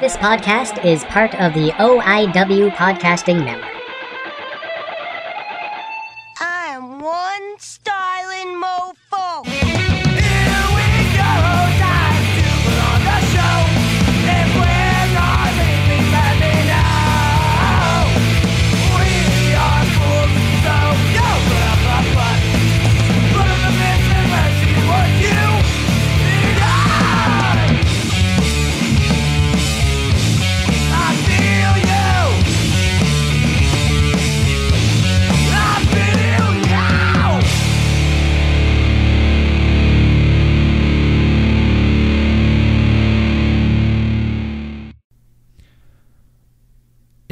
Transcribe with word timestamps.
This 0.00 0.16
podcast 0.16 0.82
is 0.82 1.04
part 1.04 1.34
of 1.34 1.52
the 1.52 1.72
OIW 1.72 2.70
Podcasting 2.70 3.44
Network. 3.44 3.68
I'm 6.40 7.00
one 7.00 7.58
styling 7.58 7.99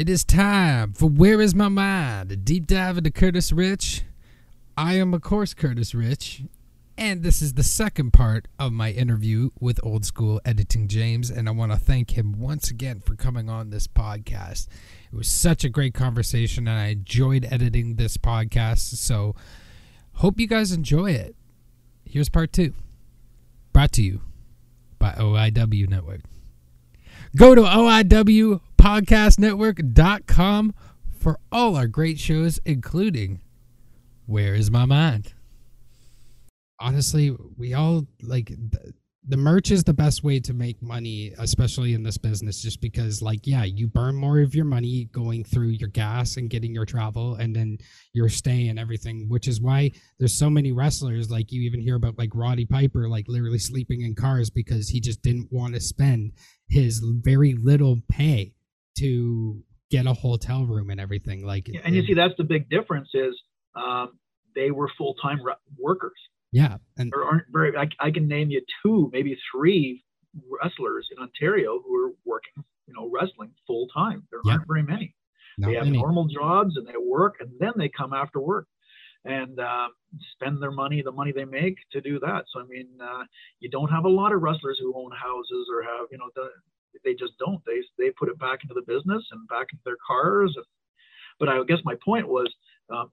It 0.09 0.13
is 0.13 0.23
time 0.23 0.93
for 0.93 1.07
Where 1.07 1.39
Is 1.39 1.53
My 1.53 1.67
Mind? 1.67 2.31
A 2.31 2.35
deep 2.35 2.65
dive 2.65 2.97
into 2.97 3.11
Curtis 3.11 3.51
Rich. 3.51 4.01
I 4.75 4.95
am, 4.95 5.13
of 5.13 5.21
course, 5.21 5.53
Curtis 5.53 5.93
Rich, 5.93 6.41
and 6.97 7.21
this 7.21 7.43
is 7.43 7.53
the 7.53 7.61
second 7.61 8.11
part 8.11 8.47
of 8.57 8.71
my 8.71 8.89
interview 8.89 9.51
with 9.59 9.79
Old 9.83 10.05
School 10.05 10.41
Eddington 10.43 10.87
James, 10.87 11.29
and 11.29 11.47
I 11.47 11.51
want 11.51 11.73
to 11.73 11.77
thank 11.77 12.17
him 12.17 12.39
once 12.39 12.71
again 12.71 13.01
for 13.01 13.13
coming 13.15 13.51
on 13.51 13.69
this 13.69 13.85
podcast. 13.85 14.67
It 15.13 15.15
was 15.15 15.27
such 15.27 15.63
a 15.63 15.69
great 15.69 15.93
conversation, 15.93 16.67
and 16.67 16.79
I 16.79 16.87
enjoyed 16.87 17.47
editing 17.51 17.97
this 17.97 18.17
podcast, 18.17 18.95
so 18.95 19.35
hope 20.13 20.39
you 20.39 20.47
guys 20.47 20.71
enjoy 20.71 21.11
it. 21.11 21.35
Here's 22.03 22.29
part 22.29 22.51
two, 22.51 22.73
brought 23.73 23.91
to 23.91 24.01
you 24.01 24.21
by 24.97 25.11
OIW 25.11 25.87
Network. 25.87 26.21
Go 27.35 27.53
to 27.53 27.61
OIWpodcastnetwork.com 28.79 30.73
for 31.19 31.37
all 31.51 31.75
our 31.75 31.87
great 31.87 32.17
shows, 32.17 32.59
including 32.65 33.41
Where 34.25 34.55
Is 34.55 34.71
My 34.71 34.85
Mind? 34.85 35.33
Honestly, 36.79 37.35
we 37.57 37.73
all 37.73 38.07
like 38.23 38.53
the 39.27 39.35
merch 39.35 39.69
is 39.69 39.83
the 39.83 39.93
best 39.93 40.23
way 40.23 40.39
to 40.39 40.53
make 40.53 40.81
money, 40.81 41.33
especially 41.39 41.93
in 41.93 42.03
this 42.03 42.17
business, 42.17 42.61
just 42.61 42.79
because, 42.79 43.21
like, 43.21 43.45
yeah, 43.45 43.65
you 43.65 43.85
burn 43.85 44.15
more 44.15 44.39
of 44.39 44.55
your 44.55 44.63
money 44.63 45.09
going 45.11 45.43
through 45.43 45.67
your 45.67 45.89
gas 45.89 46.37
and 46.37 46.49
getting 46.49 46.73
your 46.73 46.85
travel 46.85 47.35
and 47.35 47.53
then 47.53 47.77
your 48.13 48.29
stay 48.29 48.69
and 48.69 48.79
everything, 48.79 49.27
which 49.27 49.49
is 49.49 49.59
why 49.59 49.91
there's 50.19 50.33
so 50.33 50.49
many 50.49 50.71
wrestlers. 50.71 51.29
Like, 51.29 51.51
you 51.51 51.61
even 51.63 51.81
hear 51.81 51.95
about 51.95 52.17
like 52.17 52.31
Roddy 52.33 52.65
Piper, 52.65 53.09
like, 53.09 53.27
literally 53.27 53.59
sleeping 53.59 54.03
in 54.03 54.15
cars 54.15 54.49
because 54.49 54.87
he 54.87 55.01
just 55.01 55.21
didn't 55.21 55.51
want 55.51 55.73
to 55.73 55.81
spend 55.81 56.31
his 56.69 56.99
very 57.03 57.53
little 57.53 57.97
pay 58.07 58.53
to 58.99 59.63
get 59.91 60.05
a 60.05 60.13
hotel 60.13 60.65
room 60.65 60.89
and 60.91 60.99
everything. 60.99 61.45
Like, 61.45 61.67
Yeah, 61.67 61.81
and 61.83 61.95
you 61.95 62.01
it- 62.03 62.07
see, 62.07 62.13
that's 62.13 62.35
the 62.37 62.43
big 62.43 62.69
difference 62.69 63.09
is 63.13 63.35
um, 63.75 64.19
they 64.55 64.71
were 64.71 64.89
full 64.97 65.15
time 65.15 65.41
re- 65.43 65.53
workers. 65.77 66.19
yeah, 66.51 66.77
and 66.97 67.11
There 67.11 67.23
aren't 67.23 67.45
very. 67.51 67.75
I, 67.77 67.87
I 67.99 68.11
can 68.11 68.27
name 68.27 68.49
you 68.49 68.61
two, 68.83 69.09
maybe 69.13 69.37
three 69.51 70.03
wrestlers 70.61 71.07
in 71.15 71.21
Ontario 71.21 71.79
who 71.83 71.95
are 72.05 72.11
working, 72.25 72.63
you 72.87 72.93
know, 72.93 73.09
wrestling 73.11 73.51
full 73.67 73.87
time. 73.93 74.27
There 74.31 74.41
Yeah. 74.45 74.53
aren't 74.53 74.67
very 74.67 74.83
many. 74.83 75.15
not 75.57 75.69
they 75.69 75.75
have 75.75 75.85
many. 75.85 75.97
normal 75.97 76.25
jobs 76.27 76.77
and 76.77 76.85
they 76.87 76.97
work, 76.97 77.35
and 77.39 77.49
then 77.59 77.73
they 77.77 77.89
come 77.89 78.13
after 78.13 78.39
work 78.39 78.67
and 79.25 79.59
uh, 79.59 79.87
spend 80.33 80.61
their 80.61 80.71
money, 80.71 81.01
the 81.01 81.11
money 81.11 81.31
they 81.33 81.45
make, 81.45 81.75
to 81.91 81.99
do 82.01 82.19
that. 82.21 82.45
So 82.51 82.61
I 82.61 82.65
mean, 82.65 82.87
uh, 83.01 83.23
you 83.59 83.69
don't 83.69 83.89
have 83.89 84.05
a 84.05 84.09
lot 84.09 84.31
of 84.33 84.41
wrestlers 84.41 84.77
who 84.81 84.93
own 84.95 85.11
houses 85.11 85.67
or 85.73 85.83
have, 85.83 86.07
you 86.11 86.17
know, 86.17 86.29
the, 86.35 86.47
they 87.03 87.13
just 87.13 87.33
don't. 87.39 87.61
They 87.65 87.81
they 87.97 88.11
put 88.11 88.29
it 88.29 88.39
back 88.39 88.59
into 88.63 88.73
the 88.73 88.81
business 88.87 89.23
and 89.31 89.47
back 89.47 89.67
into 89.71 89.81
their 89.85 89.97
cars. 90.05 90.53
And, 90.55 90.65
but 91.39 91.49
I 91.49 91.61
guess 91.67 91.79
my 91.85 91.95
point 92.03 92.27
was, 92.27 92.51
um, 92.89 93.11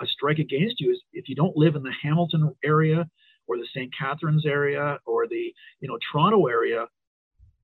a 0.00 0.06
strike 0.06 0.38
against 0.38 0.80
you 0.80 0.90
is 0.92 1.00
if 1.12 1.28
you 1.28 1.34
don't 1.34 1.56
live 1.56 1.74
in 1.76 1.82
the 1.82 1.92
Hamilton 2.02 2.54
area 2.64 3.06
or 3.46 3.56
the 3.58 3.66
St. 3.74 3.92
Catharines 3.98 4.46
area 4.46 4.98
or 5.06 5.26
the 5.28 5.52
you 5.80 5.88
know 5.88 5.98
Toronto 6.10 6.46
area, 6.46 6.86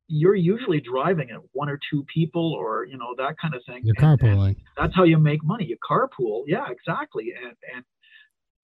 you're 0.08 0.34
usually 0.34 0.80
driving 0.80 1.30
at 1.30 1.38
one 1.52 1.68
or 1.68 1.78
two 1.90 2.04
people 2.12 2.52
or 2.52 2.84
you 2.84 2.98
know 2.98 3.14
that 3.16 3.36
kind 3.40 3.54
of 3.54 3.62
thing. 3.66 3.82
You're 3.84 3.94
And- 3.98 4.20
and 4.20 4.38
carpooling. 4.38 4.56
that's 4.76 4.94
how 4.94 5.04
you 5.04 5.18
make 5.18 5.42
money. 5.44 5.64
You 5.66 5.76
carpool, 5.88 6.42
yeah, 6.46 6.66
exactly, 6.70 7.32
and 7.40 7.54
and 7.74 7.84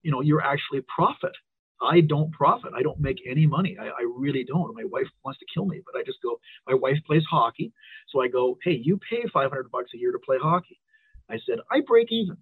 you 0.03 0.11
know 0.11 0.21
you're 0.21 0.41
actually 0.43 0.81
profit. 0.93 1.31
I 1.81 2.01
don't 2.01 2.31
profit. 2.31 2.71
I 2.75 2.81
don't 2.81 2.99
make 2.99 3.17
any 3.29 3.45
money. 3.45 3.77
I, 3.79 3.87
I 3.87 4.13
really 4.15 4.43
don't. 4.43 4.75
My 4.75 4.85
wife 4.85 5.07
wants 5.23 5.39
to 5.39 5.45
kill 5.53 5.65
me, 5.65 5.81
but 5.85 5.99
I 5.99 6.03
just 6.03 6.21
go. 6.21 6.39
My 6.67 6.73
wife 6.73 6.97
plays 7.05 7.23
hockey, 7.29 7.71
so 8.09 8.21
I 8.21 8.27
go, 8.27 8.57
hey, 8.63 8.79
you 8.83 8.99
pay 9.09 9.23
500 9.31 9.71
bucks 9.71 9.91
a 9.93 9.97
year 9.97 10.11
to 10.11 10.19
play 10.19 10.37
hockey. 10.41 10.79
I 11.29 11.37
said 11.45 11.59
I 11.71 11.81
break 11.85 12.11
even, 12.11 12.37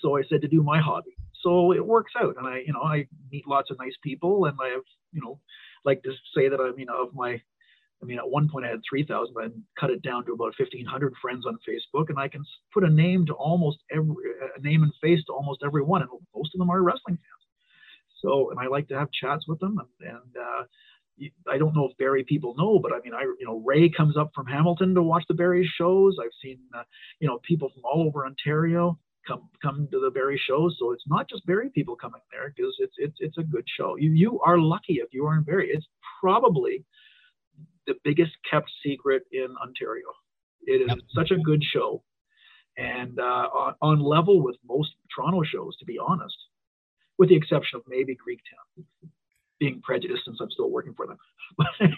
so 0.00 0.16
I 0.16 0.22
said 0.28 0.42
to 0.42 0.48
do 0.48 0.62
my 0.62 0.80
hobby. 0.80 1.16
So 1.42 1.72
it 1.72 1.84
works 1.84 2.12
out, 2.20 2.34
and 2.38 2.46
I, 2.46 2.62
you 2.66 2.72
know, 2.72 2.82
I 2.82 3.06
meet 3.30 3.46
lots 3.46 3.70
of 3.70 3.78
nice 3.78 3.96
people, 4.02 4.46
and 4.46 4.58
I 4.60 4.68
have, 4.68 4.82
you 5.12 5.22
know, 5.22 5.40
like 5.84 6.02
to 6.02 6.10
say 6.34 6.48
that 6.48 6.60
I 6.60 6.72
mean 6.76 6.88
of 6.88 7.14
my 7.14 7.40
I 8.02 8.04
mean, 8.04 8.18
at 8.18 8.28
one 8.28 8.48
point 8.48 8.66
I 8.66 8.70
had 8.70 8.80
3,000, 8.88 9.32
but 9.34 9.44
I 9.44 9.48
cut 9.80 9.90
it 9.90 10.02
down 10.02 10.26
to 10.26 10.32
about 10.32 10.54
1,500 10.58 11.14
friends 11.20 11.46
on 11.46 11.58
Facebook, 11.66 12.10
and 12.10 12.18
I 12.18 12.28
can 12.28 12.44
put 12.72 12.84
a 12.84 12.90
name 12.90 13.24
to 13.26 13.32
almost 13.34 13.78
every, 13.90 14.14
a 14.56 14.60
name 14.60 14.82
and 14.82 14.92
face 15.00 15.24
to 15.26 15.32
almost 15.32 15.62
everyone, 15.64 16.02
and 16.02 16.10
most 16.34 16.54
of 16.54 16.58
them 16.58 16.70
are 16.70 16.82
wrestling 16.82 17.16
fans. 17.16 17.45
So, 18.22 18.50
and 18.50 18.58
I 18.60 18.66
like 18.68 18.88
to 18.88 18.98
have 18.98 19.08
chats 19.12 19.46
with 19.48 19.60
them, 19.60 19.78
and, 19.78 20.08
and 20.10 20.36
uh, 20.36 20.64
I 21.50 21.58
don't 21.58 21.74
know 21.74 21.86
if 21.90 21.96
Barrie 21.98 22.24
people 22.24 22.54
know, 22.58 22.78
but 22.78 22.92
I 22.92 23.00
mean, 23.00 23.14
I, 23.14 23.22
you 23.22 23.46
know, 23.46 23.62
Ray 23.64 23.88
comes 23.90 24.16
up 24.16 24.32
from 24.34 24.46
Hamilton 24.46 24.94
to 24.94 25.02
watch 25.02 25.24
the 25.28 25.34
Barrie 25.34 25.70
shows. 25.78 26.16
I've 26.22 26.30
seen, 26.42 26.58
uh, 26.76 26.82
you 27.20 27.28
know, 27.28 27.38
people 27.46 27.70
from 27.72 27.84
all 27.84 28.06
over 28.06 28.26
Ontario 28.26 28.98
come 29.26 29.48
come 29.62 29.88
to 29.92 30.00
the 30.00 30.10
Barrie 30.10 30.40
shows. 30.46 30.76
So 30.78 30.92
it's 30.92 31.04
not 31.06 31.28
just 31.28 31.46
Barrie 31.46 31.70
people 31.70 31.96
coming 31.96 32.20
there 32.32 32.52
because 32.54 32.74
it's 32.78 32.94
it's 32.98 33.16
it's 33.20 33.38
a 33.38 33.42
good 33.42 33.64
show. 33.78 33.96
You 33.96 34.12
you 34.12 34.40
are 34.40 34.58
lucky 34.58 34.94
if 34.94 35.08
you 35.12 35.26
are 35.26 35.36
in 35.36 35.42
Barrie. 35.44 35.70
It's 35.72 35.86
probably 36.20 36.84
the 37.86 37.94
biggest 38.04 38.32
kept 38.50 38.70
secret 38.84 39.22
in 39.32 39.48
Ontario. 39.62 40.06
It 40.66 40.82
is 40.82 40.88
Yep. 40.88 40.98
such 41.14 41.30
a 41.30 41.38
good 41.38 41.62
show, 41.64 42.02
and 42.76 43.18
uh, 43.18 43.22
on, 43.54 43.74
on 43.82 44.00
level 44.00 44.42
with 44.42 44.56
most 44.66 44.90
Toronto 45.14 45.42
shows, 45.44 45.76
to 45.78 45.84
be 45.86 45.98
honest, 45.98 46.36
with 47.18 47.28
the 47.28 47.36
exception 47.36 47.76
of 47.78 47.82
maybe 47.88 48.14
Greektown, 48.14 48.84
being 49.58 49.80
prejudiced 49.82 50.24
since 50.24 50.38
I'm 50.40 50.50
still 50.50 50.70
working 50.70 50.94
for 50.94 51.06
them. 51.06 51.16
Uh, 51.58 51.88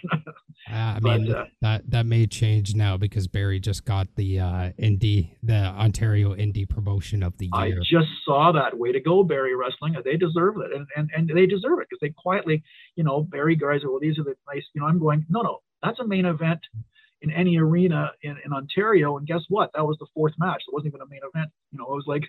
I 0.69 0.99
But, 1.01 1.21
mean, 1.21 1.33
uh, 1.33 1.45
that 1.61 1.91
that 1.91 2.06
may 2.06 2.27
change 2.27 2.75
now 2.75 2.97
because 2.97 3.27
Barrie 3.27 3.59
just 3.61 3.84
got 3.84 4.07
the 4.17 4.41
uh, 4.41 4.71
indie, 4.78 5.33
the 5.43 5.55
Ontario 5.55 6.34
indie 6.34 6.69
promotion 6.69 7.23
of 7.23 7.37
the 7.39 7.47
year. 7.47 7.78
I 7.78 7.83
just 7.83 8.09
saw 8.25 8.53
that. 8.53 8.78
Way 8.78 8.93
to 8.93 9.01
go, 9.01 9.25
Barrie 9.25 9.57
Wrestling. 9.57 9.97
They 10.05 10.17
deserve 10.17 10.57
it, 10.59 10.73
and 10.77 10.87
and, 10.97 11.11
and 11.28 11.37
they 11.37 11.47
deserve 11.47 11.81
it 11.81 11.89
because 11.91 12.01
they 12.01 12.11
quietly, 12.11 12.62
you 12.95 13.05
know, 13.05 13.23
Barrie 13.23 13.57
guys 13.57 13.83
are 13.83 13.91
well. 13.91 14.01
These 14.01 14.19
are 14.19 14.25
the 14.25 14.37
nice. 14.53 14.65
You 14.75 14.83
know, 14.83 14.87
I'm 14.87 14.99
going. 14.99 15.27
No, 15.28 15.43
no, 15.43 15.59
that's 15.83 15.99
a 15.99 16.07
main 16.07 16.27
event 16.27 16.61
in 17.21 17.31
any 17.33 17.59
arena 17.59 18.12
in, 18.23 18.37
in 18.45 18.53
Ontario. 18.53 19.17
And 19.17 19.27
guess 19.27 19.41
what? 19.49 19.71
That 19.75 19.84
was 19.84 19.97
the 19.99 20.07
fourth 20.15 20.34
match. 20.39 20.62
It 20.69 20.73
wasn't 20.73 20.95
even 20.95 21.01
a 21.01 21.09
main 21.09 21.21
event. 21.34 21.51
You 21.73 21.78
know, 21.78 21.84
it 21.87 21.97
was 21.97 22.05
like, 22.07 22.23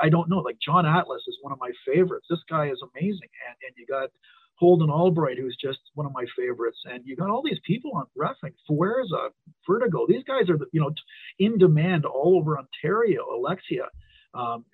I 0.00 0.08
don't 0.08 0.28
know. 0.28 0.38
Like 0.38 0.58
John 0.64 0.86
Atlas 0.86 1.22
is 1.26 1.38
one 1.42 1.52
of 1.52 1.58
my 1.60 1.70
favorites. 1.86 2.26
This 2.30 2.42
guy 2.48 2.68
is 2.68 2.82
amazing, 2.82 3.30
and 3.48 3.56
and 3.66 3.74
you 3.76 3.86
got. 3.86 4.10
Holden 4.56 4.88
Albright, 4.88 5.36
who's 5.36 5.56
just 5.60 5.80
one 5.94 6.06
of 6.06 6.12
my 6.12 6.24
favorites, 6.38 6.78
and 6.84 7.02
you 7.04 7.16
got 7.16 7.28
all 7.28 7.42
these 7.44 7.58
people 7.66 7.90
on 7.96 8.06
refing, 8.16 8.54
Fuerza, 8.70 9.30
Vertigo. 9.68 10.06
These 10.08 10.22
guys 10.24 10.48
are, 10.48 10.56
you 10.72 10.80
know, 10.80 10.92
in 11.40 11.58
demand 11.58 12.04
all 12.06 12.38
over 12.38 12.56
Ontario. 12.56 13.24
Alexia, 13.34 13.86
um, 14.32 14.64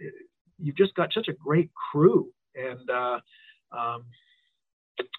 you've 0.59 0.77
just 0.77 0.95
got 0.95 1.13
such 1.15 1.29
a 1.29 1.33
great 1.33 1.71
crew, 1.93 2.31
and 2.55 2.91
uh, 2.91 3.21
um, 3.73 4.05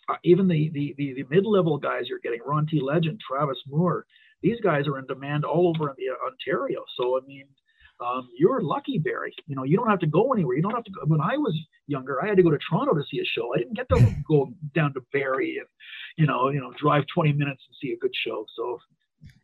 uh, 0.09 0.15
even 0.23 0.47
the 0.47 0.69
the 0.73 0.93
the, 0.97 1.13
the 1.15 1.25
mid 1.35 1.45
level 1.45 1.77
guys 1.77 2.03
you're 2.07 2.19
getting, 2.19 2.41
Ron 2.45 2.67
T. 2.67 2.79
Legend, 2.81 3.19
Travis 3.27 3.57
Moore. 3.67 4.05
These 4.43 4.59
guys 4.61 4.87
are 4.87 4.97
in 4.99 5.05
demand 5.05 5.45
all 5.45 5.67
over 5.67 5.93
the 5.97 6.05
Ontario. 6.25 6.83
So 6.97 7.17
I 7.17 7.21
mean, 7.27 7.45
um, 8.01 8.29
you're 8.37 8.61
lucky, 8.61 8.97
Barrie. 8.97 9.33
You 9.47 9.55
know, 9.55 9.63
you 9.63 9.77
don't 9.77 9.89
have 9.89 9.99
to 9.99 10.07
go 10.07 10.33
anywhere. 10.33 10.55
You 10.55 10.61
don't 10.61 10.73
have 10.73 10.83
to 10.85 10.91
go. 10.91 11.01
When 11.05 11.21
I 11.21 11.37
was 11.37 11.57
younger, 11.87 12.23
I 12.23 12.27
had 12.27 12.37
to 12.37 12.43
go 12.43 12.49
to 12.51 12.57
Toronto 12.69 12.93
to 12.93 13.03
see 13.09 13.19
a 13.19 13.25
show. 13.25 13.53
I 13.53 13.59
didn't 13.59 13.75
get 13.75 13.87
to 13.89 14.15
go 14.27 14.51
down 14.73 14.93
to 14.93 15.01
Barrie 15.13 15.57
and, 15.57 15.67
you 16.17 16.25
know, 16.25 16.49
you 16.49 16.59
know, 16.59 16.71
drive 16.81 17.03
20 17.13 17.33
minutes 17.33 17.61
and 17.67 17.75
see 17.81 17.93
a 17.93 17.97
good 17.97 18.13
show. 18.25 18.45
So, 18.55 18.79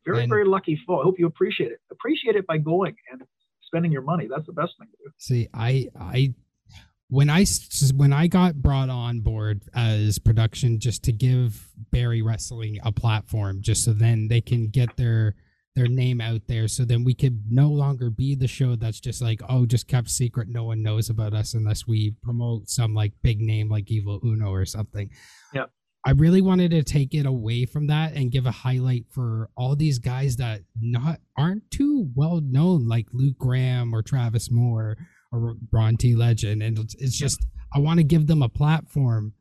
very, 0.06 0.24
And- 0.24 0.30
very 0.30 0.46
lucky 0.46 0.80
fall. 0.86 1.02
I 1.02 1.04
hope 1.04 1.20
you 1.20 1.28
appreciate 1.28 1.72
it. 1.72 1.80
Appreciate 1.92 2.36
it 2.36 2.48
by 2.48 2.58
going 2.58 2.96
and 3.12 3.22
spending 3.62 3.92
your 3.92 4.02
money. 4.02 4.28
That's 4.30 4.46
the 4.46 4.54
best 4.54 4.74
thing 4.80 4.88
to 4.90 4.98
do. 5.06 5.12
See, 5.18 5.48
I 5.54 5.90
I 6.00 6.34
when 7.10 7.30
I 7.30 7.46
when 7.96 8.12
I 8.14 8.28
got 8.28 8.56
brought 8.56 8.90
on 8.90 9.20
board 9.22 9.62
as 9.76 10.20
production 10.20 10.80
just 10.80 11.04
to 11.04 11.12
give 11.12 11.68
Barrie 11.92 12.22
Wrestling 12.22 12.80
a 12.84 12.92
platform, 12.92 13.62
just 13.62 13.84
so 13.84 13.94
then 13.94 14.28
they 14.30 14.42
can 14.42 14.68
get 14.68 14.96
their 14.98 15.36
their 15.78 15.88
name 15.88 16.20
out 16.20 16.42
there, 16.48 16.68
so 16.68 16.84
then 16.84 17.04
we 17.04 17.14
could 17.14 17.44
no 17.50 17.70
longer 17.70 18.10
be 18.10 18.36
the 18.36 18.48
show 18.48 18.76
that's 18.76 19.00
just 19.00 19.22
like 19.22 19.42
oh, 19.48 19.66
just 19.66 19.88
kept 19.88 20.10
secret, 20.10 20.50
no 20.50 20.64
one 20.64 20.82
knows 20.82 21.10
about 21.10 21.34
us 21.34 21.54
unless 21.54 21.88
we 21.88 22.16
promote 22.24 22.68
some 22.68 22.94
like 22.94 23.14
big 23.22 23.40
name 23.40 23.70
like 23.70 23.90
Evil 23.92 24.20
Uno 24.24 24.52
or 24.52 24.66
something. 24.66 25.10
Yeah. 25.54 25.66
I 26.06 26.12
really 26.12 26.42
wanted 26.42 26.72
to 26.72 26.84
take 26.84 27.14
it 27.14 27.26
away 27.26 27.66
from 27.66 27.88
that 27.88 28.14
and 28.14 28.32
give 28.32 28.46
a 28.46 28.52
highlight 28.52 29.06
for 29.12 29.50
all 29.58 29.76
these 29.76 30.00
guys 30.00 30.38
that 30.38 30.62
not 30.80 31.20
aren't 31.38 31.70
too 31.70 32.10
well 32.16 32.42
known, 32.42 32.88
like 32.88 33.08
Luke 33.12 33.38
Graham 33.38 33.94
or 33.94 34.02
Travis 34.02 34.50
Moore 34.50 34.98
or 35.32 35.56
Ron 35.72 35.98
T. 35.98 36.16
Legend, 36.16 36.64
and 36.64 36.80
it's, 36.80 36.96
it's 36.96 37.18
just 37.18 37.46
I 37.74 37.80
want 37.80 38.00
to 38.00 38.04
give 38.04 38.28
them 38.28 38.42
a 38.42 38.50
platform 38.50 39.34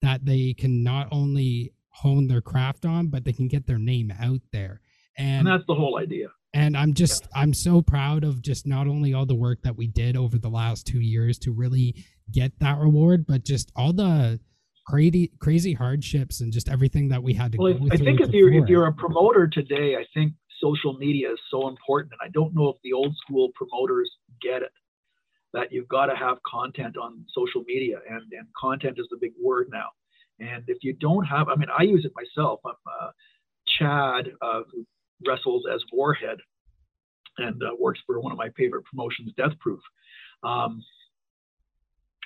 that 0.00 0.24
they 0.24 0.54
can 0.54 0.82
not 0.82 1.08
only 1.10 1.72
hone 1.90 2.26
their 2.26 2.40
craft 2.40 2.84
on, 2.84 3.08
but 3.08 3.24
they 3.24 3.32
can 3.32 3.48
get 3.48 3.66
their 3.66 3.78
name 3.78 4.12
out 4.20 4.40
there. 4.52 4.80
And 5.18 5.40
And 5.40 5.46
that's 5.46 5.66
the 5.66 5.74
whole 5.74 5.98
idea. 5.98 6.28
and 6.54 6.76
I'm 6.76 6.94
just 6.94 7.28
I'm 7.34 7.54
so 7.54 7.82
proud 7.82 8.24
of 8.24 8.42
just 8.42 8.66
not 8.66 8.86
only 8.86 9.14
all 9.14 9.26
the 9.26 9.34
work 9.34 9.62
that 9.62 9.76
we 9.76 9.86
did 9.86 10.16
over 10.16 10.38
the 10.38 10.48
last 10.50 10.86
two 10.86 11.00
years 11.00 11.38
to 11.40 11.52
really 11.52 12.04
get 12.30 12.52
that 12.60 12.78
reward, 12.78 13.26
but 13.26 13.44
just 13.44 13.72
all 13.76 13.92
the 13.92 14.40
crazy 14.86 15.30
crazy 15.38 15.72
hardships 15.74 16.40
and 16.40 16.52
just 16.52 16.68
everything 16.68 17.08
that 17.08 17.22
we 17.22 17.32
had 17.34 17.52
to 17.52 17.58
Well, 17.58 17.74
go 17.74 17.86
I 17.90 17.96
through. 17.96 18.06
think 18.06 18.20
if 18.20 18.30
you're 18.30 18.52
if 18.52 18.68
you're 18.68 18.86
a 18.86 18.92
promoter 18.92 19.46
today, 19.46 19.96
I 19.96 20.04
think 20.14 20.32
social 20.60 20.92
media 20.94 21.32
is 21.32 21.40
so 21.50 21.68
important, 21.68 22.12
and 22.12 22.20
I 22.26 22.30
don't 22.32 22.54
know 22.54 22.68
if 22.68 22.76
the 22.84 22.92
old 22.92 23.14
school 23.16 23.50
promoters 23.54 24.10
get 24.40 24.62
it. 24.62 24.72
That 25.54 25.70
you've 25.70 25.88
got 25.88 26.06
to 26.06 26.16
have 26.16 26.38
content 26.44 26.96
on 26.96 27.24
social 27.34 27.62
media, 27.66 27.98
and 28.08 28.22
and 28.32 28.46
content 28.58 28.98
is 28.98 29.06
the 29.10 29.18
big 29.20 29.32
word 29.42 29.68
now. 29.70 29.88
And 30.40 30.64
if 30.66 30.78
you 30.82 30.94
don't 30.94 31.24
have, 31.24 31.48
I 31.48 31.56
mean, 31.56 31.68
I 31.78 31.82
use 31.82 32.04
it 32.06 32.12
myself. 32.16 32.60
I'm 32.64 32.72
uh, 33.00 33.10
Chad, 33.78 34.32
uh, 34.40 34.62
who 34.72 34.86
wrestles 35.26 35.64
as 35.72 35.82
Warhead, 35.92 36.38
and 37.38 37.62
uh, 37.62 37.74
works 37.78 38.00
for 38.06 38.20
one 38.20 38.32
of 38.32 38.38
my 38.38 38.50
favorite 38.56 38.84
promotions, 38.84 39.32
Death 39.36 39.58
Proof. 39.60 39.80
Um, 40.42 40.82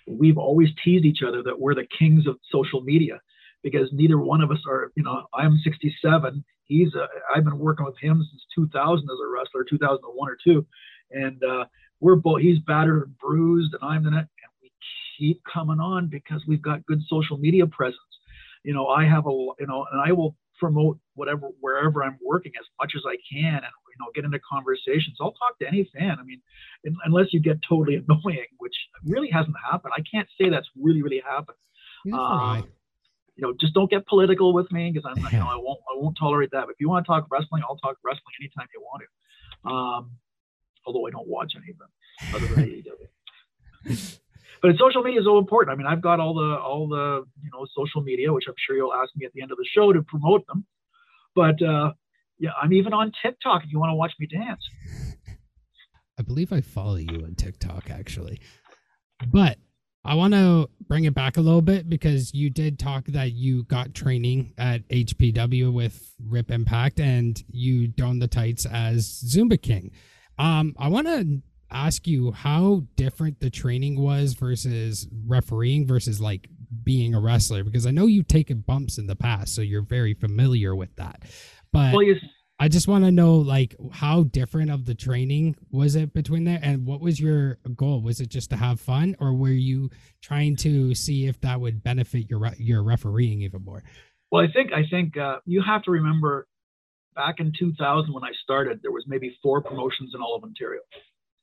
we've 0.06 0.38
always 0.38 0.68
teased 0.84 1.04
each 1.04 1.22
other 1.26 1.42
that 1.42 1.58
we're 1.58 1.74
the 1.74 1.86
kings 1.98 2.26
of 2.26 2.38
social 2.50 2.80
media 2.80 3.20
because 3.62 3.88
neither 3.92 4.18
one 4.18 4.40
of 4.40 4.50
us 4.50 4.60
are, 4.68 4.92
you 4.96 5.02
know, 5.02 5.26
I'm 5.34 5.58
67. 5.64 6.44
He's, 6.64 6.94
uh, 6.94 7.06
I've 7.34 7.44
been 7.44 7.58
working 7.58 7.86
with 7.86 7.98
him 8.00 8.24
since 8.30 8.42
2000 8.54 9.04
as 9.04 9.18
a 9.24 9.28
wrestler, 9.28 9.64
2001 9.68 10.28
or 10.28 10.36
two. 10.42 10.66
And 11.10 11.42
uh, 11.42 11.64
we're 12.00 12.16
both, 12.16 12.42
he's 12.42 12.58
battered 12.60 13.06
and 13.06 13.18
bruised 13.18 13.74
and 13.74 13.82
I'm 13.82 14.04
the 14.04 14.10
net. 14.10 14.20
And 14.20 14.52
we 14.62 14.70
keep 15.18 15.40
coming 15.52 15.80
on 15.80 16.08
because 16.08 16.42
we've 16.46 16.62
got 16.62 16.86
good 16.86 17.00
social 17.08 17.38
media 17.38 17.66
presence. 17.66 18.00
You 18.62 18.74
know, 18.74 18.88
I 18.88 19.04
have 19.04 19.26
a, 19.26 19.30
you 19.30 19.66
know, 19.66 19.86
and 19.90 20.00
I 20.00 20.12
will 20.12 20.36
promote 20.58 20.98
whatever, 21.14 21.48
wherever 21.60 22.02
I'm 22.02 22.18
working 22.24 22.52
as 22.58 22.66
much 22.80 22.92
as 22.96 23.02
I 23.06 23.16
can 23.32 23.54
and, 23.54 23.62
you 23.64 23.98
know, 24.00 24.06
get 24.14 24.24
into 24.24 24.38
conversations. 24.40 25.16
I'll 25.20 25.32
talk 25.32 25.58
to 25.60 25.66
any 25.66 25.88
fan. 25.96 26.16
I 26.20 26.22
mean, 26.22 26.40
un- 26.86 26.96
unless 27.04 27.32
you 27.32 27.40
get 27.40 27.58
totally 27.68 27.96
annoying, 28.08 28.46
which 28.58 28.74
really 29.04 29.30
hasn't 29.30 29.56
happened. 29.70 29.94
I 29.96 30.02
can't 30.10 30.28
say 30.40 30.48
that's 30.48 30.68
really, 30.76 31.02
really 31.02 31.22
happened 31.26 31.56
um, 32.12 32.68
you 33.36 33.42
know, 33.46 33.54
just 33.60 33.74
don't 33.74 33.90
get 33.90 34.06
political 34.06 34.52
with 34.52 34.70
me 34.72 34.90
because 34.92 35.08
I'm, 35.08 35.22
you 35.32 35.38
know, 35.38 35.46
I 35.50 35.56
won't, 35.56 35.80
I 35.90 35.96
won't 35.96 36.16
tolerate 36.18 36.50
that. 36.52 36.62
But 36.66 36.70
if 36.70 36.76
you 36.80 36.88
want 36.88 37.04
to 37.04 37.08
talk 37.08 37.26
wrestling, 37.30 37.62
I'll 37.68 37.76
talk 37.76 37.96
wrestling 38.04 38.34
anytime 38.40 38.66
you 38.74 38.80
want 38.80 39.02
to. 39.02 39.68
Um, 39.68 40.10
although 40.86 41.06
I 41.06 41.10
don't 41.10 41.28
watch 41.28 41.54
any 41.56 41.72
of 41.72 41.78
them 41.78 41.88
other 42.34 42.54
than 42.54 42.64
AEW. 43.88 44.18
But 44.62 44.72
social 44.78 45.02
media 45.02 45.20
is 45.20 45.26
so 45.26 45.38
important. 45.38 45.74
I 45.74 45.76
mean, 45.76 45.86
I've 45.86 46.02
got 46.02 46.20
all 46.20 46.34
the, 46.34 46.56
all 46.56 46.88
the, 46.88 47.24
you 47.42 47.50
know, 47.52 47.66
social 47.76 48.02
media, 48.02 48.32
which 48.32 48.44
I'm 48.48 48.54
sure 48.66 48.76
you'll 48.76 48.94
ask 48.94 49.10
me 49.16 49.26
at 49.26 49.32
the 49.32 49.42
end 49.42 49.52
of 49.52 49.58
the 49.58 49.66
show 49.74 49.92
to 49.92 50.02
promote 50.02 50.46
them. 50.46 50.64
But 51.34 51.60
uh, 51.62 51.92
yeah, 52.38 52.50
I'm 52.60 52.72
even 52.72 52.92
on 52.92 53.12
TikTok 53.22 53.62
if 53.64 53.72
you 53.72 53.78
want 53.78 53.90
to 53.90 53.94
watch 53.94 54.12
me 54.18 54.26
dance. 54.26 54.60
I 56.18 56.22
believe 56.22 56.52
I 56.52 56.62
follow 56.62 56.96
you 56.96 57.24
on 57.24 57.34
TikTok 57.34 57.90
actually. 57.90 58.40
But 59.30 59.58
I 60.04 60.14
want 60.14 60.34
to 60.34 60.70
bring 60.86 61.04
it 61.04 61.14
back 61.14 61.36
a 61.36 61.40
little 61.40 61.62
bit 61.62 61.88
because 61.90 62.32
you 62.32 62.48
did 62.48 62.78
talk 62.78 63.06
that 63.06 63.32
you 63.32 63.64
got 63.64 63.92
training 63.92 64.54
at 64.56 64.88
HPW 64.88 65.72
with 65.72 66.14
Rip 66.24 66.50
Impact 66.50 67.00
and 67.00 67.42
you 67.48 67.88
donned 67.88 68.22
the 68.22 68.28
tights 68.28 68.66
as 68.66 69.24
Zumba 69.26 69.60
King. 69.60 69.90
Um, 70.38 70.76
I 70.78 70.88
want 70.88 71.08
to 71.08 71.42
ask 71.70 72.06
you 72.06 72.32
how 72.32 72.84
different 72.96 73.40
the 73.40 73.50
training 73.50 74.00
was 74.00 74.34
versus 74.34 75.08
refereeing 75.26 75.86
versus 75.86 76.20
like 76.20 76.48
being 76.82 77.14
a 77.14 77.20
wrestler 77.20 77.64
because 77.64 77.86
I 77.86 77.90
know 77.90 78.06
you've 78.06 78.28
taken 78.28 78.60
bumps 78.60 78.98
in 78.98 79.06
the 79.06 79.16
past, 79.16 79.54
so 79.54 79.62
you're 79.62 79.82
very 79.82 80.14
familiar 80.14 80.74
with 80.74 80.94
that. 80.96 81.22
But 81.72 81.94
Well, 81.94 82.04
I 82.58 82.68
just 82.68 82.88
want 82.88 83.04
to 83.04 83.10
know 83.10 83.34
like 83.34 83.76
how 83.92 84.24
different 84.24 84.70
of 84.70 84.86
the 84.86 84.94
training 84.94 85.56
was 85.70 85.94
it 85.94 86.14
between 86.14 86.44
there 86.44 86.60
and 86.62 86.86
what 86.86 87.00
was 87.00 87.20
your 87.20 87.58
goal? 87.74 88.00
Was 88.00 88.20
it 88.20 88.28
just 88.28 88.50
to 88.50 88.56
have 88.56 88.80
fun 88.80 89.14
or 89.20 89.34
were 89.34 89.48
you 89.48 89.90
trying 90.22 90.56
to 90.56 90.94
see 90.94 91.26
if 91.26 91.40
that 91.42 91.60
would 91.60 91.82
benefit 91.82 92.30
your 92.30 92.50
your 92.58 92.82
refereeing 92.82 93.42
even 93.42 93.62
more? 93.62 93.82
Well, 94.30 94.42
I 94.42 94.50
think 94.50 94.72
I 94.72 94.84
think 94.90 95.16
uh, 95.16 95.38
you 95.44 95.62
have 95.66 95.82
to 95.82 95.90
remember 95.90 96.48
back 97.14 97.40
in 97.40 97.52
2000 97.58 98.12
when 98.12 98.22
I 98.24 98.30
started, 98.42 98.80
there 98.82 98.92
was 98.92 99.04
maybe 99.06 99.36
four 99.42 99.62
promotions 99.62 100.12
in 100.14 100.20
all 100.20 100.36
of 100.36 100.44
Ontario. 100.44 100.80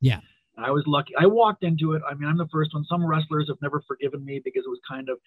Yeah. 0.03 0.19
I 0.57 0.69
was 0.69 0.83
lucky. 0.85 1.13
I 1.19 1.25
walked 1.25 1.63
into 1.63 1.93
it. 1.93 2.01
I 2.07 2.13
mean, 2.13 2.29
I'm 2.29 2.37
the 2.37 2.47
first 2.51 2.73
one. 2.75 2.85
Some 2.85 3.03
wrestlers 3.03 3.47
have 3.47 3.57
never 3.61 3.81
forgiven 3.87 4.23
me 4.23 4.39
because 4.43 4.63
it 4.65 4.69
was 4.69 4.79
kind 4.87 5.09
of. 5.09 5.17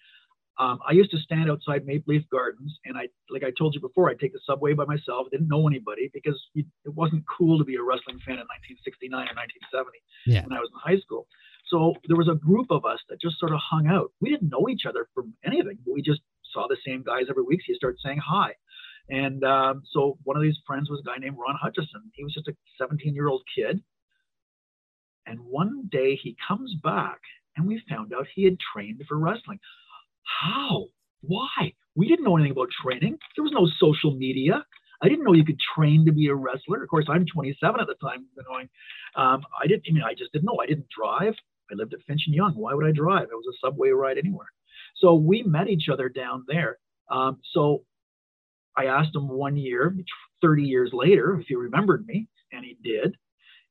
Um, 0.59 0.79
I 0.89 0.93
used 0.93 1.11
to 1.11 1.19
stand 1.19 1.51
outside 1.51 1.85
Maple 1.85 2.13
Leaf 2.15 2.23
Gardens, 2.31 2.79
and 2.85 2.97
I, 2.97 3.09
like 3.29 3.43
I 3.43 3.51
told 3.59 3.75
you 3.75 3.81
before, 3.81 4.09
I'd 4.09 4.19
take 4.19 4.33
the 4.33 4.39
subway 4.47 4.73
by 4.73 4.85
myself. 4.85 5.27
Didn't 5.29 5.49
know 5.49 5.67
anybody 5.67 6.09
because 6.13 6.39
it 6.55 6.65
wasn't 6.85 7.23
cool 7.27 7.59
to 7.59 7.65
be 7.65 7.75
a 7.75 7.83
wrestling 7.83 8.17
fan 8.25 8.41
in 8.41 8.47
1969 8.81 9.13
or 9.13 9.35
1970 9.37 9.99
Yeah. 10.25 10.41
when 10.47 10.57
I 10.57 10.61
was 10.61 10.71
in 10.73 10.79
high 10.81 10.99
school. 10.99 11.27
So 11.67 11.93
there 12.07 12.17
was 12.17 12.29
a 12.29 12.33
group 12.35 12.71
of 12.71 12.85
us 12.85 12.97
that 13.09 13.21
just 13.21 13.37
sort 13.37 13.51
of 13.51 13.59
hung 13.61 13.85
out. 13.87 14.09
We 14.21 14.29
didn't 14.31 14.49
know 14.49 14.65
each 14.69 14.85
other 14.87 15.07
from 15.13 15.33
anything, 15.45 15.77
but 15.85 15.93
we 15.93 16.01
just 16.01 16.21
saw 16.53 16.65
the 16.67 16.77
same 16.87 17.03
guys 17.03 17.25
every 17.29 17.43
week. 17.43 17.59
So 17.61 17.73
you 17.73 17.75
start 17.75 17.97
saying 18.03 18.19
hi. 18.25 18.55
And 19.09 19.43
um, 19.43 19.83
so 19.93 20.17
one 20.23 20.37
of 20.37 20.43
these 20.43 20.57
friends 20.65 20.89
was 20.89 21.01
a 21.01 21.03
guy 21.03 21.17
named 21.19 21.37
Ron 21.37 21.55
Hutchison. 21.61 22.09
He 22.15 22.23
was 22.23 22.33
just 22.33 22.47
a 22.47 22.55
17 22.79 23.13
year 23.13 23.27
old 23.27 23.43
kid. 23.53 23.83
And 25.27 25.39
one 25.41 25.89
day 25.91 26.15
he 26.15 26.35
comes 26.47 26.73
back 26.83 27.19
and 27.55 27.67
we 27.67 27.81
found 27.89 28.13
out 28.13 28.27
he 28.33 28.45
had 28.45 28.57
trained 28.73 29.03
for 29.07 29.17
wrestling. 29.17 29.59
How? 30.41 30.85
Why? 31.21 31.73
We 31.95 32.07
didn't 32.07 32.25
know 32.25 32.37
anything 32.37 32.51
about 32.53 32.69
training. 32.83 33.17
There 33.35 33.43
was 33.43 33.53
no 33.53 33.67
social 33.79 34.15
media. 34.15 34.65
I 35.01 35.09
didn't 35.09 35.25
know 35.25 35.33
you 35.33 35.45
could 35.45 35.59
train 35.75 36.05
to 36.05 36.11
be 36.11 36.27
a 36.27 36.35
wrestler. 36.35 36.81
Of 36.81 36.89
course, 36.89 37.05
I'm 37.09 37.25
27 37.25 37.79
at 37.79 37.87
the 37.87 37.95
time. 37.95 38.25
Going, 38.47 38.69
um, 39.15 39.43
I 39.61 39.67
didn't. 39.67 39.83
I 39.89 39.93
mean, 39.93 40.03
I 40.03 40.13
just 40.13 40.31
didn't 40.31 40.45
know. 40.45 40.57
I 40.61 40.65
didn't 40.65 40.87
drive. 40.89 41.33
I 41.69 41.75
lived 41.75 41.93
at 41.93 41.99
Finch 42.07 42.21
and 42.27 42.35
Yonge. 42.35 42.55
Why 42.55 42.73
would 42.73 42.85
I 42.85 42.91
drive? 42.91 43.23
It 43.23 43.35
was 43.35 43.45
a 43.53 43.67
subway 43.67 43.89
ride 43.89 44.17
anywhere. 44.17 44.47
So 44.95 45.13
we 45.15 45.43
met 45.43 45.67
each 45.67 45.89
other 45.91 46.09
down 46.09 46.45
there. 46.47 46.77
Um, 47.11 47.39
so 47.53 47.83
I 48.75 48.85
asked 48.85 49.15
him 49.15 49.27
one 49.27 49.57
year, 49.57 49.95
30 50.41 50.63
years 50.63 50.91
later, 50.93 51.39
if 51.39 51.47
he 51.47 51.55
remembered 51.55 52.05
me, 52.05 52.27
and 52.51 52.63
he 52.63 52.77
did. 52.83 53.15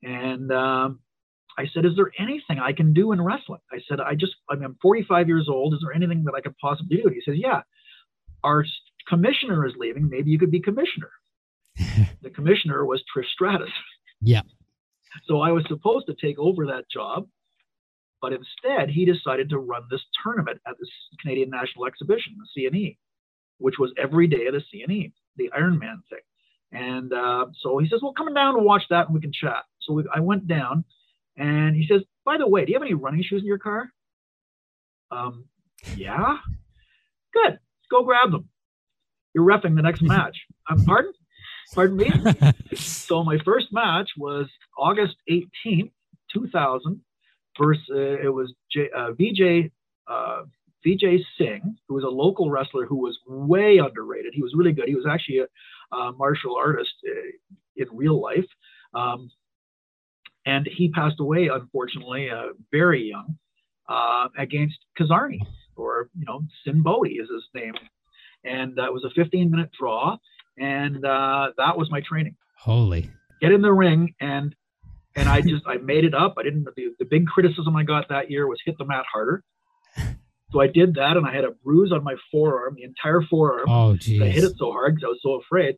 And 0.03 0.53
um, 0.53 1.01
I 1.59 1.67
said, 1.73 1.85
"Is 1.85 1.97
there 1.97 2.13
anything 2.19 2.59
I 2.59 2.73
can 2.73 2.93
do 2.93 3.13
in 3.13 3.21
wrestling?" 3.21 3.61
I 3.73 3.79
said, 3.89 4.01
"I 4.01 4.15
just, 4.15 4.35
I 4.51 4.55
mean, 4.55 4.65
I'm 4.65 4.79
45 4.83 5.29
years 5.29 5.49
old. 5.49 5.75
Is 5.75 5.81
there 5.83 5.95
anything 5.95 6.25
that 6.25 6.35
I 6.35 6.41
could 6.41 6.57
possibly 6.59 6.99
do?" 6.99 7.05
And 7.05 7.15
he 7.15 7.23
says, 7.23 7.37
"Yeah, 7.39 7.63
our 8.45 8.65
commissioner 9.09 9.67
is 9.67 9.75
leaving. 9.79 10.09
Maybe 10.09 10.31
you 10.31 10.39
could 10.39 10.51
be 10.51 10.61
commissioner." 10.61 11.11
the 12.23 12.31
commissioner 12.31 12.85
was 12.85 13.03
Trish 13.15 13.29
Stratus. 13.33 13.71
Yeah. 14.21 14.43
So 15.25 15.41
I 15.41 15.53
was 15.53 15.65
supposed 15.69 16.07
to 16.07 16.15
take 16.15 16.39
over 16.39 16.67
that 16.67 16.91
job, 16.91 17.27
but 18.21 18.33
instead 18.33 18.91
he 18.91 19.05
decided 19.05 19.51
to 19.51 19.59
run 19.59 19.83
this 19.91 20.03
tournament 20.23 20.61
at 20.67 20.77
the 20.79 20.87
Canadian 21.21 21.51
National 21.51 21.87
Exhibition, 21.87 22.37
the 22.55 22.63
CNE, 22.63 22.97
which 23.59 23.79
was 23.79 23.93
every 23.97 24.27
day 24.27 24.47
of 24.47 24.55
the 24.55 24.63
CNE, 24.73 25.13
the 25.37 25.51
Ironman 25.57 26.01
thing. 26.11 26.21
And 26.73 27.13
uh, 27.13 27.47
so 27.63 27.79
he 27.79 27.89
says, 27.89 28.01
"Well, 28.03 28.13
come 28.13 28.33
down 28.35 28.57
and 28.57 28.65
watch 28.65 28.83
that, 28.91 29.07
and 29.07 29.15
we 29.15 29.21
can 29.21 29.33
chat." 29.33 29.65
So 29.81 29.95
we, 29.95 30.05
I 30.15 30.21
went 30.21 30.49
down, 30.49 30.85
and 31.37 31.75
he 31.77 31.87
says, 31.87 32.03
"By 32.25 32.39
the 32.39 32.49
way, 32.49 32.65
do 32.65 32.73
you 32.73 32.79
have 32.79 32.83
any 32.83 32.95
running 32.95 33.23
shoes 33.23 33.43
in 33.43 33.47
your 33.47 33.59
car?" 33.59 33.91
Um, 35.11 35.45
yeah. 35.97 36.39
Good. 37.33 37.59
Go 37.91 38.03
grab 38.03 38.33
them. 38.33 38.49
You're 39.35 39.45
refing 39.45 39.77
the 39.77 39.83
next 39.83 40.03
match. 40.03 40.37
Um, 40.69 40.85
pardon? 40.85 41.13
Pardon 41.75 41.97
me? 41.97 42.11
so 42.75 43.23
my 43.23 43.39
first 43.45 43.69
match 43.73 44.11
was 44.17 44.47
August 44.79 45.17
18th, 45.31 45.91
2000, 46.33 47.01
versus 47.59 47.85
uh, 47.91 47.97
it 47.97 48.33
was 48.33 48.53
J, 48.73 48.89
uh, 48.97 49.13
VJ 49.13 49.71
uh, 50.09 50.43
VJ 50.87 51.23
Singh, 51.37 51.77
who 51.89 51.95
was 51.95 52.05
a 52.05 52.09
local 52.09 52.51
wrestler 52.51 52.87
who 52.87 52.97
was 52.97 53.19
way 53.27 53.79
underrated. 53.79 54.33
He 54.35 54.43
was 54.43 54.55
really 54.55 54.73
good. 54.73 54.89
He 54.89 54.95
was 54.95 55.07
actually 55.07 55.41
a, 55.41 55.97
a 55.97 56.13
martial 56.13 56.57
artist 56.57 56.95
uh, 57.09 57.55
in 57.77 57.87
real 57.93 58.21
life, 58.21 58.47
um, 58.95 59.31
and 60.47 60.67
he 60.75 60.91
passed 60.91 61.21
away 61.21 61.49
unfortunately 61.53 62.31
uh, 62.31 62.53
very 62.73 63.03
young. 63.11 63.37
uh, 63.89 64.29
against 64.39 64.79
Kizarny, 64.99 65.41
or 65.77 66.09
you 66.19 66.25
know, 66.27 66.43
Sinn 66.65 66.83
Bodhi 66.83 67.15
is 67.23 67.29
his 67.31 67.45
name, 67.55 67.75
and 68.43 68.79
uh, 68.79 68.85
it 68.85 68.93
was 68.93 69.05
a 69.05 69.11
15 69.11 69.51
minute 69.51 69.71
draw, 69.79 70.17
and 70.59 71.05
uh, 71.05 71.51
that 71.59 71.77
was 71.79 71.89
my 71.91 72.01
training. 72.01 72.37
Holy. 72.59 73.11
Get 73.41 73.53
in 73.53 73.61
the 73.63 73.73
ring 73.73 74.15
and 74.21 74.55
and 75.15 75.29
I 75.29 75.41
just 75.41 75.65
I 75.67 75.77
made 75.77 76.05
it 76.05 76.15
up. 76.15 76.35
I 76.39 76.43
didn't. 76.43 76.65
The, 76.75 76.95
the 76.99 77.05
big 77.05 77.27
criticism 77.27 77.77
I 77.77 77.85
got 77.85 78.09
that 78.09 78.31
year 78.31 78.47
was 78.47 78.59
hit 78.65 78.77
the 78.79 78.85
mat 78.87 79.05
harder. 79.13 79.45
So 80.53 80.61
I 80.61 80.69
did 80.69 80.95
that, 80.95 81.17
and 81.17 81.27
I 81.27 81.35
had 81.35 81.45
a 81.45 81.51
bruise 81.65 81.93
on 81.93 82.05
my 82.05 82.15
forearm, 82.31 82.75
the 82.77 82.85
entire 82.85 83.21
forearm. 83.23 83.69
Oh, 83.69 83.97
geez. 83.97 84.23
I 84.23 84.27
hit 84.27 84.45
it 84.45 84.55
so 84.59 84.71
hard 84.73 84.95
because 84.95 85.07
I 85.07 85.11
was 85.11 85.21
so 85.23 85.41
afraid. 85.41 85.77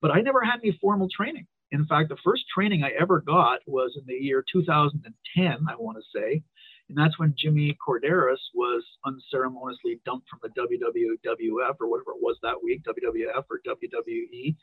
But 0.00 0.10
I 0.12 0.20
never 0.20 0.42
had 0.42 0.60
any 0.62 0.76
formal 0.80 1.08
training. 1.14 1.46
In 1.72 1.86
fact, 1.86 2.08
the 2.08 2.16
first 2.24 2.44
training 2.54 2.84
I 2.84 2.90
ever 3.00 3.20
got 3.20 3.60
was 3.66 3.96
in 3.96 4.04
the 4.06 4.14
year 4.14 4.44
2010, 4.52 5.66
I 5.68 5.74
want 5.76 5.98
to 5.98 6.18
say. 6.18 6.42
And 6.88 6.98
that's 6.98 7.18
when 7.18 7.34
Jimmy 7.36 7.76
Korderas 7.86 8.40
was 8.52 8.84
unceremoniously 9.06 10.00
dumped 10.04 10.28
from 10.28 10.40
the 10.42 10.50
WWF 10.50 11.76
or 11.80 11.88
whatever 11.88 12.10
it 12.10 12.20
was 12.20 12.36
that 12.42 12.62
week, 12.62 12.82
WWF 12.84 13.44
or 13.50 13.60
WWE, 13.66 14.56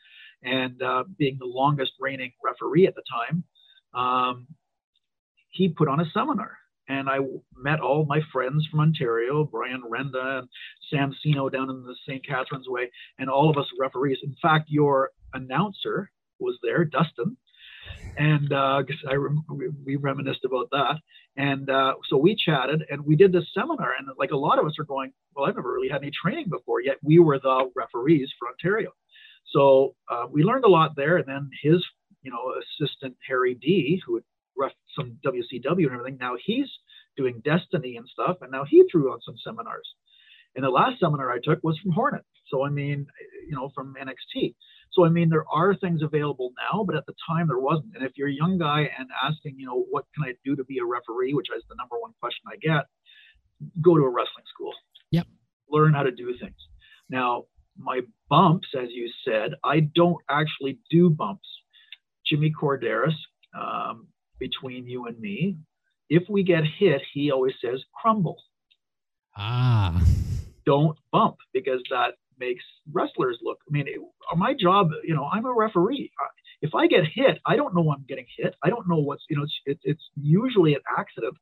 and 0.44 0.80
uh, 0.82 1.04
being 1.18 1.36
the 1.38 1.46
longest 1.46 1.92
reigning 1.98 2.32
referee 2.44 2.86
at 2.86 2.94
the 2.94 3.02
time, 3.10 3.44
um, 3.94 4.46
he 5.50 5.68
put 5.68 5.88
on 5.88 6.00
a 6.00 6.10
seminar. 6.14 6.56
And 6.88 7.08
I 7.08 7.18
met 7.56 7.80
all 7.80 8.04
my 8.04 8.20
friends 8.32 8.66
from 8.70 8.80
Ontario, 8.80 9.44
Brian 9.44 9.82
Renda 9.82 10.40
and 10.40 10.48
Sam 10.90 11.14
Sino 11.22 11.48
down 11.48 11.70
in 11.70 11.82
the 11.84 11.96
St. 12.06 12.26
Catharines 12.26 12.68
Way, 12.68 12.90
and 13.18 13.30
all 13.30 13.50
of 13.50 13.56
us 13.56 13.66
referees. 13.78 14.18
In 14.22 14.34
fact, 14.42 14.68
your 14.68 15.10
announcer 15.32 16.10
was 16.42 16.58
there, 16.62 16.84
Dustin, 16.84 17.36
and 18.16 18.52
uh, 18.52 18.82
I 19.08 19.14
rem- 19.14 19.44
we 19.84 19.96
reminisced 19.96 20.44
about 20.44 20.68
that. 20.70 20.96
And 21.36 21.70
uh, 21.70 21.94
so 22.08 22.16
we 22.16 22.36
chatted, 22.36 22.84
and 22.90 23.04
we 23.04 23.16
did 23.16 23.32
this 23.32 23.46
seminar. 23.54 23.92
And 23.98 24.08
like 24.18 24.32
a 24.32 24.36
lot 24.36 24.58
of 24.58 24.66
us 24.66 24.74
are 24.78 24.84
going, 24.84 25.12
well, 25.34 25.46
I've 25.46 25.56
never 25.56 25.72
really 25.72 25.88
had 25.88 26.02
any 26.02 26.10
training 26.10 26.48
before, 26.50 26.82
yet 26.82 26.96
we 27.02 27.18
were 27.18 27.38
the 27.38 27.70
referees 27.74 28.30
for 28.38 28.48
Ontario. 28.48 28.90
So 29.46 29.94
uh, 30.10 30.26
we 30.30 30.42
learned 30.42 30.64
a 30.64 30.70
lot 30.70 30.94
there. 30.96 31.16
And 31.16 31.26
then 31.26 31.50
his, 31.62 31.82
you 32.22 32.30
know, 32.30 32.54
assistant 32.60 33.16
Harry 33.26 33.54
D, 33.54 34.00
who 34.06 34.16
had 34.16 34.24
ref 34.56 34.72
some 34.94 35.18
WCW 35.24 35.86
and 35.86 35.92
everything, 35.92 36.18
now 36.20 36.34
he's 36.44 36.68
doing 37.16 37.40
Destiny 37.44 37.96
and 37.96 38.06
stuff, 38.08 38.38
and 38.40 38.50
now 38.50 38.64
he 38.64 38.84
threw 38.90 39.12
on 39.12 39.20
some 39.22 39.36
seminars. 39.44 39.88
And 40.54 40.64
the 40.64 40.70
last 40.70 41.00
seminar 41.00 41.30
I 41.30 41.38
took 41.42 41.60
was 41.62 41.78
from 41.78 41.92
Hornet. 41.92 42.24
So 42.48 42.64
I 42.64 42.68
mean, 42.68 43.06
you 43.48 43.56
know, 43.56 43.70
from 43.74 43.94
NXT. 44.00 44.54
So 44.92 45.04
I 45.04 45.08
mean, 45.08 45.30
there 45.30 45.46
are 45.52 45.74
things 45.74 46.02
available 46.02 46.52
now, 46.70 46.84
but 46.84 46.96
at 46.96 47.06
the 47.06 47.14
time 47.28 47.48
there 47.48 47.58
wasn't. 47.58 47.94
And 47.94 48.04
if 48.04 48.12
you're 48.16 48.28
a 48.28 48.32
young 48.32 48.58
guy 48.58 48.90
and 48.98 49.08
asking, 49.22 49.58
you 49.58 49.66
know, 49.66 49.86
what 49.90 50.04
can 50.14 50.24
I 50.28 50.34
do 50.44 50.54
to 50.56 50.64
be 50.64 50.78
a 50.78 50.84
referee, 50.84 51.34
which 51.34 51.48
is 51.56 51.64
the 51.68 51.76
number 51.76 51.96
one 51.98 52.12
question 52.20 52.42
I 52.46 52.56
get, 52.56 52.84
go 53.80 53.96
to 53.96 54.02
a 54.02 54.08
wrestling 54.08 54.44
school. 54.52 54.72
Yep. 55.10 55.26
Learn 55.70 55.94
how 55.94 56.02
to 56.02 56.10
do 56.10 56.34
things. 56.38 56.56
Now, 57.08 57.44
my 57.78 58.00
bumps, 58.28 58.68
as 58.78 58.88
you 58.90 59.10
said, 59.26 59.52
I 59.64 59.80
don't 59.80 60.18
actually 60.30 60.78
do 60.90 61.08
bumps. 61.10 61.48
Jimmy 62.26 62.52
Korderas, 62.52 63.14
um, 63.58 64.08
between 64.38 64.86
you 64.86 65.06
and 65.06 65.18
me, 65.18 65.56
if 66.10 66.24
we 66.28 66.42
get 66.42 66.64
hit, 66.78 67.02
he 67.12 67.30
always 67.30 67.54
says 67.64 67.82
crumble 68.00 68.36
Ah. 69.36 70.02
don't 70.66 70.98
bump 71.10 71.36
because 71.52 71.80
that 71.90 72.14
makes 72.42 72.64
wrestlers 72.92 73.38
look. 73.42 73.58
I 73.68 73.70
mean, 73.70 73.86
it, 73.86 74.00
my 74.36 74.54
job, 74.58 74.88
you 75.04 75.14
know, 75.14 75.28
I'm 75.32 75.46
a 75.46 75.52
referee. 75.52 76.10
If 76.60 76.74
I 76.74 76.86
get 76.86 77.04
hit, 77.14 77.38
I 77.46 77.56
don't 77.56 77.74
know 77.74 77.92
I'm 77.92 78.04
getting 78.08 78.26
hit. 78.36 78.54
I 78.64 78.68
don't 78.68 78.88
know 78.88 78.98
what's, 78.98 79.24
you 79.28 79.36
know, 79.36 79.44
it's, 79.44 79.54
it, 79.66 79.78
it's 79.84 80.02
usually 80.20 80.74
an 80.74 80.80
accident. 80.98 81.34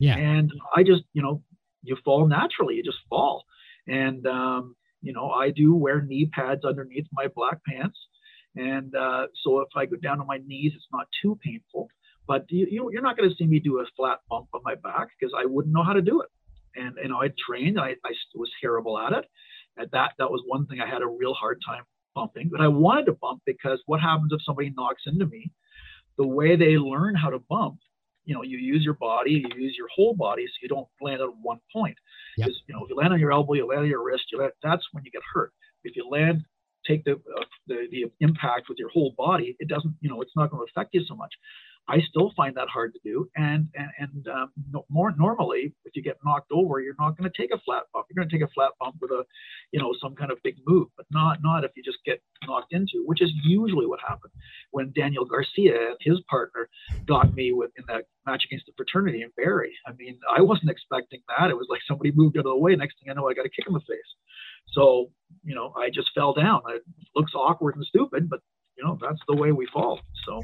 Yeah. 0.00 0.16
And 0.16 0.52
I 0.76 0.82
just, 0.82 1.02
you 1.12 1.22
know, 1.22 1.42
you 1.82 1.96
fall 2.04 2.26
naturally. 2.26 2.74
You 2.74 2.82
just 2.82 2.98
fall. 3.08 3.44
And, 3.86 4.26
um, 4.26 4.76
you 5.02 5.12
know, 5.12 5.30
I 5.30 5.50
do 5.50 5.74
wear 5.74 6.00
knee 6.02 6.30
pads 6.32 6.64
underneath 6.64 7.06
my 7.12 7.26
black 7.34 7.58
pants. 7.64 7.98
And 8.56 8.94
uh, 8.94 9.26
so 9.42 9.60
if 9.60 9.68
I 9.76 9.86
go 9.86 9.96
down 9.96 10.20
on 10.20 10.26
my 10.26 10.38
knees, 10.46 10.72
it's 10.74 10.86
not 10.92 11.06
too 11.22 11.38
painful. 11.44 11.88
But 12.26 12.44
you, 12.50 12.66
you, 12.70 12.90
you're 12.92 13.02
not 13.02 13.16
going 13.16 13.30
to 13.30 13.36
see 13.36 13.46
me 13.46 13.58
do 13.58 13.80
a 13.80 13.84
flat 13.96 14.18
bump 14.28 14.48
on 14.52 14.60
my 14.64 14.74
back 14.74 15.08
because 15.18 15.32
I 15.36 15.46
wouldn't 15.46 15.74
know 15.74 15.84
how 15.84 15.94
to 15.94 16.02
do 16.02 16.20
it 16.20 16.28
and 16.78 16.96
you 17.02 17.08
know 17.08 17.20
I 17.20 17.28
trained. 17.46 17.78
I, 17.78 17.90
I 18.04 18.12
was 18.34 18.50
terrible 18.60 18.98
at 18.98 19.12
it. 19.12 19.24
At 19.80 19.90
that, 19.92 20.12
that 20.18 20.30
was 20.30 20.42
one 20.46 20.66
thing 20.66 20.80
I 20.80 20.88
had 20.88 21.02
a 21.02 21.06
real 21.06 21.34
hard 21.34 21.60
time 21.66 21.84
bumping. 22.14 22.48
But 22.50 22.60
I 22.60 22.68
wanted 22.68 23.06
to 23.06 23.12
bump 23.12 23.42
because 23.46 23.80
what 23.86 24.00
happens 24.00 24.32
if 24.32 24.40
somebody 24.44 24.72
knocks 24.76 25.02
into 25.06 25.26
me? 25.26 25.50
The 26.16 26.26
way 26.26 26.56
they 26.56 26.76
learn 26.78 27.14
how 27.14 27.30
to 27.30 27.38
bump, 27.38 27.78
you 28.24 28.34
know, 28.34 28.42
you 28.42 28.58
use 28.58 28.82
your 28.84 28.94
body, 28.94 29.44
you 29.48 29.62
use 29.62 29.76
your 29.78 29.88
whole 29.94 30.14
body, 30.14 30.46
so 30.46 30.52
you 30.60 30.68
don't 30.68 30.88
land 31.00 31.22
on 31.22 31.34
one 31.42 31.60
point. 31.72 31.96
Yep. 32.36 32.46
Because 32.46 32.62
you 32.66 32.74
know, 32.74 32.84
if 32.84 32.90
you 32.90 32.96
land 32.96 33.12
on 33.12 33.20
your 33.20 33.32
elbow, 33.32 33.54
you 33.54 33.66
land 33.66 33.82
on 33.82 33.88
your 33.88 34.04
wrist, 34.04 34.24
you 34.32 34.38
land, 34.38 34.52
that's 34.62 34.84
when 34.92 35.04
you 35.04 35.10
get 35.10 35.22
hurt. 35.32 35.52
If 35.84 35.96
you 35.96 36.08
land, 36.08 36.44
take 36.86 37.04
the, 37.04 37.12
uh, 37.12 37.44
the 37.66 37.86
the 37.90 38.06
impact 38.20 38.68
with 38.68 38.78
your 38.78 38.90
whole 38.90 39.14
body, 39.16 39.56
it 39.60 39.68
doesn't, 39.68 39.94
you 40.00 40.10
know, 40.10 40.20
it's 40.22 40.32
not 40.36 40.50
going 40.50 40.66
to 40.66 40.70
affect 40.70 40.90
you 40.92 41.04
so 41.06 41.14
much. 41.14 41.32
I 41.88 42.00
still 42.00 42.32
find 42.36 42.54
that 42.56 42.68
hard 42.68 42.92
to 42.94 43.00
do. 43.02 43.28
And 43.36 43.68
and, 43.74 43.88
and 43.98 44.28
um, 44.28 44.52
no, 44.70 44.84
more 44.90 45.12
normally, 45.16 45.74
if 45.84 45.96
you 45.96 46.02
get 46.02 46.18
knocked 46.24 46.52
over, 46.52 46.80
you're 46.80 46.94
not 46.98 47.16
going 47.16 47.30
to 47.30 47.42
take 47.42 47.52
a 47.52 47.58
flat 47.60 47.84
bump. 47.92 48.06
You're 48.08 48.22
going 48.22 48.28
to 48.28 48.38
take 48.38 48.46
a 48.46 48.52
flat 48.52 48.72
bump 48.78 48.96
with 49.00 49.10
a, 49.10 49.24
you 49.72 49.80
know, 49.80 49.94
some 50.00 50.14
kind 50.14 50.30
of 50.30 50.38
big 50.44 50.56
move, 50.66 50.88
but 50.96 51.06
not 51.10 51.38
not 51.42 51.64
if 51.64 51.70
you 51.76 51.82
just 51.82 51.98
get 52.04 52.20
knocked 52.46 52.72
into, 52.72 53.02
which 53.06 53.22
is 53.22 53.30
usually 53.42 53.86
what 53.86 54.00
happened 54.00 54.32
when 54.70 54.92
Daniel 54.94 55.24
Garcia 55.24 55.88
and 55.88 55.96
his 56.00 56.20
partner 56.28 56.68
got 57.06 57.34
me 57.34 57.52
with 57.52 57.70
in 57.76 57.84
that 57.88 58.04
match 58.26 58.44
against 58.44 58.66
the 58.66 58.72
fraternity 58.76 59.22
in 59.22 59.30
Barrie. 59.36 59.74
I 59.86 59.92
mean, 59.92 60.18
I 60.36 60.42
wasn't 60.42 60.70
expecting 60.70 61.20
that. 61.28 61.50
It 61.50 61.56
was 61.56 61.68
like 61.70 61.80
somebody 61.88 62.12
moved 62.14 62.36
out 62.36 62.46
of 62.46 62.52
the 62.52 62.58
way. 62.58 62.76
Next 62.76 62.96
thing 63.00 63.10
I 63.10 63.14
know, 63.14 63.28
I 63.28 63.34
got 63.34 63.46
a 63.46 63.50
kick 63.50 63.66
in 63.66 63.72
the 63.74 63.80
face. 63.80 64.10
So 64.72 65.10
you 65.44 65.54
know, 65.54 65.72
I 65.76 65.88
just 65.88 66.10
fell 66.14 66.34
down. 66.34 66.60
It 66.68 66.82
looks 67.16 67.32
awkward 67.34 67.76
and 67.76 67.84
stupid, 67.86 68.28
but 68.28 68.40
you 68.76 68.84
know, 68.84 68.98
that's 69.00 69.20
the 69.26 69.36
way 69.36 69.52
we 69.52 69.66
fall. 69.72 70.00
So 70.26 70.42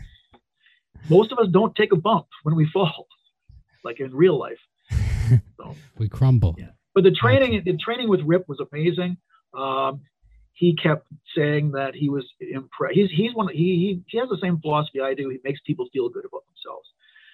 most 1.08 1.32
of 1.32 1.38
us 1.38 1.46
don't 1.50 1.74
take 1.74 1.92
a 1.92 1.96
bump 1.96 2.26
when 2.42 2.54
we 2.56 2.66
fall, 2.72 3.06
like 3.84 4.00
in 4.00 4.14
real 4.14 4.38
life. 4.38 4.58
So, 5.56 5.74
We 5.98 6.08
crumble. 6.08 6.54
Yeah. 6.58 6.72
but 6.94 7.02
the 7.04 7.10
training, 7.10 7.62
the 7.64 7.76
training 7.78 8.08
with 8.10 8.20
Rip 8.26 8.46
was 8.46 8.60
amazing. 8.70 9.16
Um, 9.56 10.02
he 10.52 10.76
kept 10.76 11.06
saying 11.36 11.72
that 11.72 11.94
he 11.94 12.08
was 12.10 12.24
impressed. 12.40 12.94
He's 12.94 13.10
he's 13.10 13.34
one. 13.34 13.48
He, 13.48 13.56
he 13.56 14.02
he 14.06 14.18
has 14.18 14.28
the 14.28 14.38
same 14.42 14.60
philosophy 14.60 15.00
I 15.00 15.14
do. 15.14 15.30
He 15.30 15.38
makes 15.42 15.60
people 15.66 15.86
feel 15.92 16.08
good 16.10 16.24
about 16.26 16.42
themselves. 16.46 16.86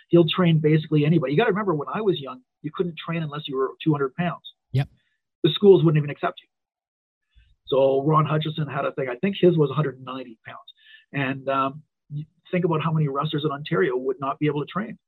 He'll 0.09 0.27
train 0.29 0.59
basically 0.61 1.05
anybody. 1.05 1.33
You 1.33 1.39
got 1.39 1.45
to 1.47 1.51
remember, 1.51 1.75
when 1.75 1.89
I 1.93 2.01
was 2.01 2.21
young, 2.21 2.41
you 2.63 2.71
couldn't 2.75 2.95
train 3.05 3.23
unless 3.25 3.43
you 3.49 3.57
were 3.57 3.71
200 3.85 4.15
pounds. 4.15 4.43
Yep. 4.73 4.89
The 5.43 5.51
schools 5.53 5.83
wouldn't 5.85 5.99
even 6.01 6.11
accept 6.11 6.41
you. 6.43 6.49
So 7.67 8.03
Ron 8.05 8.25
Hutchison 8.27 8.67
had 8.69 8.85
a 8.85 8.93
thing. 8.93 9.09
I 9.11 9.17
think 9.17 9.37
his 9.41 9.57
was 9.57 9.69
190 9.69 10.39
pounds. 10.47 10.59
And 11.13 11.49
um, 11.49 11.83
think 12.51 12.65
about 12.65 12.83
how 12.83 12.93
many 12.93 13.09
wrestlers 13.09 13.45
in 13.45 13.51
Ontario 13.51 13.97
would 13.97 14.17
not 14.21 14.39
be 14.39 14.47
able 14.47 14.61
to 14.61 14.67
train. 14.67 14.99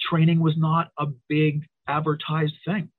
Training 0.00 0.40
was 0.40 0.54
not 0.56 0.88
a 0.98 1.06
big 1.28 1.62
advertised 1.88 2.54
thing. 2.66 2.90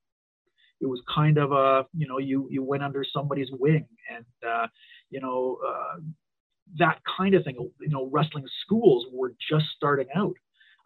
It 0.82 0.88
was 0.88 1.02
kind 1.14 1.38
of 1.38 1.52
a, 1.52 1.86
you 1.94 2.08
know, 2.08 2.18
you 2.18 2.48
you 2.52 2.64
went 2.64 2.84
under 2.84 3.06
somebody's 3.12 3.50
wing, 3.52 3.88
and 4.14 4.26
uh, 4.48 4.68
you 5.10 5.22
know 5.22 5.58
uh, 5.66 6.00
that 6.78 7.00
kind 7.18 7.34
of 7.34 7.44
thing. 7.44 7.56
You 7.80 7.90
know, 7.90 8.10
wrestling 8.12 8.46
schools 8.64 9.06
were 9.12 9.34
just 9.50 9.66
starting 9.76 10.08
out. 10.16 10.36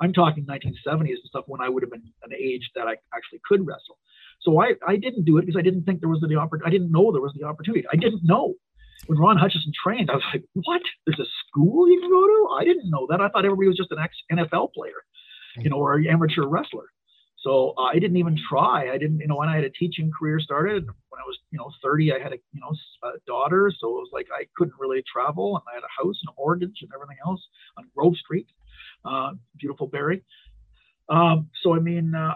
I'm 0.01 0.13
talking 0.13 0.45
1970s 0.45 1.09
and 1.09 1.17
stuff 1.25 1.45
when 1.47 1.61
I 1.61 1.69
would 1.69 1.83
have 1.83 1.91
been 1.91 2.03
an 2.23 2.33
age 2.33 2.69
that 2.75 2.87
I 2.87 2.95
actually 3.13 3.41
could 3.47 3.65
wrestle. 3.65 3.97
So 4.41 4.61
I, 4.61 4.73
I 4.87 4.95
didn't 4.95 5.25
do 5.25 5.37
it 5.37 5.45
because 5.45 5.59
I 5.59 5.61
didn't 5.61 5.83
think 5.83 5.99
there 5.99 6.09
was 6.09 6.21
the 6.21 6.35
opportunity. 6.35 6.67
I 6.67 6.71
didn't 6.71 6.91
know 6.91 7.11
there 7.11 7.21
was 7.21 7.35
the 7.37 7.45
opportunity. 7.45 7.85
I 7.91 7.97
didn't 7.97 8.21
know. 8.23 8.53
When 9.07 9.17
Ron 9.17 9.37
Hutchison 9.37 9.71
trained, 9.83 10.11
I 10.11 10.15
was 10.15 10.23
like, 10.33 10.43
what? 10.53 10.81
There's 11.05 11.19
a 11.19 11.29
school 11.47 11.89
you 11.89 11.99
can 11.99 12.09
go 12.09 12.27
to? 12.27 12.55
I 12.59 12.63
didn't 12.63 12.89
know 12.89 13.07
that. 13.09 13.21
I 13.21 13.29
thought 13.29 13.45
everybody 13.45 13.67
was 13.67 13.77
just 13.77 13.91
an 13.91 13.99
ex 13.99 14.15
NFL 14.31 14.73
player, 14.73 15.01
you 15.57 15.69
know, 15.69 15.77
or 15.77 15.95
an 15.95 16.07
amateur 16.07 16.45
wrestler. 16.45 16.85
So 17.41 17.73
I 17.77 17.99
didn't 17.99 18.17
even 18.17 18.37
try. 18.49 18.91
I 18.91 18.97
didn't, 18.97 19.19
you 19.19 19.27
know, 19.27 19.37
when 19.37 19.47
I 19.47 19.55
had 19.55 19.63
a 19.63 19.69
teaching 19.69 20.11
career 20.11 20.39
started, 20.41 20.85
when 20.85 21.21
I 21.21 21.25
was, 21.25 21.37
you 21.51 21.57
know, 21.57 21.71
30, 21.81 22.11
I 22.13 22.19
had 22.19 22.33
a, 22.33 22.37
you 22.51 22.59
know, 22.59 22.71
a 23.03 23.17
daughter. 23.25 23.71
So 23.79 23.87
it 23.87 24.01
was 24.01 24.09
like 24.11 24.27
I 24.33 24.45
couldn't 24.57 24.75
really 24.77 25.01
travel 25.11 25.55
and 25.55 25.63
I 25.71 25.75
had 25.75 25.83
a 25.83 26.03
house 26.03 26.17
and 26.21 26.29
a 26.29 26.33
mortgage 26.37 26.79
and 26.81 26.91
everything 26.93 27.17
else 27.25 27.41
on 27.77 27.85
Grove 27.95 28.17
Street, 28.17 28.47
uh, 29.05 29.31
beautiful 29.57 29.87
Barrie. 29.87 30.23
Um, 31.07 31.49
so, 31.63 31.73
I 31.73 31.79
mean, 31.79 32.13
uh, 32.13 32.35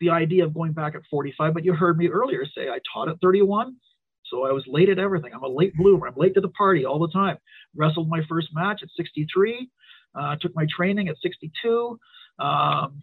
the 0.00 0.10
idea 0.10 0.44
of 0.44 0.52
going 0.52 0.72
back 0.72 0.94
at 0.94 1.02
45, 1.10 1.54
but 1.54 1.64
you 1.64 1.72
heard 1.72 1.96
me 1.96 2.08
earlier 2.08 2.44
say 2.44 2.68
I 2.68 2.78
taught 2.92 3.08
at 3.08 3.20
31. 3.22 3.76
So 4.32 4.46
I 4.46 4.52
was 4.52 4.64
late 4.66 4.88
at 4.88 4.98
everything. 4.98 5.32
I'm 5.34 5.42
a 5.42 5.48
late 5.48 5.76
bloomer. 5.76 6.06
I'm 6.06 6.14
late 6.16 6.34
to 6.34 6.40
the 6.40 6.48
party 6.48 6.86
all 6.86 6.98
the 6.98 7.12
time. 7.12 7.36
Wrestled 7.76 8.08
my 8.08 8.22
first 8.28 8.48
match 8.54 8.80
at 8.82 8.88
63. 8.96 9.68
Uh, 10.18 10.36
took 10.40 10.54
my 10.56 10.66
training 10.74 11.08
at 11.08 11.16
62. 11.22 11.98
Um, 12.38 13.02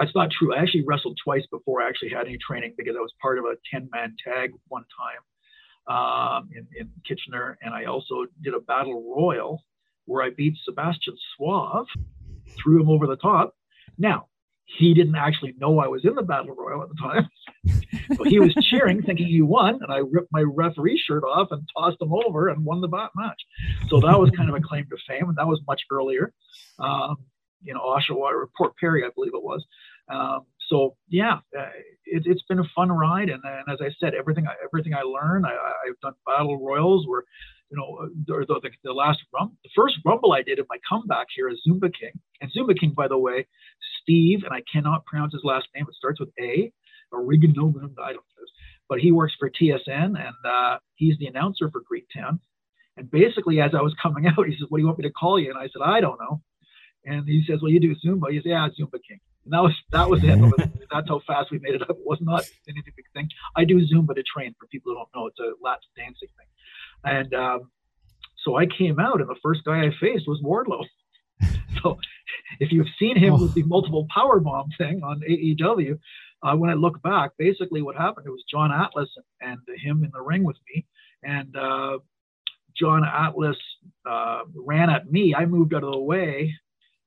that's 0.00 0.14
not 0.14 0.30
true. 0.30 0.54
I 0.54 0.62
actually 0.62 0.84
wrestled 0.86 1.18
twice 1.22 1.44
before 1.50 1.82
I 1.82 1.88
actually 1.88 2.10
had 2.10 2.26
any 2.26 2.38
training 2.38 2.74
because 2.78 2.94
I 2.96 3.00
was 3.00 3.12
part 3.20 3.38
of 3.38 3.44
a 3.44 3.56
10 3.70 3.90
man 3.92 4.16
tag 4.24 4.52
one 4.68 4.84
time 4.96 5.94
um, 5.94 6.48
in, 6.54 6.66
in 6.78 6.90
Kitchener. 7.06 7.58
And 7.60 7.74
I 7.74 7.84
also 7.84 8.26
did 8.42 8.54
a 8.54 8.60
battle 8.60 9.14
royal 9.14 9.62
where 10.06 10.24
I 10.24 10.30
beat 10.30 10.54
Sebastian 10.64 11.16
Suave, 11.36 11.86
threw 12.62 12.80
him 12.80 12.88
over 12.88 13.06
the 13.06 13.16
top. 13.16 13.54
Now, 13.98 14.28
he 14.76 14.92
didn't 14.92 15.16
actually 15.16 15.54
know 15.58 15.78
I 15.78 15.88
was 15.88 16.04
in 16.04 16.14
the 16.14 16.22
battle 16.22 16.54
royal 16.54 16.82
at 16.82 16.88
the 16.90 16.94
time. 16.96 17.28
so 18.16 18.24
he 18.24 18.38
was 18.38 18.54
cheering, 18.54 19.02
thinking 19.02 19.26
he 19.26 19.40
won, 19.40 19.80
and 19.82 19.90
I 19.90 19.98
ripped 19.98 20.30
my 20.30 20.42
referee 20.42 21.02
shirt 21.04 21.24
off 21.24 21.48
and 21.50 21.66
tossed 21.76 22.00
him 22.00 22.12
over 22.12 22.48
and 22.48 22.64
won 22.64 22.80
the 22.80 22.88
match. 22.88 23.40
So 23.88 24.00
that 24.00 24.20
was 24.20 24.30
kind 24.36 24.48
of 24.48 24.54
a 24.54 24.60
claim 24.60 24.86
to 24.90 24.96
fame, 25.08 25.28
and 25.28 25.38
that 25.38 25.46
was 25.46 25.60
much 25.66 25.82
earlier. 25.90 26.32
Um, 26.78 27.16
you 27.62 27.72
know, 27.74 27.80
Oshawa 27.80 28.18
or 28.18 28.50
Port 28.56 28.74
Perry, 28.76 29.04
I 29.04 29.08
believe 29.14 29.32
it 29.34 29.42
was. 29.42 29.64
Um, 30.10 30.46
so 30.68 30.96
yeah, 31.08 31.38
uh, 31.58 31.66
it, 32.04 32.26
has 32.26 32.42
been 32.48 32.58
a 32.58 32.68
fun 32.74 32.92
ride, 32.92 33.30
and, 33.30 33.42
and, 33.44 33.64
as 33.72 33.78
I 33.80 33.90
said, 33.98 34.14
everything 34.14 34.46
I, 34.46 34.52
everything 34.62 34.94
I 34.94 35.02
learned, 35.02 35.46
I, 35.46 35.50
have 35.86 36.00
done 36.02 36.12
battle 36.26 36.62
royals 36.62 37.06
where, 37.06 37.24
you 37.70 37.76
know, 37.76 38.08
the, 38.26 38.46
the, 38.46 38.70
the 38.82 38.92
last 38.92 39.18
rum, 39.32 39.56
the 39.62 39.70
first 39.76 39.96
rumble 40.04 40.32
I 40.32 40.42
did 40.42 40.58
in 40.58 40.64
my 40.68 40.78
comeback 40.88 41.26
here 41.34 41.48
is 41.48 41.60
Zumba 41.68 41.92
King, 41.92 42.12
and 42.40 42.50
Zumba 42.56 42.78
King, 42.78 42.94
by 42.96 43.08
the 43.08 43.18
way, 43.18 43.46
Steve, 44.02 44.40
and 44.44 44.54
I 44.54 44.62
cannot 44.72 45.04
pronounce 45.04 45.34
his 45.34 45.42
last 45.44 45.66
name. 45.74 45.84
It 45.88 45.94
starts 45.94 46.20
with 46.20 46.30
A, 46.40 46.72
or 47.12 47.22
Riganovin, 47.22 47.94
I 47.98 48.12
don't 48.12 48.16
know, 48.16 48.44
but 48.88 49.00
he 49.00 49.12
works 49.12 49.34
for 49.38 49.50
TSN, 49.50 49.86
and 49.86 50.36
uh, 50.44 50.78
he's 50.94 51.18
the 51.18 51.26
announcer 51.26 51.70
for 51.70 51.82
Greektown. 51.82 52.38
And 52.96 53.10
basically, 53.10 53.60
as 53.60 53.72
I 53.74 53.82
was 53.82 53.94
coming 54.02 54.26
out, 54.38 54.46
he 54.46 54.52
says, 54.52 54.66
"What 54.68 54.78
do 54.78 54.82
you 54.82 54.86
want 54.86 54.98
me 54.98 55.06
to 55.06 55.12
call 55.12 55.38
you?" 55.38 55.50
And 55.50 55.58
I 55.58 55.68
said, 55.68 55.82
"I 55.84 56.00
don't 56.00 56.18
know." 56.20 56.42
And 57.04 57.28
he 57.28 57.44
says, 57.46 57.60
"Well, 57.62 57.70
you 57.70 57.80
do 57.80 57.94
Zumba." 58.04 58.30
He 58.30 58.38
says, 58.38 58.46
"Yeah, 58.46 58.68
Zumba 58.68 58.98
King." 59.06 59.20
And 59.44 59.52
that 59.52 59.62
was 59.62 59.74
that 59.92 60.10
was 60.10 60.20
it. 60.24 60.38
That's 60.92 61.08
how 61.08 61.20
fast 61.26 61.50
we 61.50 61.58
made 61.58 61.74
it 61.74 61.82
up. 61.82 61.90
It 61.90 62.04
was 62.04 62.18
not 62.20 62.44
anything 62.68 62.92
big 62.96 63.06
thing. 63.14 63.28
I 63.56 63.64
do 63.64 63.80
Zumba 63.86 64.14
to 64.14 64.22
train 64.22 64.54
for 64.58 64.66
people 64.66 64.92
who 64.92 64.96
don't 64.96 65.08
know. 65.14 65.26
It's 65.28 65.38
a 65.38 65.52
Latin 65.62 65.88
dancing 65.96 66.28
thing. 66.36 66.48
And 67.04 67.32
um, 67.34 67.70
so 68.44 68.56
I 68.56 68.66
came 68.66 68.98
out, 68.98 69.20
and 69.20 69.28
the 69.28 69.36
first 69.42 69.64
guy 69.64 69.82
I 69.82 69.90
faced 70.00 70.26
was 70.26 70.40
Wardlow. 70.42 70.84
so 71.82 71.98
if 72.60 72.72
you've 72.72 72.86
seen 72.98 73.16
him 73.16 73.34
oh. 73.34 73.42
with 73.42 73.54
the 73.54 73.62
multiple 73.64 74.06
power 74.14 74.40
bomb 74.40 74.68
thing 74.78 75.00
on 75.02 75.20
AEW, 75.28 75.98
uh, 76.42 76.56
when 76.56 76.70
I 76.70 76.74
look 76.74 77.02
back, 77.02 77.32
basically 77.38 77.82
what 77.82 77.96
happened 77.96 78.26
it 78.26 78.30
was 78.30 78.44
John 78.50 78.70
Atlas 78.72 79.10
and, 79.40 79.58
and 79.68 79.80
him 79.80 80.04
in 80.04 80.10
the 80.12 80.22
ring 80.22 80.44
with 80.44 80.56
me, 80.72 80.86
and 81.22 81.56
uh, 81.56 81.98
John 82.76 83.04
Atlas 83.04 83.56
uh, 84.08 84.42
ran 84.54 84.90
at 84.90 85.10
me. 85.10 85.34
I 85.34 85.46
moved 85.46 85.74
out 85.74 85.84
of 85.84 85.92
the 85.92 85.98
way 85.98 86.54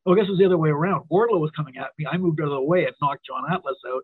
Oh, 0.05 0.13
I 0.13 0.15
guess 0.15 0.25
it 0.27 0.31
was 0.31 0.39
the 0.39 0.45
other 0.45 0.57
way 0.57 0.69
around. 0.69 1.05
Wardlow 1.11 1.39
was 1.39 1.51
coming 1.55 1.77
at 1.77 1.91
me. 1.97 2.07
I 2.11 2.17
moved 2.17 2.41
out 2.41 2.45
of 2.45 2.51
the 2.51 2.61
way 2.61 2.85
and 2.85 2.95
knocked 3.01 3.25
John 3.25 3.43
Atlas 3.51 3.77
out. 3.87 4.03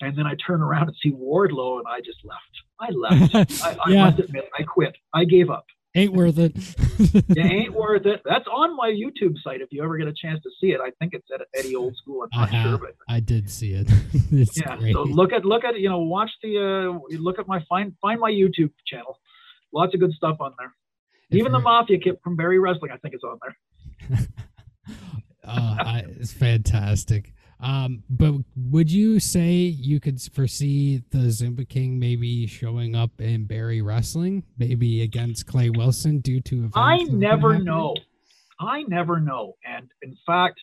And 0.00 0.16
then 0.16 0.26
I 0.26 0.34
turn 0.46 0.62
around 0.62 0.88
and 0.88 0.96
see 1.02 1.12
Wardlow, 1.12 1.78
and 1.78 1.86
I 1.88 2.00
just 2.00 2.18
left. 2.24 2.40
I 2.80 2.90
left. 2.90 3.62
I, 3.64 3.76
I 3.84 3.94
must 3.94 4.18
admit, 4.18 4.48
I 4.58 4.62
quit. 4.62 4.96
I 5.12 5.24
gave 5.24 5.50
up. 5.50 5.66
Ain't 5.96 6.12
worth 6.12 6.38
it. 6.38 6.52
it 7.30 7.38
ain't 7.38 7.74
worth 7.74 8.06
it. 8.06 8.22
That's 8.24 8.46
on 8.46 8.76
my 8.76 8.90
YouTube 8.90 9.34
site. 9.42 9.60
If 9.60 9.68
you 9.72 9.82
ever 9.82 9.96
get 9.96 10.06
a 10.06 10.12
chance 10.12 10.40
to 10.44 10.50
see 10.60 10.68
it, 10.68 10.80
I 10.80 10.90
think 11.00 11.14
it's 11.14 11.26
at 11.34 11.40
Eddie 11.52 11.74
Old 11.74 11.96
School. 11.96 12.24
I'm 12.32 12.52
not 12.52 12.68
sure, 12.68 12.78
but 12.78 12.94
I 13.08 13.18
did 13.18 13.50
see 13.50 13.72
it. 13.72 13.90
yeah. 14.30 14.76
Great. 14.76 14.92
So 14.92 15.02
look 15.02 15.32
at 15.32 15.44
look 15.44 15.64
at 15.64 15.80
you 15.80 15.88
know 15.88 15.98
watch 15.98 16.30
the 16.44 16.58
uh, 16.58 17.16
look 17.18 17.40
at 17.40 17.48
my 17.48 17.64
find 17.68 17.92
find 18.00 18.20
my 18.20 18.30
YouTube 18.30 18.70
channel. 18.86 19.18
Lots 19.72 19.92
of 19.92 19.98
good 19.98 20.12
stuff 20.12 20.36
on 20.38 20.54
there. 20.58 20.72
If 21.30 21.38
Even 21.38 21.50
the 21.50 21.58
Mafia 21.58 21.98
kit 21.98 22.20
from 22.22 22.36
Barrie 22.36 22.60
Wrestling, 22.60 22.92
I 22.92 22.96
think, 22.96 23.14
is 23.16 23.22
on 23.24 23.38
there. 23.42 24.18
uh, 25.44 26.02
it's 26.20 26.32
fantastic. 26.32 27.32
Um, 27.62 28.02
but 28.08 28.34
would 28.56 28.90
you 28.90 29.20
say 29.20 29.50
you 29.52 30.00
could 30.00 30.20
foresee 30.20 31.02
the 31.10 31.28
Zumba 31.28 31.68
King 31.68 31.98
maybe 31.98 32.46
showing 32.46 32.94
up 32.94 33.20
in 33.20 33.44
Barrie 33.44 33.82
Wrestling, 33.82 34.44
maybe 34.56 35.02
against 35.02 35.46
Clay 35.46 35.68
Wilson 35.68 36.20
due 36.20 36.40
to 36.42 36.70
I 36.74 37.02
never 37.04 37.58
know. 37.58 37.94
I 38.58 38.82
never 38.82 39.20
know. 39.20 39.56
And 39.64 39.90
in 40.02 40.16
fact, 40.26 40.60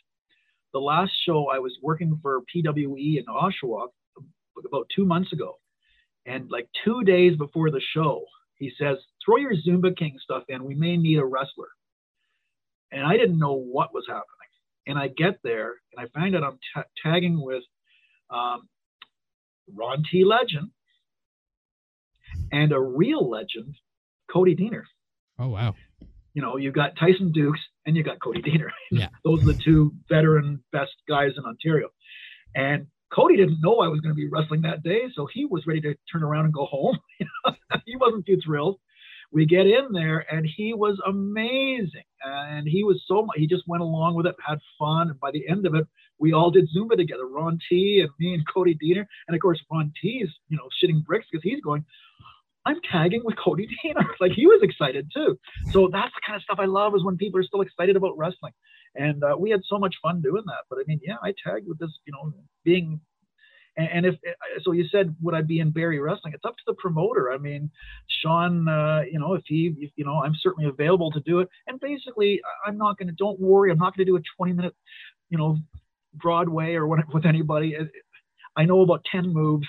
the 0.74 0.80
last 0.80 1.12
show 1.26 1.50
I 1.50 1.60
was 1.60 1.78
working 1.82 2.20
for 2.22 2.42
PWE 2.56 3.18
in 3.18 3.26
Oshawa 3.26 3.88
about 4.66 4.88
two 4.96 5.06
months 5.06 5.32
ago, 5.34 5.60
and 6.26 6.50
like 6.50 6.68
two 6.84 7.04
days 7.04 7.38
before 7.38 7.70
the 7.70 7.82
show, 7.94 8.24
he 8.56 8.72
says, 8.80 8.98
"Throw 9.24 9.38
your 9.38 9.54
Zumba 9.56 9.96
King 9.96 10.18
stuff 10.24 10.44
in. 10.50 10.64
We 10.64 10.74
may 10.74 10.98
need 10.98 11.20
a 11.20 11.26
wrestler." 11.26 11.70
And 12.92 13.06
I 13.06 13.18
didn't 13.18 13.38
know 13.38 13.54
what 13.54 13.94
was 13.94 14.06
happening. 14.08 14.37
And 14.88 14.98
I 14.98 15.10
get 15.10 15.40
there 15.44 15.76
and 15.94 16.06
I 16.06 16.20
find 16.20 16.36
out 16.36 16.44
I'm 16.44 16.60
t- 16.76 16.90
tagging 17.04 17.42
with 17.42 17.64
um, 18.30 18.68
Ron 19.74 20.04
T. 20.10 20.24
Legend 20.24 20.70
and 22.52 22.72
a 22.72 22.80
real 22.80 23.30
legend, 23.30 23.76
Cody 24.32 24.56
Deaner. 24.56 24.84
Oh, 25.40 25.50
wow. 25.50 25.76
You 26.34 26.42
know, 26.42 26.58
you've 26.58 26.74
got 26.74 26.96
Tyson 26.98 27.32
Dux 27.34 27.60
and 27.86 27.96
you 27.96 28.04
got 28.04 28.22
Cody 28.22 28.42
Deaner. 28.42 28.70
Yeah. 28.92 29.10
Those 29.26 29.44
are 29.44 29.48
the 29.54 29.62
two 29.62 29.94
veteran 30.10 30.64
best 30.72 30.96
guys 31.08 31.32
in 31.38 31.44
Ontario. 31.44 31.90
And 32.56 32.88
Cody 33.14 33.38
didn't 33.38 33.60
know 33.62 33.80
I 33.80 33.88
was 33.88 34.00
going 34.00 34.14
to 34.14 34.18
be 34.18 34.30
wrestling 34.30 34.62
that 34.62 34.84
day, 34.84 35.04
so 35.14 35.28
he 35.32 35.46
was 35.46 35.66
ready 35.68 35.82
to 35.82 35.96
turn 36.12 36.24
around 36.24 36.46
and 36.46 36.54
go 36.54 36.66
home. 36.66 36.98
he 37.86 37.96
wasn't 37.96 38.26
too 38.26 38.38
thrilled 38.44 38.80
we 39.32 39.46
get 39.46 39.68
in 39.68 39.92
there 39.92 40.26
and 40.32 40.46
he 40.46 40.74
was 40.74 41.00
amazing. 41.06 42.04
And 42.24 42.68
he 42.68 42.84
was 42.84 43.04
so 43.08 43.26
much 43.26 43.38
he 43.38 43.48
just 43.48 43.68
went 43.68 43.84
along 43.84 44.16
with 44.16 44.26
it 44.26 44.36
had 44.46 44.60
fun. 44.80 45.10
And 45.10 45.20
by 45.20 45.32
the 45.32 45.48
end 45.48 45.66
of 45.66 45.76
it 45.76 45.86
we 46.20 46.34
all 46.34 46.52
did 46.52 46.68
zumba 46.76 46.96
together 46.98 47.28
ron 47.28 47.60
t 47.70 48.00
and 48.02 48.10
me 48.20 48.34
and 48.34 48.44
cody 48.52 48.76
deaner 48.76 49.06
and 49.28 49.36
of 49.36 49.42
course 49.42 49.60
ron 49.72 49.92
t 50.02 50.22
is 50.24 50.30
you 50.50 50.58
know 50.58 50.68
shitting 50.82 51.04
bricks 51.04 51.28
because 51.32 51.44
he's 51.44 51.62
going 51.62 51.86
i'm 52.66 52.80
tagging 52.92 53.22
with 53.24 53.36
cody 53.38 53.68
deaner 53.84 54.06
like 54.20 54.32
he 54.32 54.48
was 54.48 54.62
excited 54.64 55.10
too. 55.14 55.38
So 55.72 55.90
that's 55.92 56.14
the 56.14 56.22
kind 56.26 56.38
of 56.38 56.44
stuff 56.44 56.58
i 56.60 56.66
love 56.66 56.96
is 56.96 57.04
when 57.04 57.18
people 57.18 57.40
are 57.40 57.44
still 57.44 57.62
excited 57.62 57.96
about 57.96 58.18
wrestling. 58.18 58.54
And 58.96 59.24
uh, 59.24 59.36
we 59.38 59.52
had 59.52 59.62
so 59.68 59.78
much 59.78 59.96
fun 60.02 60.22
doing 60.22 60.44
that. 60.48 60.64
But 60.70 60.80
i 60.80 60.84
mean 60.88 61.00
yeah 61.04 61.18
i 61.24 61.34
tagged 61.46 61.68
with 61.68 61.80
this 61.80 61.92
you 62.06 62.14
know 62.14 62.34
being 62.64 63.00
and, 63.78 63.90
and 63.94 64.06
if 64.08 64.16
so, 64.64 64.72
you 64.72 64.86
said 64.92 65.16
would 65.22 65.36
I 65.36 65.42
be 65.42 65.60
in 65.60 65.70
Barrie 65.70 66.00
Wrestling? 66.00 66.34
It's 66.34 66.44
up 66.46 66.56
to 66.58 66.64
the 66.66 66.74
promoter. 66.74 67.32
I 67.32 67.38
mean, 67.38 67.70
Sean, 68.08 68.68
uh, 68.68 69.02
you 69.10 69.20
know, 69.20 69.36
if 69.36 69.44
he, 69.46 69.74
if, 69.80 69.92
you 69.96 70.04
know, 70.04 70.22
I'm 70.24 70.34
certainly 70.42 70.68
available 70.68 71.12
to 71.12 71.20
do 71.20 71.40
it. 71.40 71.50
And 71.68 71.80
basically, 71.80 72.42
I'm 72.66 72.78
not 72.78 72.98
going 72.98 73.08
to. 73.08 73.14
Don't 73.14 73.40
worry, 73.40 73.72
I'm 73.72 73.78
not 73.78 73.96
going 73.96 74.06
to 74.06 74.12
do 74.12 74.18
a 74.18 74.22
20 74.36 74.54
minute, 74.54 74.76
you 75.30 75.38
know, 75.38 75.58
Broadway 76.14 76.74
or 76.74 76.88
what 76.88 77.00
with 77.14 77.26
anybody. 77.26 77.78
I 78.56 78.66
know 78.66 78.82
about 78.82 79.06
10 79.12 79.32
moves, 79.32 79.68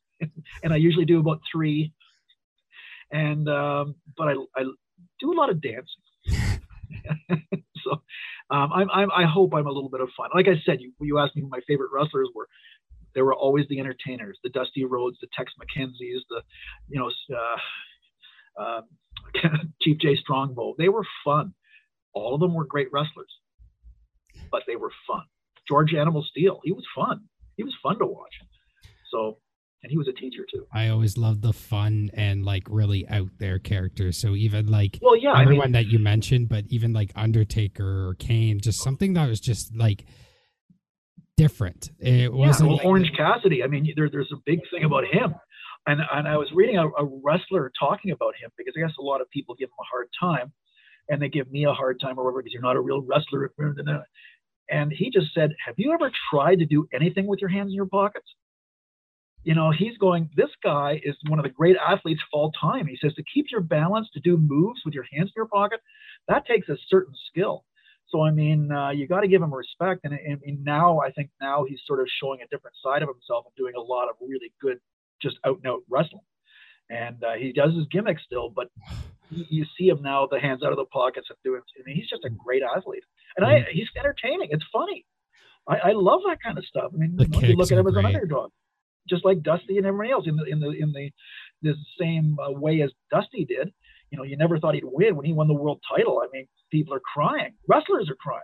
and 0.62 0.72
I 0.72 0.76
usually 0.76 1.04
do 1.04 1.18
about 1.18 1.40
three. 1.50 1.92
And 3.10 3.48
um, 3.48 3.96
but 4.16 4.28
I, 4.28 4.34
I 4.56 4.62
do 5.18 5.32
a 5.32 5.34
lot 5.34 5.50
of 5.50 5.60
dancing. 5.60 6.60
so 7.82 8.02
um, 8.50 8.72
I'm, 8.72 8.90
I'm, 8.90 9.10
i 9.10 9.24
hope 9.24 9.52
I'm 9.54 9.66
a 9.66 9.72
little 9.72 9.88
bit 9.88 10.00
of 10.00 10.10
fun. 10.16 10.30
Like 10.32 10.46
I 10.46 10.60
said, 10.64 10.80
you, 10.80 10.92
you 11.00 11.18
asked 11.18 11.34
me 11.34 11.42
who 11.42 11.48
my 11.48 11.60
favorite 11.66 11.90
wrestlers 11.92 12.28
were 12.32 12.46
there 13.14 13.24
were 13.24 13.34
always 13.34 13.66
the 13.68 13.80
entertainers, 13.80 14.38
the 14.42 14.50
Dusty 14.50 14.84
Rhodes, 14.84 15.18
the 15.20 15.28
Tex 15.36 15.52
McKenzie's, 15.60 16.24
the, 16.28 16.42
you 16.88 16.98
know, 16.98 17.10
uh, 17.36 18.62
uh, 18.62 18.80
Chief 19.82 19.98
Jay 19.98 20.16
Strongbow. 20.16 20.74
They 20.78 20.88
were 20.88 21.04
fun. 21.24 21.54
All 22.12 22.34
of 22.34 22.40
them 22.40 22.54
were 22.54 22.64
great 22.64 22.88
wrestlers, 22.92 23.32
but 24.50 24.62
they 24.66 24.76
were 24.76 24.90
fun. 25.06 25.22
George 25.68 25.94
Animal 25.94 26.24
Steele, 26.28 26.60
he 26.64 26.72
was 26.72 26.84
fun. 26.94 27.22
He 27.56 27.62
was 27.62 27.74
fun 27.82 27.98
to 27.98 28.06
watch. 28.06 28.34
So, 29.12 29.38
and 29.82 29.90
he 29.90 29.96
was 29.96 30.08
a 30.08 30.12
teacher 30.12 30.44
too. 30.52 30.66
I 30.72 30.88
always 30.88 31.16
loved 31.16 31.42
the 31.42 31.52
fun 31.52 32.10
and 32.14 32.44
like 32.44 32.64
really 32.68 33.08
out 33.08 33.30
there 33.38 33.58
characters. 33.58 34.18
So 34.18 34.34
even 34.34 34.66
like 34.66 34.98
well, 35.00 35.16
yeah, 35.16 35.40
everyone 35.40 35.62
I 35.62 35.66
mean, 35.66 35.72
that 35.72 35.86
you 35.86 35.98
mentioned, 35.98 36.48
but 36.48 36.64
even 36.68 36.92
like 36.92 37.12
Undertaker 37.14 38.08
or 38.08 38.14
Kane, 38.14 38.60
just 38.60 38.82
something 38.82 39.14
that 39.14 39.28
was 39.28 39.40
just 39.40 39.74
like 39.76 40.04
different. 41.40 41.90
It 41.98 42.32
wasn't 42.32 42.70
yeah, 42.70 42.76
well, 42.76 42.86
Orange 42.86 43.10
Cassidy. 43.16 43.64
I 43.64 43.66
mean, 43.66 43.90
there, 43.96 44.10
there's 44.10 44.30
a 44.32 44.40
big 44.44 44.60
thing 44.70 44.84
about 44.84 45.04
him. 45.06 45.34
And, 45.86 46.00
and 46.12 46.28
I 46.28 46.36
was 46.36 46.48
reading 46.54 46.76
a, 46.76 46.86
a 46.86 47.08
wrestler 47.24 47.72
talking 47.78 48.10
about 48.10 48.34
him 48.40 48.50
because 48.58 48.74
I 48.76 48.80
guess 48.80 48.94
a 48.98 49.02
lot 49.02 49.22
of 49.22 49.30
people 49.30 49.54
give 49.54 49.68
him 49.68 49.80
a 49.80 49.88
hard 49.90 50.08
time 50.20 50.52
and 51.08 51.20
they 51.20 51.28
give 51.28 51.50
me 51.50 51.64
a 51.64 51.72
hard 51.72 51.98
time 51.98 52.18
or 52.18 52.24
whatever 52.24 52.42
because 52.42 52.52
you're 52.52 52.62
not 52.62 52.76
a 52.76 52.80
real 52.80 53.00
wrestler. 53.00 53.50
And 54.68 54.92
he 54.92 55.10
just 55.10 55.32
said, 55.34 55.50
Have 55.64 55.76
you 55.78 55.92
ever 55.92 56.12
tried 56.30 56.56
to 56.56 56.66
do 56.66 56.86
anything 56.92 57.26
with 57.26 57.40
your 57.40 57.48
hands 57.48 57.68
in 57.68 57.74
your 57.74 57.86
pockets? 57.86 58.26
You 59.42 59.54
know, 59.54 59.70
he's 59.70 59.96
going, 59.96 60.28
This 60.36 60.50
guy 60.62 61.00
is 61.02 61.16
one 61.26 61.38
of 61.38 61.44
the 61.44 61.50
great 61.50 61.76
athletes 61.76 62.20
of 62.20 62.38
all 62.38 62.52
time. 62.52 62.86
He 62.86 62.98
says, 63.00 63.14
To 63.14 63.24
keep 63.34 63.46
your 63.50 63.62
balance, 63.62 64.08
to 64.12 64.20
do 64.20 64.36
moves 64.36 64.82
with 64.84 64.92
your 64.92 65.06
hands 65.10 65.28
in 65.28 65.34
your 65.36 65.48
pocket, 65.48 65.80
that 66.28 66.46
takes 66.46 66.68
a 66.68 66.76
certain 66.88 67.14
skill. 67.30 67.64
So 68.10 68.22
I 68.22 68.30
mean, 68.30 68.72
uh, 68.72 68.90
you 68.90 69.06
got 69.06 69.20
to 69.20 69.28
give 69.28 69.42
him 69.42 69.54
respect, 69.54 70.00
and, 70.04 70.12
and, 70.12 70.40
and, 70.44 70.64
now 70.64 71.00
I 71.00 71.10
think 71.12 71.30
now 71.40 71.64
he's 71.64 71.78
sort 71.86 72.00
of 72.00 72.08
showing 72.20 72.40
a 72.42 72.48
different 72.48 72.76
side 72.82 73.02
of 73.02 73.08
himself 73.08 73.44
and 73.46 73.54
doing 73.56 73.74
a 73.76 73.80
lot 73.80 74.08
of 74.08 74.16
really 74.20 74.52
good, 74.60 74.78
just 75.22 75.36
out 75.46 75.58
and 75.62 75.66
out 75.66 75.82
wrestling. 75.88 76.22
And 76.88 77.22
uh, 77.22 77.34
he 77.38 77.52
does 77.52 77.72
his 77.74 77.86
gimmick 77.90 78.18
still, 78.18 78.50
but 78.50 78.68
you, 79.30 79.44
you 79.48 79.66
see 79.78 79.88
him 79.88 80.02
now, 80.02 80.26
the 80.28 80.40
hands 80.40 80.62
out 80.64 80.72
of 80.72 80.76
the 80.76 80.86
pockets 80.86 81.28
and 81.30 81.38
doing. 81.44 81.60
I 81.78 81.82
mean, 81.86 81.94
he's 81.94 82.08
just 82.08 82.24
a 82.24 82.30
great 82.30 82.62
athlete, 82.62 83.04
and 83.36 83.46
I 83.46 83.66
he's 83.70 83.88
entertaining. 83.96 84.48
It's 84.50 84.64
funny. 84.72 85.04
I, 85.68 85.90
I 85.90 85.92
love 85.92 86.20
that 86.26 86.38
kind 86.42 86.58
of 86.58 86.64
stuff. 86.64 86.90
I 86.92 86.96
mean, 86.96 87.16
you, 87.18 87.28
know, 87.28 87.48
you 87.48 87.54
look 87.54 87.70
at 87.70 87.78
him 87.78 87.86
as 87.86 87.94
an 87.94 88.06
underdog, 88.06 88.50
just 89.08 89.24
like 89.24 89.42
Dusty 89.42 89.78
and 89.78 89.86
everybody 89.86 90.10
else 90.10 90.24
in 90.26 90.36
the 90.36 90.44
in 90.44 90.58
the 90.58 90.70
in 90.70 90.92
the 90.92 91.10
the 91.62 91.74
same 91.98 92.38
uh, 92.40 92.50
way 92.50 92.82
as 92.82 92.90
Dusty 93.10 93.44
did. 93.44 93.72
You 94.10 94.18
know, 94.18 94.24
you 94.24 94.36
never 94.36 94.58
thought 94.58 94.74
he'd 94.74 94.84
win 94.84 95.16
when 95.16 95.24
he 95.24 95.32
won 95.32 95.48
the 95.48 95.54
world 95.54 95.80
title. 95.88 96.20
I 96.22 96.28
mean, 96.32 96.46
people 96.70 96.94
are 96.94 97.00
crying. 97.00 97.54
Wrestlers 97.68 98.10
are 98.10 98.16
crying. 98.16 98.42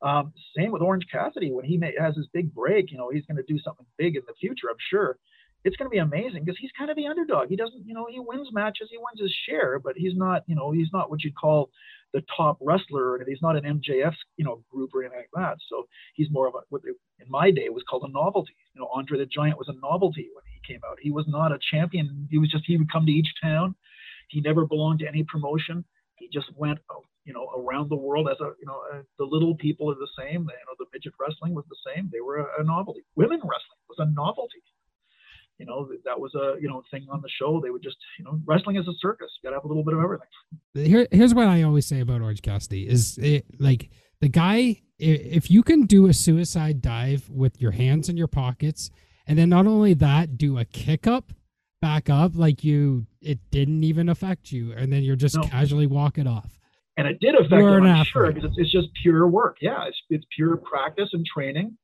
Um, 0.00 0.32
same 0.56 0.70
with 0.70 0.82
Orange 0.82 1.06
Cassidy 1.10 1.50
when 1.50 1.64
he 1.64 1.76
may, 1.76 1.92
has 1.98 2.14
his 2.14 2.28
big 2.32 2.54
break. 2.54 2.92
You 2.92 2.98
know, 2.98 3.10
he's 3.10 3.26
going 3.26 3.36
to 3.36 3.52
do 3.52 3.58
something 3.58 3.86
big 3.96 4.16
in 4.16 4.22
the 4.26 4.34
future. 4.38 4.68
I'm 4.70 4.76
sure 4.90 5.18
it's 5.64 5.76
going 5.76 5.86
to 5.86 5.90
be 5.90 5.98
amazing 5.98 6.44
because 6.44 6.58
he's 6.60 6.70
kind 6.78 6.90
of 6.90 6.96
the 6.96 7.06
underdog. 7.06 7.48
He 7.48 7.56
doesn't, 7.56 7.84
you 7.84 7.94
know, 7.94 8.06
he 8.08 8.20
wins 8.20 8.48
matches, 8.52 8.88
he 8.90 8.98
wins 8.98 9.20
his 9.20 9.34
share, 9.48 9.78
but 9.78 9.94
he's 9.96 10.14
not, 10.14 10.44
you 10.46 10.54
know, 10.54 10.70
he's 10.70 10.88
not 10.92 11.10
what 11.10 11.24
you'd 11.24 11.34
call 11.34 11.70
the 12.14 12.22
top 12.34 12.56
wrestler, 12.60 13.16
and 13.16 13.28
he's 13.28 13.42
not 13.42 13.56
an 13.56 13.64
MJF, 13.64 14.14
you 14.36 14.44
know, 14.44 14.62
group 14.70 14.94
or 14.94 15.02
anything 15.02 15.18
like 15.18 15.28
that. 15.34 15.58
So 15.68 15.86
he's 16.14 16.30
more 16.30 16.46
of 16.46 16.54
a 16.54 16.60
what 16.70 16.82
in 16.86 17.30
my 17.30 17.50
day 17.50 17.68
was 17.68 17.82
called 17.88 18.04
a 18.08 18.12
novelty. 18.12 18.54
You 18.74 18.80
know, 18.80 18.88
Andre 18.94 19.18
the 19.18 19.26
Giant 19.26 19.58
was 19.58 19.68
a 19.68 19.78
novelty 19.82 20.28
when 20.34 20.44
he 20.46 20.72
came 20.72 20.80
out. 20.88 20.98
He 21.00 21.10
was 21.10 21.26
not 21.28 21.52
a 21.52 21.58
champion. 21.70 22.28
He 22.30 22.38
was 22.38 22.50
just 22.50 22.64
he 22.66 22.76
would 22.76 22.90
come 22.90 23.04
to 23.06 23.12
each 23.12 23.28
town. 23.42 23.74
He 24.28 24.40
never 24.40 24.66
belonged 24.66 25.00
to 25.00 25.08
any 25.08 25.24
promotion. 25.24 25.84
He 26.16 26.28
just 26.32 26.46
went, 26.56 26.78
you 27.24 27.32
know, 27.32 27.48
around 27.56 27.90
the 27.90 27.96
world 27.96 28.28
as 28.30 28.40
a, 28.40 28.52
you 28.60 28.66
know, 28.66 28.82
uh, 28.92 29.02
the 29.18 29.24
little 29.24 29.54
people 29.56 29.90
are 29.90 29.94
the 29.94 30.08
same. 30.18 30.40
You 30.42 30.66
know, 30.66 30.76
the 30.78 30.86
midget 30.92 31.12
wrestling 31.20 31.54
was 31.54 31.64
the 31.68 31.76
same. 31.86 32.10
They 32.12 32.20
were 32.20 32.38
a, 32.38 32.60
a 32.60 32.64
novelty. 32.64 33.04
Women 33.16 33.38
wrestling 33.38 33.80
was 33.88 33.98
a 33.98 34.06
novelty 34.06 34.62
you 35.58 35.66
know 35.66 35.88
that 36.04 36.18
was 36.18 36.34
a 36.34 36.54
you 36.60 36.68
know 36.68 36.82
thing 36.90 37.06
on 37.10 37.20
the 37.20 37.28
show 37.28 37.60
they 37.60 37.70
would 37.70 37.82
just 37.82 37.96
you 38.18 38.24
know 38.24 38.40
wrestling 38.46 38.76
is 38.76 38.86
a 38.86 38.92
circus 39.00 39.28
you 39.42 39.48
gotta 39.48 39.56
have 39.56 39.64
a 39.64 39.68
little 39.68 39.84
bit 39.84 39.94
of 39.94 40.00
everything 40.00 40.28
Here, 40.74 41.08
here's 41.10 41.34
what 41.34 41.48
I 41.48 41.62
always 41.62 41.86
say 41.86 42.00
about 42.00 42.20
Orange 42.20 42.42
Cassidy 42.42 42.88
is 42.88 43.18
it, 43.18 43.44
like 43.58 43.90
the 44.20 44.28
guy. 44.28 44.82
If 45.00 45.48
you 45.48 45.62
can 45.62 45.82
do 45.82 46.08
a 46.08 46.12
suicide 46.12 46.82
dive 46.82 47.30
with 47.30 47.60
your 47.60 47.70
hands 47.70 48.08
in 48.08 48.16
your 48.16 48.26
pockets, 48.26 48.90
and 49.28 49.38
then 49.38 49.48
not 49.48 49.64
only 49.68 49.94
that, 49.94 50.36
do 50.36 50.58
a 50.58 50.64
kick 50.64 51.06
up 51.06 51.32
back 51.80 52.08
up 52.10 52.32
like 52.34 52.64
you 52.64 53.06
it 53.20 53.38
didn't 53.50 53.84
even 53.84 54.08
affect 54.08 54.50
you, 54.52 54.72
and 54.72 54.92
then 54.92 55.02
you're 55.02 55.16
just 55.16 55.36
No. 55.36 55.42
casually 55.42 55.86
walking 55.86 56.26
off. 56.26 56.58
and 56.96 57.06
it 57.06 57.20
did 57.20 57.34
affect 57.36 57.52
You're 57.52 57.78
him 57.78 57.84
an 57.86 57.92
i'm 57.92 58.04
sure 58.04 58.26
because 58.32 58.44
it's, 58.50 58.58
it's 58.58 58.72
just 58.72 58.88
pure 59.02 59.26
work. 59.28 59.58
Yeah 59.60 59.86
it's, 59.86 59.96
it's 60.10 60.26
pure 60.34 60.56
practice 60.56 61.10
and 61.12 61.24
training. 61.24 61.76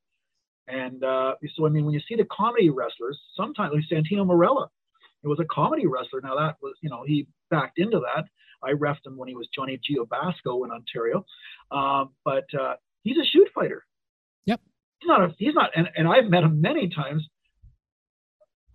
And 0.67 1.03
uh, 1.03 1.35
so 1.55 1.65
i 1.65 1.69
mean 1.69 1.85
when 1.85 1.93
you 1.93 2.01
see 2.07 2.15
the 2.15 2.25
comedy 2.31 2.69
wrestlers 2.69 3.19
sometimes 3.37 3.73
like 3.73 3.83
santino 3.91 4.25
marella 4.25 4.67
it 5.23 5.27
was 5.27 5.39
a 5.39 5.45
comedy 5.45 5.85
wrestler. 5.87 6.21
Now 6.21 6.35
that 6.35 6.55
was 6.61 6.73
you 6.81 6.89
know 6.89 7.03
he 7.05 7.27
backed 7.49 7.79
into 7.79 7.99
that. 7.99 8.25
I 8.63 8.71
refed 8.73 9.05
him 9.05 9.15
when 9.17 9.27
he 9.29 9.35
was 9.35 9.47
johnny 9.55 9.79
giobasco 9.79 10.65
in 10.65 10.71
ontario. 10.71 11.25
Um, 11.71 12.09
but 12.23 12.45
uh, 12.59 12.75
he's 13.03 13.17
a 13.17 13.25
shoot 13.25 13.47
fighter. 13.55 13.85
Yep. 14.45 14.59
he's 14.99 15.07
not 15.07 15.21
a, 15.21 15.33
he's 15.37 15.53
not 15.55 15.69
and, 15.75 15.89
and 15.95 16.07
i've 16.07 16.25
met 16.25 16.43
him 16.43 16.61
many 16.61 16.89
times 16.89 17.27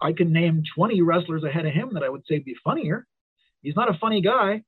i 0.00 0.12
can 0.12 0.32
name 0.32 0.62
20 0.74 1.02
wrestlers 1.02 1.44
ahead 1.44 1.66
of 1.66 1.72
him 1.72 1.90
that 1.94 2.02
i 2.02 2.08
would 2.08 2.24
say 2.28 2.38
be 2.38 2.54
funnier. 2.64 3.06
He's 3.62 3.76
not 3.76 3.94
a 3.94 3.98
funny 3.98 4.22
guy 4.22 4.62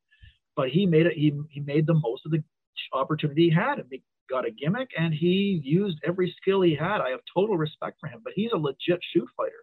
but 0.57 0.69
he 0.69 0.87
made 0.87 1.07
it 1.07 1.15
he, 1.15 1.33
he 1.51 1.61
made 1.61 1.87
the 1.87 1.95
most 1.95 2.27
of 2.27 2.33
the 2.33 2.43
opportunity 2.93 3.49
he 3.49 3.55
had 3.55 3.79
and 3.79 3.87
he 3.91 4.03
got 4.29 4.47
a 4.47 4.51
gimmick 4.51 4.89
and 4.99 5.13
he 5.13 5.61
used 5.63 5.99
every 6.07 6.35
skill 6.41 6.63
he 6.63 6.75
had. 6.75 7.01
I 7.01 7.11
have 7.11 7.21
total 7.35 7.57
respect 7.57 7.99
for 8.01 8.09
him 8.09 8.21
but 8.25 8.33
he's 8.35 8.53
a 8.53 8.57
legit 8.57 9.01
shoot 9.13 9.29
fighter. 9.37 9.63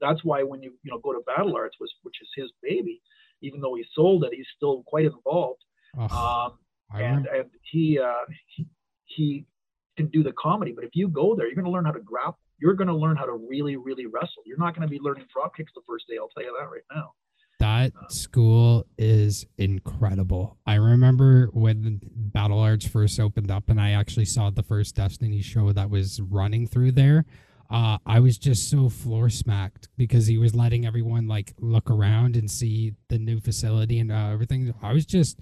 That's 0.00 0.22
why 0.24 0.42
when 0.42 0.62
you 0.62 0.72
you 0.82 0.90
know 0.90 0.98
go 0.98 1.12
to 1.12 1.20
battle 1.26 1.54
arts 1.56 1.76
was 1.80 1.90
which 2.02 2.16
is 2.20 2.28
his 2.36 2.50
baby 2.62 3.00
even 3.40 3.60
though 3.60 3.74
he 3.76 3.84
sold 3.94 4.24
it 4.24 4.34
he's 4.34 4.46
still 4.56 4.82
quite 4.86 5.06
involved. 5.06 5.62
Oh, 5.96 6.02
um, 6.04 6.58
and 6.94 7.26
and 7.26 7.50
he, 7.62 7.98
uh, 7.98 8.24
he 8.54 8.66
he 9.04 9.46
can 9.96 10.06
do 10.08 10.22
the 10.22 10.32
comedy 10.32 10.72
but 10.72 10.84
if 10.84 10.90
you 10.94 11.08
go 11.08 11.34
there 11.34 11.46
you're 11.46 11.54
going 11.54 11.64
to 11.64 11.70
learn 11.70 11.84
how 11.84 11.90
to 11.92 12.00
grapple 12.00 12.38
you're 12.60 12.74
going 12.74 12.88
to 12.88 12.94
learn 12.94 13.16
how 13.16 13.24
to 13.24 13.34
really 13.48 13.76
really 13.76 14.06
wrestle 14.06 14.42
you're 14.46 14.58
not 14.58 14.74
going 14.74 14.86
to 14.86 14.90
be 14.90 14.98
learning 15.00 15.24
drop 15.32 15.56
kicks 15.56 15.72
the 15.74 15.82
first 15.86 16.06
day 16.08 16.16
i'll 16.20 16.28
tell 16.28 16.42
you 16.42 16.54
that 16.58 16.68
right 16.70 16.82
now 16.94 17.12
That 17.60 17.92
school 18.08 18.86
is 18.96 19.44
incredible. 19.56 20.58
I 20.64 20.74
remember 20.74 21.48
when 21.52 22.00
Battle 22.14 22.60
Arts 22.60 22.86
first 22.86 23.18
opened 23.18 23.50
up 23.50 23.68
and 23.68 23.80
I 23.80 23.90
actually 23.92 24.26
saw 24.26 24.50
the 24.50 24.62
first 24.62 24.94
Destiny 24.94 25.42
show 25.42 25.72
that 25.72 25.90
was 25.90 26.20
running 26.20 26.68
through 26.68 26.92
there. 26.92 27.24
Uh, 27.68 27.98
I 28.06 28.20
was 28.20 28.38
just 28.38 28.70
so 28.70 28.88
floor 28.88 29.28
smacked 29.28 29.88
because 29.96 30.28
he 30.28 30.38
was 30.38 30.54
letting 30.54 30.86
everyone 30.86 31.26
like 31.26 31.52
look 31.58 31.90
around 31.90 32.36
and 32.36 32.48
see 32.48 32.94
the 33.08 33.18
new 33.18 33.40
facility 33.40 33.98
and 33.98 34.12
uh, 34.12 34.30
everything. 34.32 34.72
I 34.80 34.92
was 34.92 35.04
just, 35.04 35.40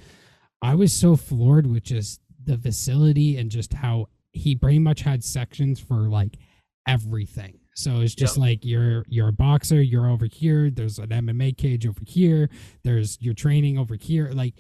I 0.62 0.74
was 0.74 0.94
so 0.94 1.16
floored 1.16 1.66
with 1.66 1.82
just 1.82 2.22
the 2.42 2.56
facility 2.56 3.36
and 3.36 3.50
just 3.50 3.74
how 3.74 4.08
he 4.32 4.56
pretty 4.56 4.78
much 4.78 5.02
had 5.02 5.22
sections 5.22 5.80
for 5.80 6.08
like 6.08 6.38
everything. 6.86 7.58
So 7.74 8.00
it's 8.00 8.14
just 8.14 8.38
like 8.38 8.64
you're 8.64 9.04
you're 9.08 9.28
a 9.28 9.32
boxer, 9.32 9.82
you're 9.82 10.08
over 10.08 10.26
here. 10.26 10.70
There's 10.70 10.98
an 10.98 11.08
MMA 11.08 11.58
cage 11.58 11.86
over 11.86 12.00
here. 12.06 12.48
There's 12.84 13.18
your 13.20 13.34
training 13.34 13.76
over 13.78 13.96
here. 13.96 14.30
Like 14.32 14.54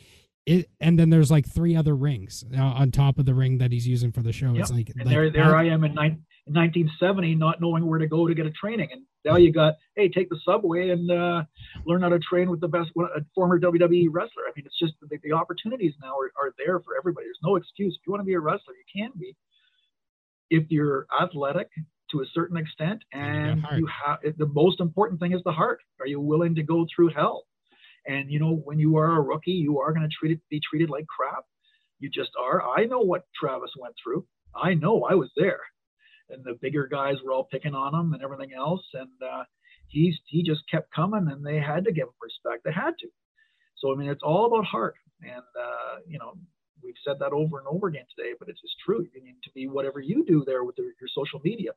it, 0.44 0.68
and 0.80 0.98
then 0.98 1.08
there's 1.10 1.30
like 1.30 1.46
three 1.48 1.74
other 1.74 1.96
rings 1.96 2.44
uh, 2.56 2.60
on 2.60 2.90
top 2.90 3.18
of 3.18 3.24
the 3.26 3.34
ring 3.34 3.58
that 3.58 3.72
he's 3.72 3.86
using 3.88 4.12
for 4.12 4.22
the 4.22 4.32
show. 4.32 4.54
It's 4.54 4.70
like, 4.70 4.92
like 4.96 5.08
there 5.08 5.30
there 5.30 5.56
I- 5.56 5.62
i 5.62 5.64
am 5.64 5.82
in, 5.84 5.94
nine, 5.94 6.22
in 6.46 6.54
1970 6.54 7.34
not 7.36 7.60
knowing 7.60 7.86
where 7.86 7.98
to 7.98 8.06
go 8.06 8.28
to 8.28 8.34
get 8.34 8.46
a 8.46 8.52
training 8.52 8.90
and 8.92 9.02
now 9.24 9.36
you 9.36 9.50
got 9.52 9.74
hey 9.96 10.08
take 10.08 10.28
the 10.28 10.38
subway 10.44 10.90
and 10.90 11.10
uh, 11.10 11.42
learn 11.86 12.02
how 12.02 12.08
to 12.10 12.20
train 12.20 12.48
with 12.48 12.60
the 12.60 12.68
best 12.68 12.90
one- 12.94 13.08
a 13.16 13.20
former 13.34 13.58
wwe 13.58 14.06
wrestler 14.12 14.44
i 14.46 14.52
mean 14.54 14.64
it's 14.64 14.78
just 14.78 14.92
the, 15.00 15.18
the 15.24 15.32
opportunities 15.32 15.94
now 16.00 16.14
are, 16.16 16.30
are 16.40 16.54
there 16.64 16.78
for 16.80 16.96
everybody 16.96 17.26
there's 17.26 17.38
no 17.42 17.56
excuse 17.56 17.94
if 18.00 18.06
you 18.06 18.12
want 18.12 18.20
to 18.20 18.24
be 18.24 18.34
a 18.34 18.38
wrestler 18.38 18.74
you 18.74 19.02
can 19.02 19.10
be 19.18 19.34
if 20.50 20.70
you're 20.70 21.06
athletic 21.20 21.68
to 22.10 22.20
a 22.20 22.26
certain 22.32 22.56
extent 22.56 23.02
And 23.12 23.62
you 23.72 23.78
you 23.78 23.88
have 24.04 24.18
the 24.36 24.46
most 24.46 24.80
important 24.80 25.20
thing 25.20 25.32
is 25.32 25.42
the 25.44 25.52
heart. 25.52 25.80
Are 26.00 26.06
you 26.06 26.20
willing 26.20 26.54
to 26.56 26.62
go 26.62 26.86
through 26.94 27.10
hell? 27.10 27.44
And 28.06 28.30
you 28.30 28.38
know 28.38 28.54
when 28.54 28.78
you 28.78 28.96
are 28.96 29.16
a 29.16 29.20
rookie 29.20 29.52
you 29.52 29.80
are 29.80 29.92
going 29.92 30.08
to 30.08 30.16
treat 30.16 30.32
it 30.32 30.40
be 30.50 30.60
treated 30.60 30.90
like 30.90 31.06
crap. 31.06 31.44
You 31.98 32.10
just 32.10 32.30
are. 32.40 32.62
I 32.62 32.84
know 32.84 33.00
what 33.00 33.24
travis 33.38 33.70
went 33.78 33.94
through. 34.02 34.26
I 34.54 34.74
know 34.74 35.04
i 35.04 35.14
was 35.14 35.30
there. 35.36 35.60
And 36.30 36.44
the 36.44 36.58
bigger 36.60 36.86
guys 36.86 37.16
were 37.24 37.32
all 37.32 37.48
picking 37.50 37.74
on 37.74 37.94
him 37.94 38.12
and 38.12 38.22
everything 38.22 38.52
else 38.56 38.84
and 38.94 39.10
uh, 39.22 39.44
he's 39.88 40.14
he 40.26 40.42
just 40.42 40.62
kept 40.70 40.94
coming 40.94 41.28
and 41.30 41.44
they 41.44 41.58
had 41.58 41.84
to 41.84 41.92
give 41.92 42.08
him 42.08 42.14
respect. 42.22 42.64
They 42.64 42.72
had 42.72 42.94
to. 43.00 43.08
So 43.78 43.92
i 43.92 43.96
mean 43.96 44.10
it's 44.10 44.22
all 44.22 44.46
about 44.46 44.64
heart. 44.64 44.94
And 45.22 45.50
uh, 45.68 46.00
you 46.06 46.18
know 46.18 46.34
we've 46.82 47.00
said 47.04 47.18
that 47.20 47.32
over 47.32 47.58
and 47.58 47.66
over 47.68 47.88
again 47.88 48.04
today 48.16 48.32
but 48.38 48.48
it's 48.48 48.60
just 48.60 48.74
true. 48.84 49.06
You 49.14 49.22
need 49.22 49.36
to 49.44 49.50
be 49.54 49.68
whatever 49.68 50.00
you 50.00 50.24
do 50.26 50.44
there 50.46 50.64
with 50.64 50.76
your, 50.78 50.92
your 51.00 51.10
social 51.14 51.40
media. 51.44 51.72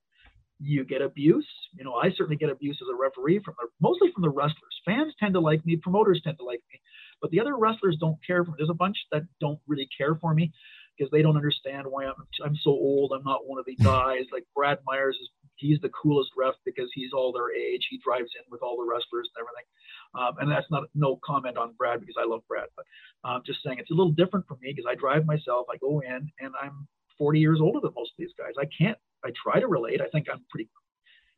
You 0.59 0.83
get 0.83 1.01
abuse. 1.01 1.47
You 1.77 1.83
know 1.83 1.95
i 1.95 2.09
certainly 2.11 2.35
get 2.37 2.49
abuse 2.49 2.79
as 2.81 2.87
a 2.91 2.95
referee 2.95 3.41
from 3.43 3.55
the 3.59 3.67
mostly 3.79 4.11
from 4.13 4.23
the 4.23 4.29
wrestlers. 4.29 4.81
Fans 4.85 5.13
tend 5.19 5.33
to 5.33 5.39
like 5.39 5.65
me 5.65 5.75
promoters 5.77 6.21
tend 6.23 6.37
to 6.37 6.43
like 6.43 6.61
me 6.71 6.79
but 7.21 7.31
the 7.31 7.39
other 7.39 7.57
wrestlers 7.57 7.97
don't 7.99 8.17
care 8.25 8.43
for 8.43 8.51
me. 8.51 8.55
There's 8.57 8.69
a 8.69 8.73
bunch 8.73 8.97
that 9.11 9.23
don't 9.39 9.59
really 9.67 9.89
care 9.97 10.15
for 10.15 10.33
me 10.33 10.51
because 10.97 11.11
they 11.11 11.21
don't 11.21 11.35
understand 11.35 11.87
why 11.87 12.05
I'm 12.05 12.15
I'm 12.43 12.55
so 12.63 12.71
old. 12.71 13.11
I'm 13.13 13.23
not 13.23 13.47
one 13.47 13.59
of 13.59 13.65
the 13.65 13.75
guys. 13.83 14.25
Like 14.31 14.45
Brad 14.55 14.79
Myers 14.85 15.17
is 15.21 15.29
he's 15.59 15.79
the 15.81 15.89
coolest 15.89 16.31
ref 16.37 16.55
because 16.65 16.89
he's 16.93 17.13
all 17.13 17.31
their 17.31 17.53
age. 17.53 17.87
He 17.89 17.99
drives 18.03 18.31
in 18.35 18.43
with 18.49 18.61
all 18.61 18.77
the 18.77 18.87
wrestlers 18.89 19.29
and 19.35 19.43
everything. 19.43 19.67
Um, 20.15 20.33
and 20.39 20.51
that's 20.51 20.69
not 20.71 20.85
no 20.95 21.19
comment 21.23 21.57
on 21.57 21.73
Brad 21.77 21.99
because 21.99 22.15
I 22.19 22.25
love 22.25 22.41
Brad, 22.47 22.67
but 22.75 22.85
um, 23.29 23.41
just 23.45 23.59
saying 23.63 23.77
it's 23.79 23.91
a 23.91 23.93
little 23.93 24.11
different 24.11 24.47
for 24.47 24.57
me 24.61 24.73
because 24.73 24.89
I 24.89 24.95
drive 24.95 25.25
myself. 25.25 25.67
I 25.71 25.77
go 25.77 26.01
in 26.01 26.31
and 26.39 26.53
I'm 26.61 26.87
40 27.17 27.39
years 27.39 27.59
older 27.61 27.79
than 27.81 27.93
most 27.95 28.11
of 28.11 28.17
these 28.17 28.33
guys. 28.37 28.53
I 28.59 28.65
can't. 28.75 28.97
I 29.23 29.31
try 29.35 29.59
to 29.59 29.67
relate. 29.67 30.01
I 30.01 30.07
think 30.07 30.27
I'm 30.31 30.43
pretty 30.49 30.69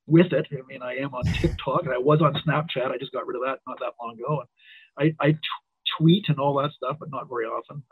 with 0.08 0.34
it. 0.34 0.48
I 0.52 0.62
mean, 0.68 0.82
I 0.82 0.98
am 0.98 1.14
on 1.14 1.24
TikTok 1.26 1.84
and 1.84 1.94
I 1.94 1.98
was 1.98 2.22
on 2.22 2.34
Snapchat. 2.34 2.92
I 2.92 2.98
just 2.98 3.12
got 3.12 3.26
rid 3.26 3.38
of 3.38 3.44
that 3.46 3.60
not 3.68 3.80
that 3.80 3.94
long 4.02 4.18
ago. 4.20 4.44
And 4.98 5.16
I, 5.20 5.26
I 5.26 5.32
t- 5.32 5.40
tweet 5.98 6.26
and 6.28 6.40
all 6.40 6.62
that 6.62 6.72
stuff, 6.72 6.98
but 7.00 7.12
not 7.12 7.30
very 7.30 7.46
often. 7.46 7.84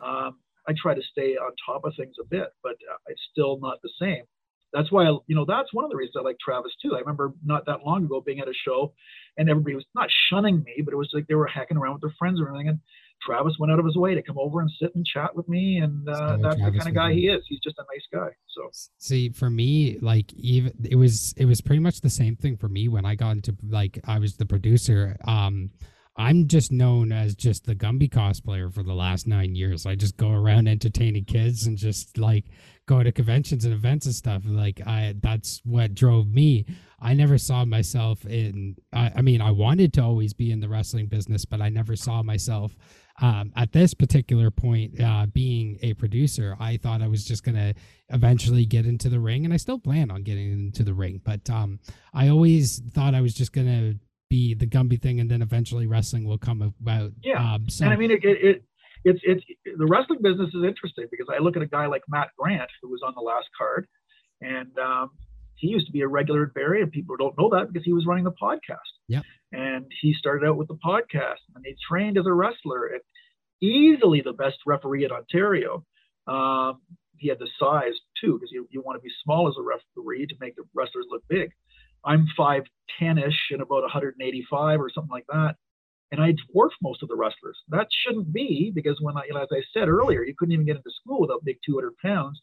Um, 0.00 0.38
I 0.66 0.72
try 0.80 0.94
to 0.94 1.02
stay 1.12 1.36
on 1.36 1.52
top 1.64 1.84
of 1.84 1.92
things 1.96 2.16
a 2.20 2.24
bit, 2.24 2.48
but 2.62 2.72
uh, 2.72 2.96
it's 3.08 3.20
still 3.30 3.58
not 3.60 3.78
the 3.82 3.90
same. 4.00 4.24
That's 4.74 4.90
why, 4.90 5.04
I, 5.04 5.16
you 5.28 5.36
know, 5.36 5.44
that's 5.46 5.72
one 5.72 5.84
of 5.84 5.90
the 5.90 5.96
reasons 5.96 6.16
I 6.18 6.22
like 6.22 6.36
Travis 6.44 6.72
too. 6.82 6.94
I 6.96 6.98
remember 6.98 7.32
not 7.44 7.64
that 7.66 7.86
long 7.86 8.04
ago 8.04 8.20
being 8.20 8.40
at 8.40 8.48
a 8.48 8.52
show 8.66 8.92
and 9.38 9.48
everybody 9.48 9.76
was 9.76 9.84
not 9.94 10.08
shunning 10.28 10.62
me, 10.64 10.82
but 10.84 10.92
it 10.92 10.96
was 10.96 11.08
like 11.14 11.26
they 11.28 11.34
were 11.34 11.46
hacking 11.46 11.76
around 11.76 11.94
with 11.94 12.02
their 12.02 12.14
friends 12.18 12.40
or 12.40 12.48
anything. 12.48 12.68
And 12.68 12.80
Travis 13.22 13.54
went 13.58 13.72
out 13.72 13.78
of 13.78 13.84
his 13.84 13.96
way 13.96 14.14
to 14.14 14.22
come 14.22 14.38
over 14.38 14.60
and 14.60 14.70
sit 14.80 14.94
and 14.94 15.06
chat 15.06 15.34
with 15.34 15.48
me. 15.48 15.78
And 15.78 16.08
uh, 16.08 16.38
that's 16.42 16.56
Travis 16.56 16.72
the 16.72 16.78
kind 16.78 16.88
of 16.88 16.94
guy 16.94 17.12
he 17.12 17.28
is. 17.28 17.42
He's 17.48 17.60
just 17.60 17.78
a 17.78 17.82
nice 17.82 18.06
guy. 18.12 18.30
So, 18.48 18.70
See, 18.98 19.30
for 19.30 19.48
me, 19.48 19.98
like 20.00 20.32
even 20.34 20.72
it 20.84 20.96
was 20.96 21.34
it 21.36 21.44
was 21.46 21.60
pretty 21.60 21.80
much 21.80 22.00
the 22.00 22.10
same 22.10 22.36
thing 22.36 22.56
for 22.56 22.68
me 22.68 22.88
when 22.88 23.04
I 23.04 23.14
got 23.14 23.30
into 23.30 23.56
like 23.62 24.00
I 24.04 24.18
was 24.18 24.36
the 24.36 24.46
producer. 24.46 25.16
Um 25.24 25.70
I'm 26.16 26.46
just 26.46 26.70
known 26.70 27.10
as 27.10 27.34
just 27.34 27.66
the 27.66 27.74
Gumby 27.74 28.08
cosplayer 28.08 28.72
for 28.72 28.84
the 28.84 28.94
last 28.94 29.26
nine 29.26 29.56
years. 29.56 29.84
I 29.84 29.96
just 29.96 30.16
go 30.16 30.30
around 30.30 30.68
entertaining 30.68 31.24
kids 31.24 31.66
and 31.66 31.76
just 31.76 32.18
like 32.18 32.44
go 32.86 33.02
to 33.02 33.12
conventions 33.12 33.64
and 33.64 33.74
events 33.74 34.06
and 34.06 34.14
stuff. 34.14 34.42
Like 34.46 34.80
I 34.86 35.14
that's 35.20 35.60
what 35.64 35.94
drove 35.94 36.28
me. 36.28 36.66
I 37.00 37.14
never 37.14 37.38
saw 37.38 37.64
myself 37.64 38.24
in 38.26 38.76
I, 38.92 39.12
I 39.16 39.22
mean 39.22 39.40
I 39.40 39.50
wanted 39.50 39.92
to 39.94 40.02
always 40.02 40.32
be 40.32 40.50
in 40.50 40.60
the 40.60 40.68
wrestling 40.68 41.06
business, 41.06 41.44
but 41.44 41.60
I 41.60 41.68
never 41.68 41.96
saw 41.96 42.22
myself 42.22 42.76
um, 43.20 43.52
at 43.54 43.72
this 43.72 43.94
particular 43.94 44.50
point, 44.50 45.00
uh, 45.00 45.26
being 45.26 45.78
a 45.82 45.94
producer, 45.94 46.56
I 46.58 46.78
thought 46.78 47.00
I 47.00 47.08
was 47.08 47.24
just 47.24 47.44
gonna 47.44 47.74
eventually 48.08 48.66
get 48.66 48.86
into 48.86 49.08
the 49.08 49.20
ring, 49.20 49.44
and 49.44 49.54
I 49.54 49.56
still 49.56 49.78
plan 49.78 50.10
on 50.10 50.22
getting 50.22 50.50
into 50.52 50.82
the 50.82 50.94
ring. 50.94 51.20
But 51.24 51.48
um, 51.48 51.78
I 52.12 52.28
always 52.28 52.82
thought 52.92 53.14
I 53.14 53.20
was 53.20 53.34
just 53.34 53.52
gonna 53.52 53.94
be 54.28 54.54
the 54.54 54.66
Gumby 54.66 55.00
thing, 55.00 55.20
and 55.20 55.30
then 55.30 55.42
eventually 55.42 55.86
wrestling 55.86 56.24
will 56.24 56.38
come 56.38 56.60
about. 56.62 57.12
Yeah. 57.22 57.54
Um, 57.54 57.68
so 57.68 57.84
and 57.84 57.94
I 57.94 57.96
mean, 57.96 58.10
it, 58.10 58.24
it, 58.24 58.44
it 58.44 58.64
it's 59.04 59.20
it's 59.22 59.44
the 59.64 59.86
wrestling 59.86 60.20
business 60.22 60.48
is 60.48 60.64
interesting 60.64 61.06
because 61.10 61.26
I 61.32 61.42
look 61.42 61.56
at 61.56 61.62
a 61.62 61.66
guy 61.66 61.86
like 61.86 62.02
Matt 62.08 62.30
Grant 62.38 62.70
who 62.82 62.88
was 62.88 63.02
on 63.06 63.14
the 63.14 63.20
last 63.20 63.46
card, 63.56 63.86
and 64.40 64.76
um, 64.78 65.10
he 65.56 65.68
used 65.68 65.86
to 65.86 65.92
be 65.92 66.00
a 66.00 66.08
regular 66.08 66.44
at 66.44 66.54
Barrie, 66.54 66.82
and 66.82 66.90
people 66.90 67.16
don't 67.16 67.36
know 67.38 67.50
that 67.50 67.72
because 67.72 67.84
he 67.84 67.92
was 67.92 68.06
running 68.06 68.24
the 68.24 68.32
podcast. 68.32 68.78
Yep. 69.08 69.22
And 69.52 69.86
he 70.00 70.14
started 70.14 70.46
out 70.46 70.56
with 70.56 70.68
the 70.68 70.78
podcast, 70.84 71.44
and 71.54 71.64
he 71.64 71.76
trained 71.88 72.18
as 72.18 72.26
a 72.26 72.32
wrestler, 72.32 72.86
and 72.86 73.00
easily 73.62 74.20
the 74.20 74.32
best 74.32 74.56
referee 74.66 75.04
in 75.04 75.12
Ontario. 75.12 75.84
Um, 76.26 76.80
he 77.16 77.28
had 77.28 77.38
the 77.38 77.48
size 77.58 77.94
too, 78.20 78.34
because 78.34 78.50
you, 78.52 78.66
you 78.70 78.82
want 78.82 78.98
to 78.98 79.02
be 79.02 79.12
small 79.22 79.48
as 79.48 79.54
a 79.58 79.62
referee 79.62 80.26
to 80.26 80.34
make 80.40 80.56
the 80.56 80.64
wrestlers 80.74 81.06
look 81.08 81.22
big. 81.28 81.50
I'm 82.04 82.26
5'10 82.38 82.64
ish 83.26 83.50
and 83.50 83.62
about 83.62 83.82
185 83.82 84.80
or 84.80 84.90
something 84.90 85.10
like 85.10 85.26
that. 85.28 85.54
And 86.12 86.22
I 86.22 86.32
dwarf 86.32 86.70
most 86.82 87.02
of 87.02 87.08
the 87.08 87.16
wrestlers. 87.16 87.58
That 87.68 87.88
shouldn't 87.90 88.32
be 88.32 88.70
because 88.74 88.98
when 89.00 89.16
I, 89.16 89.22
you 89.26 89.34
know, 89.34 89.42
as 89.42 89.48
I 89.52 89.62
said 89.72 89.88
earlier, 89.88 90.22
you 90.22 90.34
couldn't 90.38 90.52
even 90.52 90.66
get 90.66 90.76
into 90.76 90.90
school 90.90 91.20
without 91.20 91.44
big 91.44 91.58
200 91.66 91.96
pounds. 91.98 92.40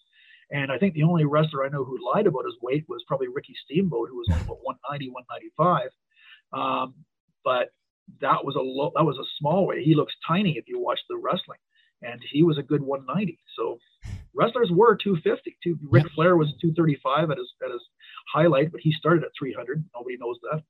And 0.52 0.72
I 0.72 0.78
think 0.78 0.94
the 0.94 1.04
only 1.04 1.24
wrestler 1.24 1.66
I 1.66 1.70
know 1.70 1.86
who 1.86 1.98
lied 2.14 2.28
about 2.28 2.46
his 2.46 2.56
weight 2.62 2.86
was 2.90 3.04
probably 3.08 3.28
Ricky 3.30 3.56
Steamboat, 3.64 4.10
who 4.10 4.18
was 4.18 4.28
only 4.32 4.44
about 4.44 4.64
190, 4.64 5.10
195. 5.10 5.90
Um, 6.52 6.96
but 7.44 7.70
that 8.20 8.44
was 8.44 8.56
a 8.56 8.62
low, 8.62 8.92
that 8.96 9.06
was 9.06 9.18
a 9.18 9.32
small 9.40 9.68
weight. 9.68 9.84
He 9.84 9.96
looks 9.96 10.14
tiny 10.28 10.58
if 10.58 10.66
you 10.68 10.80
watch 10.80 11.00
the 11.08 11.18
wrestling, 11.18 11.60
and 12.02 12.20
he 12.32 12.44
was 12.44 12.58
a 12.58 12.64
good 12.64 12.82
190. 12.82 13.40
So 13.56 13.80
wrestlers 14.34 14.70
were 14.72 14.98
250. 14.98 15.58
Two, 15.64 15.80
Ric 15.90 16.04
Flair 16.16 16.36
was 16.36 16.50
235 16.62 17.32
at 17.32 17.38
his 17.38 17.54
at 17.64 17.72
his 17.72 17.82
highlight, 18.34 18.74
but 18.74 18.82
he 18.82 18.92
started 18.92 19.24
at 19.24 19.32
300. 19.40 19.86
Nobody 19.96 20.18
knows 20.18 20.38
that. 20.52 20.64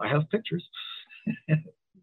I 0.00 0.08
have 0.08 0.28
pictures. 0.30 0.66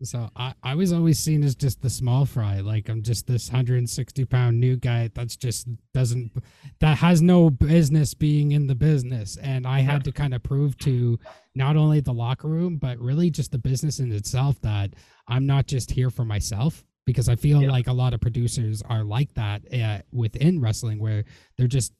So 0.04 0.30
I, 0.36 0.54
I 0.64 0.76
was 0.76 0.92
always 0.92 1.20
seen 1.20 1.44
as 1.44 1.56
just 1.56 1.82
the 1.82 1.90
small 1.90 2.26
fry. 2.26 2.60
Like 2.62 2.90
I'm 2.90 3.02
just 3.04 3.28
this 3.28 3.50
160 3.50 4.26
pound 4.26 4.60
new 4.60 4.76
guy 4.76 5.10
that's 5.14 5.36
just 5.36 5.68
doesn't 5.94 6.32
that 6.80 6.98
has 6.98 7.22
no 7.22 7.50
business 7.50 8.14
being 8.14 8.52
in 8.52 8.68
the 8.68 8.76
business. 8.76 9.38
And 9.38 9.68
I 9.68 9.82
had 9.82 10.04
to 10.06 10.12
kind 10.12 10.34
of 10.34 10.44
prove 10.44 10.78
to 10.80 11.20
not 11.56 11.76
only 11.78 12.00
the 12.00 12.14
locker 12.14 12.48
room, 12.48 12.78
but 12.78 12.98
really 13.00 13.30
just 13.30 13.52
the 13.52 13.58
business 13.58 14.00
in 14.00 14.12
itself 14.12 14.60
that 14.62 14.92
I'm 15.28 15.46
not 15.46 15.68
just 15.68 15.92
here 15.92 16.10
for 16.10 16.26
myself. 16.26 16.84
Because 17.06 17.28
I 17.28 17.36
feel 17.36 17.64
Yeah. 17.64 17.72
like 17.72 17.88
a 17.88 17.94
lot 17.94 18.14
of 18.14 18.22
producers 18.22 18.82
are 18.84 19.04
like 19.04 19.34
that 19.34 19.62
uh, 19.74 20.02
within 20.12 20.62
wrestling, 20.62 21.00
where 21.00 21.24
they're 21.58 21.68
just 21.68 21.94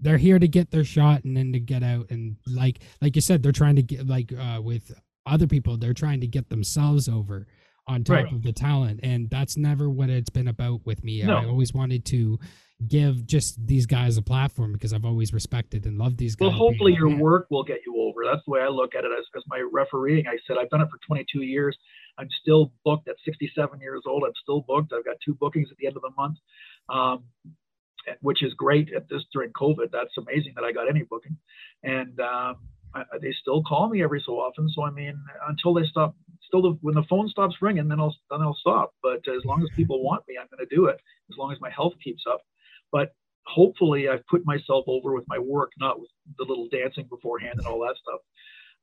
they're 0.00 0.16
here 0.18 0.38
to 0.38 0.48
get 0.48 0.70
their 0.70 0.84
shot 0.84 1.24
and 1.24 1.36
then 1.36 1.52
to 1.52 1.60
get 1.60 1.82
out 1.82 2.10
and 2.10 2.36
like 2.46 2.78
like 3.00 3.14
you 3.16 3.22
said, 3.22 3.42
they're 3.42 3.52
trying 3.52 3.76
to 3.76 3.82
get 3.82 4.06
like 4.06 4.32
uh, 4.32 4.60
with 4.62 4.92
other 5.26 5.46
people 5.46 5.76
they're 5.76 5.94
trying 5.94 6.20
to 6.20 6.26
get 6.26 6.48
themselves 6.50 7.08
over 7.08 7.46
on 7.86 8.02
top 8.04 8.14
Right. 8.14 8.32
of 8.32 8.42
the 8.42 8.52
talent 8.52 9.00
and 9.02 9.28
that's 9.30 9.56
never 9.56 9.88
what 9.90 10.08
it's 10.10 10.30
been 10.30 10.48
about 10.48 10.80
with 10.86 11.04
me 11.04 11.22
i 11.22 11.44
always 11.46 11.72
wanted 11.74 12.04
to 12.06 12.38
give 12.88 13.26
just 13.26 13.64
these 13.66 13.86
guys 13.86 14.16
a 14.16 14.22
platform 14.22 14.72
because 14.72 14.92
i've 14.92 15.04
always 15.04 15.32
respected 15.32 15.84
and 15.86 15.98
loved 15.98 16.18
these 16.18 16.34
guys 16.34 16.46
Well, 16.48 16.56
hopefully 16.56 16.94
your 16.94 17.08
Yeah. 17.10 17.18
work 17.20 17.46
will 17.50 17.62
get 17.64 17.80
you 17.86 17.94
over. 18.00 18.24
That's 18.24 18.44
the 18.46 18.50
way 18.52 18.60
I 18.60 18.68
look 18.68 18.94
at 18.94 19.04
it 19.04 19.10
as, 19.18 19.24
as 19.36 19.42
my 19.48 19.60
refereeing. 19.72 20.26
I 20.26 20.36
said 20.46 20.56
I've 20.58 20.70
done 20.70 20.80
it 20.80 20.88
for 20.90 20.98
22 21.06 21.42
years. 21.42 21.76
I'm 22.18 22.28
still 22.40 22.72
booked 22.84 23.08
at 23.08 23.16
67 23.24 23.80
years 23.80 24.02
old. 24.06 24.22
I'm 24.26 24.32
still 24.42 24.62
booked. 24.66 24.92
I've 24.92 25.04
got 25.04 25.16
two 25.24 25.34
bookings 25.34 25.68
at 25.70 25.76
the 25.78 25.86
end 25.86 25.96
of 25.96 26.02
the 26.02 26.10
month, 26.16 26.36
um, 26.88 27.24
which 28.20 28.42
is 28.42 28.52
great 28.54 28.92
at 28.92 29.08
this 29.08 29.22
during 29.32 29.50
COVID. 29.52 29.90
That's 29.92 30.16
amazing 30.18 30.52
that 30.56 30.64
I 30.64 30.72
got 30.72 30.88
any 30.88 31.02
booking, 31.04 31.36
and 31.82 32.18
um, 32.20 32.56
I, 32.94 33.02
they 33.20 33.32
still 33.40 33.62
call 33.62 33.88
me 33.88 34.02
every 34.02 34.22
so 34.24 34.32
often. 34.34 34.68
So 34.68 34.84
I 34.84 34.90
mean, 34.90 35.18
until 35.48 35.74
they 35.74 35.84
stop, 35.84 36.14
still 36.46 36.62
the, 36.62 36.78
when 36.80 36.94
the 36.94 37.04
phone 37.08 37.28
stops 37.28 37.56
ringing, 37.60 37.88
then 37.88 38.00
I'll 38.00 38.14
then 38.30 38.40
I'll 38.40 38.56
stop. 38.60 38.94
But 39.02 39.26
as 39.28 39.44
long 39.44 39.62
as 39.62 39.68
people 39.76 40.02
want 40.02 40.24
me, 40.28 40.36
I'm 40.40 40.48
going 40.50 40.66
to 40.66 40.74
do 40.74 40.86
it. 40.86 41.00
As 41.30 41.36
long 41.36 41.52
as 41.52 41.60
my 41.60 41.70
health 41.70 41.94
keeps 42.02 42.22
up. 42.30 42.42
But 42.92 43.14
hopefully 43.46 44.08
I've 44.08 44.26
put 44.26 44.46
myself 44.46 44.84
over 44.86 45.12
with 45.12 45.24
my 45.28 45.38
work, 45.38 45.72
not 45.78 46.00
with 46.00 46.10
the 46.38 46.44
little 46.44 46.68
dancing 46.70 47.06
beforehand 47.08 47.54
and 47.58 47.66
all 47.66 47.80
that 47.80 47.96
stuff. 48.00 48.20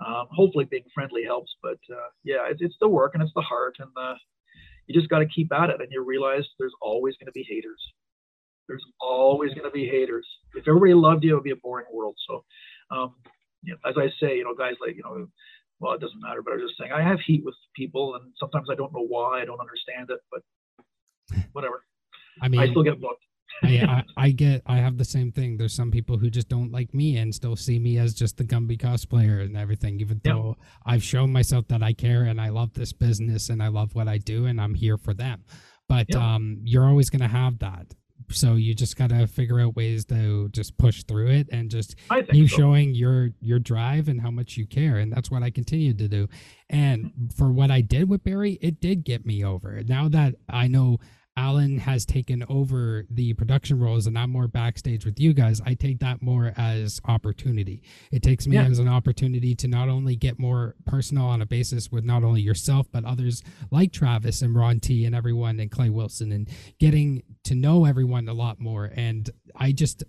Um, 0.05 0.27
hopefully 0.31 0.65
being 0.65 0.83
friendly 0.93 1.23
helps, 1.23 1.55
but 1.61 1.77
uh, 1.91 2.09
yeah, 2.23 2.47
it's, 2.49 2.61
it's 2.61 2.75
the 2.81 2.87
work 2.87 3.11
and 3.13 3.21
it's 3.21 3.33
the 3.35 3.41
heart, 3.41 3.75
and 3.77 3.89
uh, 3.95 4.15
you 4.87 4.99
just 4.99 5.09
got 5.09 5.19
to 5.19 5.27
keep 5.27 5.53
at 5.53 5.69
it. 5.69 5.79
And 5.79 5.89
you 5.91 6.03
realize 6.03 6.43
there's 6.57 6.73
always 6.81 7.15
going 7.17 7.27
to 7.27 7.31
be 7.31 7.45
haters. 7.47 7.79
There's 8.67 8.83
always 8.99 9.51
going 9.53 9.65
to 9.65 9.71
be 9.71 9.87
haters. 9.87 10.27
If 10.55 10.67
everybody 10.67 10.93
loved 10.95 11.23
you, 11.23 11.31
it 11.31 11.35
would 11.35 11.43
be 11.43 11.51
a 11.51 11.55
boring 11.55 11.85
world. 11.93 12.15
So, 12.27 12.43
um, 12.89 13.15
you 13.63 13.73
know, 13.73 13.89
as 13.89 13.95
I 13.97 14.07
say, 14.19 14.37
you 14.37 14.43
know, 14.43 14.55
guys 14.55 14.75
like 14.85 14.95
you 14.95 15.03
know, 15.03 15.27
well, 15.79 15.93
it 15.93 16.01
doesn't 16.01 16.21
matter, 16.21 16.41
but 16.41 16.53
I'm 16.53 16.59
just 16.59 16.77
saying 16.79 16.91
I 16.91 17.01
have 17.01 17.19
heat 17.25 17.43
with 17.43 17.55
people, 17.75 18.15
and 18.15 18.31
sometimes 18.39 18.67
I 18.71 18.75
don't 18.75 18.93
know 18.93 19.05
why, 19.05 19.41
I 19.41 19.45
don't 19.45 19.59
understand 19.59 20.09
it, 20.09 20.19
but 20.31 20.41
whatever. 21.53 21.83
i 22.41 22.47
mean 22.47 22.61
I 22.61 22.69
still 22.69 22.83
get 22.83 22.99
booked. 23.01 23.23
I, 23.63 23.67
I 23.67 24.03
I 24.17 24.31
get 24.31 24.63
I 24.65 24.77
have 24.77 24.97
the 24.97 25.05
same 25.05 25.31
thing. 25.31 25.57
There's 25.57 25.73
some 25.73 25.91
people 25.91 26.17
who 26.17 26.29
just 26.29 26.49
don't 26.49 26.71
like 26.71 26.93
me 26.93 27.17
and 27.17 27.33
still 27.33 27.55
see 27.55 27.77
me 27.77 27.97
as 27.99 28.13
just 28.15 28.37
the 28.37 28.43
Gumby 28.43 28.77
cosplayer 28.77 29.43
and 29.43 29.55
everything, 29.55 29.99
even 29.99 30.19
Yeah. 30.23 30.33
though 30.33 30.57
I've 30.85 31.03
shown 31.03 31.31
myself 31.31 31.67
that 31.67 31.83
I 31.83 31.93
care 31.93 32.23
and 32.23 32.41
I 32.41 32.49
love 32.49 32.73
this 32.73 32.91
business 32.93 33.49
and 33.49 33.61
I 33.61 33.67
love 33.67 33.93
what 33.93 34.07
I 34.07 34.17
do 34.17 34.45
and 34.45 34.59
I'm 34.59 34.73
here 34.73 34.97
for 34.97 35.13
them. 35.13 35.43
But 35.87 36.07
Yeah. 36.09 36.35
um, 36.35 36.57
you're 36.63 36.87
always 36.87 37.09
gonna 37.11 37.27
have 37.27 37.59
that. 37.59 37.93
So 38.29 38.55
you 38.55 38.73
just 38.73 38.95
gotta 38.95 39.27
figure 39.27 39.59
out 39.59 39.75
ways 39.75 40.05
to 40.05 40.49
just 40.49 40.77
push 40.77 41.03
through 41.03 41.29
it 41.29 41.47
and 41.51 41.69
just 41.69 41.95
I 42.09 42.21
keep 42.21 42.49
so. 42.49 42.57
showing 42.57 42.93
your 42.93 43.29
your 43.41 43.59
drive 43.59 44.07
and 44.07 44.21
how 44.21 44.31
much 44.31 44.57
you 44.57 44.65
care 44.65 44.97
and 44.97 45.11
that's 45.11 45.29
what 45.31 45.43
i 45.43 45.49
continued 45.49 45.97
to 45.99 46.07
do 46.07 46.27
and 46.69 47.31
for 47.35 47.51
what 47.51 47.71
i 47.71 47.81
did 47.81 48.09
with 48.09 48.23
barrie 48.23 48.57
it 48.61 48.79
did 48.79 49.03
get 49.03 49.25
me 49.25 49.43
over 49.43 49.81
now 49.83 50.07
that 50.09 50.35
i 50.49 50.67
know 50.67 50.99
alan 51.41 51.77
has 51.79 52.05
taken 52.05 52.43
over 52.49 53.05
the 53.09 53.33
production 53.33 53.79
roles 53.79 54.05
and 54.07 54.17
i'm 54.17 54.29
more 54.29 54.47
backstage 54.47 55.05
with 55.05 55.19
you 55.19 55.33
guys 55.33 55.59
i 55.65 55.73
take 55.73 55.99
that 55.99 56.21
more 56.21 56.53
as 56.57 57.01
opportunity 57.07 57.81
it 58.11 58.21
takes 58.21 58.45
me 58.47 58.55
Yeah. 58.57 58.65
as 58.65 58.79
an 58.79 58.87
opportunity 58.87 59.55
to 59.55 59.67
not 59.67 59.89
only 59.89 60.15
get 60.15 60.37
more 60.37 60.75
personal 60.85 61.25
on 61.25 61.41
a 61.41 61.45
basis 61.45 61.91
with 61.91 62.03
not 62.03 62.23
only 62.23 62.41
yourself 62.41 62.87
but 62.91 63.05
others 63.05 63.41
like 63.71 63.91
travis 63.91 64.41
and 64.43 64.55
ron 64.55 64.79
t 64.79 65.05
and 65.05 65.15
everyone 65.15 65.59
and 65.59 65.71
clay 65.71 65.89
wilson 65.89 66.31
and 66.31 66.47
getting 66.79 67.23
to 67.43 67.55
know 67.55 67.85
everyone 67.85 68.27
a 68.29 68.33
lot 68.33 68.59
more 68.59 68.91
and 68.95 69.29
i 69.55 69.71
just 69.71 70.03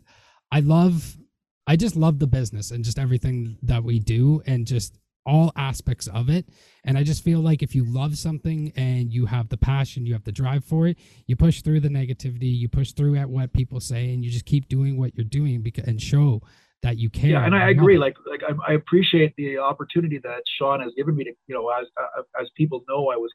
i 0.51 0.61
love 0.61 1.17
I 1.65 1.77
just 1.77 1.95
love 1.95 2.19
the 2.19 2.27
business 2.27 2.73
and 2.73 2.85
just 2.85 2.99
everything 2.99 3.57
that 3.63 3.85
we 3.85 4.01
do 4.01 4.43
and 4.49 4.67
just 4.67 4.99
all 5.25 5.53
aspects 5.57 6.07
of 6.09 6.29
it. 6.29 6.47
And 6.85 6.99
I 6.99 7.03
just 7.03 7.23
feel 7.23 7.41
like 7.41 7.63
if 7.63 7.75
you 7.75 7.85
love 7.85 8.19
something 8.19 8.73
and 8.77 9.13
you 9.13 9.27
have 9.27 9.49
the 9.49 9.57
passion, 9.57 10.05
you 10.07 10.13
have 10.15 10.25
the 10.25 10.33
drive 10.33 10.65
for 10.65 10.87
it, 10.89 10.99
you 11.27 11.37
push 11.37 11.63
through 11.63 11.81
the 11.81 11.89
negativity, 11.89 12.57
you 12.57 12.69
push 12.69 12.93
through 12.93 13.17
at 13.17 13.29
what 13.29 13.53
people 13.53 13.81
say, 13.81 14.13
and 14.13 14.25
you 14.25 14.31
just 14.31 14.47
keep 14.47 14.69
doing 14.69 14.99
what 14.99 15.15
you're 15.15 15.25
doing 15.25 15.63
because 15.63 15.85
and 15.85 16.01
show 16.01 16.43
that 16.83 16.99
you 16.99 17.09
care. 17.09 17.31
Yeah, 17.31 17.45
and 17.45 17.55
I 17.55 17.71
agree. 17.71 17.97
it. 17.97 18.01
Like, 18.01 18.17
like 18.29 18.43
I, 18.43 18.73
I 18.73 18.75
appreciate 18.75 19.35
the 19.37 19.59
opportunity 19.59 20.19
that 20.23 20.43
Sean 20.59 20.81
has 20.81 20.93
given 20.97 21.15
me 21.15 21.25
to, 21.25 21.31
you 21.47 21.55
know, 21.55 21.69
as 21.69 21.87
uh, 22.01 22.23
as 22.41 22.49
people 22.57 22.85
know, 22.89 23.09
I 23.11 23.17
was, 23.17 23.31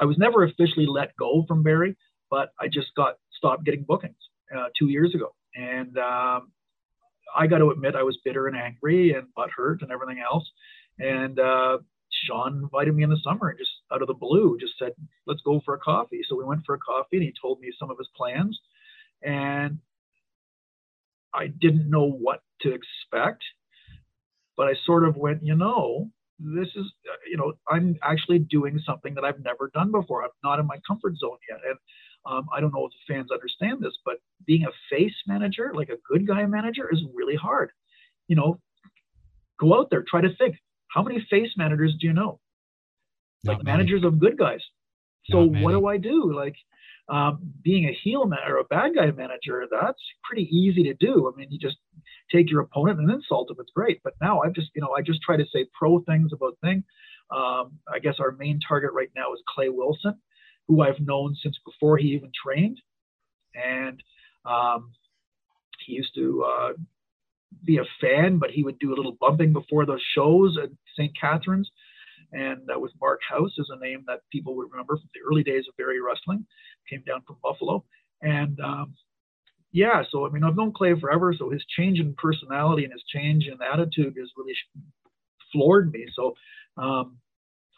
I 0.00 0.04
was 0.04 0.18
never 0.18 0.44
officially 0.44 0.86
let 0.86 1.16
go 1.16 1.44
from 1.48 1.62
Barrie, 1.62 1.96
but 2.30 2.50
I 2.60 2.68
just 2.68 2.88
got 2.96 3.14
stopped 3.32 3.64
getting 3.64 3.84
bookings 3.84 4.16
uh, 4.54 4.66
two 4.78 4.88
years 4.88 5.14
ago, 5.14 5.34
and 5.54 5.96
um, 5.98 6.52
I 7.34 7.46
got 7.46 7.58
to 7.58 7.70
admit 7.70 7.94
I 7.94 8.02
was 8.02 8.18
bitter 8.24 8.46
and 8.46 8.56
angry 8.56 9.14
and 9.14 9.28
butthurt 9.36 9.82
and 9.82 9.90
everything 9.90 10.20
else, 10.20 10.44
and 10.98 11.38
uh, 11.38 11.78
Sean 12.24 12.62
invited 12.62 12.94
me 12.94 13.04
in 13.04 13.10
the 13.10 13.20
summer 13.22 13.48
and 13.48 13.58
just 13.58 13.70
out 13.92 14.02
of 14.02 14.08
the 14.08 14.14
blue 14.14 14.56
just 14.60 14.74
said, 14.78 14.92
"Let's 15.26 15.42
go 15.42 15.60
for 15.64 15.74
a 15.74 15.78
coffee." 15.78 16.20
So 16.28 16.36
we 16.36 16.44
went 16.44 16.64
for 16.66 16.74
a 16.74 16.78
coffee, 16.78 17.16
and 17.16 17.22
he 17.22 17.32
told 17.40 17.60
me 17.60 17.72
some 17.78 17.90
of 17.90 17.98
his 17.98 18.08
plans, 18.16 18.58
and 19.22 19.78
I 21.34 21.48
didn't 21.48 21.88
know 21.88 22.10
what 22.10 22.42
to 22.62 22.72
expect, 22.72 23.44
but 24.56 24.68
I 24.68 24.74
sort 24.84 25.06
of 25.06 25.16
went, 25.16 25.42
you 25.42 25.54
know, 25.54 26.10
this 26.38 26.68
is, 26.76 26.86
you 27.30 27.36
know, 27.36 27.52
I'm 27.68 27.96
actually 28.02 28.38
doing 28.38 28.80
something 28.86 29.14
that 29.14 29.24
I've 29.24 29.42
never 29.42 29.70
done 29.74 29.90
before. 29.90 30.22
I'm 30.22 30.30
not 30.44 30.58
in 30.58 30.66
my 30.66 30.78
comfort 30.86 31.16
zone 31.18 31.38
yet. 31.48 31.60
And 31.68 31.78
um, 32.26 32.46
I 32.54 32.60
don't 32.60 32.72
know 32.72 32.86
if 32.86 32.92
the 32.92 33.14
fans 33.14 33.30
understand 33.30 33.82
this, 33.82 33.94
but 34.04 34.16
being 34.46 34.64
a 34.64 34.70
face 34.90 35.14
manager, 35.26 35.72
like 35.74 35.88
a 35.88 35.98
good 36.08 36.26
guy 36.26 36.44
manager, 36.46 36.88
is 36.92 37.02
really 37.14 37.36
hard. 37.36 37.70
You 38.28 38.36
know, 38.36 38.60
go 39.58 39.78
out 39.78 39.90
there, 39.90 40.04
try 40.08 40.20
to 40.20 40.34
think. 40.36 40.56
How 40.88 41.02
many 41.02 41.26
face 41.30 41.50
managers 41.56 41.94
do 42.00 42.06
you 42.06 42.12
know? 42.12 42.40
Not 43.44 43.56
like 43.56 43.64
many. 43.64 43.78
managers 43.78 44.04
of 44.04 44.18
good 44.18 44.38
guys. 44.38 44.60
So 45.30 45.44
what 45.44 45.72
do 45.72 45.86
I 45.86 45.98
do? 45.98 46.32
Like 46.34 46.54
um, 47.08 47.52
being 47.62 47.84
a 47.84 47.98
heel 48.02 48.26
man 48.26 48.40
or 48.46 48.58
a 48.58 48.64
bad 48.64 48.94
guy 48.94 49.10
manager, 49.10 49.66
that's 49.70 50.00
pretty 50.24 50.44
easy 50.44 50.82
to 50.84 50.94
do. 50.94 51.30
I 51.32 51.36
mean, 51.36 51.48
you 51.50 51.58
just 51.58 51.76
take 52.32 52.50
your 52.50 52.60
opponent 52.60 52.98
and 53.00 53.10
insult 53.10 53.50
him. 53.50 53.56
It's 53.58 53.70
great. 53.74 54.00
But 54.02 54.14
now 54.20 54.40
I've 54.40 54.54
just, 54.54 54.68
you 54.74 54.82
know, 54.82 54.94
I 54.96 55.02
just 55.02 55.20
try 55.22 55.36
to 55.36 55.44
say 55.52 55.66
pro 55.78 56.00
things 56.00 56.32
about 56.32 56.58
thing. 56.62 56.84
Um, 57.30 57.78
I 57.92 57.98
guess 58.02 58.14
our 58.20 58.32
main 58.32 58.58
target 58.66 58.92
right 58.92 59.10
now 59.14 59.32
is 59.34 59.42
Clay 59.54 59.68
Wilson, 59.68 60.14
who 60.66 60.82
I've 60.82 61.00
known 61.00 61.36
since 61.42 61.58
before 61.64 61.98
he 61.98 62.08
even 62.08 62.30
trained, 62.42 62.80
and 63.54 64.02
um, 64.46 64.92
he 65.86 65.92
used 65.92 66.14
to 66.14 66.44
uh, 66.44 66.72
be 67.64 67.78
a 67.78 67.84
fan, 68.00 68.38
but 68.38 68.50
he 68.50 68.62
would 68.62 68.78
do 68.78 68.92
a 68.92 68.96
little 68.96 69.16
bumping 69.20 69.52
before 69.52 69.86
those 69.86 70.02
shows 70.14 70.56
at 70.62 70.70
St. 70.96 71.12
Catharines. 71.18 71.70
and 72.32 72.60
that 72.66 72.80
was 72.80 72.92
Mark 73.00 73.20
House 73.28 73.52
is 73.58 73.70
a 73.70 73.78
name 73.84 74.04
that 74.06 74.20
people 74.30 74.56
would 74.56 74.70
remember 74.70 74.96
from 74.96 75.08
the 75.14 75.20
early 75.28 75.42
days 75.42 75.64
of 75.68 75.76
Barrie 75.76 76.00
Wrestling. 76.00 76.46
Came 76.88 77.02
down 77.06 77.22
from 77.26 77.36
Buffalo, 77.42 77.84
and 78.22 78.58
um, 78.60 78.94
yeah, 79.72 80.02
so 80.10 80.26
I 80.26 80.30
mean 80.30 80.44
I've 80.44 80.56
known 80.56 80.72
Clay 80.72 80.98
forever, 80.98 81.34
so 81.36 81.50
his 81.50 81.64
change 81.76 82.00
in 82.00 82.14
personality 82.14 82.84
and 82.84 82.92
his 82.92 83.04
change 83.08 83.46
in 83.46 83.58
attitude 83.62 84.14
has 84.18 84.30
really 84.36 84.54
floored 85.52 85.92
me. 85.92 86.06
So 86.14 86.34
um, 86.76 87.18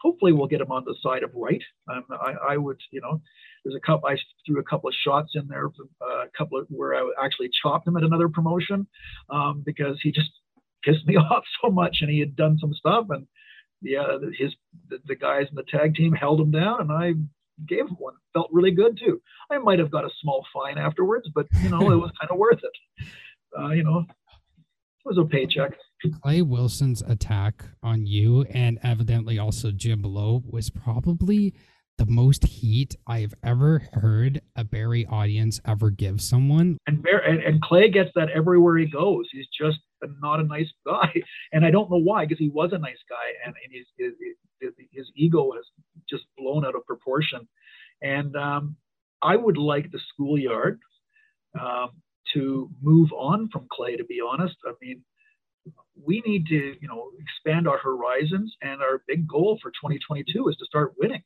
hopefully 0.00 0.32
we'll 0.32 0.46
get 0.46 0.60
him 0.60 0.72
on 0.72 0.84
the 0.84 0.94
side 1.02 1.22
of 1.22 1.30
right. 1.34 1.62
Um, 1.92 2.04
I, 2.10 2.54
I 2.54 2.56
would, 2.56 2.80
you 2.90 3.00
know, 3.00 3.20
there's 3.64 3.76
a 3.76 3.80
couple. 3.80 4.08
I 4.08 4.16
threw 4.46 4.60
a 4.60 4.64
couple 4.64 4.88
of 4.88 4.94
shots 4.94 5.32
in 5.34 5.46
there, 5.48 5.66
uh, 5.66 6.24
a 6.24 6.30
couple 6.36 6.58
of 6.58 6.66
where 6.68 6.94
I 6.94 7.10
actually 7.22 7.50
chopped 7.62 7.86
him 7.86 7.96
at 7.96 8.02
another 8.02 8.28
promotion 8.28 8.86
um, 9.28 9.62
because 9.64 9.98
he 10.02 10.12
just 10.12 10.30
pissed 10.82 11.06
me 11.06 11.16
off 11.30 11.44
so 11.62 11.70
much, 11.70 11.98
and 12.00 12.10
he 12.10 12.20
had 12.20 12.36
done 12.36 12.58
some 12.58 12.74
stuff, 12.74 13.06
and 13.10 13.26
yeah, 13.82 14.18
his 14.38 14.54
the, 14.88 14.98
the 15.06 15.16
guys 15.16 15.46
in 15.50 15.56
the 15.56 15.64
tag 15.64 15.94
team 15.94 16.12
held 16.12 16.40
him 16.40 16.50
down, 16.50 16.80
and 16.80 16.92
I 16.92 17.14
gave 17.66 17.86
him 17.86 17.96
one. 17.98 18.14
Felt 18.32 18.48
really 18.52 18.70
good 18.70 18.98
too. 18.98 19.20
I 19.50 19.58
might 19.58 19.78
have 19.78 19.90
got 19.90 20.04
a 20.04 20.10
small 20.20 20.44
fine 20.52 20.78
afterwards, 20.78 21.28
but 21.34 21.46
you 21.62 21.68
know 21.68 21.90
it 21.90 21.96
was 21.96 22.10
kind 22.20 22.30
of 22.30 22.38
worth 22.38 22.60
it. 22.62 23.06
Uh, 23.58 23.70
you 23.70 23.82
know, 23.82 23.98
it 23.98 24.06
was 25.04 25.18
a 25.18 25.24
paycheck. 25.24 25.76
Clay 26.22 26.40
Wilson's 26.40 27.02
attack 27.02 27.64
on 27.82 28.06
you 28.06 28.42
and 28.44 28.78
evidently 28.82 29.38
also 29.38 29.70
Jim 29.70 30.00
Below 30.00 30.42
was 30.46 30.70
probably 30.70 31.54
the 32.00 32.06
most 32.06 32.46
heat 32.46 32.96
I've 33.06 33.34
ever 33.44 33.82
heard 33.92 34.40
a 34.56 34.64
Barrie 34.64 35.04
audience 35.04 35.60
ever 35.66 35.90
give 35.90 36.22
someone. 36.22 36.78
And, 36.86 37.02
Bear, 37.02 37.18
and, 37.18 37.42
and 37.42 37.60
Clay 37.60 37.90
gets 37.90 38.08
that 38.14 38.30
everywhere 38.30 38.78
he 38.78 38.86
goes. 38.86 39.26
He's 39.30 39.48
just 39.48 39.80
not 40.22 40.40
a 40.40 40.44
nice 40.44 40.70
guy, 40.86 41.12
and 41.52 41.62
I 41.62 41.70
don't 41.70 41.90
know 41.90 41.98
why 41.98 42.24
because 42.24 42.38
he 42.38 42.48
was 42.48 42.70
a 42.72 42.78
nice 42.78 43.02
guy, 43.06 43.34
and, 43.44 43.54
and 43.62 43.74
his, 43.74 43.86
his, 43.98 44.72
his, 44.92 45.06
ego 45.14 45.52
has 45.52 45.64
just 46.08 46.24
blown 46.38 46.64
out 46.64 46.74
of 46.74 46.86
proportion. 46.86 47.46
And 48.00 48.34
um, 48.34 48.76
I 49.20 49.36
would 49.36 49.58
like 49.58 49.90
the 49.90 50.00
schoolyard 50.14 50.80
um, 51.60 51.90
to 52.32 52.70
move 52.80 53.10
on 53.12 53.50
from 53.52 53.68
Clay. 53.70 53.96
To 53.96 54.04
be 54.04 54.20
honest, 54.26 54.56
I 54.66 54.72
mean, 54.80 55.04
we 56.02 56.22
need 56.24 56.46
to, 56.46 56.76
you 56.80 56.88
know, 56.88 57.10
expand 57.20 57.68
our 57.68 57.78
horizons, 57.78 58.56
and 58.62 58.80
our 58.80 59.02
big 59.06 59.28
goal 59.28 59.58
for 59.60 59.68
2022 59.72 60.48
is 60.48 60.56
to 60.56 60.64
start 60.64 60.94
winning. 60.96 61.22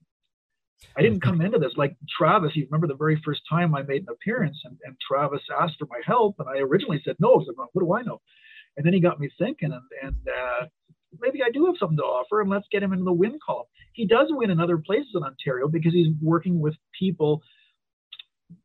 I 0.96 1.02
didn't 1.02 1.22
come 1.22 1.40
into 1.40 1.58
this 1.58 1.72
like 1.76 1.96
Travis. 2.16 2.54
You 2.54 2.66
remember 2.70 2.86
the 2.86 2.94
very 2.94 3.20
first 3.24 3.42
time 3.50 3.74
I 3.74 3.82
made 3.82 4.02
an 4.02 4.08
appearance, 4.10 4.58
and, 4.64 4.76
and 4.84 4.96
Travis 5.06 5.42
asked 5.60 5.76
for 5.78 5.86
my 5.86 6.00
help, 6.06 6.36
and 6.38 6.48
I 6.48 6.58
originally 6.58 7.00
said 7.04 7.16
no. 7.18 7.40
I 7.40 7.44
said, 7.44 7.54
"What 7.56 7.82
do 7.82 7.94
I 7.94 8.02
know?" 8.02 8.20
And 8.76 8.84
then 8.84 8.92
he 8.92 9.00
got 9.00 9.20
me 9.20 9.28
thinking, 9.38 9.72
and, 9.72 9.82
and 10.02 10.16
uh, 10.28 10.66
maybe 11.20 11.42
I 11.42 11.50
do 11.50 11.66
have 11.66 11.76
something 11.78 11.96
to 11.98 12.02
offer, 12.02 12.40
and 12.40 12.50
let's 12.50 12.66
get 12.70 12.82
him 12.82 12.92
into 12.92 13.04
the 13.04 13.12
win 13.12 13.38
column. 13.44 13.66
He 13.92 14.06
does 14.06 14.26
win 14.30 14.50
in 14.50 14.60
other 14.60 14.78
places 14.78 15.12
in 15.14 15.22
Ontario 15.22 15.68
because 15.68 15.92
he's 15.92 16.12
working 16.20 16.60
with 16.60 16.74
people 16.98 17.42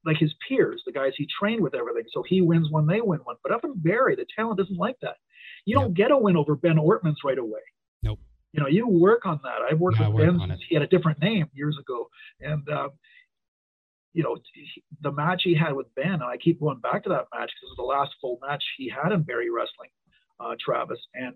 like 0.06 0.18
his 0.18 0.34
peers, 0.48 0.82
the 0.86 0.92
guys 0.92 1.14
he 1.16 1.28
trained 1.40 1.62
with, 1.62 1.76
everything. 1.76 2.04
So 2.12 2.24
he 2.28 2.42
wins 2.42 2.68
when 2.70 2.86
they 2.86 3.02
win 3.02 3.20
one. 3.24 3.36
But 3.44 3.54
up 3.54 3.64
in 3.64 3.74
Barrie, 3.76 4.16
the 4.16 4.26
talent 4.36 4.60
isn't 4.60 4.78
like 4.78 4.98
that. 5.02 5.18
You 5.66 5.76
don't 5.76 5.94
get 5.94 6.12
a 6.12 6.18
win 6.18 6.38
over 6.38 6.56
Ben 6.56 6.78
Ortmans 6.78 7.18
right 7.24 7.38
away. 7.38 7.60
Nope. 8.04 8.20
You 8.54 8.62
know, 8.62 8.68
you 8.68 8.88
work 8.88 9.26
on 9.26 9.40
that. 9.44 9.60
I've 9.70 9.80
worked 9.80 10.00
Yeah, 10.00 10.08
with 10.08 10.16
work 10.16 10.26
Ben 10.34 10.42
on 10.42 10.50
since 10.50 10.62
it. 10.62 10.66
he 10.70 10.76
had 10.76 10.82
a 10.84 10.88
different 10.88 11.20
name 11.22 11.48
years 11.54 11.78
ago, 11.80 12.10
and 12.42 12.68
um, 12.70 12.90
you 14.14 14.24
know, 14.24 14.38
the 15.02 15.12
match 15.12 15.42
he 15.44 15.56
had 15.56 15.74
with 15.74 15.94
Ben, 15.96 16.14
and 16.14 16.24
I 16.24 16.38
keep 16.38 16.60
going 16.60 16.80
back 16.80 17.04
to 17.04 17.10
that 17.10 17.28
match 17.34 17.52
because 17.52 17.62
it 17.64 17.70
was 17.70 17.78
the 17.78 17.84
last 17.84 18.12
full 18.20 18.40
match 18.42 18.64
he 18.78 18.90
had 18.90 19.12
in 19.12 19.22
Barrie 19.22 19.52
wrestling, 19.52 19.90
uh, 20.40 20.56
Travis, 20.60 21.00
and 21.14 21.36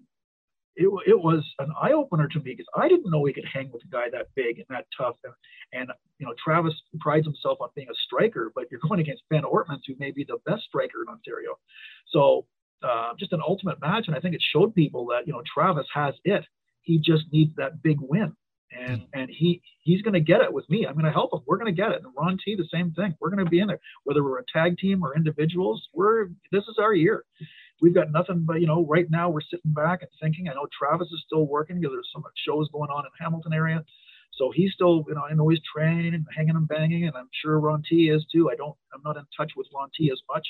it, 0.76 0.88
it 1.06 1.20
was 1.20 1.44
an 1.60 1.72
eye 1.80 1.92
opener 1.92 2.28
to 2.28 2.40
me 2.40 2.56
because 2.58 2.66
I 2.76 2.88
didn't 2.90 3.12
know 3.12 3.24
he 3.26 3.34
could 3.34 3.46
hang 3.46 3.70
with 3.72 3.84
a 3.84 3.88
guy 3.92 4.10
that 4.12 4.30
big 4.36 4.58
and 4.58 4.66
that 4.70 4.88
tough. 4.98 5.18
And, 5.24 5.34
and 5.72 5.92
you 6.18 6.26
know, 6.26 6.34
Travis 6.44 6.74
prides 7.00 7.28
himself 7.28 7.60
on 7.62 7.70
being 7.76 7.90
a 7.92 7.96
striker, 8.08 8.52
but 8.56 8.66
you're 8.72 8.80
going 8.80 9.00
against 9.00 9.22
Ben 9.30 9.44
Ortmans, 9.44 9.82
who 9.86 9.94
may 10.00 10.10
be 10.10 10.24
the 10.28 10.40
best 10.48 10.64
striker 10.64 11.04
in 11.08 11.14
Ontario. 11.14 11.60
So 12.10 12.48
uh, 12.82 13.12
just 13.20 13.34
an 13.34 13.42
ultimate 13.48 13.80
match, 13.82 14.06
and 14.08 14.16
I 14.16 14.20
think 14.20 14.34
it 14.34 14.42
showed 14.52 14.74
people 14.74 15.06
that 15.08 15.28
you 15.28 15.34
know 15.34 15.44
Travis 15.54 15.86
has 15.94 16.16
it. 16.24 16.44
He 16.84 17.00
just 17.00 17.26
needs 17.32 17.56
that 17.58 17.82
big 17.82 17.98
win, 18.00 18.34
and 18.72 19.02
hmm. 19.02 19.06
and 19.14 19.30
he 19.30 19.62
he's 19.82 20.02
going 20.02 20.14
to 20.14 20.20
get 20.20 20.42
it 20.42 20.54
with 20.54 20.70
me. 20.70 20.86
I'm 20.86 20.94
going 20.94 21.06
to 21.06 21.12
help 21.12 21.34
him. 21.34 21.42
We're 21.48 21.58
going 21.58 21.74
to 21.74 21.82
get 21.82 21.92
it. 21.92 22.04
And 22.04 22.14
Ron 22.18 22.38
T, 22.44 22.56
the 22.56 22.68
same 22.72 22.92
thing. 22.92 23.16
We're 23.20 23.30
going 23.30 23.44
to 23.44 23.50
be 23.50 23.60
in 23.60 23.68
there, 23.68 23.80
whether 24.04 24.24
we're 24.24 24.40
a 24.40 24.46
tag 24.52 24.78
team 24.78 25.04
or 25.04 25.16
individuals. 25.16 25.88
We're 25.94 26.28
this 26.52 26.64
is 26.64 26.78
our 26.80 26.94
year. 26.94 27.26
We've 27.82 27.94
got 27.94 28.12
nothing 28.12 28.44
but 28.46 28.62
you 28.62 28.68
know. 28.68 28.86
Right 28.86 29.10
now, 29.10 29.30
we're 29.30 29.42
sitting 29.42 29.74
back 29.74 30.02
and 30.02 30.12
thinking. 30.22 30.48
I 30.48 30.54
know 30.54 30.68
Travis 30.78 31.08
is 31.08 31.24
still 31.26 31.46
working 31.46 31.80
because 31.80 31.94
there's 31.94 32.10
some 32.14 32.24
shows 32.46 32.70
going 32.72 32.90
on 32.90 33.06
in 33.06 33.12
Hamilton 33.20 33.54
area. 33.54 33.84
So 34.38 34.52
he's 34.54 34.74
still, 34.74 35.06
you 35.08 35.16
know, 35.16 35.22
I 35.30 35.34
know 35.34 35.50
he's 35.50 35.62
training 35.76 36.14
and 36.14 36.26
hanging 36.36 36.56
and 36.56 36.68
banging, 36.68 37.06
and 37.06 37.16
I'm 37.16 37.30
sure 37.42 37.60
Ron 37.60 37.84
T 37.88 38.10
is 38.10 38.26
too. 38.34 38.50
I 38.52 38.56
don't, 38.56 38.76
I'm 38.94 39.02
not 39.06 39.18
in 39.18 39.26
touch 39.38 39.52
with 39.56 39.68
Ron 39.74 39.90
T 39.96 40.10
as 40.12 40.20
much. 40.28 40.48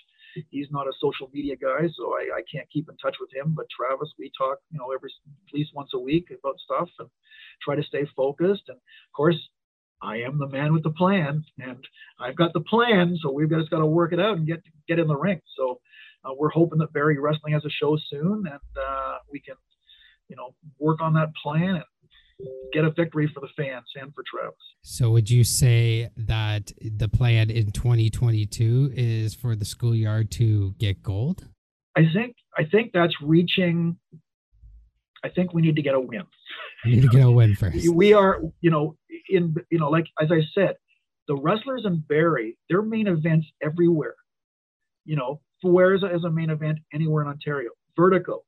He's 0.49 0.67
not 0.71 0.87
a 0.87 0.93
social 1.01 1.29
media 1.33 1.55
guy, 1.55 1.87
so 1.95 2.13
I, 2.15 2.37
I 2.37 2.41
can't 2.51 2.69
keep 2.71 2.89
in 2.89 2.97
touch 2.97 3.15
with 3.19 3.29
him. 3.33 3.53
But 3.55 3.67
Travis, 3.75 4.13
we 4.17 4.31
talk, 4.37 4.59
you 4.71 4.79
know, 4.79 4.91
every 4.93 5.11
at 5.27 5.53
least 5.53 5.71
once 5.75 5.91
a 5.93 5.99
week 5.99 6.31
about 6.31 6.59
stuff 6.59 6.89
and 6.99 7.09
try 7.61 7.75
to 7.75 7.83
stay 7.83 8.07
focused. 8.15 8.63
And 8.67 8.77
of 8.77 9.13
course, 9.15 9.37
I 10.01 10.17
am 10.17 10.39
the 10.39 10.47
man 10.47 10.73
with 10.73 10.83
the 10.83 10.89
plan, 10.91 11.43
and 11.59 11.83
I've 12.19 12.35
got 12.35 12.53
the 12.53 12.61
plan, 12.61 13.17
so 13.21 13.31
we've 13.31 13.49
just 13.49 13.69
got 13.69 13.79
to 13.79 13.85
work 13.85 14.11
it 14.11 14.19
out 14.19 14.37
and 14.37 14.47
get 14.47 14.61
get 14.87 14.99
in 14.99 15.07
the 15.07 15.15
ring. 15.15 15.39
So 15.57 15.79
uh, 16.25 16.33
we're 16.37 16.49
hoping 16.49 16.79
that 16.79 16.93
Barrie 16.93 17.19
Wrestling 17.19 17.53
has 17.53 17.65
a 17.65 17.69
show 17.69 17.97
soon, 18.09 18.45
and 18.47 18.77
uh, 18.77 19.17
we 19.31 19.39
can, 19.39 19.55
you 20.29 20.35
know, 20.35 20.55
work 20.79 21.01
on 21.01 21.13
that 21.13 21.33
plan 21.41 21.75
and 21.75 21.83
get 22.71 22.85
a 22.85 22.91
victory 22.91 23.27
for 23.33 23.39
the 23.39 23.49
fans 23.55 23.85
and 23.95 24.13
for 24.13 24.23
Travis. 24.25 24.55
So 24.81 25.11
would 25.11 25.29
you 25.29 25.43
say 25.43 26.09
that 26.17 26.71
the 26.81 27.07
plan 27.07 27.49
in 27.49 27.71
2022 27.71 28.93
is 28.95 29.33
for 29.33 29.55
the 29.55 29.65
schoolyard 29.65 30.31
to 30.31 30.73
get 30.77 31.01
gold? 31.03 31.47
I 31.95 32.05
think 32.13 32.35
I 32.57 32.63
think 32.65 32.91
that's 32.93 33.13
reaching. 33.21 33.97
I 35.23 35.29
think 35.29 35.53
we 35.53 35.61
need 35.61 35.75
to 35.75 35.81
get 35.81 35.95
a 35.95 35.99
win. 35.99 36.23
We 36.83 36.91
need 36.91 37.03
to 37.03 37.07
get 37.07 37.25
a 37.25 37.31
win 37.31 37.55
first. 37.59 37.87
We 37.89 38.13
are, 38.13 38.41
you 38.61 38.71
know, 38.71 38.97
in 39.29 39.55
you 39.69 39.79
know, 39.79 39.89
like 39.89 40.05
as 40.19 40.31
I 40.31 40.41
said, 40.53 40.75
the 41.27 41.35
wrestlers 41.35 41.83
in 41.85 42.03
Barrie, 42.07 42.57
their 42.69 42.81
main 42.81 43.07
events 43.07 43.47
everywhere. 43.61 44.15
You 45.05 45.15
know, 45.15 45.41
Fuera 45.63 45.95
is 45.95 46.03
is 46.03 46.23
a 46.23 46.31
main 46.31 46.49
event 46.49 46.79
anywhere 46.93 47.23
in 47.23 47.29
Ontario. 47.29 47.69
Vertigo, 47.95 48.43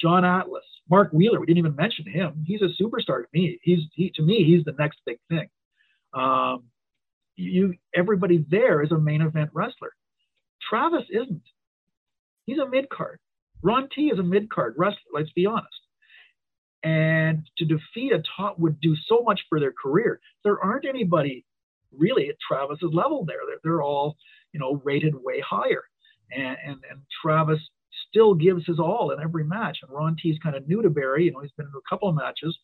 John 0.00 0.24
Atlas, 0.24 0.64
Mark 0.88 1.12
Wheeler. 1.12 1.40
We 1.40 1.46
didn't 1.46 1.58
even 1.58 1.76
mention 1.76 2.06
him. 2.06 2.44
He's 2.46 2.62
a 2.62 2.82
superstar 2.82 3.22
to 3.22 3.28
me. 3.32 3.58
He's 3.62 3.80
he 3.94 4.10
to 4.16 4.22
me 4.22 4.44
he's 4.44 4.64
the 4.64 4.74
next 4.78 5.00
big 5.04 5.18
thing. 5.28 5.48
Um, 6.14 6.64
you 7.36 7.74
everybody 7.94 8.44
there 8.50 8.82
is 8.82 8.92
a 8.92 8.98
main 8.98 9.22
event 9.22 9.50
wrestler. 9.52 9.92
Travis 10.68 11.04
isn't. 11.10 11.42
He's 12.46 12.58
a 12.58 12.68
mid 12.68 12.88
card. 12.88 13.18
Ron 13.62 13.88
T 13.94 14.10
is 14.12 14.18
a 14.18 14.22
mid 14.22 14.50
card 14.50 14.74
wrestler. 14.76 15.10
Let's 15.12 15.32
be 15.32 15.46
honest. 15.46 15.68
And 16.82 17.46
to 17.58 17.66
defeat 17.66 18.12
a 18.12 18.22
top 18.36 18.58
would 18.58 18.80
do 18.80 18.96
so 19.06 19.22
much 19.22 19.40
for 19.48 19.60
their 19.60 19.72
career. 19.72 20.20
There 20.44 20.58
aren't 20.58 20.86
anybody 20.86 21.44
really 21.96 22.28
at 22.28 22.36
Travis's 22.46 22.90
level 22.92 23.24
there. 23.26 23.40
They're, 23.46 23.58
they're 23.62 23.82
all, 23.82 24.16
you 24.52 24.60
know, 24.60 24.80
rated 24.82 25.14
way 25.14 25.42
higher. 25.46 25.82
And, 26.32 26.56
and 26.64 26.76
and 26.90 27.00
Travis 27.22 27.60
still 28.10 28.34
gives 28.34 28.66
his 28.66 28.78
all 28.78 29.12
in 29.12 29.20
every 29.20 29.44
match. 29.44 29.78
And 29.82 29.90
Ron 29.90 30.16
T 30.20 30.28
is 30.28 30.38
kind 30.42 30.56
of 30.56 30.68
new 30.68 30.82
to 30.82 30.90
Barrie. 30.90 31.24
You 31.24 31.32
know, 31.32 31.40
he's 31.40 31.52
been 31.52 31.66
in 31.66 31.72
a 31.74 31.88
couple 31.88 32.08
of 32.08 32.16
matches, 32.16 32.56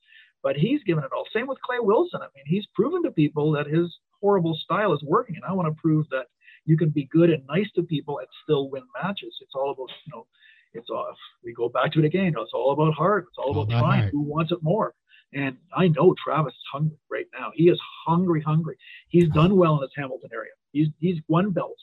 but 0.43 0.57
he's 0.57 0.83
given 0.85 1.05
it 1.05 1.11
all. 1.17 1.25
Same 1.33 1.47
with 1.47 1.61
Clay 1.63 1.79
Wilson. 1.81 2.21
I 2.21 2.29
mean, 2.35 2.45
he's 2.47 2.67
proven 2.75 3.03
to 3.05 3.11
people 3.11 3.53
that 3.53 3.67
his 3.67 3.95
horrible 4.21 4.59
style 4.63 4.93
is 4.93 5.03
working. 5.03 5.37
And 5.37 5.45
I 5.45 5.53
want 5.53 5.69
to 5.69 5.81
prove 5.81 6.07
that 6.11 6.27
you 6.65 6.77
can 6.77 6.91
be 6.91 7.09
good 7.13 7.31
and 7.31 7.43
nice 7.47 7.71
to 7.77 7.83
people 7.83 8.19
and 8.19 8.29
still 8.43 8.69
win 8.71 8.83
matches. 9.03 9.35
It's 9.41 9.55
all 9.55 9.71
about, 9.71 9.89
you 10.05 10.13
know, 10.13 10.27
it's 10.75 10.91
off. 10.91 11.17
we 11.43 11.55
go 11.55 11.69
back 11.69 11.93
to 11.93 12.01
it 12.01 12.05
again. 12.05 12.35
It's 12.37 12.53
all 12.53 12.73
about 12.73 12.95
heart. 12.95 13.27
It's 13.29 13.39
all 13.39 13.53
about 13.53 13.79
trying. 13.81 14.11
Who 14.11 14.23
wants 14.23 14.53
it 14.53 14.59
more? 14.63 14.95
And 15.33 15.57
I 15.77 15.89
know 15.89 16.15
Travis 16.23 16.53
is 16.53 16.65
hungry 16.73 16.99
right 17.11 17.27
now. 17.39 17.51
He 17.55 17.65
is 17.65 17.81
hungry, 18.07 18.43
hungry. 18.43 18.77
He's 19.09 19.29
done 19.31 19.57
well 19.57 19.77
in 19.77 19.83
his 19.83 19.91
Hamilton 19.97 20.31
area. 20.33 20.53
He's 20.73 20.89
he's 20.99 21.19
won 21.29 21.51
belts, 21.51 21.83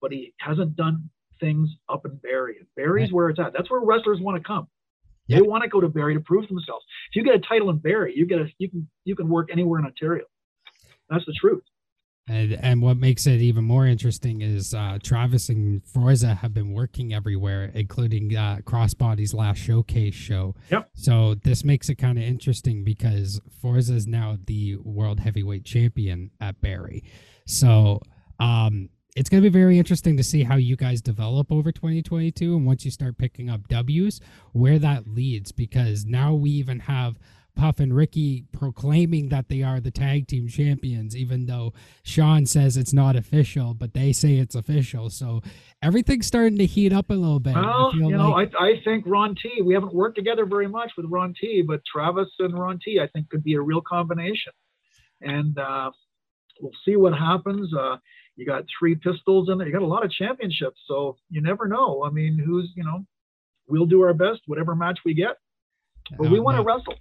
but 0.00 0.12
he 0.12 0.34
hasn't 0.38 0.76
done 0.76 1.08
things 1.40 1.68
up 1.88 2.04
in 2.04 2.16
Barrie. 2.16 2.56
And 2.58 2.66
Right. 2.90 3.12
where 3.12 3.28
it's 3.30 3.38
at. 3.38 3.52
That's 3.52 3.70
where 3.70 3.80
wrestlers 3.80 4.20
want 4.20 4.36
to 4.36 4.46
come. 4.46 4.68
Yeah. 5.26 5.36
They 5.36 5.42
want 5.42 5.62
to 5.62 5.68
go 5.68 5.80
to 5.80 5.88
Barrie 5.88 6.14
to 6.14 6.20
prove 6.20 6.48
themselves. 6.48 6.84
If 7.10 7.16
you 7.16 7.24
get 7.24 7.34
a 7.34 7.38
title 7.40 7.68
in 7.70 7.78
Barrie, 7.78 8.14
you 8.16 8.26
get 8.26 8.40
a 8.40 8.46
you 8.58 8.70
can 8.70 8.88
you 9.04 9.14
can 9.14 9.28
work 9.28 9.50
anywhere 9.52 9.78
in 9.80 9.86
Ontario. 9.86 10.24
That's 11.10 11.24
the 11.26 11.34
truth. 11.34 11.62
And, 12.30 12.52
and 12.62 12.82
what 12.82 12.98
makes 12.98 13.26
it 13.26 13.40
even 13.40 13.64
more 13.64 13.86
interesting 13.86 14.42
is 14.42 14.74
uh, 14.74 14.98
Travis 15.02 15.48
and 15.48 15.82
Forza 15.86 16.34
have 16.34 16.52
been 16.52 16.74
working 16.74 17.14
everywhere, 17.14 17.70
including 17.74 18.36
uh, 18.36 18.58
Crossbody's 18.66 19.32
last 19.32 19.56
showcase 19.56 20.14
show. 20.14 20.54
Yep. 20.70 20.90
So 20.92 21.36
this 21.36 21.64
makes 21.64 21.88
it 21.88 21.94
kind 21.94 22.18
of 22.18 22.24
interesting 22.24 22.84
because 22.84 23.40
Forza 23.62 23.94
is 23.94 24.06
now 24.06 24.36
the 24.46 24.76
world 24.76 25.20
heavyweight 25.20 25.64
champion 25.64 26.30
at 26.38 26.60
Barrie. 26.60 27.02
So 27.46 28.02
um, 28.38 28.90
it's 29.18 29.28
going 29.28 29.42
to 29.42 29.50
be 29.50 29.52
very 29.52 29.78
interesting 29.78 30.16
to 30.16 30.22
see 30.22 30.44
how 30.44 30.54
you 30.54 30.76
guys 30.76 31.00
develop 31.00 31.50
over 31.50 31.72
2022 31.72 32.54
and 32.54 32.64
once 32.64 32.84
you 32.84 32.90
start 32.92 33.18
picking 33.18 33.50
up 33.50 33.66
W's, 33.66 34.20
where 34.52 34.78
that 34.78 35.08
leads 35.08 35.50
because 35.50 36.06
now 36.06 36.34
we 36.34 36.50
even 36.50 36.78
have 36.78 37.18
Puff 37.56 37.80
and 37.80 37.92
Ricky 37.92 38.44
proclaiming 38.52 39.30
that 39.30 39.48
they 39.48 39.64
are 39.64 39.80
the 39.80 39.90
tag 39.90 40.28
team 40.28 40.46
champions, 40.46 41.16
even 41.16 41.46
though 41.46 41.72
Sean 42.04 42.46
says 42.46 42.76
it's 42.76 42.92
not 42.92 43.16
official, 43.16 43.74
but 43.74 43.92
they 43.92 44.12
say 44.12 44.36
it's 44.36 44.54
official. 44.54 45.10
So 45.10 45.42
everything's 45.82 46.28
starting 46.28 46.56
to 46.58 46.66
heat 46.66 46.92
up 46.92 47.10
a 47.10 47.14
little 47.14 47.40
bit. 47.40 47.56
Well, 47.56 47.90
you 47.96 48.10
know, 48.10 48.30
like- 48.30 48.52
I, 48.56 48.68
I 48.68 48.72
think 48.84 49.02
Ron 49.04 49.34
T. 49.34 49.62
We 49.62 49.74
haven't 49.74 49.92
worked 49.92 50.14
together 50.14 50.46
very 50.46 50.68
much 50.68 50.92
with 50.96 51.06
Ron 51.08 51.34
T. 51.40 51.64
But 51.66 51.80
Travis 51.92 52.28
and 52.38 52.56
Ron 52.56 52.78
T. 52.84 53.00
I 53.02 53.08
think 53.08 53.28
could 53.28 53.42
be 53.42 53.54
a 53.54 53.60
real 53.60 53.80
combination, 53.80 54.52
and 55.20 55.58
uh, 55.58 55.90
we'll 56.60 56.70
see 56.84 56.94
what 56.94 57.14
happens. 57.18 57.74
Uh, 57.74 57.96
you 58.38 58.46
got 58.46 58.64
three 58.78 58.94
pistols 58.94 59.48
in 59.50 59.58
there. 59.58 59.66
You 59.66 59.72
got 59.72 59.82
a 59.82 59.86
lot 59.86 60.04
of 60.04 60.12
championships, 60.12 60.80
so 60.86 61.16
you 61.28 61.42
never 61.42 61.66
know. 61.66 62.04
I 62.04 62.10
mean, 62.10 62.38
who's 62.38 62.70
you 62.76 62.84
know, 62.84 63.04
we'll 63.66 63.84
do 63.86 64.00
our 64.02 64.14
best, 64.14 64.40
whatever 64.46 64.76
match 64.76 65.00
we 65.04 65.12
get, 65.12 65.36
but 66.16 66.30
we 66.30 66.38
Uh, 66.38 66.42
want 66.42 66.56
to 66.56 66.62
wrestle. 66.62 66.94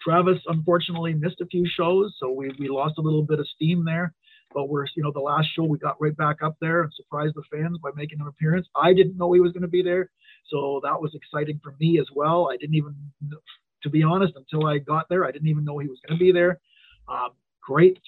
Travis 0.00 0.40
unfortunately 0.46 1.12
missed 1.14 1.40
a 1.40 1.46
few 1.46 1.66
shows, 1.66 2.14
so 2.18 2.30
we 2.30 2.52
we 2.60 2.68
lost 2.68 2.98
a 2.98 3.00
little 3.00 3.24
bit 3.24 3.40
of 3.40 3.48
steam 3.48 3.84
there. 3.84 4.14
But 4.54 4.68
we're 4.68 4.86
you 4.94 5.02
know 5.02 5.10
the 5.10 5.18
last 5.20 5.48
show 5.54 5.64
we 5.64 5.78
got 5.78 6.00
right 6.00 6.16
back 6.16 6.36
up 6.42 6.56
there 6.60 6.82
and 6.82 6.92
surprised 6.94 7.34
the 7.34 7.42
fans 7.50 7.78
by 7.82 7.90
making 7.96 8.20
an 8.20 8.28
appearance. 8.28 8.68
I 8.76 8.94
didn't 8.94 9.16
know 9.16 9.32
he 9.32 9.40
was 9.40 9.52
going 9.52 9.62
to 9.62 9.68
be 9.68 9.82
there, 9.82 10.10
so 10.46 10.80
that 10.84 11.00
was 11.02 11.12
exciting 11.14 11.58
for 11.60 11.74
me 11.80 11.98
as 11.98 12.06
well. 12.14 12.50
I 12.52 12.56
didn't 12.56 12.76
even, 12.76 12.94
to 13.82 13.90
be 13.90 14.04
honest, 14.04 14.34
until 14.36 14.66
I 14.68 14.78
got 14.78 15.08
there, 15.08 15.24
I 15.24 15.32
didn't 15.32 15.48
even 15.48 15.64
know 15.64 15.78
he 15.78 15.88
was 15.88 15.98
going 16.06 16.16
to 16.16 16.24
be 16.24 16.30
there. 16.30 16.60
Um, 17.08 17.30
great 17.62 17.98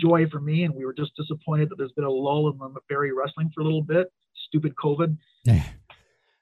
joy 0.00 0.26
for 0.30 0.40
me, 0.40 0.64
and 0.64 0.74
we 0.74 0.84
were 0.84 0.92
just 0.92 1.12
disappointed 1.16 1.68
that 1.70 1.76
there's 1.76 1.92
been 1.92 2.04
a 2.04 2.10
lull 2.10 2.50
in 2.50 2.58
the 2.58 2.80
Barrie 2.88 3.12
wrestling 3.12 3.50
for 3.54 3.60
a 3.60 3.64
little 3.64 3.82
bit. 3.82 4.12
Stupid 4.48 4.74
COVID. 4.82 5.16
Yeah. 5.44 5.64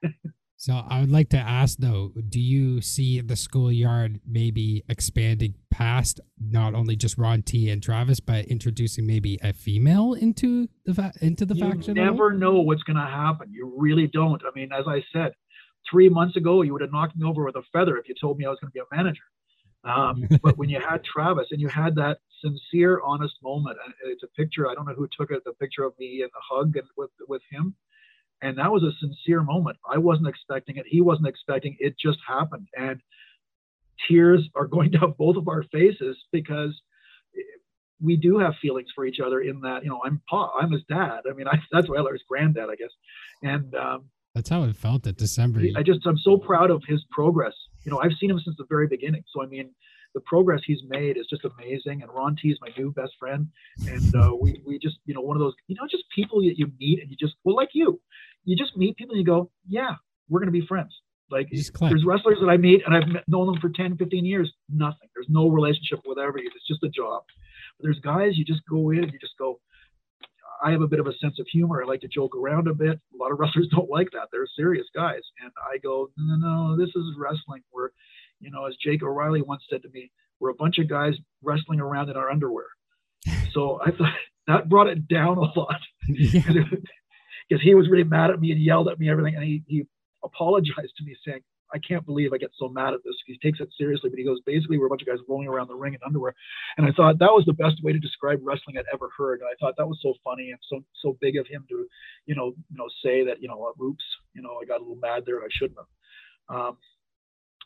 so 0.57 0.83
I 0.89 1.01
would 1.01 1.11
like 1.11 1.29
to 1.31 1.39
ask 1.39 1.79
though, 1.79 2.13
do 2.29 2.41
you 2.41 2.81
see 2.81 3.21
the 3.21 3.37
schoolyard 3.37 4.21
maybe 4.27 4.83
expanding 4.89 5.55
past 5.71 6.21
not 6.41 6.75
only 6.75 6.97
just 6.97 7.19
Ron 7.19 7.43
T 7.43 7.71
and 7.71 7.83
Travis, 7.83 8.21
but 8.21 8.47
introducing 8.47 9.07
maybe 9.07 9.39
a 9.43 9.53
female 9.53 10.15
into 10.15 10.69
the 10.85 10.95
fa- 10.95 11.13
into 11.21 11.45
the 11.45 11.55
you 11.55 11.71
faction? 11.71 11.99
all? 11.99 12.05
never 12.05 12.33
know 12.33 12.61
what's 12.61 12.83
going 12.83 12.97
to 12.97 13.03
happen. 13.03 13.53
You 13.53 13.73
really 13.77 14.07
don't. 14.07 14.43
I 14.45 14.51
mean, 14.59 14.71
as 14.73 14.85
I 14.87 15.03
said, 15.13 15.33
three 15.91 16.09
months 16.09 16.37
ago, 16.37 16.63
you 16.63 16.73
would 16.73 16.83
have 16.83 16.93
knocked 16.93 17.17
me 17.17 17.27
over 17.27 17.45
with 17.45 17.57
a 17.57 17.63
feather 17.73 17.97
if 17.97 18.09
you 18.09 18.15
told 18.21 18.39
me 18.39 18.45
I 18.45 18.51
was 18.51 18.59
going 18.61 18.71
to 18.71 18.75
be 18.75 18.81
a 18.81 18.97
manager. 18.97 19.23
Um, 19.85 20.29
but 20.43 20.57
when 20.59 20.69
you 20.69 20.81
had 20.81 21.05
Travis 21.05 21.49
and 21.51 21.61
you 21.61 21.69
had 21.69 21.95
that 21.97 22.19
sincere, 22.43 23.01
honest 23.05 23.35
moment, 23.43 23.79
and 23.85 23.95
it's 24.05 24.23
a 24.23 24.29
picture. 24.29 24.69
I 24.69 24.75
don't 24.75 24.87
know 24.87 24.95
who 24.95 25.09
took 25.19 25.31
it. 25.31 25.43
The 25.45 25.53
picture 25.53 25.85
of 25.85 25.93
me 25.99 26.23
and 26.23 26.31
the 26.33 26.41
hug 26.51 26.77
and 26.77 26.87
with 26.97 27.11
with 27.29 27.43
him, 27.51 27.75
and 28.43 28.59
that 28.59 28.71
was 28.71 28.83
a 28.83 28.93
sincere 29.01 29.43
moment. 29.43 29.79
I 29.91 29.99
wasn't 29.99 30.29
expecting 30.29 30.77
it. 30.77 30.87
He 30.89 31.01
wasn't 31.01 31.29
expecting 31.29 31.77
it. 31.79 31.95
Just 31.99 32.19
happened, 32.27 32.69
and 32.77 33.01
tears 34.09 34.49
are 34.55 34.67
going 34.67 34.91
down 34.99 35.15
both 35.19 35.37
of 35.37 35.49
our 35.49 35.63
faces 35.73 36.17
because 36.33 36.81
we 38.03 38.17
do 38.17 38.39
have 38.39 38.55
feelings 38.63 38.89
for 38.95 39.05
each 39.05 39.21
other 39.25 39.41
in 39.41 39.61
that 39.61 39.85
you 39.85 39.91
know 39.91 40.01
i'm 40.05 40.21
pa 40.29 40.51
i'm 40.59 40.73
his 40.73 40.83
dad 40.89 41.21
i 41.29 41.35
mean 41.35 41.47
I, 41.47 41.59
that's 41.71 41.89
why 41.89 42.03
his 42.11 42.23
granddad 42.29 42.69
i 42.71 42.75
guess 42.75 42.91
and 43.43 43.75
um, 43.75 44.07
That's 44.35 44.49
how 44.49 44.63
it 44.65 44.77
felt 44.77 45.07
at 45.07 45.17
December. 45.17 45.61
i 45.77 45.83
just 45.83 46.01
i'm 46.07 46.19
so 46.19 46.39
proud 46.39 46.71
of 46.71 46.83
his 46.87 47.05
progress 47.11 47.53
you 47.85 47.91
know 47.91 48.01
i've 48.01 48.13
seen 48.21 48.31
him 48.31 48.41
since 48.45 48.57
the 48.59 48.67
very 48.69 48.87
beginning 48.87 49.23
so 49.33 49.43
i 49.43 49.47
mean 49.47 49.71
the 50.15 50.21
progress 50.21 50.61
he's 50.67 50.81
made 50.89 51.17
is 51.17 51.27
just 51.29 51.45
amazing 51.45 52.03
and 52.03 52.11
ron 52.13 52.37
t 52.41 52.49
is 52.49 52.59
my 52.61 52.69
new 52.77 52.91
best 52.93 53.13
friend 53.19 53.47
and 53.87 54.15
uh, 54.17 54.35
we 54.41 54.61
we 54.67 54.79
just 54.79 54.97
you 55.07 55.15
know 55.15 55.21
one 55.21 55.37
of 55.37 55.41
those 55.41 55.55
you 55.69 55.77
know 55.81 55.87
just 55.91 56.05
people 56.15 56.41
that 56.41 56.55
you 56.59 56.71
meet 56.79 57.01
and 57.01 57.11
you 57.11 57.17
just 57.17 57.35
well 57.45 57.57
like 57.57 57.71
you 57.73 58.01
you 58.45 58.57
just 58.57 58.77
meet 58.77 58.97
people 58.97 59.15
and 59.15 59.21
you 59.21 59.27
go 59.27 59.51
yeah 59.69 59.95
we're 60.29 60.41
going 60.41 60.53
to 60.53 60.61
be 60.61 60.67
friends 60.67 60.93
like 61.31 61.49
You 61.51 61.59
just 61.59 61.73
click. 61.75 61.91
there's 61.91 62.05
wrestlers 62.05 62.39
that 62.41 62.49
I 62.49 62.57
meet 62.57 62.83
and 62.85 62.95
I've 62.95 63.09
met, 63.09 63.25
known 63.29 63.47
them 63.47 63.61
for 63.61 63.69
10, 63.69 63.97
15 63.97 64.25
years. 64.25 64.53
Nothing. 64.69 65.09
There's 65.15 65.29
no 65.29 65.49
relationship 65.49 66.01
with 66.05 66.19
everybody. 66.19 66.47
It's 66.47 66.67
just 66.67 66.83
a 66.83 66.89
job. 66.89 67.23
But 67.79 67.85
there's 67.85 68.01
guys 68.01 68.37
you 68.37 68.45
just 68.45 68.63
go 68.69 68.91
in 68.91 69.05
and 69.05 69.13
you 69.13 69.19
just 69.19 69.37
go. 69.39 69.61
I 70.63 70.71
have 70.71 70.83
a 70.83 70.89
bit 70.89 71.01
of 71.01 71.07
a 71.07 71.17
sense 71.19 71.39
of 71.39 71.47
humor. 71.51 71.83
I 71.83 71.87
like 71.87 72.01
to 72.03 72.09
joke 72.09 72.37
around 72.37 72.69
a 72.69 72.75
bit. 72.75 72.99
A 73.15 73.17
lot 73.17 73.33
of 73.33 73.39
wrestlers 73.41 73.69
don't 73.71 73.91
like 73.91 74.09
that. 74.13 74.29
They're 74.33 74.47
serious 74.57 74.87
guys, 74.95 75.23
and 75.43 75.51
I 75.73 75.79
go, 75.79 76.11
no, 76.17 76.37
no, 76.37 76.67
no, 76.69 76.77
this 76.77 76.95
is 76.95 77.17
wrestling. 77.19 77.63
We're, 77.73 77.91
you 78.41 78.51
know, 78.51 78.67
as 78.67 78.77
Jake 78.83 79.03
O'Reilly 79.03 79.43
once 79.43 79.63
said 79.71 79.83
to 79.83 79.89
me, 79.91 80.11
we're 80.41 80.51
a 80.51 80.55
bunch 80.55 80.79
of 80.79 80.89
guys 80.89 81.15
wrestling 81.43 81.81
around 81.81 82.11
in 82.11 82.17
our 82.17 82.31
underwear. 82.31 82.67
So 83.53 83.81
I 83.85 83.91
thought 83.91 84.15
that 84.47 84.69
brought 84.69 84.87
it 84.87 85.09
down 85.09 85.37
a 85.37 85.59
lot 85.59 85.81
yeah. 86.09 86.41
because 87.49 87.63
he 87.65 87.75
was 87.75 87.89
really 87.91 88.05
mad 88.05 88.31
at 88.31 88.41
me 88.41 88.53
and 88.53 88.63
yelled 88.63 88.89
at 88.89 89.01
me 89.01 89.11
everything 89.11 89.35
and 89.35 89.43
he, 89.43 89.65
he 89.67 89.83
apologized 90.23 90.95
to 90.99 91.05
me 91.05 91.17
saying 91.27 91.41
i 91.75 91.79
can't 91.79 92.05
believe 92.07 92.33
i 92.33 92.39
get 92.39 92.51
so 92.59 92.69
mad 92.69 92.95
at 92.95 93.01
this. 93.05 93.15
He 93.27 93.39
takes 93.39 93.61
it 93.61 93.69
seriously 93.79 94.11
but 94.11 94.19
he 94.19 94.25
goes 94.25 94.41
basically 94.47 94.79
we're 94.79 94.87
a 94.87 94.89
bunch 94.89 95.03
of 95.03 95.09
guys 95.09 95.19
rolling 95.29 95.49
around 95.49 95.69
the 95.69 95.75
ring 95.75 95.95
in 95.95 96.01
underwear. 96.05 96.35
And 96.77 96.87
i 96.87 96.93
thought 96.93 97.19
that 97.19 97.33
was 97.33 97.45
the 97.47 97.53
best 97.53 97.83
way 97.83 97.93
to 97.93 97.99
describe 97.99 98.41
wrestling 98.43 98.79
i'd 98.79 98.85
ever 98.93 99.09
heard. 99.17 99.41
And 99.41 99.49
i 99.49 99.55
thought 99.61 99.75
that 99.79 99.87
was 99.87 99.99
so 100.03 100.15
funny 100.25 100.51
and 100.51 100.61
so 100.69 100.85
so 101.03 101.17
big 101.21 101.37
of 101.37 101.47
him 101.47 101.65
to 101.69 101.87
you 102.27 102.35
know 102.35 102.55
you 102.71 102.77
know 102.77 102.89
say 103.05 103.25
that 103.25 103.43
you 103.43 103.49
know 103.49 103.73
oops 103.83 104.05
you 104.35 104.43
know 104.43 104.59
i 104.63 104.65
got 104.65 104.79
a 104.79 104.83
little 104.83 104.97
mad 104.97 105.25
there 105.27 105.41
i 105.41 105.49
shouldn't 105.51 105.79
have. 105.79 106.57
Um, 106.57 106.79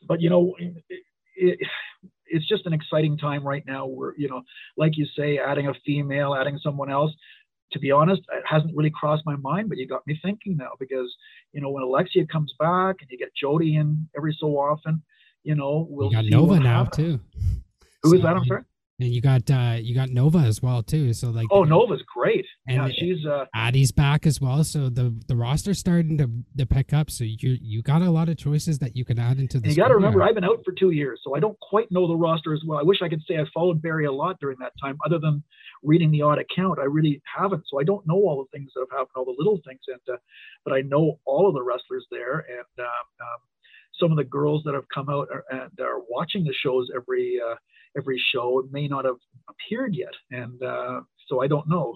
but 0.07 0.21
you 0.21 0.31
know 0.31 0.55
it, 0.59 0.85
it, 1.37 1.59
it's 2.27 2.49
just 2.49 2.67
an 2.67 2.73
exciting 2.73 3.19
time 3.19 3.47
right 3.47 3.65
now 3.67 3.87
where 3.87 4.15
you 4.17 4.29
know 4.29 4.43
like 4.77 4.97
you 4.97 5.07
say 5.17 5.39
adding 5.39 5.69
a 5.69 5.75
female 5.87 6.35
adding 6.35 6.59
someone 6.63 6.91
else 6.91 7.13
to 7.75 7.81
be 7.81 7.91
honest, 7.91 8.23
it 8.33 8.45
hasn't 8.49 8.75
really 8.75 8.91
crossed 8.91 9.27
my 9.27 9.37
mind, 9.37 9.69
but 9.69 9.79
you 9.79 9.87
got 9.87 10.07
me 10.07 10.19
thinking 10.23 10.57
now 10.57 10.71
because, 10.79 11.13
you 11.55 11.61
know, 11.63 11.71
when 11.71 11.83
Alexia 11.83 12.27
comes 12.27 12.53
back 12.59 12.97
and 13.01 13.09
you 13.11 13.17
get 13.17 13.35
Jody 13.35 13.77
in 13.77 14.09
every 14.17 14.37
so 14.39 14.49
often, 14.59 15.03
you 15.45 15.55
know, 15.55 15.87
we'll 15.89 16.11
you 16.11 16.17
got 16.17 16.25
Nova 16.27 16.59
now 16.61 16.85
happens. 16.85 16.97
too. 16.97 17.21
Who 18.03 18.15
is 18.15 18.21
So- 18.21 18.27
that? 18.27 18.37
I'm 18.37 18.45
sorry. 18.45 18.63
And 19.01 19.09
you 19.13 19.21
got 19.21 19.51
uh 19.51 19.77
you 19.83 19.93
got 19.93 20.11
Nova 20.11 20.39
as 20.39 20.63
well 20.63 20.81
too. 20.81 21.13
So 21.15 21.31
like 21.31 21.49
Oh, 21.51 21.65
Nova's 21.65 22.01
great. 22.15 22.47
And 22.69 22.77
yeah, 22.77 22.89
she's 22.97 23.27
uh, 23.27 23.45
Addie's 23.53 23.91
back 23.91 24.25
as 24.25 24.41
well. 24.41 24.63
So 24.63 24.89
the 24.89 25.13
the 25.27 25.35
roster's 25.35 25.81
starting 25.81 26.17
to 26.19 26.31
to 26.59 26.65
pick 26.65 26.93
up. 26.93 27.11
So 27.11 27.25
you 27.25 27.59
you 27.61 27.83
got 27.83 28.03
a 28.03 28.11
lot 28.11 28.29
of 28.29 28.37
choices 28.37 28.79
that 28.79 28.95
you 28.97 29.05
can 29.05 29.19
add 29.19 29.41
into 29.41 29.59
the 29.59 29.69
you 29.69 29.75
got 29.75 29.89
to 29.89 29.95
remember. 29.97 30.23
I've 30.23 30.37
been 30.37 30.45
out 30.45 30.61
for 30.65 30.71
two 30.73 30.91
years, 30.93 31.21
so 31.25 31.35
I 31.35 31.41
don't 31.41 31.59
quite 31.59 31.91
know 31.91 32.07
the 32.07 32.15
roster 32.15 32.55
as 32.55 32.63
well. 32.65 32.79
I 32.79 32.85
wish 32.85 33.03
I 33.03 33.09
could 33.09 33.23
say 33.27 33.37
I 33.37 33.45
followed 33.53 33.83
Barrie 33.83 34.07
a 34.07 34.13
lot 34.13 34.39
during 34.41 34.59
that 34.61 34.73
time, 34.81 34.97
other 35.05 35.19
than 35.19 35.43
reading 35.85 36.11
the 36.11 36.23
odd 36.23 36.39
account. 36.39 36.79
I 36.79 36.85
really 36.85 37.23
haven't, 37.37 37.65
so 37.69 37.81
I 37.81 37.85
don't 37.85 38.07
know 38.07 38.17
all 38.17 38.43
the 38.43 38.57
things 38.59 38.73
that 38.75 38.81
have 38.81 38.91
happened, 38.99 39.17
all 39.17 39.25
the 39.25 39.35
little 39.37 39.61
things. 39.67 39.81
And 39.89 40.01
uh, 40.13 40.19
but 40.65 40.73
I 40.73 40.81
know 40.81 41.21
all 41.25 41.47
of 41.47 41.55
the 41.55 41.63
wrestlers 41.63 42.07
there, 42.11 42.45
and 42.49 42.67
um, 42.79 43.07
um, 43.21 43.41
some 44.01 44.11
of 44.11 44.17
the 44.17 44.25
girls 44.25 44.63
that 44.65 44.75
have 44.75 44.89
come 44.93 45.09
out 45.09 45.29
are, 45.31 45.45
and 45.51 45.71
are 45.81 46.01
watching 46.09 46.45
the 46.45 46.55
shows 46.55 46.89
every 46.95 47.39
uh, 47.41 47.55
every 47.97 48.21
show 48.33 48.67
may 48.71 48.89
not 48.89 49.05
have 49.05 49.17
appeared 49.49 49.95
yet, 49.95 50.15
and 50.31 50.63
uh, 50.63 51.01
so 51.29 51.43
I 51.43 51.47
don't 51.47 51.69
know. 51.69 51.95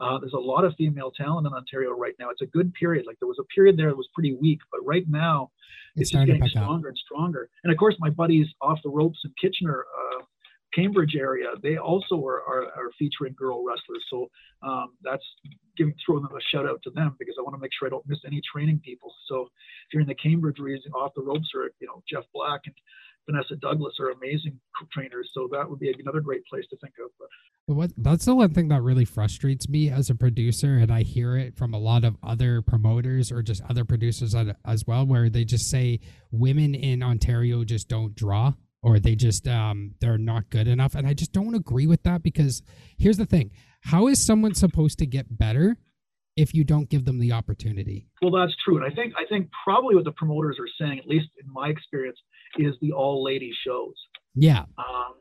Uh, 0.00 0.18
there's 0.18 0.32
a 0.32 0.38
lot 0.38 0.64
of 0.64 0.74
female 0.76 1.12
talent 1.12 1.46
in 1.46 1.52
Ontario 1.52 1.90
right 1.92 2.14
now. 2.18 2.28
It's 2.28 2.42
a 2.42 2.46
good 2.46 2.74
period. 2.74 3.06
Like 3.06 3.18
there 3.20 3.28
was 3.28 3.38
a 3.38 3.44
period 3.54 3.76
there 3.76 3.88
that 3.90 3.96
was 3.96 4.08
pretty 4.14 4.34
weak, 4.34 4.58
but 4.72 4.84
right 4.84 5.04
now 5.08 5.52
it's 5.94 6.00
it's 6.02 6.10
just 6.10 6.12
starting 6.12 6.34
to 6.34 6.38
getting 6.40 6.48
pick 6.48 6.56
up. 6.56 6.64
stronger 6.64 6.88
and 6.88 6.98
stronger. 6.98 7.50
And 7.62 7.72
of 7.72 7.78
course, 7.78 7.94
my 8.00 8.10
buddies 8.10 8.48
off 8.60 8.80
the 8.82 8.90
ropes 8.90 9.20
in 9.24 9.32
Kitchener, 9.40 9.84
uh, 9.96 10.24
Cambridge 10.74 11.14
area, 11.18 11.48
they 11.62 11.76
also 11.76 12.24
are, 12.24 12.42
are, 12.42 12.64
are 12.76 12.90
featuring 12.98 13.34
girl 13.34 13.64
wrestlers. 13.64 14.04
So 14.10 14.30
um, 14.62 14.94
that's 15.02 15.24
giving 15.76 15.94
throwing 16.04 16.22
them 16.22 16.32
a 16.36 16.40
shout 16.40 16.66
out 16.66 16.80
to 16.84 16.90
them 16.90 17.16
because 17.18 17.34
I 17.38 17.42
want 17.42 17.54
to 17.54 17.60
make 17.60 17.70
sure 17.78 17.88
I 17.88 17.90
don't 17.90 18.06
miss 18.06 18.18
any 18.26 18.40
training 18.52 18.80
people. 18.84 19.12
So 19.28 19.42
if 19.42 19.92
you're 19.92 20.02
in 20.02 20.08
the 20.08 20.14
Cambridge 20.14 20.58
region, 20.58 20.92
off 20.92 21.12
the 21.14 21.22
ropes 21.22 21.48
are 21.54 21.70
you 21.80 21.86
know 21.86 22.02
Jeff 22.10 22.24
Black 22.34 22.60
and 22.66 22.74
Vanessa 23.28 23.56
Douglas 23.56 23.94
are 24.00 24.10
amazing 24.10 24.58
trainers. 24.92 25.30
So 25.32 25.48
that 25.52 25.68
would 25.68 25.78
be 25.78 25.94
another 25.98 26.20
great 26.20 26.44
place 26.46 26.64
to 26.70 26.76
think 26.78 26.94
of. 27.04 27.10
What 27.66 27.92
that's 27.96 28.24
the 28.24 28.34
one 28.34 28.52
thing 28.52 28.68
that 28.68 28.82
really 28.82 29.04
frustrates 29.04 29.68
me 29.68 29.88
as 29.88 30.10
a 30.10 30.14
producer, 30.14 30.78
and 30.78 30.92
I 30.92 31.02
hear 31.02 31.36
it 31.36 31.56
from 31.56 31.74
a 31.74 31.78
lot 31.78 32.04
of 32.04 32.16
other 32.22 32.60
promoters 32.60 33.30
or 33.30 33.42
just 33.42 33.62
other 33.70 33.84
producers 33.84 34.34
as 34.64 34.86
well, 34.86 35.06
where 35.06 35.30
they 35.30 35.44
just 35.44 35.70
say 35.70 36.00
women 36.32 36.74
in 36.74 37.02
Ontario 37.02 37.62
just 37.62 37.88
don't 37.88 38.14
draw, 38.16 38.54
or 38.82 38.98
they 38.98 39.14
just 39.14 39.46
um 39.48 39.94
they're 40.00 40.18
not 40.18 40.50
good 40.50 40.68
enough, 40.68 40.94
and 40.94 41.06
I 41.06 41.14
just 41.14 41.32
don't 41.32 41.54
agree 41.54 41.86
with 41.86 42.02
that 42.02 42.22
because 42.22 42.62
here's 42.98 43.16
the 43.16 43.26
thing: 43.26 43.50
how 43.82 44.08
is 44.08 44.24
someone 44.24 44.54
supposed 44.54 44.98
to 44.98 45.06
get 45.06 45.38
better 45.38 45.76
if 46.36 46.54
you 46.54 46.64
don't 46.64 46.88
give 46.88 47.04
them 47.04 47.18
the 47.18 47.32
opportunity? 47.32 48.08
Well, 48.20 48.32
that's 48.32 48.56
true, 48.64 48.76
and 48.76 48.84
I 48.90 48.94
think 48.94 49.14
I 49.16 49.24
think 49.28 49.48
probably 49.64 49.94
what 49.94 50.04
the 50.04 50.12
promoters 50.12 50.58
are 50.58 50.68
saying, 50.80 50.98
at 50.98 51.06
least 51.06 51.28
in 51.42 51.52
my 51.52 51.68
experience, 51.68 52.18
is 52.58 52.74
the 52.80 52.92
all 52.92 53.22
lady 53.22 53.52
shows. 53.64 53.94
Yeah, 54.34 54.64
Um, 54.78 55.14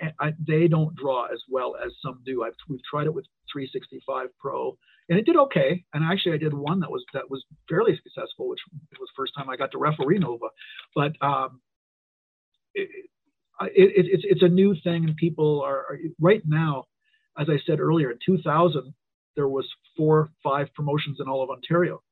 and 0.00 0.12
I, 0.20 0.32
they 0.46 0.68
don't 0.68 0.94
draw 0.96 1.26
as 1.26 1.40
well 1.48 1.74
as 1.84 1.92
some 2.04 2.20
do. 2.24 2.44
I've, 2.44 2.54
we've 2.68 2.80
tried 2.88 3.06
it 3.06 3.14
with 3.14 3.26
365 3.52 4.28
Pro, 4.38 4.76
and 5.08 5.18
it 5.18 5.26
did 5.26 5.36
okay. 5.36 5.84
And 5.94 6.04
actually, 6.04 6.34
I 6.34 6.38
did 6.38 6.54
one 6.54 6.80
that 6.80 6.90
was 6.90 7.04
that 7.14 7.30
was 7.30 7.44
fairly 7.68 7.98
successful, 8.02 8.48
which 8.48 8.60
was 8.98 9.08
the 9.08 9.16
first 9.16 9.32
time 9.36 9.48
I 9.50 9.56
got 9.56 9.72
to 9.72 9.78
referee 9.78 10.18
Nova. 10.18 10.46
But 10.94 11.12
um, 11.20 11.60
it, 12.80 12.88
it, 13.60 13.90
it, 13.96 14.06
it's 14.06 14.24
it's 14.26 14.42
a 14.42 14.48
new 14.48 14.74
thing, 14.82 15.04
and 15.04 15.16
people 15.16 15.62
are, 15.62 15.78
are 15.78 15.98
right 16.20 16.42
now. 16.46 16.84
As 17.38 17.48
I 17.48 17.58
said 17.66 17.78
earlier, 17.78 18.10
in 18.10 18.18
2000, 18.26 18.92
there 19.36 19.48
was 19.48 19.64
four, 19.96 20.30
five 20.42 20.74
promotions 20.74 21.18
in 21.20 21.28
all 21.28 21.42
of 21.42 21.50
Ontario. 21.50 22.02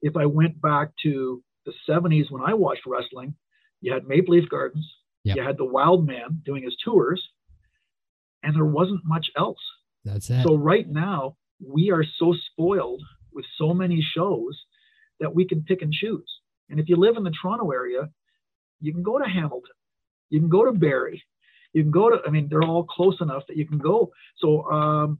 If 0.00 0.16
I 0.16 0.24
went 0.24 0.60
back 0.62 0.92
to 1.02 1.42
the 1.66 1.74
70s 1.86 2.30
when 2.30 2.42
I 2.42 2.54
watched 2.54 2.86
wrestling, 2.86 3.34
you 3.82 3.92
had 3.92 4.08
Maple 4.08 4.34
Leaf 4.34 4.48
Gardens, 4.48 4.90
Yep. 5.24 5.36
You 5.36 5.42
had 5.42 5.58
the 5.58 5.64
Wild 5.64 6.06
Man 6.06 6.42
doing 6.44 6.62
his 6.62 6.76
tours, 6.82 7.22
and 8.42 8.54
there 8.54 8.64
wasn't 8.64 9.04
much 9.04 9.26
else. 9.36 9.60
That's 10.04 10.30
it. 10.30 10.44
So 10.46 10.56
right 10.56 10.88
now, 10.88 11.36
we 11.64 11.90
are 11.90 12.04
so 12.18 12.34
spoiled 12.50 13.02
with 13.32 13.44
so 13.58 13.74
many 13.74 14.00
shows 14.00 14.58
that 15.20 15.34
we 15.34 15.46
can 15.46 15.62
pick 15.62 15.82
and 15.82 15.92
choose. 15.92 16.28
And 16.70 16.80
if 16.80 16.88
you 16.88 16.96
live 16.96 17.16
in 17.16 17.24
the 17.24 17.32
Toronto 17.42 17.70
area, 17.70 18.08
you 18.80 18.92
can 18.92 19.02
go 19.02 19.18
to 19.18 19.24
Hamilton, 19.28 19.74
you 20.30 20.40
can 20.40 20.48
go 20.48 20.64
to 20.64 20.72
Barrie, 20.72 21.22
you 21.72 21.82
can 21.82 21.90
go 21.90 22.10
to. 22.10 22.18
I 22.26 22.30
mean, 22.30 22.48
they're 22.48 22.62
all 22.62 22.84
close 22.84 23.20
enough 23.20 23.44
that 23.48 23.56
you 23.56 23.66
can 23.66 23.78
go. 23.78 24.12
So 24.38 24.64
um, 24.70 25.18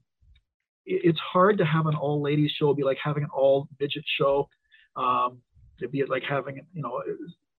it- 0.87 1.03
it's 1.05 1.19
hard 1.19 1.59
to 1.59 1.65
have 1.65 1.87
an 1.87 1.95
all 1.95 2.21
ladies 2.23 2.51
show. 2.53 2.75
Be 2.75 2.85
like 2.85 2.99
having 3.03 3.25
an 3.25 3.31
all 3.33 3.69
midget 3.79 4.05
show. 4.19 4.49
Um, 4.97 5.43
it'd 5.81 5.93
be 5.93 6.05
like 6.05 6.23
having, 6.29 6.61
you 6.73 6.83
know, 6.83 7.03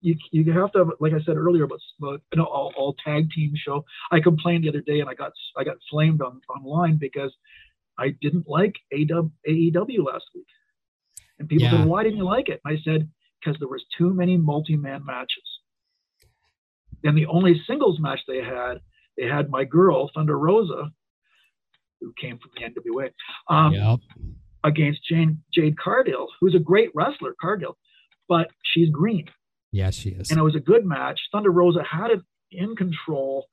you, 0.00 0.16
you 0.32 0.52
have 0.52 0.72
to 0.72 0.78
have, 0.80 0.88
like 1.00 1.12
I 1.12 1.20
said 1.24 1.36
earlier, 1.36 1.64
about 1.64 1.80
about 2.00 2.20
an 2.32 2.40
all, 2.40 2.72
all 2.76 2.94
tag 3.04 3.30
team 3.30 3.52
show. 3.56 3.84
I 4.10 4.20
complained 4.20 4.64
the 4.64 4.68
other 4.68 4.80
day 4.80 5.00
and 5.00 5.08
I 5.08 5.14
got 5.14 5.32
I 5.56 5.64
got 5.64 5.76
flamed 5.90 6.20
on 6.22 6.40
online 6.48 6.96
because 6.98 7.32
I 7.98 8.10
didn't 8.20 8.48
like 8.48 8.74
AW, 8.92 9.30
AEW 9.48 10.04
last 10.04 10.24
week. 10.34 10.46
And 11.38 11.48
people 11.48 11.64
Yeah. 11.64 11.70
said, 11.78 11.86
why 11.86 12.02
didn't 12.02 12.18
you 12.18 12.24
like 12.24 12.48
it? 12.48 12.60
And 12.64 12.76
I 12.76 12.80
said, 12.82 13.08
because 13.40 13.58
there 13.58 13.68
was 13.68 13.84
too 13.96 14.12
many 14.14 14.36
multi-man 14.36 15.04
matches. 15.04 15.42
And 17.04 17.16
the 17.16 17.26
only 17.26 17.60
singles 17.66 17.98
match 18.00 18.20
they 18.26 18.42
had, 18.42 18.74
they 19.16 19.26
had 19.26 19.50
my 19.50 19.64
girl, 19.64 20.10
Thunder 20.14 20.38
Rosa, 20.38 20.90
who 22.00 22.12
came 22.20 22.38
from 22.38 22.50
the 22.56 22.62
NWA, 22.62 23.10
um, 23.48 23.72
yep. 23.72 23.98
against 24.64 25.04
Jane, 25.08 25.42
Jade 25.52 25.78
Cargill, 25.78 26.28
who's 26.40 26.54
a 26.54 26.58
great 26.58 26.90
wrestler, 26.94 27.34
Cargill, 27.40 27.76
but 28.28 28.48
she's 28.64 28.90
green 28.90 29.26
Yes, 29.72 29.94
she 29.94 30.10
is. 30.10 30.30
and 30.30 30.38
it 30.38 30.42
was 30.42 30.54
a 30.54 30.60
good 30.60 30.84
match. 30.84 31.18
Thunder 31.32 31.50
Rosa 31.50 31.82
had 31.82 32.10
it 32.10 32.20
in 32.50 32.76
control, 32.76 33.46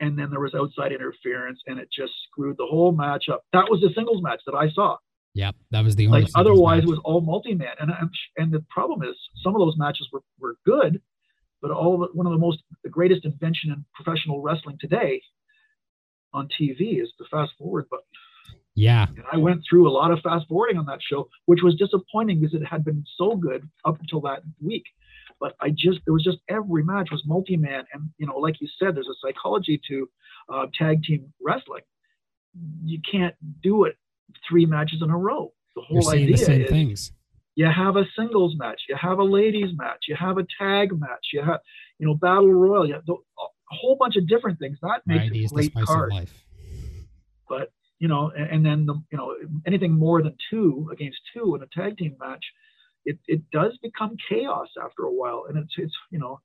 and 0.00 0.18
then 0.18 0.30
there 0.30 0.40
was 0.40 0.54
outside 0.54 0.92
interference, 0.92 1.60
and 1.66 1.78
it 1.78 1.88
just 1.90 2.12
screwed 2.30 2.56
the 2.58 2.66
whole 2.66 2.92
match 2.92 3.28
up. 3.32 3.44
That 3.52 3.70
was 3.70 3.80
the 3.80 3.90
singles 3.94 4.22
match 4.22 4.40
that 4.46 4.54
I 4.54 4.68
saw. 4.70 4.96
Yep. 5.34 5.56
That 5.70 5.84
was 5.84 5.96
the 5.96 6.06
only. 6.06 6.22
Like 6.22 6.30
otherwise, 6.34 6.82
match. 6.82 6.84
it 6.84 6.90
was 6.90 7.00
all 7.04 7.20
multi-man, 7.22 7.74
and 7.80 7.90
and 7.90 8.10
and 8.36 8.52
the 8.52 8.64
problem 8.68 9.02
is 9.02 9.16
some 9.42 9.54
of 9.54 9.60
those 9.60 9.76
matches 9.78 10.08
were 10.12 10.22
were 10.38 10.56
good, 10.66 11.00
but 11.60 11.70
all 11.70 11.98
the, 11.98 12.08
one 12.12 12.26
of 12.26 12.32
the 12.32 12.38
most 12.38 12.62
the 12.84 12.90
greatest 12.90 13.24
invention 13.24 13.70
in 13.70 13.84
professional 13.94 14.40
wrestling 14.40 14.78
today 14.80 15.20
on 16.32 16.48
TV 16.48 17.02
is 17.02 17.12
the 17.18 17.26
fast 17.30 17.52
forward 17.58 17.88
button. 17.88 18.04
Yeah. 18.74 19.06
And 19.08 19.24
I 19.32 19.38
went 19.38 19.62
through 19.68 19.88
a 19.88 19.90
lot 19.90 20.12
of 20.12 20.20
fast 20.20 20.46
forwarding 20.48 20.78
on 20.78 20.86
that 20.86 21.00
show, 21.02 21.28
which 21.46 21.62
was 21.62 21.74
disappointing 21.74 22.40
because 22.40 22.54
it 22.54 22.64
had 22.64 22.84
been 22.84 23.04
so 23.16 23.34
good 23.34 23.68
up 23.84 23.98
until 24.00 24.20
that 24.20 24.42
week. 24.60 24.84
But 25.40 25.54
I 25.60 25.70
just, 25.70 26.00
there 26.04 26.14
was 26.14 26.22
just 26.22 26.38
every 26.48 26.84
match 26.84 27.08
was 27.10 27.22
multi 27.26 27.56
man. 27.56 27.84
And, 27.92 28.10
you 28.18 28.26
know, 28.26 28.36
like 28.36 28.60
you 28.60 28.68
said, 28.78 28.94
there's 28.94 29.08
a 29.08 29.18
psychology 29.20 29.80
to 29.88 30.08
uh, 30.52 30.66
tag 30.78 31.02
team 31.02 31.32
wrestling. 31.40 31.82
You 32.84 33.00
can't 33.10 33.34
do 33.62 33.84
it 33.84 33.96
three 34.48 34.64
matches 34.66 35.02
in 35.02 35.10
a 35.10 35.18
row. 35.18 35.52
The 35.74 35.82
You're 35.90 36.02
whole 36.02 36.10
seeing 36.12 36.24
idea 36.24 36.36
the 36.36 36.44
same 36.44 36.62
is 36.62 36.70
things. 36.70 37.12
You 37.58 37.66
have 37.66 37.96
a 37.96 38.04
singles 38.16 38.54
match, 38.56 38.82
you 38.88 38.94
have 38.94 39.18
a 39.18 39.24
ladies 39.24 39.70
match, 39.74 40.04
you 40.06 40.14
have 40.14 40.38
a 40.38 40.46
tag 40.60 40.96
match, 40.96 41.26
you 41.32 41.42
have, 41.42 41.58
you 41.98 42.06
know, 42.06 42.14
battle 42.14 42.52
royal, 42.52 42.86
you 42.86 42.94
have 42.94 43.02
a 43.08 43.74
whole 43.74 43.96
bunch 43.98 44.14
of 44.14 44.28
different 44.28 44.60
things. 44.60 44.78
That 44.80 45.00
makes 45.06 45.22
Variety 45.22 45.40
a 45.40 45.44
is 45.44 45.50
the 45.50 45.54
great 45.56 45.74
card 45.84 46.12
life. 46.12 46.32
but 47.48 47.72
you 47.98 48.06
know, 48.06 48.30
and, 48.30 48.48
and 48.48 48.64
then 48.64 48.86
the 48.86 48.94
you 49.10 49.18
know 49.18 49.34
anything 49.66 49.90
more 49.90 50.22
than 50.22 50.36
two 50.52 50.88
against 50.92 51.18
two 51.34 51.56
in 51.56 51.62
a 51.62 51.66
tag 51.74 51.98
team 51.98 52.14
match, 52.20 52.44
it 53.04 53.18
it 53.26 53.42
does 53.50 53.76
become 53.82 54.16
chaos 54.28 54.68
after 54.80 55.02
a 55.02 55.12
while, 55.12 55.46
and 55.48 55.58
it's 55.58 55.74
it's 55.78 55.96
you 56.12 56.20
know, 56.20 56.38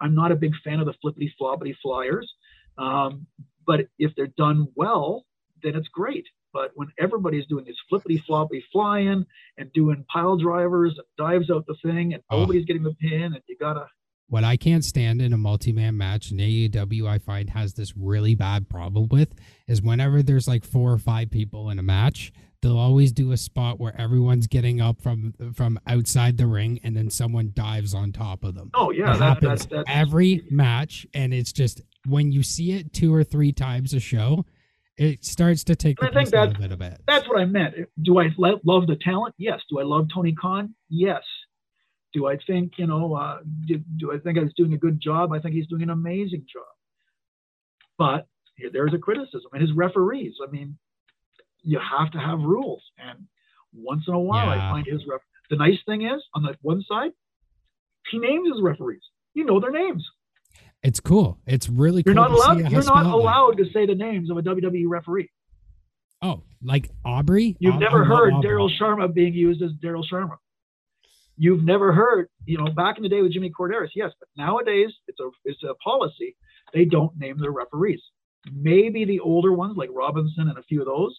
I'm 0.00 0.14
not 0.14 0.32
a 0.32 0.36
big 0.36 0.52
fan 0.64 0.80
of 0.80 0.86
the 0.86 0.94
flippity 1.02 1.34
floppity 1.38 1.74
flyers, 1.82 2.32
um, 2.78 3.26
but 3.66 3.80
if 3.98 4.12
they're 4.16 4.34
done 4.38 4.68
well, 4.74 5.26
then 5.62 5.76
it's 5.76 5.88
great. 5.88 6.24
But 6.52 6.72
when 6.74 6.88
everybody's 6.98 7.46
doing 7.46 7.64
this 7.64 7.76
flippity 7.88 8.18
floppy 8.26 8.64
flying 8.72 9.24
and 9.58 9.72
doing 9.72 10.04
pile 10.12 10.36
drivers 10.36 10.98
and 10.98 11.06
dives 11.16 11.50
out 11.50 11.64
the 11.66 11.76
thing, 11.82 12.14
and 12.14 12.22
Oh. 12.30 12.40
nobody's 12.40 12.64
getting 12.64 12.82
the 12.82 12.94
pin, 12.94 13.22
and 13.34 13.40
you 13.48 13.56
gotta 13.58 13.86
What 14.28 14.44
I 14.44 14.56
can't 14.56 14.84
stand 14.84 15.20
in 15.20 15.32
a 15.32 15.36
multi-man 15.36 15.96
match 15.96 16.30
and 16.30 16.40
AEW, 16.40 17.06
I 17.08 17.18
find 17.18 17.50
has 17.50 17.74
this 17.74 17.96
really 17.96 18.36
bad 18.36 18.68
problem 18.68 19.08
with 19.10 19.34
is 19.66 19.82
whenever 19.82 20.22
there's 20.22 20.46
like 20.46 20.64
four 20.64 20.92
or 20.92 20.98
five 20.98 21.30
people 21.32 21.68
in 21.68 21.80
a 21.80 21.82
match, 21.82 22.32
they'll 22.62 22.78
always 22.78 23.10
do 23.10 23.32
a 23.32 23.36
spot 23.36 23.80
where 23.80 23.98
everyone's 24.00 24.46
getting 24.46 24.80
up 24.80 25.00
from 25.00 25.34
from 25.54 25.80
outside 25.86 26.36
the 26.36 26.46
ring 26.46 26.78
and 26.84 26.96
then 26.96 27.10
someone 27.10 27.50
dives 27.54 27.92
on 27.92 28.12
top 28.12 28.44
of 28.44 28.54
them. 28.54 28.70
oh 28.74 28.92
yeah, 28.92 29.14
it 29.14 29.18
that, 29.18 29.24
happens 29.42 29.66
that, 29.66 29.70
that's 29.70 29.90
every 29.90 30.44
match, 30.50 31.06
and 31.12 31.34
it's 31.34 31.52
just 31.52 31.80
when 32.06 32.30
you 32.30 32.42
see 32.44 32.70
it 32.72 32.92
two 32.92 33.12
or 33.12 33.24
three 33.24 33.50
times 33.52 33.92
a 33.94 34.00
show, 34.00 34.44
it 34.96 35.24
starts 35.24 35.64
to 35.64 35.76
take 35.76 35.98
the 35.98 36.06
And 36.06 36.16
I 36.16 36.20
think 36.20 36.26
piss 36.26 36.34
out 36.34 36.48
that- 36.50 36.58
of 36.58 36.64
it 36.64 36.72
a 36.72 36.76
bit. 36.76 37.00
That's 37.06 37.28
what 37.28 37.40
I 37.40 37.44
meant. 37.46 37.74
Do 38.02 38.18
I 38.18 38.28
lo- 38.36 38.60
love 38.64 38.86
the 38.86 38.96
talent? 38.96 39.34
Yes. 39.38 39.60
Do 39.70 39.78
I 39.78 39.82
love 39.82 40.08
Tony 40.12 40.32
Khan? 40.34 40.74
Yes. 40.88 41.22
Do 42.12 42.26
I 42.26 42.36
think, 42.46 42.72
you 42.76 42.86
know, 42.86 43.14
uh, 43.14 43.40
do, 43.66 43.78
do 43.96 44.12
I 44.12 44.18
think 44.18 44.36
he's 44.38 44.52
doing 44.54 44.74
a 44.74 44.78
good 44.78 45.00
job? 45.00 45.32
I 45.32 45.38
think 45.38 45.54
he's 45.54 45.68
doing 45.68 45.82
an 45.82 45.90
amazing 45.90 46.44
job. 46.52 46.64
But 47.98 48.26
there's 48.72 48.92
a 48.94 48.98
criticism. 48.98 49.50
And 49.52 49.62
his 49.62 49.72
referees, 49.72 50.34
I 50.46 50.50
mean, 50.50 50.76
you 51.62 51.78
have 51.78 52.10
to 52.12 52.18
have 52.18 52.40
rules. 52.40 52.82
And 52.98 53.26
once 53.72 54.04
in 54.08 54.14
a 54.14 54.18
while, 54.18 54.48
I 54.48 54.56
find 54.72 54.86
his 54.86 55.02
ref. 55.06 55.20
The 55.50 55.56
nice 55.56 55.78
thing 55.86 56.02
is, 56.02 56.20
on 56.34 56.42
the 56.42 56.56
one 56.62 56.82
side, 56.88 57.12
he 58.10 58.18
names 58.18 58.48
his 58.52 58.60
referees. 58.62 59.02
You 59.34 59.44
know 59.44 59.60
their 59.60 59.70
names. 59.70 60.04
It's 60.82 61.00
cool. 61.00 61.38
It's 61.46 61.68
really 61.68 62.02
You're 62.06 62.14
cool. 62.14 62.22
not 62.24 62.30
allowed. 62.30 62.70
You're 62.70 62.84
not 62.84 63.06
allowed 63.06 63.58
to 63.58 63.64
say 63.72 63.86
the 63.86 63.94
names 63.94 64.30
of 64.30 64.38
a 64.38 64.42
WWE 64.42 64.84
referee. 64.86 65.30
Oh, 66.22 66.42
like 66.62 66.90
Aubrey? 67.04 67.56
You've 67.60 67.74
I- 67.76 67.78
never 67.78 68.04
heard 68.04 68.32
Daryl 68.34 68.70
Sharma 68.80 69.12
being 69.12 69.34
used 69.34 69.62
as 69.62 69.70
Daryl 69.82 70.04
Sharma. 70.10 70.36
You've 71.36 71.64
never 71.64 71.92
heard, 71.92 72.28
you 72.44 72.58
know, 72.58 72.70
back 72.70 72.98
in 72.98 73.02
the 73.02 73.08
day 73.08 73.22
with 73.22 73.32
Jimmy 73.32 73.50
Korderas, 73.50 73.88
yes, 73.94 74.10
but 74.20 74.28
nowadays 74.36 74.90
it's 75.08 75.18
a 75.20 75.30
it's 75.44 75.62
a 75.62 75.74
policy. 75.82 76.36
They 76.74 76.84
don't 76.84 77.16
name 77.18 77.38
their 77.40 77.50
referees. 77.50 78.02
Maybe 78.52 79.04
the 79.06 79.20
older 79.20 79.52
ones 79.52 79.76
like 79.76 79.88
Robinson 79.92 80.48
and 80.48 80.58
a 80.58 80.62
few 80.62 80.80
of 80.80 80.86
those. 80.86 81.18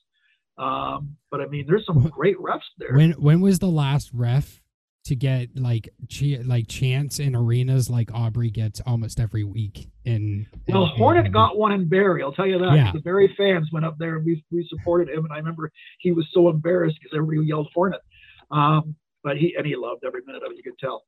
Um, 0.58 1.18
but 1.32 1.42
I 1.42 1.48
mean, 1.48 1.66
there's 1.68 1.86
some 1.88 2.04
great 2.10 2.38
refs 2.38 2.60
there. 2.78 2.94
When 2.94 3.12
when 3.14 3.42
was 3.42 3.58
the 3.60 3.68
last 3.70 4.12
ref 4.14 4.61
to 5.06 5.16
get 5.16 5.50
like 5.58 5.90
ch- 6.10 6.40
like 6.46 6.68
chance 6.68 7.20
in 7.20 7.36
arenas 7.36 7.90
like 7.90 8.14
Aubrey 8.14 8.50
gets 8.52 8.80
almost 8.86 9.20
every 9.20 9.44
week 9.44 9.90
in? 10.06 10.48
well, 10.68 10.84
in- 10.86 10.90
Hornet 10.98 11.26
in- 11.26 11.32
got 11.32 11.58
one 11.58 11.72
in 11.72 11.88
Barrie. 11.90 12.22
I'll 12.24 12.32
tell 12.34 12.46
you 12.48 12.60
that. 12.60 12.76
Yeah. 12.76 12.92
The 12.94 13.00
Barrie 13.02 13.34
fans 13.38 13.70
went 13.72 13.86
up 13.86 13.98
there 13.98 14.18
and 14.18 14.26
we 14.26 14.44
we 14.52 14.66
supported 14.70 15.10
him, 15.10 15.24
and 15.26 15.34
I 15.34 15.38
remember 15.38 15.72
he 16.00 16.12
was 16.12 16.28
so 16.34 16.50
embarrassed 16.50 16.98
because 17.02 17.16
everybody 17.18 17.48
yelled 17.48 17.70
Hornet. 17.74 18.02
Um, 18.52 18.96
but 19.24 19.38
he 19.38 19.56
and 19.58 19.66
he 19.66 19.76
loved 19.76 20.04
every 20.06 20.22
minute 20.26 20.44
of 20.44 20.52
it. 20.52 20.58
You 20.58 20.64
could 20.64 20.78
tell. 20.80 21.04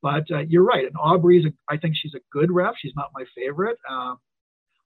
But 0.00 0.30
uh, 0.30 0.40
you're 0.48 0.62
right. 0.64 0.84
And 0.84 0.94
Aubrey's, 0.96 1.44
a, 1.44 1.52
I 1.68 1.76
think 1.76 1.96
she's 2.00 2.14
a 2.14 2.20
good 2.30 2.52
ref. 2.52 2.74
She's 2.80 2.92
not 2.94 3.06
my 3.14 3.24
favorite. 3.36 3.76
Um, 3.90 4.18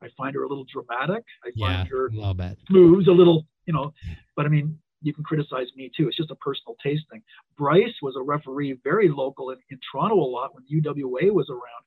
I 0.03 0.09
find 0.17 0.35
her 0.35 0.43
a 0.45 0.49
little 0.49 0.65
dramatic. 0.73 1.23
I 1.45 1.51
Yeah, 1.55 1.77
find 1.77 1.89
her 1.89 2.11
little 2.13 2.33
bit. 2.35 2.59
moves 2.71 3.07
a 3.09 3.13
little, 3.13 3.47
you 3.67 3.73
know. 3.75 3.93
But 4.37 4.47
I 4.47 4.49
mean, 4.49 4.79
you 5.03 5.13
can 5.13 5.25
criticize 5.25 5.69
me 5.77 5.91
too. 5.97 6.09
It's 6.09 6.17
just 6.17 6.31
a 6.31 6.37
personal 6.37 6.77
taste 6.83 7.05
thing. 7.11 7.23
Bryce 7.59 7.95
was 8.03 8.17
a 8.17 8.23
referee, 8.23 8.79
very 8.85 9.09
local 9.09 9.51
in, 9.51 9.59
in 9.71 9.79
Toronto 9.91 10.17
a 10.17 10.29
lot 10.29 10.55
when 10.55 10.65
UWA 10.65 11.33
was 11.33 11.51
around, 11.51 11.85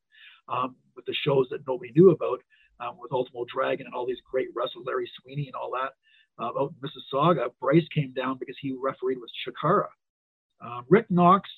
um, 0.49 0.75
with 0.95 1.05
the 1.05 1.15
shows 1.25 1.47
that 1.51 1.65
nobody 1.67 1.91
knew 1.95 2.11
about, 2.11 2.41
um, 2.79 2.95
with 2.99 3.11
Ultimo 3.11 3.45
Dragon 3.51 3.85
and 3.85 3.95
all 3.95 4.05
these 4.05 4.21
great 4.29 4.49
wrestlers, 4.55 4.85
Larry 4.85 5.09
Sweeney 5.21 5.47
and 5.47 5.55
all 5.55 5.71
that. 5.71 5.93
Uh, 6.37 6.47
out 6.59 6.73
in 6.73 6.89
Mississauga, 6.89 7.47
Bryce 7.61 7.87
came 7.93 8.11
down 8.11 8.37
because 8.37 8.57
he 8.59 8.75
refereed 8.81 9.17
with 9.19 9.31
Shakara. 9.47 9.87
Uh, 10.63 10.81
Rick 10.89 11.05
Knox, 11.09 11.49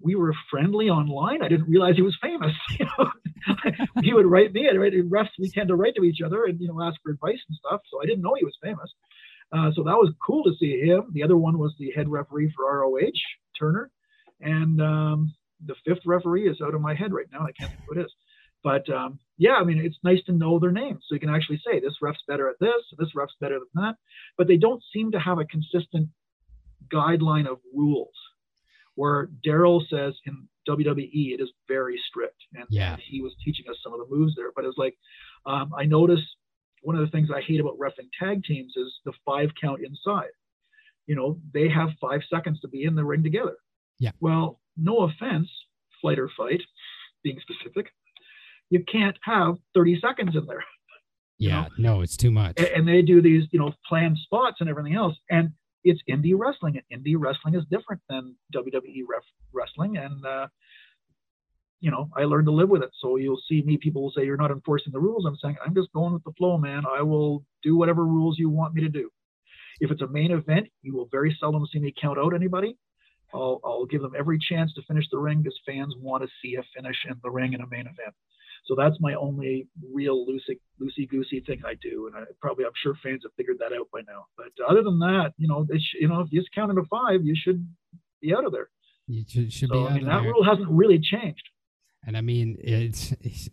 we 0.00 0.14
were 0.14 0.34
friendly 0.50 0.88
online. 0.88 1.42
I 1.42 1.48
didn't 1.48 1.68
realize 1.68 1.96
he 1.96 2.02
was 2.02 2.16
famous. 2.22 2.52
You 2.78 2.86
know, 2.98 3.10
he 4.02 4.14
would 4.14 4.26
write 4.26 4.52
me, 4.52 4.68
and 4.68 4.80
write 4.80 4.94
refs. 4.94 5.28
We 5.38 5.50
tend 5.50 5.68
to 5.68 5.76
write 5.76 5.94
to 5.96 6.04
each 6.04 6.20
other 6.24 6.44
and 6.44 6.58
you 6.60 6.68
know 6.68 6.82
ask 6.82 6.96
for 7.02 7.12
advice 7.12 7.38
and 7.48 7.56
stuff. 7.58 7.82
So 7.90 8.00
I 8.02 8.06
didn't 8.06 8.22
know 8.22 8.34
he 8.34 8.44
was 8.44 8.56
famous. 8.62 8.90
Uh, 9.56 9.70
so 9.74 9.82
that 9.84 9.96
was 9.96 10.12
cool 10.26 10.42
to 10.44 10.52
see 10.58 10.80
him. 10.80 11.10
The 11.12 11.22
other 11.22 11.36
one 11.36 11.58
was 11.58 11.74
the 11.78 11.90
head 11.92 12.08
referee 12.08 12.52
for 12.56 12.64
ROH, 12.80 13.12
Turner, 13.58 13.90
and 14.40 14.80
um, 14.82 15.34
the 15.64 15.74
fifth 15.86 16.04
referee 16.04 16.48
is 16.48 16.60
out 16.60 16.74
of 16.74 16.80
my 16.80 16.94
head 16.94 17.12
right 17.12 17.26
now. 17.32 17.40
I 17.42 17.52
can't 17.52 17.70
think 17.70 17.82
who 17.86 17.98
it 18.00 18.04
is. 18.04 18.12
But 18.64 18.88
um, 18.90 19.18
yeah, 19.38 19.52
I 19.56 19.64
mean, 19.64 19.78
it's 19.78 19.98
nice 20.02 20.22
to 20.26 20.32
know 20.32 20.58
their 20.58 20.72
names, 20.72 21.04
so 21.06 21.14
you 21.14 21.20
can 21.20 21.34
actually 21.34 21.60
say 21.64 21.78
this 21.80 21.98
ref's 22.02 22.22
better 22.26 22.48
at 22.48 22.56
this, 22.60 22.82
this 22.98 23.14
ref's 23.14 23.34
better 23.40 23.58
than 23.60 23.84
that. 23.84 23.94
But 24.38 24.48
they 24.48 24.56
don't 24.56 24.82
seem 24.92 25.12
to 25.12 25.20
have 25.20 25.38
a 25.38 25.44
consistent 25.44 26.08
guideline 26.92 27.46
of 27.46 27.58
rules. 27.74 28.14
Where 28.96 29.28
Daryl 29.44 29.80
says 29.90 30.14
in 30.24 30.48
WWE 30.68 31.34
it 31.34 31.40
is 31.42 31.50
very 31.66 32.00
strict, 32.08 32.36
and 32.54 32.64
Yeah. 32.70 32.96
he 33.04 33.20
was 33.20 33.34
teaching 33.44 33.66
us 33.68 33.76
some 33.82 33.92
of 33.92 33.98
the 33.98 34.14
moves 34.14 34.34
there. 34.36 34.52
But 34.54 34.64
it's 34.64 34.78
like 34.78 34.96
um, 35.46 35.72
I 35.76 35.84
noticed 35.84 36.22
one 36.84 36.96
of 36.96 37.02
the 37.04 37.10
things 37.10 37.28
I 37.34 37.40
hate 37.40 37.60
about 37.60 37.78
refing 37.78 38.08
tag 38.18 38.44
teams 38.44 38.72
is 38.76 38.92
the 39.04 39.12
five 39.26 39.50
count 39.60 39.80
inside. 39.84 40.30
You 41.06 41.16
know, 41.16 41.38
they 41.52 41.68
have 41.68 41.90
five 42.00 42.20
seconds 42.32 42.60
to 42.60 42.68
be 42.68 42.84
in 42.84 42.94
the 42.94 43.04
ring 43.04 43.22
together. 43.22 43.56
Yeah. 43.98 44.12
Well, 44.20 44.60
no 44.76 44.98
offense, 45.08 45.48
flight 46.00 46.18
or 46.18 46.30
fight, 46.36 46.62
being 47.22 47.38
specific. 47.40 47.86
you 48.70 48.82
can't 48.90 49.16
have 49.22 49.56
30 49.74 50.00
seconds 50.00 50.36
in 50.36 50.46
there. 50.46 50.64
Yeah, 51.36 51.66
no, 51.78 52.00
it's 52.00 52.16
too 52.16 52.30
much. 52.30 52.60
A- 52.60 52.74
And 52.76 52.86
they 52.86 53.02
do 53.02 53.20
these, 53.20 53.42
you 53.50 53.58
know, 53.58 53.74
planned 53.88 54.16
spots 54.18 54.58
and 54.60 54.68
everything 54.70 54.94
else. 54.94 55.16
And 55.28 55.50
it's 55.82 56.00
indie 56.08 56.32
wrestling, 56.36 56.80
and 56.88 57.04
indie 57.04 57.16
wrestling 57.18 57.54
is 57.56 57.64
different 57.68 58.00
than 58.08 58.36
WWE 58.54 59.02
ref- 59.10 59.22
wrestling. 59.52 59.96
And 59.96 60.24
uh, 60.24 60.46
you 61.80 61.90
know, 61.90 62.08
I 62.16 62.22
learned 62.24 62.46
to 62.46 62.52
live 62.52 62.68
with 62.68 62.82
it. 62.82 62.90
So 63.00 63.16
you'll 63.16 63.40
see 63.48 63.62
me. 63.62 63.76
People 63.76 64.02
will 64.02 64.12
say 64.16 64.24
you're 64.24 64.36
not 64.36 64.50
enforcing 64.50 64.92
the 64.92 65.00
rules. 65.00 65.24
I'm 65.26 65.36
saying 65.36 65.56
I'm 65.64 65.74
just 65.74 65.92
going 65.92 66.14
with 66.14 66.24
the 66.24 66.32
flow, 66.38 66.56
man. 66.58 66.84
I 66.86 67.02
will 67.02 67.44
do 67.62 67.76
whatever 67.76 68.04
rules 68.04 68.38
you 68.38 68.48
want 68.48 68.74
me 68.74 68.82
to 68.82 68.88
do. 68.88 69.10
If 69.80 69.90
it's 69.90 70.02
a 70.02 70.06
main 70.06 70.30
event, 70.30 70.68
you 70.82 70.94
will 70.94 71.08
very 71.10 71.36
seldom 71.40 71.66
see 71.72 71.80
me 71.80 71.92
count 72.00 72.18
out 72.18 72.34
anybody. 72.34 72.76
I'll, 73.32 73.60
I'll 73.64 73.86
give 73.86 74.00
them 74.00 74.12
every 74.16 74.38
chance 74.38 74.72
to 74.74 74.82
finish 74.82 75.04
the 75.10 75.18
ring 75.18 75.42
because 75.42 75.58
fans 75.66 75.94
want 75.98 76.22
to 76.22 76.28
see 76.40 76.54
a 76.54 76.62
finish 76.76 76.96
in 77.08 77.16
the 77.22 77.30
ring 77.30 77.52
in 77.52 77.60
a 77.60 77.66
main 77.66 77.80
event. 77.80 78.14
So 78.66 78.74
that's 78.74 78.96
my 79.00 79.14
only 79.14 79.66
real 79.92 80.26
loosey 80.26 80.58
loosey 80.80 81.08
goosey 81.08 81.40
thing 81.40 81.60
I 81.66 81.74
do, 81.82 82.06
and 82.06 82.16
I 82.16 82.24
probably 82.40 82.64
I'm 82.64 82.70
sure 82.82 82.94
fans 83.02 83.22
have 83.24 83.32
figured 83.36 83.58
that 83.58 83.74
out 83.74 83.88
by 83.92 84.00
now. 84.08 84.26
But 84.38 84.46
other 84.66 84.82
than 84.82 84.98
that, 85.00 85.32
you 85.36 85.48
know, 85.48 85.66
sh- 85.76 85.96
you 86.00 86.08
know, 86.08 86.20
if 86.20 86.28
you 86.30 86.40
just 86.40 86.54
count 86.54 86.74
to 86.74 86.82
five, 86.88 87.24
you 87.24 87.34
should 87.36 87.66
be 88.22 88.34
out 88.34 88.46
of 88.46 88.52
there. 88.52 88.70
You 89.06 89.24
should, 89.28 89.52
should 89.52 89.68
be 89.68 89.76
So 89.76 89.84
out 89.84 89.90
I 89.90 89.94
mean, 89.96 90.06
that 90.06 90.22
there. 90.22 90.30
rule 90.32 90.44
hasn't 90.44 90.70
really 90.70 90.98
changed. 90.98 91.42
And 92.06 92.16
I 92.16 92.20
mean, 92.20 92.56
it's, 92.60 93.12
it's 93.20 93.48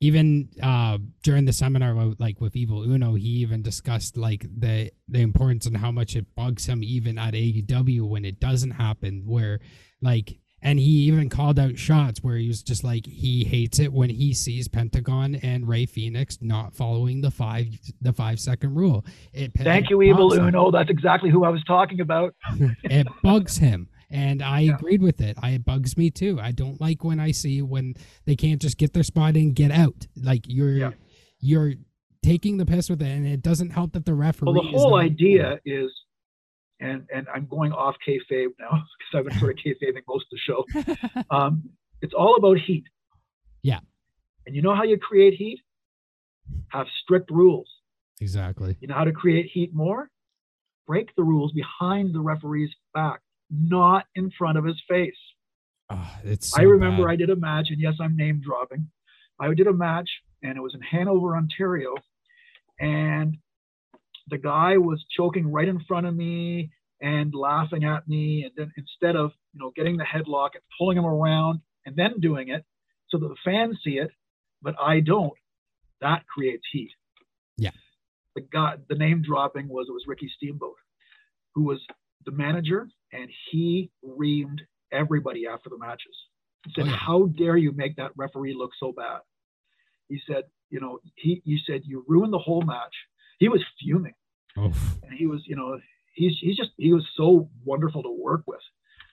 even 0.00 0.50
uh, 0.62 0.98
during 1.22 1.46
the 1.46 1.52
seminar, 1.52 1.94
with- 1.94 2.20
like 2.20 2.40
with 2.40 2.54
Evil 2.56 2.82
Uno, 2.82 3.14
he 3.14 3.28
even 3.28 3.62
discussed 3.62 4.16
like 4.16 4.46
the 4.58 4.90
the 5.08 5.20
importance 5.20 5.66
and 5.66 5.76
how 5.76 5.90
much 5.90 6.16
it 6.16 6.26
bugs 6.34 6.66
him 6.66 6.82
even 6.82 7.18
at 7.18 7.34
AEW 7.34 8.08
when 8.08 8.24
it 8.24 8.38
doesn't 8.38 8.72
happen. 8.72 9.22
Where 9.24 9.60
like, 10.02 10.38
and 10.60 10.78
he 10.78 11.04
even 11.06 11.30
called 11.30 11.58
out 11.58 11.78
shots 11.78 12.22
where 12.22 12.36
he 12.36 12.48
was 12.48 12.62
just 12.62 12.84
like 12.84 13.06
he 13.06 13.44
hates 13.44 13.78
it 13.78 13.90
when 13.92 14.10
he 14.10 14.34
sees 14.34 14.68
Pentagon 14.68 15.36
and 15.36 15.66
Rey 15.66 15.86
Fenix 15.86 16.38
not 16.42 16.74
following 16.74 17.22
the 17.22 17.30
five 17.30 17.66
the 18.02 18.12
five 18.12 18.38
second 18.38 18.74
rule. 18.74 19.06
It 19.32 19.52
Thank 19.56 19.88
you, 19.88 20.02
Evil 20.02 20.28
bugs 20.28 20.38
him. 20.38 20.48
Uno. 20.48 20.70
That's 20.70 20.90
exactly 20.90 21.30
who 21.30 21.44
I 21.44 21.48
was 21.48 21.64
talking 21.64 22.00
about. 22.00 22.34
it 22.84 23.06
bugs 23.22 23.56
him 23.56 23.88
and 24.10 24.42
i 24.42 24.60
Yeah. 24.60 24.74
agreed 24.74 25.02
with 25.02 25.20
it 25.20 25.36
I, 25.42 25.50
it 25.50 25.64
bugs 25.64 25.96
me 25.96 26.10
too 26.10 26.38
i 26.40 26.52
don't 26.52 26.80
like 26.80 27.02
when 27.04 27.18
i 27.20 27.30
see 27.32 27.62
when 27.62 27.94
they 28.24 28.36
can't 28.36 28.60
just 28.62 28.76
get 28.78 28.92
their 28.92 29.02
spot 29.02 29.34
and 29.36 29.54
get 29.54 29.70
out 29.70 30.06
like 30.16 30.44
you're 30.46 30.76
Yeah. 30.76 30.90
you're 31.40 31.72
taking 32.22 32.56
the 32.56 32.66
piss 32.66 32.88
with 32.90 33.02
it 33.02 33.08
and 33.08 33.26
it 33.26 33.42
doesn't 33.42 33.70
help 33.70 33.92
that 33.92 34.04
the 34.04 34.14
referee 34.14 34.46
Well, 34.52 34.62
the 34.62 34.68
whole 34.68 34.90
not- 34.96 35.04
idea 35.04 35.60
is, 35.64 35.90
and 36.80 37.06
and 37.14 37.26
I'm 37.32 37.46
going 37.46 37.72
off 37.72 37.94
kayfabe 38.06 38.48
now 38.58 38.70
because 38.98 39.12
I've 39.14 39.24
been 39.26 39.38
sort 39.38 39.52
of 39.52 39.58
kayfabing 39.64 40.02
most 40.08 40.26
of 40.26 40.32
the 40.32 40.38
show. 40.38 40.64
Um, 41.30 41.70
it's 42.02 42.12
all 42.14 42.34
about 42.36 42.58
heat. 42.58 42.84
Yeah. 43.62 43.78
And 44.44 44.54
you 44.56 44.60
know 44.62 44.74
how 44.74 44.82
you 44.82 44.98
create 44.98 45.34
heat? 45.34 45.60
Have 46.68 46.86
strict 47.02 47.30
rules. 47.30 47.68
exactly 48.20 48.76
You 48.80 48.88
know 48.88 48.94
how 48.94 49.04
to 49.04 49.12
create 49.12 49.46
heat 49.52 49.72
more? 49.74 50.10
Break 50.86 51.14
the 51.16 51.22
rules 51.24 51.52
behind 51.52 52.14
the 52.14 52.20
referee's 52.20 52.70
back, 52.94 53.20
not 53.50 54.04
in 54.14 54.30
front 54.36 54.58
of 54.58 54.64
his 54.64 54.80
face. 54.88 55.16
oh, 55.90 56.16
it's 56.24 56.56
I 56.56 56.62
remember 56.62 57.04
bad. 57.04 57.12
I 57.12 57.16
did 57.16 57.30
a 57.30 57.36
match, 57.36 57.68
and 57.70 57.80
yes, 57.80 57.94
I'm 58.00 58.16
name 58.16 58.40
dropping. 58.44 58.88
I 59.38 59.52
did 59.54 59.66
a 59.66 59.72
match, 59.72 60.10
and 60.42 60.56
it 60.56 60.60
was 60.60 60.74
in 60.74 60.80
Hanover, 60.80 61.36
Ontario, 61.36 61.94
and 62.80 63.36
the 64.28 64.38
guy 64.38 64.76
was 64.76 65.04
choking 65.16 65.50
right 65.52 65.68
in 65.68 65.80
front 65.86 66.06
of 66.06 66.16
me 66.16 66.70
and 67.00 67.34
laughing 67.34 67.84
at 67.84 68.08
me, 68.08 68.44
and 68.44 68.52
then 68.56 68.72
instead 68.76 69.16
of 69.16 69.32
you 69.52 69.60
know 69.60 69.72
getting 69.76 69.96
the 69.96 70.04
headlock 70.04 70.50
and 70.54 70.62
pulling 70.78 70.98
him 70.98 71.06
around 71.06 71.60
and 71.84 71.94
then 71.94 72.18
doing 72.20 72.48
it 72.48 72.64
so 73.08 73.18
that 73.18 73.28
the 73.28 73.36
fans 73.44 73.78
see 73.84 73.98
it, 73.98 74.10
but 74.62 74.74
I 74.80 75.00
don't, 75.00 75.32
that 76.00 76.26
creates 76.26 76.64
heat. 76.72 76.90
Yeah. 77.56 77.70
The 78.34 78.42
guy, 78.42 78.74
the 78.88 78.96
name 78.96 79.22
dropping 79.22 79.68
was 79.68 79.86
it 79.88 79.92
was 79.92 80.04
Ricky 80.06 80.30
Steamboat, 80.36 80.76
who 81.54 81.62
was 81.62 81.80
the 82.24 82.32
manager, 82.32 82.88
and 83.12 83.30
he 83.50 83.90
reamed 84.04 84.60
everybody 84.92 85.46
after 85.46 85.68
the 85.68 85.78
matches. 85.78 86.16
He 86.64 86.72
said, 86.74 86.84
Oh, 86.86 86.90
yeah. 86.90 86.96
"How 86.96 87.26
dare 87.26 87.56
you 87.56 87.72
make 87.72 87.96
that 87.96 88.12
referee 88.16 88.54
look 88.54 88.72
so 88.78 88.92
bad?" 88.92 89.20
He 90.08 90.20
said, 90.26 90.44
"You 90.70 90.80
know, 90.80 90.98
he 91.14 91.42
you 91.44 91.58
said 91.66 91.82
you 91.84 92.04
ruined 92.08 92.32
the 92.32 92.38
whole 92.38 92.62
match." 92.62 92.94
He 93.38 93.48
was 93.48 93.62
fuming, 93.80 94.14
and 95.02 95.12
he 95.12 95.26
was, 95.26 95.42
you 95.46 95.56
know, 95.56 95.78
he's 96.14 96.32
he's 96.40 96.56
just 96.56 96.70
he 96.76 96.92
was 96.92 97.06
so 97.16 97.48
wonderful 97.64 98.02
to 98.02 98.10
work 98.10 98.42
with. 98.46 98.60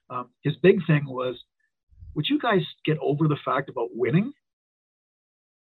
Um, 0.09 0.29
his 0.41 0.55
big 0.57 0.85
thing 0.85 1.05
was, 1.05 1.35
would 2.15 2.27
you 2.29 2.39
guys 2.39 2.61
get 2.85 2.97
over 3.01 3.27
the 3.27 3.37
fact 3.43 3.69
about 3.69 3.89
winning? 3.93 4.33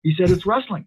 He 0.02 0.14
said, 0.14 0.30
"It's 0.30 0.46
wrestling." 0.46 0.86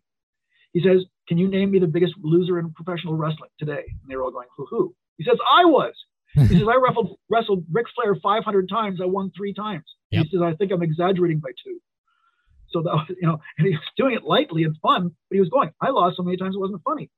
He 0.73 0.81
says, 0.81 1.05
"Can 1.27 1.37
you 1.37 1.47
name 1.47 1.71
me 1.71 1.79
the 1.79 1.87
biggest 1.87 2.13
loser 2.21 2.59
in 2.59 2.73
professional 2.73 3.15
wrestling 3.15 3.49
today?" 3.59 3.83
And 3.87 4.09
they 4.09 4.15
were 4.15 4.23
all 4.23 4.31
going, 4.31 4.47
"Who 4.57 4.65
who?" 4.69 4.95
He 5.17 5.23
says, 5.23 5.37
"I 5.51 5.65
was." 5.65 5.93
He 6.33 6.59
says, 6.59 6.67
I 6.67 6.75
wrestled, 6.75 7.17
wrestled 7.29 7.65
Ric 7.71 7.85
Flair 7.95 8.15
500 8.15 8.69
times. 8.69 8.99
I 9.01 9.05
won 9.05 9.31
three 9.35 9.53
times. 9.53 9.85
Yep. 10.11 10.25
He 10.25 10.29
says, 10.31 10.41
I 10.43 10.53
think 10.55 10.71
I'm 10.71 10.81
exaggerating 10.81 11.39
by 11.39 11.49
two. 11.63 11.79
So 12.69 12.81
that 12.81 12.91
was, 12.91 13.07
you 13.21 13.27
know, 13.27 13.39
and 13.57 13.67
he 13.67 13.73
was 13.73 13.81
doing 13.97 14.15
it 14.15 14.23
lightly 14.23 14.63
and 14.63 14.75
fun, 14.81 15.11
but 15.29 15.35
he 15.35 15.39
was 15.39 15.49
going, 15.49 15.71
I 15.79 15.89
lost 15.89 16.17
so 16.17 16.23
many 16.23 16.37
times 16.37 16.55
it 16.55 16.59
wasn't 16.59 16.81
funny. 16.83 17.09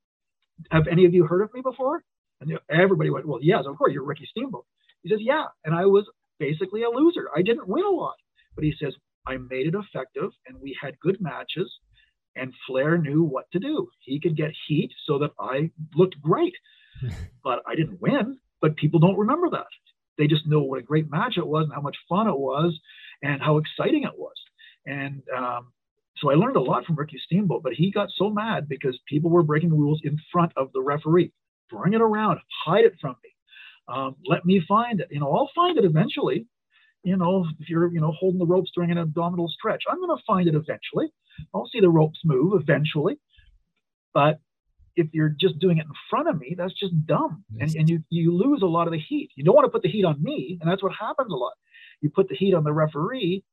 Have 0.71 0.87
any 0.87 1.05
of 1.05 1.13
you 1.13 1.25
heard 1.25 1.41
of 1.41 1.53
me 1.53 1.61
before? 1.61 2.03
And 2.41 2.59
everybody 2.69 3.09
went, 3.09 3.27
well, 3.27 3.39
yes, 3.41 3.63
of 3.65 3.77
course, 3.77 3.93
you're 3.93 4.03
Ricky 4.03 4.27
Steamboat. 4.29 4.65
He 5.03 5.09
says, 5.09 5.19
yeah. 5.21 5.45
And 5.63 5.73
I 5.73 5.85
was 5.85 6.05
basically 6.39 6.83
a 6.83 6.89
loser. 6.89 7.29
I 7.35 7.41
didn't 7.41 7.67
win 7.67 7.85
a 7.85 7.89
lot. 7.89 8.15
But 8.55 8.65
he 8.65 8.73
says, 8.81 8.93
I 9.25 9.37
made 9.37 9.67
it 9.67 9.75
effective 9.75 10.31
and 10.47 10.59
we 10.61 10.77
had 10.81 10.99
good 10.99 11.17
matches 11.21 11.71
and 12.35 12.53
Flair 12.67 12.97
knew 12.97 13.23
what 13.23 13.49
to 13.51 13.59
do. 13.59 13.87
He 14.01 14.19
could 14.19 14.35
get 14.35 14.51
heat 14.67 14.91
so 15.05 15.19
that 15.19 15.31
I 15.39 15.71
looked 15.95 16.21
great. 16.21 16.53
but 17.43 17.59
I 17.67 17.75
didn't 17.75 18.01
win. 18.01 18.37
But 18.61 18.75
people 18.77 18.99
don't 18.99 19.17
remember 19.17 19.49
that. 19.51 19.67
They 20.17 20.27
just 20.27 20.47
know 20.47 20.61
what 20.61 20.79
a 20.79 20.83
great 20.83 21.09
match 21.09 21.37
it 21.37 21.45
was 21.45 21.65
and 21.65 21.73
how 21.73 21.81
much 21.81 21.97
fun 22.07 22.27
it 22.27 22.37
was 22.37 22.77
and 23.21 23.41
how 23.41 23.57
exciting 23.57 24.03
it 24.03 24.17
was. 24.17 24.35
And 24.85 25.21
um, 25.35 25.71
so 26.17 26.31
I 26.31 26.35
learned 26.35 26.55
a 26.55 26.61
lot 26.61 26.85
from 26.85 26.95
Ricky 26.95 27.19
Steamboat, 27.25 27.63
but 27.63 27.73
he 27.73 27.91
got 27.91 28.09
so 28.15 28.29
mad 28.29 28.69
because 28.69 28.97
people 29.07 29.29
were 29.29 29.43
breaking 29.43 29.69
the 29.69 29.75
rules 29.75 30.01
in 30.03 30.17
front 30.31 30.53
of 30.55 30.71
the 30.73 30.81
referee. 30.81 31.31
Bring 31.69 31.93
it 31.93 32.01
around, 32.01 32.39
hide 32.65 32.85
it 32.85 32.93
from 33.01 33.15
me. 33.23 33.29
Um, 33.87 34.15
let 34.25 34.45
me 34.45 34.61
find 34.67 34.99
it. 34.99 35.07
You 35.11 35.19
know, 35.19 35.31
I'll 35.31 35.51
find 35.55 35.77
it 35.77 35.85
eventually. 35.85 36.47
You 37.03 37.17
know, 37.17 37.45
if 37.59 37.69
you're, 37.69 37.91
you 37.91 38.01
know, 38.01 38.11
holding 38.11 38.39
the 38.39 38.45
ropes 38.45 38.71
during 38.73 38.91
an 38.91 38.97
abdominal 38.97 39.47
stretch, 39.47 39.83
I'm 39.89 39.99
going 39.99 40.15
to 40.15 40.23
find 40.25 40.47
it 40.47 40.55
eventually. 40.55 41.11
I'll 41.53 41.69
see 41.71 41.79
the 41.79 41.89
ropes 41.89 42.19
move 42.23 42.59
eventually. 42.59 43.19
But 44.13 44.39
if 44.95 45.07
you're 45.13 45.29
just 45.29 45.59
doing 45.59 45.77
it 45.77 45.85
in 45.85 45.91
front 46.09 46.29
of 46.29 46.39
me, 46.39 46.55
that's 46.57 46.73
just 46.73 46.93
dumb. 47.05 47.43
And, 47.59 47.73
and 47.75 47.89
you, 47.89 48.03
you 48.09 48.35
lose 48.35 48.61
a 48.61 48.67
lot 48.67 48.87
of 48.87 48.93
the 48.93 48.99
heat. 48.99 49.31
You 49.35 49.43
don't 49.43 49.55
want 49.55 49.65
to 49.65 49.71
put 49.71 49.81
the 49.81 49.89
heat 49.89 50.05
on 50.05 50.21
me. 50.21 50.57
And 50.61 50.69
that's 50.69 50.81
what 50.81 50.93
happens 50.93 51.31
a 51.31 51.35
lot. 51.35 51.53
You 52.01 52.09
put 52.09 52.29
the 52.29 52.35
heat 52.35 52.53
on 52.53 52.63
the 52.63 52.73
referee. 52.73 53.43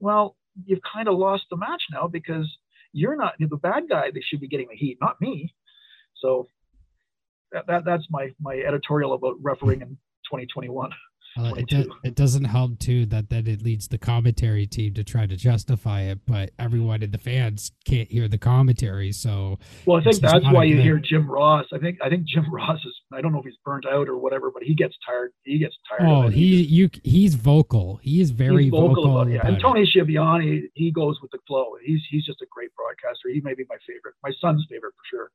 Well, 0.00 0.36
you've 0.64 0.80
kind 0.92 1.08
of 1.08 1.16
lost 1.16 1.44
the 1.50 1.56
match 1.56 1.82
now 1.92 2.08
because 2.08 2.46
you're 2.92 3.16
not 3.16 3.34
you're 3.38 3.48
the 3.48 3.56
bad 3.56 3.84
guy 3.88 4.10
that 4.10 4.22
should 4.24 4.40
be 4.40 4.48
getting 4.48 4.68
the 4.70 4.76
heat, 4.76 4.98
not 5.00 5.20
me. 5.20 5.54
So 6.16 6.48
that, 7.52 7.66
that 7.66 7.84
that's 7.84 8.06
my 8.10 8.30
my 8.40 8.56
editorial 8.56 9.14
about 9.14 9.36
refereeing 9.40 9.82
in 9.82 9.88
2021. 10.30 10.90
Uh, 11.38 11.54
it, 11.56 11.66
do, 11.68 11.92
it 12.02 12.14
doesn't 12.16 12.44
help 12.44 12.78
too 12.80 13.06
that 13.06 13.30
that 13.30 13.46
it 13.46 13.62
leads 13.62 13.86
the 13.86 13.98
commentary 13.98 14.66
team 14.66 14.92
to 14.94 15.04
try 15.04 15.24
to 15.24 15.36
justify 15.36 16.02
it, 16.02 16.18
but 16.26 16.50
everyone 16.58 17.02
in 17.02 17.12
the 17.12 17.18
fans 17.18 17.70
can't 17.84 18.10
hear 18.10 18.26
the 18.26 18.38
commentary. 18.38 19.12
So 19.12 19.58
Well, 19.86 20.00
I 20.00 20.02
think 20.02 20.16
that's 20.16 20.44
why 20.46 20.64
you 20.64 20.80
hear 20.80 20.98
Jim 20.98 21.30
Ross. 21.30 21.66
I 21.72 21.78
think 21.78 21.98
I 22.02 22.08
think 22.08 22.26
Jim 22.26 22.44
Ross 22.52 22.80
is. 22.84 22.94
I 23.12 23.20
don't 23.20 23.32
know 23.32 23.38
if 23.38 23.44
he's 23.44 23.58
burnt 23.64 23.86
out 23.86 24.08
or 24.08 24.18
whatever, 24.18 24.50
but 24.50 24.64
he 24.64 24.74
gets 24.74 24.96
tired. 25.06 25.32
He 25.44 25.58
gets 25.58 25.76
tired. 25.88 26.08
oh, 26.08 26.22
of 26.24 26.32
it. 26.32 26.34
he 26.34 26.62
you 26.62 26.90
he's 27.04 27.36
vocal. 27.36 28.00
He 28.02 28.20
is 28.20 28.30
very 28.32 28.64
he's 28.64 28.70
vocal, 28.72 29.12
about 29.12 29.28
it. 29.28 29.34
Yeah. 29.34 29.40
And 29.44 29.56
about 29.56 29.58
it. 29.58 29.62
Tony 29.62 29.86
Schiavone, 29.86 30.68
he 30.74 30.90
goes 30.90 31.20
with 31.22 31.30
the 31.30 31.38
flow. 31.46 31.76
He's 31.84 32.00
he's 32.10 32.26
just 32.26 32.42
a 32.42 32.46
great 32.50 32.70
broadcaster. 32.74 33.28
He 33.32 33.40
may 33.42 33.54
be 33.54 33.64
my 33.68 33.76
favorite, 33.86 34.14
my 34.24 34.32
son's 34.40 34.66
favorite 34.68 34.94
for 34.96 35.04
sure. 35.08 35.30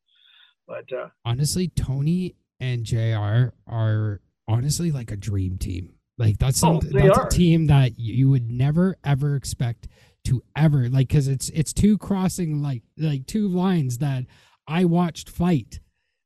But 0.67 0.97
uh, 0.97 1.09
honestly, 1.23 1.69
Tony 1.69 2.35
and 2.59 2.83
JR 2.83 3.53
are 3.67 4.21
honestly 4.47 4.91
like 4.91 5.11
a 5.11 5.15
dream 5.17 5.57
team. 5.57 5.93
Like 6.17 6.37
that's 6.37 6.63
Oh, 6.63 6.79
some, 6.79 6.89
that's 6.91 7.17
are. 7.17 7.27
a 7.27 7.29
team 7.29 7.67
that 7.67 7.97
you 7.97 8.29
would 8.29 8.49
never 8.51 8.97
ever 9.03 9.35
expect 9.35 9.87
to 10.25 10.41
ever 10.55 10.87
like 10.89 11.07
because 11.09 11.27
it's 11.27 11.49
it's 11.49 11.73
two 11.73 11.97
crossing 11.97 12.61
like 12.61 12.83
like 12.97 13.25
two 13.25 13.47
lines 13.47 13.97
that 13.97 14.25
I 14.67 14.85
watched 14.85 15.29
fight 15.29 15.79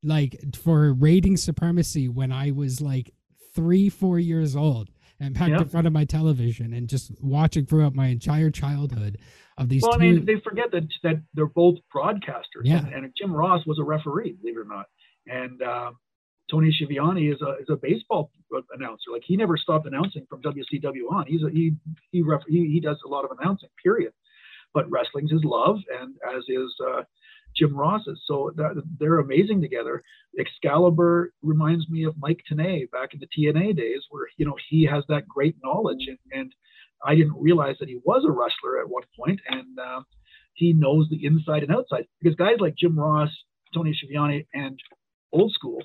like 0.03 0.39
for 0.61 0.93
rating 0.93 1.37
supremacy 1.37 2.07
when 2.07 2.31
I 2.31 2.51
was 2.51 2.81
like 2.81 3.11
three 3.55 3.89
four 3.89 4.19
years 4.19 4.55
old 4.55 4.89
and 5.19 5.33
back 5.33 5.49
Yeah. 5.49 5.61
in 5.61 5.65
front 5.69 5.87
of 5.87 5.93
my 5.93 6.05
television 6.05 6.73
and 6.73 6.87
just 6.87 7.11
watching 7.21 7.65
throughout 7.65 7.95
my 7.95 8.07
entire 8.07 8.51
childhood 8.51 9.17
of 9.57 9.69
these 9.69 9.81
well, 9.81 9.95
I 9.95 9.97
mean, 9.97 10.25
they 10.25 10.39
forget 10.43 10.69
that 10.73 10.83
that 11.01 11.23
they're 11.33 11.47
both 11.47 11.77
broadcasters. 11.95 12.65
Yeah. 12.65 12.85
And, 12.85 12.93
and 13.05 13.13
Jim 13.17 13.33
Ross 13.33 13.65
was 13.65 13.79
a 13.79 13.83
referee, 13.83 14.33
believe 14.33 14.57
it 14.57 14.59
or 14.59 14.65
not. 14.65 14.85
And 15.25 15.59
uh, 15.63 15.91
Tony 16.51 16.71
Schiavone 16.71 17.29
is 17.29 17.41
a 17.41 17.61
is 17.61 17.67
a 17.69 17.75
baseball 17.75 18.31
announcer. 18.73 19.11
Like 19.11 19.23
he 19.25 19.37
never 19.37 19.57
stopped 19.57 19.87
announcing 19.87 20.25
from 20.29 20.41
WCW 20.41 21.11
on. 21.11 21.25
He's 21.27 21.43
a 21.43 21.49
he 21.49 21.73
he 22.11 22.21
ref, 22.21 22.41
he, 22.47 22.69
he 22.71 22.79
does 22.79 22.97
a 23.05 23.09
lot 23.09 23.25
of 23.25 23.31
announcing. 23.39 23.69
Period. 23.83 24.13
but 24.73 24.89
wrestling's 24.91 25.31
his 25.31 25.43
love, 25.43 25.77
and 26.01 26.15
as 26.35 26.43
is 26.47 26.73
uh, 26.87 27.03
Jim 27.55 27.75
Ross's. 27.75 28.21
So 28.27 28.51
that, 28.57 28.81
they're 28.99 29.19
amazing 29.19 29.61
together. 29.61 30.03
Excalibur 30.39 31.33
reminds 31.41 31.89
me 31.89 32.05
of 32.05 32.15
Mike 32.19 32.41
Tenay 32.51 32.89
back 32.91 33.13
in 33.13 33.19
the 33.19 33.27
TNA 33.27 33.77
days, 33.77 34.03
where 34.09 34.27
you 34.37 34.45
know 34.45 34.55
he 34.69 34.85
has 34.85 35.03
that 35.09 35.27
great 35.27 35.55
knowledge, 35.63 36.05
and, 36.07 36.19
and 36.31 36.53
I 37.05 37.15
didn't 37.15 37.37
realize 37.39 37.77
that 37.79 37.89
he 37.89 37.99
was 38.05 38.25
a 38.25 38.31
wrestler 38.31 38.79
at 38.81 38.89
one 38.89 39.03
point, 39.17 39.41
and 39.49 39.79
uh, 39.79 40.01
he 40.53 40.73
knows 40.73 41.07
the 41.09 41.25
inside 41.25 41.63
and 41.63 41.71
outside. 41.73 42.05
Because 42.21 42.35
guys 42.35 42.57
like 42.59 42.75
Jim 42.77 42.99
Ross, 42.99 43.29
Tony 43.73 43.93
Schiavone, 43.93 44.47
and 44.53 44.79
Old 45.33 45.51
School, 45.53 45.81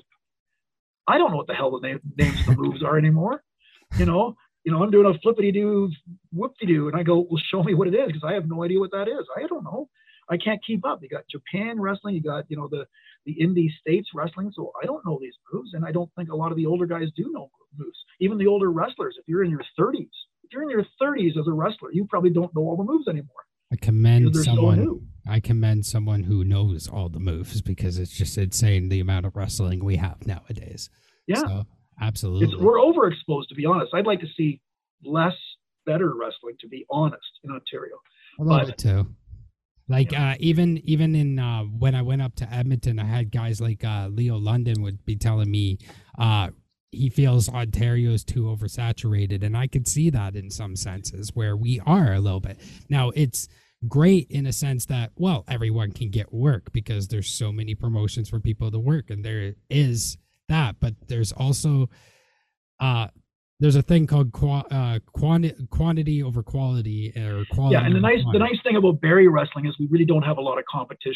I 1.07 1.17
don't 1.17 1.31
know 1.31 1.37
what 1.37 1.47
the 1.47 1.53
hell 1.53 1.71
the 1.71 1.87
name, 1.87 1.99
names 2.17 2.39
of 2.41 2.55
the 2.55 2.61
moves 2.61 2.83
are 2.83 2.97
anymore. 2.97 3.43
You 3.97 4.05
know, 4.05 4.35
you 4.63 4.71
know, 4.71 4.81
I'm 4.81 4.91
doing 4.91 5.13
a 5.13 5.19
flippity 5.19 5.51
doo, 5.51 5.91
whoopty 6.35 6.67
doo, 6.67 6.87
and 6.87 6.97
I 6.97 7.03
go, 7.03 7.27
well, 7.29 7.41
show 7.51 7.63
me 7.63 7.73
what 7.73 7.87
it 7.87 7.95
is 7.95 8.07
because 8.07 8.23
I 8.25 8.33
have 8.33 8.47
no 8.47 8.63
idea 8.63 8.79
what 8.79 8.91
that 8.91 9.07
is. 9.07 9.27
I 9.35 9.45
don't 9.47 9.63
know. 9.63 9.89
I 10.29 10.37
can't 10.37 10.61
keep 10.65 10.85
up. 10.85 10.99
You 11.01 11.09
got 11.09 11.23
Japan 11.29 11.79
wrestling, 11.81 12.15
you 12.15 12.21
got 12.21 12.45
you 12.49 12.55
know 12.55 12.67
the 12.69 12.85
the 13.25 13.35
indie 13.41 13.69
states 13.79 14.09
wrestling, 14.13 14.51
so 14.53 14.71
I 14.81 14.85
don't 14.85 15.05
know 15.05 15.17
these 15.21 15.33
moves, 15.51 15.73
and 15.73 15.85
I 15.85 15.91
don't 15.91 16.09
think 16.15 16.29
a 16.29 16.35
lot 16.35 16.51
of 16.51 16.57
the 16.57 16.65
older 16.65 16.85
guys 16.85 17.07
do 17.15 17.31
know 17.31 17.49
moves. 17.77 17.97
Even 18.19 18.37
the 18.37 18.47
older 18.47 18.71
wrestlers, 18.71 19.15
if 19.19 19.27
you're 19.27 19.43
in 19.43 19.49
your 19.49 19.63
30s, 19.79 20.09
if 20.43 20.51
you're 20.51 20.63
in 20.63 20.69
your 20.69 20.85
30s 21.01 21.37
as 21.37 21.47
a 21.47 21.51
wrestler, 21.51 21.91
you 21.91 22.05
probably 22.05 22.29
don't 22.29 22.53
know 22.55 22.61
all 22.61 22.77
the 22.77 22.83
moves 22.83 23.07
anymore. 23.07 23.29
I 23.71 23.75
commend 23.75 24.35
so 24.35 24.43
someone. 24.43 24.79
new. 24.79 25.03
I 25.27 25.39
commend 25.39 25.85
someone 25.85 26.23
who 26.23 26.43
knows 26.43 26.87
all 26.87 27.09
the 27.09 27.19
moves 27.19 27.61
because 27.61 27.97
it's 27.97 28.11
just 28.11 28.37
insane 28.37 28.89
the 28.89 28.99
amount 28.99 29.25
of 29.25 29.35
wrestling 29.35 29.83
we 29.83 29.95
have 29.95 30.25
nowadays. 30.27 30.89
Yeah, 31.27 31.37
So, 31.37 31.63
absolutely. 32.01 32.47
it's, 32.47 32.55
we're 32.57 32.77
overexposed 32.79 33.47
to 33.49 33.55
be 33.55 33.65
honest. 33.65 33.93
I'd 33.93 34.05
like 34.05 34.19
to 34.19 34.27
see 34.35 34.59
less 35.05 35.35
better 35.85 36.13
wrestling, 36.15 36.55
to 36.61 36.67
be 36.67 36.85
honest, 36.89 37.23
in 37.43 37.51
Ontario. 37.51 37.95
I 38.39 38.43
love 38.43 38.61
but- 38.63 38.69
it 38.69 38.77
too. 38.77 39.07
Like 39.89 40.13
Yeah. 40.13 40.31
uh, 40.31 40.35
even 40.39 40.77
even 40.85 41.13
in 41.13 41.39
uh, 41.39 41.63
when 41.63 41.93
I 41.93 42.01
went 42.01 42.21
up 42.21 42.35
to 42.35 42.49
Edmonton, 42.53 42.99
I 42.99 43.03
had 43.03 43.31
guys 43.33 43.59
like 43.59 43.83
uh, 43.83 44.07
Leo 44.09 44.37
London 44.37 44.81
would 44.81 45.03
be 45.03 45.17
telling 45.17 45.51
me 45.51 45.77
uh, 46.17 46.51
he 46.91 47.09
feels 47.09 47.49
Ontario's 47.49 48.23
too 48.23 48.43
oversaturated, 48.43 49.43
and 49.43 49.57
I 49.57 49.67
could 49.67 49.85
see 49.87 50.09
that 50.11 50.37
in 50.37 50.49
some 50.49 50.77
senses 50.77 51.31
where 51.33 51.57
we 51.57 51.81
are 51.85 52.13
a 52.13 52.21
little 52.21 52.39
bit. 52.39 52.59
Now 52.89 53.09
it's 53.09 53.49
great 53.87 54.27
in 54.29 54.45
a 54.45 54.53
sense 54.53 54.85
that 54.85 55.11
well 55.15 55.43
everyone 55.47 55.91
can 55.91 56.09
get 56.09 56.33
work 56.33 56.71
because 56.71 57.07
there's 57.07 57.29
so 57.29 57.51
many 57.51 57.75
promotions 57.75 58.29
for 58.29 58.39
people 58.39 58.71
to 58.71 58.79
work, 58.79 59.09
and 59.09 59.23
there 59.23 59.53
is 59.69 60.17
that, 60.49 60.75
but 60.79 60.93
there's 61.07 61.31
also 61.31 61.89
uh 62.79 63.07
there's 63.59 63.75
a 63.75 63.81
thing 63.81 64.07
called 64.07 64.33
qua- 64.33 64.65
uh, 64.69 64.99
quanti- 65.13 65.55
quantity 65.69 66.21
over 66.21 66.43
quality 66.43 67.13
or 67.15 67.45
quality. 67.51 67.75
Yeah, 67.75 67.85
and 67.85 67.95
the 67.95 67.99
nice 68.01 68.19
the 68.33 68.39
nice 68.39 68.57
thing 68.63 68.75
about 68.75 68.99
Barrie 68.99 69.27
wrestling 69.27 69.65
is 69.67 69.75
we 69.79 69.87
really 69.87 70.05
don't 70.05 70.23
have 70.23 70.37
a 70.37 70.41
lot 70.41 70.57
of 70.57 70.65
competition. 70.65 71.15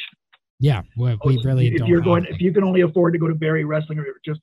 Yeah, 0.59 0.82
we, 0.95 1.18
we 1.26 1.38
really 1.43 1.68
if 1.68 1.80
don't. 1.80 1.88
you're 1.88 2.01
going, 2.01 2.26
if 2.26 2.39
you 2.39 2.51
can 2.51 2.63
only 2.63 2.82
afford 2.82 3.13
to 3.13 3.20
go 3.20 3.28
to 3.28 3.36
Barrie 3.36 3.63
Wrestling, 3.63 3.99
or 3.99 4.05
you're 4.05 4.15
just 4.26 4.39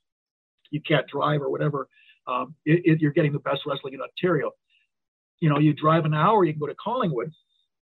you 0.71 0.81
can't 0.87 1.05
drive 1.07 1.41
or 1.41 1.49
whatever, 1.49 1.87
um, 2.27 2.55
it, 2.65 2.81
it, 2.85 3.01
you're 3.01 3.11
getting 3.11 3.33
the 3.33 3.39
best 3.39 3.61
wrestling 3.65 3.93
in 3.93 4.01
Ontario. 4.01 4.51
You 5.39 5.49
know, 5.49 5.59
you 5.59 5.73
drive 5.73 6.05
an 6.05 6.13
hour, 6.13 6.45
you 6.45 6.53
can 6.53 6.59
go 6.59 6.67
to 6.67 6.75
Collingwood 6.75 7.31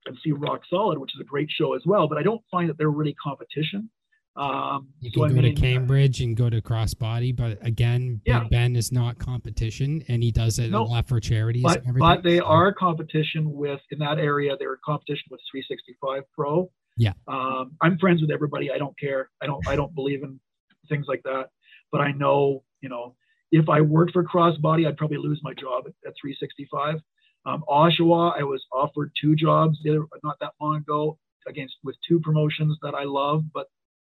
and 0.05 0.17
see 0.23 0.31
Rock 0.31 0.61
Solid, 0.69 0.97
which 0.97 1.11
is 1.15 1.21
a 1.21 1.23
great 1.25 1.49
show 1.49 1.73
as 1.73 1.81
well. 1.85 2.07
But 2.07 2.17
I 2.17 2.23
don't 2.23 2.41
find 2.49 2.69
that 2.69 2.77
they're 2.77 2.89
really 2.89 3.15
competition. 3.23 3.89
Um, 4.37 4.87
you 5.01 5.11
so 5.13 5.21
can 5.23 5.31
I 5.31 5.35
go 5.35 5.41
mean, 5.41 5.55
to 5.55 5.61
Cambridge 5.61 6.21
and 6.21 6.37
go 6.37 6.49
to 6.49 6.61
Crossbody, 6.61 7.35
but 7.35 7.57
again, 7.65 8.21
Yeah. 8.25 8.45
Ben 8.49 8.77
is 8.77 8.89
not 8.91 9.19
competition, 9.19 10.03
and 10.07 10.23
he 10.23 10.31
does 10.31 10.57
it 10.57 10.71
No, 10.71 10.83
a 10.83 10.85
lot 10.85 11.07
for 11.07 11.19
charities. 11.19 11.63
but 11.63 11.83
but 11.99 12.23
they 12.23 12.37
so- 12.37 12.45
are 12.45 12.73
competition 12.73 13.51
with 13.51 13.81
in 13.91 13.99
that 13.99 14.19
area. 14.19 14.55
They're 14.57 14.73
in 14.73 14.79
competition 14.85 15.25
with 15.29 15.41
365 15.51 16.23
Pro. 16.33 16.71
Yeah. 16.95 17.11
Um, 17.27 17.73
I'm 17.81 17.97
friends 17.99 18.21
with 18.21 18.31
everybody. 18.31 18.71
I 18.71 18.77
don't 18.77 18.97
care. 18.97 19.29
I 19.41 19.47
don't 19.47 19.67
I 19.67 19.75
don't 19.75 19.93
believe 19.93 20.23
in 20.23 20.39
things 20.87 21.07
like 21.09 21.23
that. 21.23 21.47
But 21.91 21.99
I 21.99 22.13
know 22.13 22.63
you 22.81 22.87
know 22.87 23.15
if 23.51 23.67
I 23.67 23.81
worked 23.81 24.13
for 24.13 24.23
Crossbody, 24.23 24.87
I'd 24.87 24.95
probably 24.95 25.17
lose 25.17 25.41
my 25.43 25.53
job 25.53 25.83
at, 25.87 25.93
at 26.07 26.13
365. 26.21 26.95
Um, 27.45 27.63
Oshawa, 27.67 28.39
I 28.39 28.43
was 28.43 28.63
offered 28.71 29.11
two 29.19 29.35
jobs 29.35 29.79
the 29.83 29.91
other, 29.91 30.05
not 30.23 30.37
that 30.41 30.53
long 30.61 30.77
ago 30.77 31.17
against 31.47 31.75
with 31.83 31.95
two 32.07 32.19
promotions 32.19 32.77
that 32.83 32.93
I 32.93 33.03
love, 33.03 33.43
but 33.53 33.67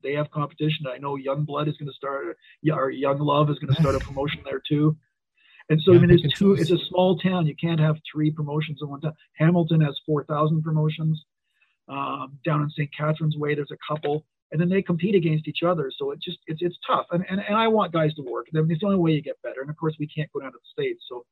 they 0.04 0.14
have 0.14 0.32
competition. 0.32 0.88
I 0.92 0.98
know 0.98 1.16
Young 1.16 1.44
Blood 1.46 1.68
is 1.68 1.78
going 1.78 1.90
to 1.90 1.94
start, 1.94 2.38
or 2.72 2.90
Young 2.90 3.20
Love 3.20 3.50
is 3.52 3.60
going 3.60 3.74
to 3.74 3.80
start 3.80 3.96
a 3.96 4.00
promotion 4.06 4.42
there 4.44 4.62
too. 4.68 4.98
And 5.70 5.80
so, 5.82 5.92
Yeah, 5.92 5.98
I 5.98 6.02
mean, 6.02 6.10
there's 6.10 6.34
two, 6.34 6.54
it's- 6.54 6.72
a 6.72 6.84
small 6.90 7.18
town. 7.20 7.46
You 7.46 7.56
can't 7.56 7.80
have 7.80 7.98
three 8.12 8.32
promotions 8.32 8.80
at 8.82 8.90
one 8.90 9.02
time. 9.02 9.14
Hamilton 9.38 9.82
has 9.82 9.96
4,000 10.06 10.64
promotions. 10.64 11.24
Um, 11.88 12.40
down 12.46 12.62
in 12.62 12.70
St. 12.70 12.90
Catherine's 12.98 13.38
Way, 13.38 13.54
there's 13.54 13.72
a 13.72 13.78
couple, 13.88 14.26
and 14.52 14.62
then 14.62 14.70
they 14.70 14.82
compete 14.82 15.14
against 15.14 15.48
each 15.48 15.62
other. 15.62 15.92
So 15.98 16.12
it 16.12 16.20
just, 16.22 16.38
it's, 16.48 16.62
it's 16.62 16.78
tough. 16.88 17.06
And, 17.12 17.26
and, 17.30 17.42
and 17.42 17.56
I 17.56 17.68
want 17.68 17.92
guys 17.92 18.14
to 18.16 18.22
work. 18.22 18.48
I 18.56 18.62
mean, 18.62 18.72
it's 18.72 18.80
the 18.82 18.88
only 18.88 19.00
way 19.00 19.12
you 19.12 19.22
get 19.22 19.42
better. 19.44 19.62
And 19.62 19.70
of 19.70 19.76
course, 19.78 19.96
we 20.00 20.08
can't 20.08 20.32
go 20.32 20.40
down 20.40 20.52
to 20.54 20.58
the 20.58 20.82
States. 20.84 21.04
So, 21.10 21.26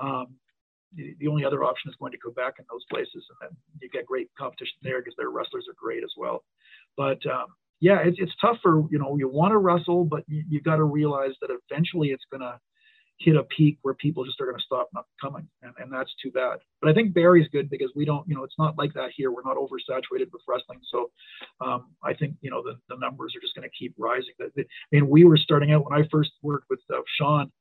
um, 0.00 0.34
the, 0.94 1.28
only 1.28 1.44
other 1.44 1.64
option 1.64 1.90
is 1.90 1.96
going 1.98 2.12
to 2.12 2.18
Quebec 2.18 2.54
and 2.58 2.66
those 2.70 2.84
places. 2.90 3.24
And 3.30 3.36
then 3.40 3.56
you 3.80 3.88
get 3.88 4.06
great 4.06 4.28
competition 4.38 4.76
there 4.82 5.00
because 5.00 5.14
their 5.16 5.30
wrestlers 5.30 5.66
are 5.68 5.76
great 5.80 6.02
as 6.02 6.12
well. 6.16 6.44
But, 6.96 7.24
um, 7.26 7.46
yeah, 7.80 8.00
it's, 8.04 8.18
it's 8.20 8.32
tough 8.40 8.58
for, 8.62 8.84
you 8.90 8.98
know, 8.98 9.16
you 9.16 9.28
want 9.28 9.52
to 9.52 9.58
wrestle, 9.58 10.04
but 10.04 10.24
you, 10.28 10.44
you 10.48 10.60
got 10.60 10.76
to 10.76 10.84
realize 10.84 11.32
that 11.40 11.50
eventually 11.50 12.08
it's 12.08 12.24
going 12.30 12.42
to 12.42 12.58
hit 13.20 13.36
a 13.36 13.42
peak 13.44 13.78
where 13.82 13.94
people 13.94 14.24
just 14.24 14.40
are 14.40 14.46
going 14.46 14.56
to 14.56 14.64
stop 14.64 14.88
not 14.94 15.04
coming. 15.20 15.46
And, 15.62 15.72
and 15.78 15.92
that's 15.92 16.10
too 16.22 16.30
bad. 16.30 16.58
But 16.80 16.90
I 16.90 16.94
think 16.94 17.12
Barrie's 17.12 17.48
good 17.48 17.68
because 17.68 17.92
we 17.94 18.04
don't, 18.04 18.26
you 18.26 18.34
know, 18.34 18.44
it's 18.44 18.58
not 18.58 18.78
like 18.78 18.94
that 18.94 19.10
here. 19.14 19.30
We're 19.30 19.44
not 19.44 19.56
oversaturated 19.56 20.32
with 20.32 20.42
wrestling. 20.48 20.80
So 20.90 21.10
um, 21.60 21.88
I 22.02 22.14
think, 22.14 22.34
you 22.40 22.50
know, 22.50 22.62
the, 22.62 22.76
the 22.88 22.98
numbers 22.98 23.34
are 23.36 23.40
just 23.40 23.54
going 23.54 23.68
to 23.68 23.76
keep 23.78 23.94
rising. 23.98 24.32
I 24.40 24.64
mean, 24.90 25.08
we 25.08 25.24
were 25.24 25.36
starting 25.36 25.72
out 25.72 25.84
when 25.88 25.98
I 25.98 26.08
first 26.10 26.30
worked 26.42 26.66
with 26.70 26.80
uh, 26.92 27.00
Sean. 27.18 27.52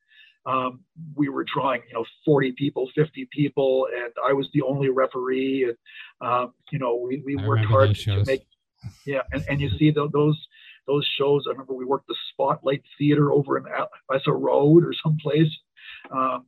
Um, 0.50 0.80
we 1.16 1.30
were 1.30 1.44
drawing, 1.44 1.82
you 1.88 1.94
know, 1.94 2.06
40 2.26 2.54
people, 2.54 2.90
50 2.96 3.28
people, 3.32 3.88
and 3.94 4.12
I 4.28 4.34
was 4.34 4.48
the 4.54 4.64
only 4.64 4.90
referee. 4.90 5.66
And, 5.70 6.28
um, 6.28 6.54
you 6.72 6.80
know, 6.80 6.96
we, 6.96 7.22
we 7.26 7.36
worked 7.36 7.66
hard 7.66 7.96
to 7.96 8.24
make, 8.26 8.48
yeah. 9.06 9.22
And, 9.32 9.44
and 9.48 9.62
you 9.62 9.70
see 9.78 9.92
tho- 9.92 10.10
those, 10.12 10.38
those 10.88 11.08
shows. 11.18 11.44
I 11.48 11.52
remember 11.52 11.74
we 11.74 11.86
worked 11.86 12.08
the 12.08 12.16
Spotlight 12.34 12.82
Theater 12.98 13.32
over 13.32 13.58
in 13.58 13.66
Essa 14.14 14.32
Road 14.32 14.84
or 14.84 14.94
someplace. 15.04 15.52
Um, 16.12 16.46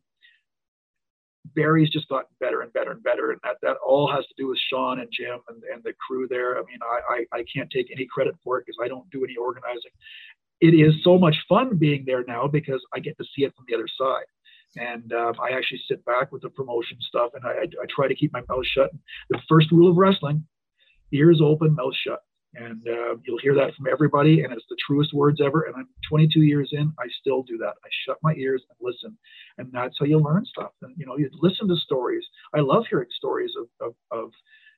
Barrie's 1.55 1.89
just 1.89 2.07
gotten 2.07 2.29
better 2.39 2.61
and 2.61 2.71
better 2.71 2.91
and 2.91 3.03
better, 3.03 3.31
and 3.31 3.39
that, 3.43 3.57
that 3.61 3.77
all 3.85 4.11
has 4.11 4.25
to 4.25 4.33
do 4.37 4.47
with 4.47 4.59
Sean 4.69 4.99
and 4.99 5.09
Jim 5.11 5.39
and, 5.49 5.61
and 5.73 5.83
the 5.83 5.93
crew 6.05 6.27
there. 6.27 6.57
I 6.57 6.61
mean, 6.61 6.79
I, 6.81 7.13
I, 7.13 7.39
I 7.39 7.43
can't 7.53 7.69
take 7.69 7.91
any 7.91 8.07
credit 8.11 8.35
for 8.43 8.57
it 8.57 8.65
because 8.65 8.77
I 8.81 8.87
don't 8.87 9.09
do 9.09 9.23
any 9.23 9.35
organizing. 9.35 9.91
It 10.61 10.73
is 10.73 10.93
so 11.03 11.17
much 11.17 11.35
fun 11.49 11.77
being 11.77 12.03
there 12.05 12.23
now 12.27 12.47
because 12.47 12.81
I 12.93 12.99
get 12.99 13.17
to 13.17 13.25
see 13.35 13.43
it 13.43 13.53
from 13.55 13.65
the 13.67 13.75
other 13.75 13.87
side. 13.97 14.25
And 14.77 15.11
um, 15.11 15.33
I 15.41 15.55
actually 15.55 15.81
sit 15.87 16.05
back 16.05 16.31
with 16.31 16.43
the 16.43 16.49
promotion 16.49 16.97
stuff 17.01 17.31
and 17.33 17.43
I, 17.45 17.63
I, 17.63 17.85
try 17.89 18.07
to 18.07 18.15
keep 18.15 18.31
my 18.31 18.41
mouth 18.47 18.65
shut. 18.65 18.91
The 19.29 19.41
first 19.49 19.69
rule 19.69 19.91
of 19.91 19.97
wrestling 19.97 20.45
ears 21.11 21.41
open, 21.43 21.75
mouth 21.75 21.95
shut. 21.95 22.21
And 22.53 22.85
uh, 22.87 23.15
you'll 23.25 23.39
hear 23.41 23.55
that 23.55 23.73
from 23.75 23.87
everybody, 23.89 24.43
and 24.43 24.51
it's 24.51 24.65
the 24.69 24.75
truest 24.85 25.13
words 25.13 25.39
ever. 25.41 25.61
And 25.63 25.75
I'm 25.75 25.87
22 26.09 26.41
years 26.41 26.69
in, 26.73 26.91
I 26.99 27.05
still 27.21 27.43
do 27.43 27.57
that. 27.59 27.75
I 27.83 27.89
shut 28.05 28.17
my 28.23 28.33
ears 28.33 28.61
and 28.69 28.77
listen, 28.81 29.17
and 29.57 29.71
that's 29.71 29.95
how 29.97 30.05
you 30.05 30.19
learn 30.19 30.45
stuff. 30.45 30.71
And 30.81 30.93
you 30.97 31.05
know, 31.05 31.17
you 31.17 31.29
listen 31.41 31.69
to 31.69 31.77
stories. 31.77 32.25
I 32.53 32.59
love 32.59 32.83
hearing 32.89 33.07
stories 33.15 33.51
of, 33.57 33.87
of, 33.87 33.95
of 34.11 34.31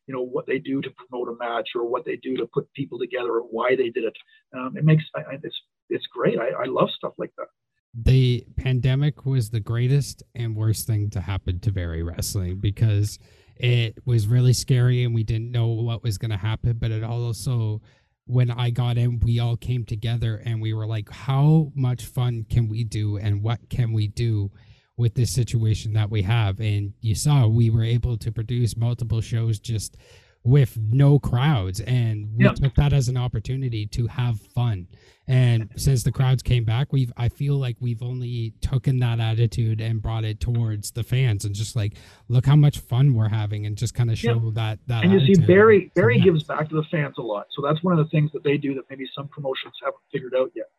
you 0.05 0.13
know 0.13 0.21
what 0.21 0.45
they 0.45 0.59
do 0.59 0.81
to 0.81 0.89
promote 0.91 1.29
a 1.29 1.35
match 1.43 1.69
or 1.75 1.87
what 1.87 2.05
they 2.05 2.17
do 2.17 2.37
to 2.37 2.45
put 2.53 2.71
people 2.73 2.99
together 2.99 3.31
or 3.31 3.41
why 3.41 3.75
they 3.75 3.89
did 3.89 4.03
it. 4.03 4.17
Um, 4.55 4.77
it 4.77 4.85
makes 4.85 5.03
it's 5.41 5.61
it's 5.93 6.07
great. 6.07 6.37
I, 6.39 6.63
I 6.63 6.65
love 6.65 6.89
stuff 6.91 7.13
like 7.17 7.31
that. 7.37 7.47
the 7.93 8.45
pandemic 8.57 9.25
was 9.25 9.49
the 9.49 9.59
greatest 9.59 10.23
and 10.35 10.55
worst 10.55 10.87
thing 10.87 11.09
to 11.11 11.21
happen 11.21 11.59
to 11.59 11.71
Barrie 11.71 12.03
Wrestling 12.03 12.57
because 12.59 13.19
it 13.55 13.99
was 14.05 14.27
really 14.27 14.53
scary 14.53 15.03
and 15.03 15.13
we 15.13 15.23
didn't 15.23 15.51
know 15.51 15.67
what 15.67 16.03
was 16.03 16.17
going 16.17 16.31
to 16.31 16.37
happen. 16.37 16.77
But 16.79 16.91
it 16.91 17.03
also, 17.03 17.81
when 18.25 18.49
I 18.49 18.71
got 18.71 18.97
in, 18.97 19.19
we 19.19 19.39
all 19.39 19.55
came 19.57 19.85
together 19.85 20.41
and 20.43 20.59
we 20.59 20.73
were 20.73 20.87
like, 20.87 21.09
how 21.11 21.71
much 21.75 22.05
fun 22.05 22.45
can 22.49 22.67
we 22.67 22.83
do 22.83 23.17
and 23.17 23.43
what 23.43 23.59
can 23.69 23.93
we 23.93 24.07
do 24.07 24.49
with 24.97 25.13
this 25.13 25.31
situation 25.31 25.93
that 25.93 26.09
we 26.09 26.23
have? 26.23 26.59
And 26.59 26.93
you 27.01 27.13
saw 27.13 27.45
we 27.47 27.69
were 27.69 27.83
able 27.83 28.17
to 28.17 28.31
produce 28.31 28.75
multiple 28.75 29.21
shows 29.21 29.59
just 29.59 29.97
with 30.45 30.77
no 30.77 31.19
crowds 31.19 31.79
and 31.81 32.35
we 32.35 32.43
Yeah. 32.43 32.51
took 32.53 32.75
that 32.75 32.91
as 32.93 33.07
an 33.07 33.15
opportunity 33.17 33.85
to 33.87 34.07
have 34.07 34.39
fun 34.41 34.87
and 35.25 35.69
since 35.77 36.03
the 36.03 36.11
crowds 36.11 36.43
came 36.43 36.65
back 36.65 36.91
we've 36.91 37.13
i 37.15 37.29
feel 37.29 37.55
like 37.55 37.77
we've 37.79 38.03
only 38.03 38.51
taken 38.59 38.99
that 38.99 39.21
attitude 39.21 39.79
and 39.79 40.01
brought 40.01 40.25
it 40.25 40.41
towards 40.41 40.91
the 40.91 41.03
fans 41.03 41.45
and 41.45 41.55
just 41.55 41.77
like 41.77 41.93
look 42.27 42.45
how 42.45 42.57
much 42.57 42.79
fun 42.79 43.13
we're 43.13 43.29
having 43.29 43.65
and 43.65 43.77
just 43.77 43.93
kind 43.93 44.11
of 44.11 44.17
show 44.17 44.51
that 44.51 44.79
that 44.87 45.05
and 45.05 45.13
you 45.13 45.19
see. 45.25 45.41
Barrie 45.45 45.85
So, 45.95 46.01
Barrie 46.01 46.17
yeah. 46.17 46.23
gives 46.25 46.43
back 46.43 46.67
to 46.69 46.75
the 46.75 46.83
fans 46.91 47.15
a 47.17 47.21
lot. 47.21 47.45
So 47.55 47.61
that's 47.61 47.81
one 47.81 47.97
of 47.97 48.05
the 48.05 48.09
things 48.11 48.29
that 48.33 48.43
they 48.43 48.57
do 48.57 48.73
that 48.75 48.83
maybe 48.89 49.05
some 49.15 49.29
promotions 49.29 49.73
haven't 49.81 50.01
figured 50.11 50.35
out 50.35 50.51
yet. 50.55 50.69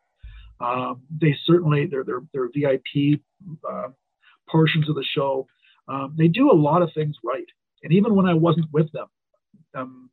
Um, 0.60 1.00
they 1.20 1.34
certainly 1.46 1.86
their 1.86 2.04
their 2.04 2.20
their 2.34 2.48
VIP 2.54 3.20
uh, 3.68 3.88
portions 4.48 4.88
of 4.90 4.94
the 4.94 5.04
show. 5.04 5.46
Um, 5.88 6.14
they 6.18 6.28
do 6.28 6.50
a 6.50 6.54
lot 6.54 6.82
of 6.82 6.92
things 6.92 7.16
right. 7.24 7.46
And 7.82 7.92
even 7.94 8.14
when 8.14 8.26
I 8.26 8.34
wasn't 8.34 8.66
with 8.72 8.90
them, 8.92 9.06
um, 9.74 10.10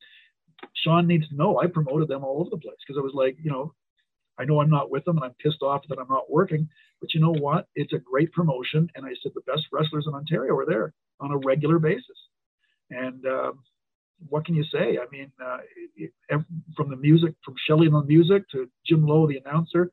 Sean 0.75 1.07
needs 1.07 1.27
to 1.29 1.35
know 1.35 1.59
I 1.59 1.67
promoted 1.67 2.07
them 2.07 2.23
all 2.23 2.41
over 2.41 2.49
the 2.49 2.57
place 2.57 2.77
because 2.85 2.99
I 2.99 3.03
was 3.03 3.13
like, 3.13 3.37
you 3.41 3.51
know, 3.51 3.73
I 4.37 4.45
know 4.45 4.61
I'm 4.61 4.69
not 4.69 4.89
with 4.89 5.05
them 5.05 5.17
and 5.17 5.25
I'm 5.25 5.35
pissed 5.43 5.61
off 5.61 5.83
that 5.89 5.99
I'm 5.99 6.07
not 6.09 6.31
working, 6.31 6.67
but 6.99 7.13
you 7.13 7.19
know 7.19 7.33
what? 7.33 7.67
It's 7.75 7.93
a 7.93 7.99
great 7.99 8.31
promotion. 8.31 8.89
And 8.95 9.05
I 9.05 9.09
said 9.21 9.33
the 9.35 9.51
best 9.51 9.63
wrestlers 9.71 10.05
in 10.07 10.13
Ontario 10.13 10.55
are 10.55 10.65
there 10.65 10.93
on 11.19 11.31
a 11.31 11.37
regular 11.37 11.79
basis. 11.79 12.17
And 12.89 13.25
um, 13.25 13.59
what 14.29 14.45
can 14.45 14.55
you 14.55 14.63
say? 14.63 14.97
I 14.97 15.05
mean, 15.11 15.31
uh, 15.43 15.57
it, 15.95 16.11
it, 16.29 16.41
from 16.75 16.89
the 16.89 16.95
music, 16.95 17.33
from 17.43 17.55
Shelley 17.67 17.87
on 17.87 17.93
the 17.93 18.07
music 18.07 18.43
to 18.51 18.69
Jim 18.85 19.05
Lowe, 19.05 19.27
the 19.27 19.41
announcer, 19.45 19.91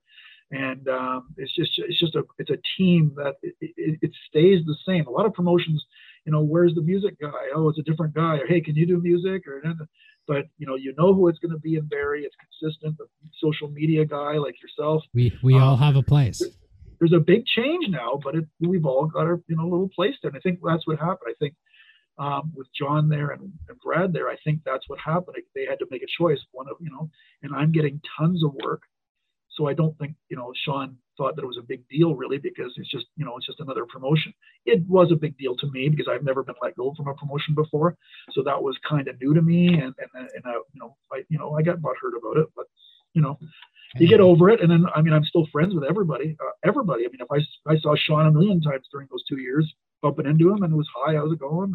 and 0.51 0.89
um, 0.89 1.35
it's 1.37 1.55
just 1.55 1.73
it's 1.77 1.99
just 1.99 2.15
a 2.15 2.25
it's 2.39 2.51
a 2.51 2.59
team 2.77 3.13
that 3.17 3.35
it, 3.43 3.55
it, 3.61 4.11
stays 4.29 4.65
the 4.65 4.77
same. 4.87 5.07
A 5.07 5.11
lot 5.11 5.27
of 5.27 5.35
promotions, 5.35 5.85
you 6.25 6.33
know, 6.33 6.43
where's 6.43 6.75
the 6.75 6.83
music 6.83 7.19
guy? 7.21 7.49
Oh, 7.55 7.69
it's 7.69 7.79
a 7.79 7.83
different 7.83 8.15
guy. 8.15 8.37
Or 8.37 8.47
hey, 8.47 8.61
can 8.61 8.75
you 8.75 8.87
do 8.87 9.01
music? 9.01 9.47
Or 9.47 9.63
but 10.27 10.45
you 10.59 10.67
know, 10.67 10.77
you 10.77 10.95
know 10.99 11.15
who 11.15 11.29
it's 11.29 11.39
going 11.39 11.53
to 11.53 11.59
be 11.59 11.77
in 11.77 11.87
Barrie. 11.87 12.25
It's 12.25 12.37
consistent. 12.37 12.99
The 12.99 13.07
social 13.41 13.69
media 13.69 14.05
guy 14.05 14.35
like 14.35 14.55
yourself. 14.63 15.03
We 15.15 15.37
we 15.43 15.55
um, 15.55 15.63
all 15.63 15.77
have 15.77 15.97
a 15.97 16.03
place. 16.03 16.43
There's 16.99 17.13
a 17.13 17.21
big 17.21 17.47
change 17.47 17.87
now, 17.89 18.19
but 18.23 18.35
it, 18.35 18.45
we've 18.61 18.85
all 18.85 19.07
got 19.07 19.23
our 19.23 19.41
you 19.49 19.57
know 19.57 19.65
little 19.65 19.91
place 19.95 20.15
there. 20.23 20.31
And 20.31 20.39
I 20.39 20.41
think 20.41 20.61
that's 20.65 20.87
what 20.87 20.99
happened. 20.99 21.31
I 21.31 21.35
think 21.39 21.55
um, 22.19 22.53
with 22.55 22.67
John 22.77 23.09
there 23.09 23.31
and, 23.31 23.53
and 23.69 23.79
Brad 23.85 24.13
there, 24.13 24.29
I 24.29 24.37
think 24.45 24.61
that's 24.65 24.89
what 24.89 24.99
happened. 24.99 25.37
They 25.55 25.65
had 25.65 25.79
to 25.79 25.87
make 25.91 26.03
a 26.03 26.23
choice. 26.23 26.41
One 26.53 26.67
of 26.69 26.77
you 26.81 26.91
know, 26.91 27.09
and 27.43 27.55
I'm 27.55 27.73
getting 27.73 28.01
tons 28.19 28.45
of 28.45 28.53
work 28.65 28.83
so 29.59 29.67
I 29.67 29.75
don't 29.75 29.99
think, 29.99 30.15
you 30.29 30.37
know, 30.37 30.53
Sean 30.65 30.97
thought 31.19 31.37
that 31.37 31.43
it 31.43 31.47
was 31.47 31.59
a 31.59 31.67
big 31.67 31.87
deal 31.89 32.15
really 32.15 32.39
because 32.39 32.73
it's 32.77 32.91
just, 32.91 33.07
you 33.17 33.25
know, 33.27 33.37
it's 33.37 33.47
just 33.47 33.61
another 33.61 33.85
promotion. 33.85 34.33
It 34.65 34.83
was 34.89 35.13
a 35.13 35.17
big 35.17 35.37
deal 35.37 35.55
to 35.57 35.71
me 35.71 35.91
because 35.91 36.07
I've 36.11 36.25
never 36.25 36.43
been 36.43 36.55
let 36.63 36.77
go 36.77 36.95
from 36.97 37.09
a 37.09 37.15
promotion 37.15 37.55
before. 37.55 37.97
So 38.33 38.43
that 38.45 38.63
was 38.63 38.79
kind 38.89 39.09
of 39.09 39.21
new 39.21 39.35
to 39.35 39.43
me. 39.43 39.69
And, 39.69 39.93
and, 40.15 40.31
and 40.35 40.45
I, 40.47 40.53
you 40.53 40.81
know, 40.81 40.97
I, 41.13 41.23
you 41.29 41.39
know, 41.39 41.59
I 41.59 41.63
got 41.63 41.79
butthurt 41.79 42.17
about 42.19 42.39
it, 42.39 42.47
but 42.57 42.67
you 43.13 43.21
know, 43.21 43.39
you 43.97 44.07
get 44.07 44.21
over 44.21 44.49
it. 44.51 44.61
And 44.61 44.71
then, 44.71 44.87
I 44.95 45.03
mean, 45.03 45.13
I'm 45.13 45.25
still 45.25 45.47
friends 45.51 45.75
with 45.75 45.85
everybody, 45.85 46.37
uh, 46.41 46.53
everybody. 46.65 47.05
I 47.05 47.09
mean, 47.09 47.21
if 47.21 47.31
I, 47.31 47.71
I 47.71 47.79
saw 47.79 47.97
Sean 47.97 48.27
a 48.27 48.31
million 48.31 48.61
times 48.61 48.87
during 48.93 49.09
those 49.11 49.25
two 49.29 49.41
years 49.41 49.73
bumping 50.03 50.27
into 50.27 50.51
him 50.51 50.63
and 50.63 50.73
it 50.73 50.77
was, 50.77 50.89
hi, 50.95 51.15
how's 51.15 51.33
it 51.33 51.41
going? 51.41 51.75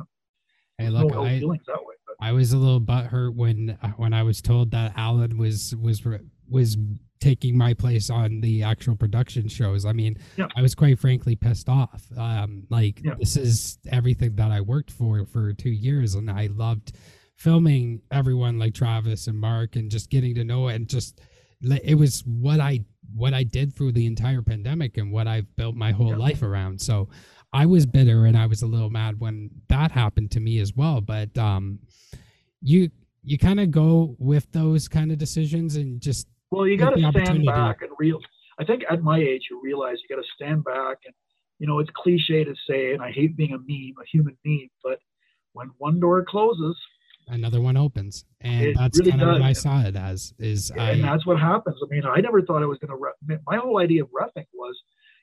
Hey, 0.78 0.90
look, 0.90 1.12
no 1.12 1.24
I, 1.24 1.40
feelings 1.40 1.64
that 1.68 1.80
way. 1.80 1.96
I 2.20 2.32
was 2.32 2.54
a 2.54 2.58
little 2.58 2.80
butthurt 2.80 3.36
when, 3.36 3.78
when 3.98 4.14
I 4.14 4.24
was 4.24 4.42
told 4.42 4.72
that 4.72 4.94
Alan 4.96 5.38
was, 5.38 5.76
was, 5.76 6.06
was 6.50 6.78
taking 7.20 7.58
my 7.58 7.74
place 7.74 8.10
on 8.10 8.42
the 8.42 8.64
actual 8.64 8.96
production 8.96 9.48
shows. 9.48 9.86
I 9.86 9.94
mean, 9.94 10.18
yeah. 10.36 10.48
I 10.58 10.62
was 10.62 10.76
quite 10.76 11.00
frankly 11.00 11.36
pissed 11.36 11.70
off. 11.70 12.04
Um, 12.18 12.64
like 12.70 13.02
yeah. 13.04 13.14
this 13.18 13.38
is 13.38 13.78
everything 13.90 14.36
that 14.36 14.52
I 14.52 14.62
worked 14.62 14.92
for 14.92 15.26
for 15.26 15.54
two 15.54 15.72
years, 15.72 16.16
and 16.16 16.30
I 16.30 16.50
loved 16.54 16.94
filming 17.38 18.02
everyone 18.12 18.60
like 18.60 18.74
Travis 18.74 19.28
and 19.28 19.40
Mark, 19.40 19.76
and 19.76 19.90
just 19.90 20.10
getting 20.10 20.36
to 20.36 20.44
know 20.44 20.68
it, 20.68 20.76
and 20.76 20.88
just 20.88 21.22
it 21.62 21.98
was 21.98 22.24
what 22.26 22.60
I 22.60 22.82
what 23.16 23.34
I 23.34 23.44
did 23.44 23.74
through 23.74 23.94
the 23.94 24.06
entire 24.06 24.42
pandemic 24.42 24.98
and 24.98 25.12
what 25.12 25.28
I've 25.28 25.56
built 25.56 25.76
my 25.76 25.92
whole 25.92 26.10
yeah. 26.10 26.18
life 26.18 26.42
around. 26.42 26.82
So 26.82 27.10
I 27.54 27.66
was 27.66 27.86
bitter 27.86 28.26
and 28.26 28.38
I 28.38 28.48
was 28.48 28.64
a 28.64 28.68
little 28.68 28.90
mad 28.90 29.20
when 29.20 29.50
that 29.70 29.92
happened 29.92 30.32
to 30.32 30.40
me 30.40 30.60
as 30.60 30.76
well. 30.76 31.00
But 31.02 31.38
um, 31.38 31.80
you 32.62 32.90
you 33.24 33.38
kind 33.38 33.60
of 33.60 33.72
go 33.72 34.16
with 34.20 34.52
those 34.52 34.88
kind 34.88 35.12
of 35.12 35.18
decisions 35.18 35.76
and 35.76 36.02
just 36.02 36.28
well, 36.52 36.68
you 36.68 36.78
got 36.78 36.92
to 36.92 37.12
stand 37.12 37.46
back 37.46 37.82
and 37.82 37.92
real. 37.98 38.20
I 38.60 38.66
think 38.66 38.84
at 38.90 39.02
my 39.02 39.18
age, 39.18 39.48
you 39.50 39.60
realize 39.64 39.98
you 40.08 40.16
got 40.16 40.22
to 40.22 40.28
stand 40.36 40.64
back 40.64 40.98
and, 41.06 41.16
you 41.58 41.66
know, 41.66 41.80
it's 41.80 41.90
cliche 41.96 42.44
to 42.44 42.54
say, 42.70 42.94
and 42.94 43.02
I 43.02 43.12
hate 43.12 43.36
being 43.36 43.54
a 43.54 43.58
meme, 43.58 43.96
a 44.00 44.06
human 44.12 44.38
meme, 44.46 44.70
but 44.84 45.00
when 45.54 45.72
one 45.78 46.00
door 46.00 46.24
closes, 46.24 46.78
another 47.28 47.62
one 47.62 47.78
opens, 47.78 48.26
and 48.42 48.76
that's 48.76 49.00
really 49.00 49.12
kind 49.12 49.24
of 49.24 49.30
what 49.30 49.42
I 49.42 49.54
saw 49.54 49.82
it 49.82 49.96
as. 49.96 50.34
Is 50.38 50.72
yeah, 50.76 50.84
I, 50.84 50.90
and 50.92 51.04
that's 51.04 51.26
what 51.26 51.40
happens. 51.40 51.78
I 51.84 51.88
mean, 51.90 52.04
I 52.06 52.20
never 52.20 52.42
thought 52.42 52.62
I 52.62 52.66
was 52.66 52.80
going 52.80 52.90
to. 52.90 52.98
Re- 52.98 53.38
my 53.48 53.58
whole 53.58 53.80
idea 53.80 54.04
of 54.04 54.10
refing 54.10 54.46
was, 54.54 54.78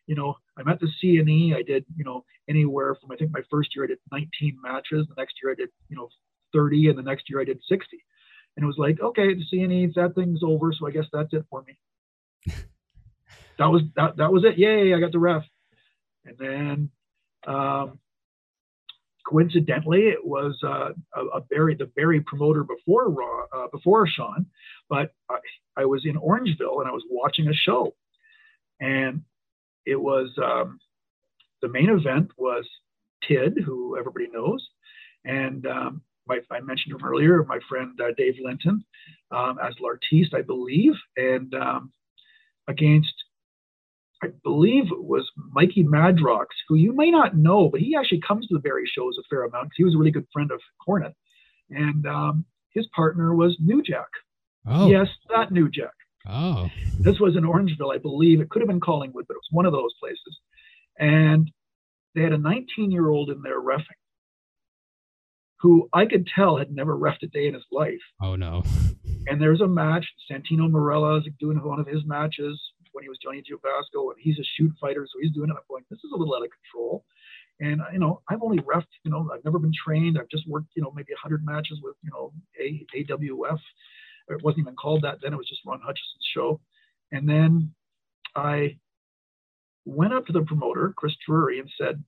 you 0.06 0.14
know, 0.14 0.34
I'm 0.56 0.68
at 0.68 0.80
the 0.80 0.88
CNE. 1.02 1.54
I 1.54 1.62
did, 1.62 1.84
you 1.96 2.04
know, 2.04 2.24
anywhere 2.48 2.96
from 3.00 3.12
I 3.12 3.16
think 3.16 3.32
my 3.32 3.42
first 3.50 3.76
year 3.76 3.84
I 3.84 3.88
did 3.88 3.98
19 4.10 4.58
matches. 4.62 5.06
The 5.08 5.14
next 5.18 5.34
year 5.42 5.52
I 5.52 5.54
did, 5.56 5.68
you 5.88 5.96
know, 5.96 6.08
30, 6.52 6.88
and 6.88 6.98
the 6.98 7.02
next 7.02 7.28
year 7.28 7.40
I 7.40 7.44
did 7.44 7.60
60. 7.68 8.04
And 8.56 8.64
it 8.64 8.66
was 8.66 8.78
like, 8.78 9.00
okay, 9.00 9.34
the 9.34 9.44
CNE, 9.52 9.94
that 9.94 10.14
thing's 10.14 10.42
over, 10.42 10.72
so 10.72 10.86
I 10.86 10.90
guess 10.90 11.06
that's 11.12 11.32
it 11.32 11.44
for 11.48 11.62
me. 11.62 11.78
that 13.58 13.66
was 13.66 13.82
that 13.96 14.16
that 14.16 14.32
was 14.32 14.44
it. 14.44 14.58
Yay, 14.58 14.94
I 14.94 15.00
got 15.00 15.12
the 15.12 15.18
ref. 15.18 15.44
And 16.24 16.36
then 16.38 16.90
um, 17.46 17.98
coincidentally, 19.26 20.08
it 20.08 20.24
was 20.24 20.58
uh, 20.64 20.90
a, 21.14 21.24
a 21.36 21.40
Barrie, 21.42 21.76
the 21.76 21.86
Barrie 21.86 22.20
promoter 22.20 22.64
before 22.64 23.08
Raw, 23.10 23.44
uh, 23.54 23.68
before 23.68 24.06
Sean, 24.06 24.46
but 24.88 25.12
I, 25.30 25.36
I, 25.76 25.84
was 25.84 26.04
in 26.04 26.16
Orangeville 26.16 26.80
and 26.80 26.88
I 26.88 26.92
was 26.92 27.04
watching 27.08 27.48
a 27.48 27.54
show, 27.54 27.94
and 28.80 29.22
it 29.86 30.00
was 30.00 30.30
um, 30.42 30.78
the 31.62 31.68
main 31.68 31.88
event 31.88 32.30
was 32.36 32.68
Tid, 33.26 33.58
who 33.64 33.96
everybody 33.98 34.28
knows, 34.32 34.66
and 35.24 35.66
um, 35.66 36.02
my, 36.30 36.56
I 36.56 36.60
mentioned 36.60 36.94
him 36.94 37.04
earlier, 37.06 37.44
my 37.44 37.58
friend 37.68 37.98
uh, 38.00 38.12
Dave 38.16 38.36
Linton 38.42 38.84
um, 39.30 39.58
as 39.62 39.74
L'artiste, 39.80 40.34
I 40.34 40.42
believe, 40.42 40.92
and 41.16 41.52
um, 41.54 41.92
against, 42.68 43.12
I 44.22 44.28
believe 44.44 44.84
it 44.92 45.02
was 45.02 45.28
Mikey 45.52 45.84
Madrox, 45.84 46.46
who 46.68 46.76
you 46.76 46.94
may 46.94 47.10
not 47.10 47.36
know, 47.36 47.68
but 47.68 47.80
he 47.80 47.96
actually 47.96 48.20
comes 48.20 48.46
to 48.46 48.54
the 48.54 48.60
Barrie 48.60 48.90
shows 48.94 49.16
a 49.18 49.22
fair 49.28 49.44
amount 49.44 49.64
because 49.64 49.76
he 49.76 49.84
was 49.84 49.94
a 49.94 49.98
really 49.98 50.10
good 50.10 50.26
friend 50.32 50.50
of 50.50 50.60
Cornette. 50.86 51.14
And 51.70 52.06
um, 52.06 52.44
his 52.70 52.86
partner 52.94 53.34
was 53.34 53.56
New 53.60 53.82
Jack. 53.82 54.08
Oh. 54.66 54.88
Yes, 54.88 55.08
that 55.30 55.50
New 55.50 55.68
Jack. 55.68 55.92
Oh. 56.28 56.68
This 56.98 57.18
was 57.18 57.36
in 57.36 57.44
Orangeville, 57.44 57.94
I 57.94 57.98
believe. 57.98 58.40
It 58.40 58.50
could 58.50 58.60
have 58.62 58.68
been 58.68 58.80
Collingwood, 58.80 59.24
but 59.26 59.34
it 59.34 59.38
was 59.38 59.48
one 59.50 59.66
of 59.66 59.72
those 59.72 59.94
places. 59.98 60.38
And 60.98 61.50
they 62.14 62.22
had 62.22 62.32
a 62.32 62.38
19 62.38 62.90
year 62.90 63.08
old 63.08 63.30
in 63.30 63.40
there 63.42 63.60
refing 63.60 63.99
who 65.60 65.88
I 65.92 66.06
could 66.06 66.26
tell 66.34 66.56
had 66.56 66.72
never 66.72 66.96
refed 66.96 67.22
a 67.22 67.26
day 67.26 67.46
in 67.46 67.54
his 67.54 67.64
life. 67.70 68.00
Oh 68.22 68.36
no. 68.36 68.62
and 69.26 69.40
there's 69.40 69.60
a 69.60 69.68
match. 69.68 70.06
Santino 70.30 70.70
Marella 70.70 71.18
is 71.18 71.26
doing 71.38 71.62
one 71.62 71.80
of 71.80 71.86
his 71.86 72.04
matches 72.06 72.60
when 72.92 73.04
he 73.04 73.08
was 73.08 73.18
Johnny 73.22 73.42
Giovasco, 73.42 74.10
and 74.10 74.18
he's 74.18 74.38
a 74.38 74.44
shoot 74.56 74.72
fighter, 74.80 75.06
so 75.06 75.18
he's 75.20 75.32
doing 75.32 75.50
it. 75.50 75.52
I'm 75.56 75.62
going, 75.68 75.84
this 75.90 75.98
is 75.98 76.10
a 76.12 76.16
little 76.16 76.34
out 76.34 76.42
of 76.42 76.50
control. 76.50 77.04
And 77.60 77.82
you 77.92 77.98
know, 77.98 78.22
I've 78.28 78.42
only 78.42 78.58
refed, 78.58 78.86
you 79.04 79.10
know, 79.10 79.28
I've 79.32 79.44
never 79.44 79.58
been 79.58 79.72
trained. 79.72 80.18
I've 80.18 80.30
just 80.30 80.48
worked, 80.48 80.68
you 80.74 80.82
know, 80.82 80.92
maybe 80.94 81.12
100 81.12 81.44
matches 81.44 81.78
with, 81.82 81.94
you 82.02 82.10
know, 82.10 82.32
a 82.58 82.86
AWF. 82.96 83.58
It 84.28 84.42
wasn't 84.42 84.60
even 84.60 84.76
called 84.76 85.02
that 85.02 85.18
then. 85.22 85.34
It 85.34 85.36
was 85.36 85.48
just 85.48 85.60
Ron 85.66 85.80
Hutchison's 85.80 86.26
show. 86.34 86.60
And 87.12 87.28
then 87.28 87.74
I 88.34 88.78
went 89.84 90.14
up 90.14 90.26
to 90.26 90.32
the 90.32 90.42
promoter, 90.42 90.94
Chris 90.96 91.12
Drury, 91.26 91.58
and 91.58 91.70
said, 91.76 92.02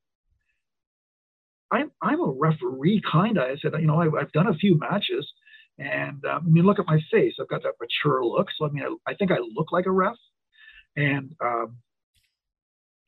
I'm 1.73 1.91
I'm 2.03 2.21
a 2.21 2.31
referee 2.31 3.03
kind 3.11 3.39
of. 3.39 3.45
I 3.45 3.57
said, 3.61 3.73
you 3.81 3.87
know, 3.87 4.01
I, 4.01 4.05
have 4.21 4.33
done 4.33 4.47
a 4.47 4.55
few 4.55 4.79
matches, 4.79 5.27
and 5.79 6.25
um, 6.27 6.45
I 6.47 6.51
mean, 6.51 6.65
look 6.65 6.79
at 6.79 6.87
my 6.87 7.01
face. 7.11 7.35
I've 7.41 7.49
got 7.49 7.63
that 7.63 7.75
mature 7.81 8.25
look. 8.25 8.49
So 8.57 8.67
I 8.67 8.71
mean, 8.71 8.85
I, 8.85 9.11
I 9.11 9.15
think 9.15 9.33
I 9.33 9.39
look 9.39 9.73
like 9.73 9.87
a 9.87 9.91
ref, 9.91 10.17
and 10.97 11.35
um, 11.43 11.79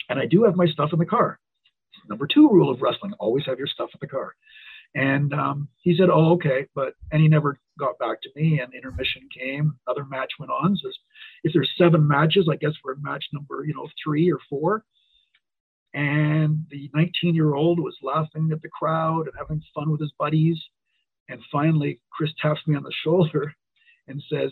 and 0.08 0.18
I 0.18 0.26
do 0.26 0.44
have 0.44 0.56
my 0.56 0.66
stuff 0.66 0.90
in 0.92 0.98
the 0.98 1.06
car. 1.06 1.38
Number 2.08 2.26
two 2.26 2.48
rule 2.48 2.70
of 2.70 2.80
wrestling: 2.80 3.12
always 3.20 3.44
have 3.46 3.58
your 3.58 3.68
stuff 3.68 3.90
in 3.92 3.98
the 4.00 4.08
car. 4.08 4.34
And 4.94 5.34
um, 5.34 5.68
he 5.82 5.96
said, 5.96 6.08
"Oh, 6.08 6.32
okay," 6.34 6.66
but 6.74 6.94
and 7.12 7.20
he 7.20 7.28
never 7.28 7.58
got 7.78 7.98
back 7.98 8.22
to 8.22 8.30
me. 8.34 8.60
And 8.60 8.72
intermission 8.72 9.28
came. 9.36 9.74
Another 9.86 10.06
match 10.06 10.32
went 10.38 10.52
on. 10.52 10.76
So 10.76 10.88
if 11.42 11.52
there's 11.52 11.70
seven 11.76 12.06
matches, 12.06 12.48
I 12.50 12.56
guess 12.56 12.72
we're 12.82 12.92
at 12.92 13.02
match 13.02 13.24
number, 13.32 13.64
you 13.66 13.74
know, 13.74 13.88
three 14.02 14.32
or 14.32 14.38
four. 14.48 14.84
And 15.94 16.66
the 16.70 16.90
19 16.92 17.34
year 17.34 17.54
old 17.54 17.78
was 17.78 17.96
laughing 18.02 18.50
at 18.52 18.60
the 18.60 18.68
crowd 18.68 19.26
and 19.26 19.34
having 19.38 19.62
fun 19.74 19.90
with 19.90 20.00
his 20.00 20.12
buddies. 20.18 20.58
And 21.28 21.40
finally, 21.50 22.00
Chris 22.10 22.30
taps 22.42 22.60
me 22.66 22.76
on 22.76 22.82
the 22.82 22.92
shoulder 23.04 23.54
and 24.08 24.22
says, 24.30 24.50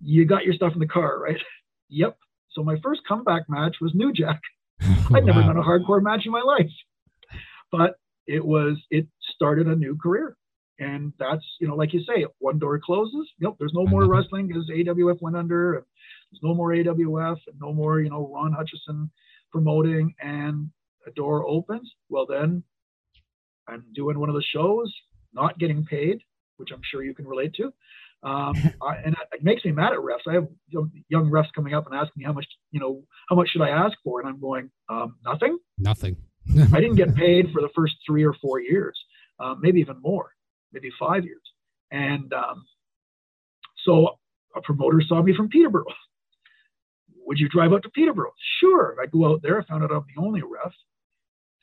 You 0.00 0.26
got 0.26 0.44
your 0.44 0.54
stuff 0.54 0.74
in 0.74 0.78
the 0.78 0.86
car, 0.86 1.18
right? 1.18 1.40
yep. 1.88 2.16
So 2.52 2.62
my 2.62 2.76
first 2.82 3.00
comeback 3.08 3.48
match 3.48 3.76
was 3.80 3.92
New 3.94 4.12
Jack. 4.12 4.40
I'd 4.80 5.24
never 5.24 5.40
done 5.40 5.56
a 5.56 5.62
hardcore 5.62 6.02
match 6.02 6.22
in 6.26 6.32
my 6.32 6.42
life. 6.42 6.70
But 7.72 7.96
it 8.26 8.44
was, 8.44 8.76
it 8.90 9.06
started 9.34 9.66
a 9.66 9.74
new 9.74 9.96
career. 9.96 10.36
And 10.78 11.12
that's, 11.18 11.44
you 11.60 11.66
know, 11.66 11.74
like 11.74 11.92
you 11.92 12.00
say, 12.04 12.24
one 12.38 12.58
door 12.58 12.78
closes. 12.78 13.28
Yep, 13.40 13.54
there's 13.58 13.74
no 13.74 13.86
more 13.86 14.06
wrestling 14.06 14.46
because 14.46 14.70
AWF 14.70 15.20
went 15.20 15.36
under. 15.36 15.74
And 15.74 15.84
There's 16.30 16.42
no 16.42 16.54
more 16.54 16.70
AWF 16.70 17.38
and 17.46 17.56
no 17.60 17.72
more, 17.72 18.00
you 18.00 18.10
know, 18.10 18.30
Ron 18.32 18.52
Hutchison 18.52 19.10
promoting 19.50 20.14
and 20.20 20.70
a 21.06 21.10
door 21.12 21.46
opens, 21.46 21.90
well, 22.08 22.26
then 22.26 22.62
I'm 23.68 23.84
doing 23.94 24.18
one 24.18 24.28
of 24.28 24.34
the 24.34 24.42
shows, 24.42 24.92
not 25.32 25.58
getting 25.58 25.84
paid, 25.84 26.18
which 26.56 26.70
I'm 26.72 26.80
sure 26.90 27.02
you 27.02 27.14
can 27.14 27.26
relate 27.26 27.54
to. 27.54 27.72
Um, 28.22 28.54
I, 28.82 28.96
and 29.04 29.16
it 29.32 29.42
makes 29.42 29.64
me 29.64 29.72
mad 29.72 29.92
at 29.92 29.98
refs. 29.98 30.28
I 30.28 30.34
have 30.34 30.48
young 30.68 31.30
refs 31.30 31.52
coming 31.54 31.74
up 31.74 31.86
and 31.86 31.94
asking 31.94 32.14
me 32.16 32.24
how 32.24 32.32
much, 32.32 32.46
you 32.70 32.80
know, 32.80 33.02
how 33.28 33.36
much 33.36 33.50
should 33.50 33.62
I 33.62 33.70
ask 33.70 33.96
for? 34.02 34.20
And 34.20 34.28
I'm 34.28 34.40
going, 34.40 34.70
um, 34.88 35.16
nothing. 35.24 35.58
Nothing. 35.78 36.16
I 36.72 36.80
didn't 36.80 36.96
get 36.96 37.14
paid 37.14 37.52
for 37.52 37.60
the 37.60 37.68
first 37.74 37.94
three 38.06 38.24
or 38.24 38.34
four 38.34 38.60
years, 38.60 38.98
uh, 39.38 39.54
maybe 39.60 39.80
even 39.80 40.00
more, 40.00 40.30
maybe 40.72 40.90
five 40.98 41.24
years. 41.24 41.42
And 41.90 42.32
um, 42.32 42.64
so 43.84 44.18
a 44.56 44.60
promoter 44.62 45.02
saw 45.06 45.22
me 45.22 45.34
from 45.36 45.48
Peterborough. 45.48 45.84
Would 47.28 47.38
you 47.38 47.48
drive 47.50 47.74
out 47.74 47.82
to 47.82 47.90
Peterborough? 47.90 48.32
Sure. 48.58 48.96
I 49.02 49.04
go 49.04 49.30
out 49.30 49.42
there. 49.42 49.60
I 49.60 49.64
found 49.64 49.84
out 49.84 49.92
I'm 49.92 50.04
the 50.16 50.22
only 50.22 50.40
ref. 50.40 50.72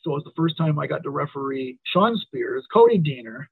So 0.01 0.11
it 0.11 0.13
was 0.13 0.23
the 0.23 0.31
first 0.37 0.57
time 0.59 0.77
I 0.77 0.85
got 0.85 1.01
to 1.03 1.09
referee 1.09 1.79
Shawn 1.91 2.15
Spears, 2.17 2.63
Cody 2.71 2.99
Deaner, 2.99 3.47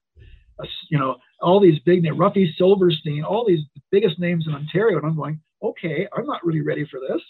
uh, 0.60 0.66
you 0.88 0.96
know, 0.96 1.16
all 1.42 1.58
these 1.58 1.80
big 1.80 2.04
names, 2.04 2.16
Ruffy 2.16 2.54
Silverstein, 2.56 3.24
all 3.24 3.44
these 3.44 3.64
biggest 3.90 4.20
names 4.20 4.46
in 4.46 4.54
Ontario. 4.54 4.98
And 4.98 5.06
I'm 5.06 5.16
going, 5.16 5.40
okay, 5.60 6.06
I'm 6.16 6.24
not 6.24 6.46
really 6.46 6.60
ready 6.60 6.86
for 6.88 7.00
this. 7.00 7.20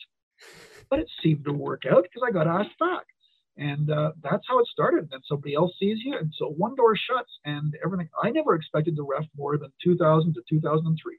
But 0.90 0.98
it 0.98 1.08
seemed 1.22 1.46
to 1.46 1.52
work 1.54 1.84
out 1.90 2.02
because 2.02 2.22
I 2.22 2.30
got 2.30 2.46
asked 2.46 2.78
back. 2.78 3.06
And 3.56 3.90
uh, 3.90 4.12
that's 4.22 4.44
how 4.46 4.58
it 4.58 4.66
started. 4.66 5.08
Then 5.10 5.20
somebody 5.26 5.54
else 5.54 5.72
sees 5.80 5.96
you. 6.04 6.14
And 6.18 6.30
so 6.36 6.50
one 6.50 6.74
door 6.74 6.94
shuts 6.94 7.30
and 7.46 7.74
everything. 7.82 8.10
I 8.22 8.28
never 8.28 8.54
expected 8.54 8.96
to 8.96 9.08
ref 9.10 9.24
more 9.34 9.56
than 9.56 9.72
2000 9.82 10.34
to 10.34 10.42
2003. 10.46 11.16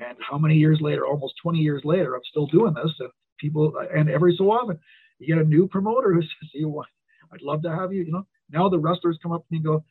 And 0.00 0.16
how 0.28 0.38
many 0.38 0.56
years 0.56 0.80
later, 0.80 1.06
almost 1.06 1.34
20 1.42 1.58
years 1.58 1.82
later, 1.84 2.14
I'm 2.14 2.22
still 2.30 2.46
doing 2.46 2.74
this. 2.74 2.92
And 3.00 3.10
people, 3.38 3.72
and 3.94 4.08
every 4.08 4.34
so 4.36 4.50
often, 4.50 4.78
you 5.18 5.26
get 5.34 5.44
a 5.44 5.48
new 5.48 5.66
promoter 5.68 6.12
who 6.12 6.22
says, 6.22 6.50
"You 6.54 6.68
want? 6.68 6.88
I'd 7.32 7.42
love 7.42 7.62
to 7.62 7.74
have 7.74 7.92
you." 7.92 8.04
You 8.04 8.12
know, 8.12 8.26
now 8.50 8.68
the 8.68 8.78
wrestlers 8.78 9.18
come 9.22 9.32
up 9.32 9.42
to 9.42 9.46
me 9.50 9.58
and 9.58 9.64
go, 9.64 9.84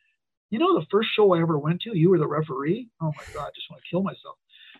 "You 0.49 0.59
know, 0.59 0.79
the 0.79 0.85
first 0.89 1.09
show 1.15 1.33
I 1.33 1.41
ever 1.41 1.57
went 1.57 1.81
to, 1.81 1.97
you 1.97 2.09
were 2.09 2.19
the 2.19 2.27
referee." 2.27 2.89
Oh 3.01 3.11
my 3.15 3.23
God, 3.33 3.47
I 3.47 3.51
just 3.55 3.69
want 3.69 3.81
to 3.83 3.89
kill 3.89 4.03
myself. 4.03 4.37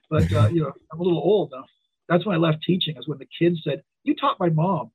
But 0.10 0.32
uh, 0.34 0.48
you 0.50 0.62
know, 0.62 0.72
I'm 0.92 1.00
a 1.00 1.04
little 1.04 1.20
old 1.20 1.52
now. 1.52 1.66
That's 2.08 2.26
when 2.26 2.36
I 2.36 2.40
left 2.40 2.64
teaching. 2.64 2.96
Is 2.98 3.08
when 3.08 3.20
the 3.20 3.28
kids 3.38 3.62
said, 3.64 3.84
"You 4.04 4.16
taught 4.16 4.40
my 4.40 4.50
mom." 4.50 4.92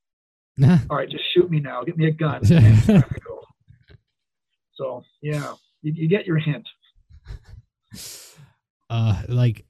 All 0.90 0.96
right, 0.96 1.08
just 1.08 1.24
shoot 1.32 1.50
me 1.50 1.60
now. 1.60 1.82
Get 1.82 1.96
me 1.96 2.06
a 2.06 2.10
gun. 2.10 2.36
And 2.36 2.66
it's 2.66 2.86
time 2.86 3.02
to 3.02 3.20
go. 3.20 3.40
So 4.74 5.04
yeah, 5.20 5.54
you, 5.82 5.92
you 5.94 6.08
get 6.08 6.26
your 6.26 6.38
hint. 6.38 6.68
uh 8.90 9.22
like 9.28 9.64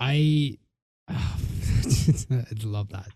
i 0.00 0.56
i 1.08 2.44
love 2.64 2.88
that 2.90 3.08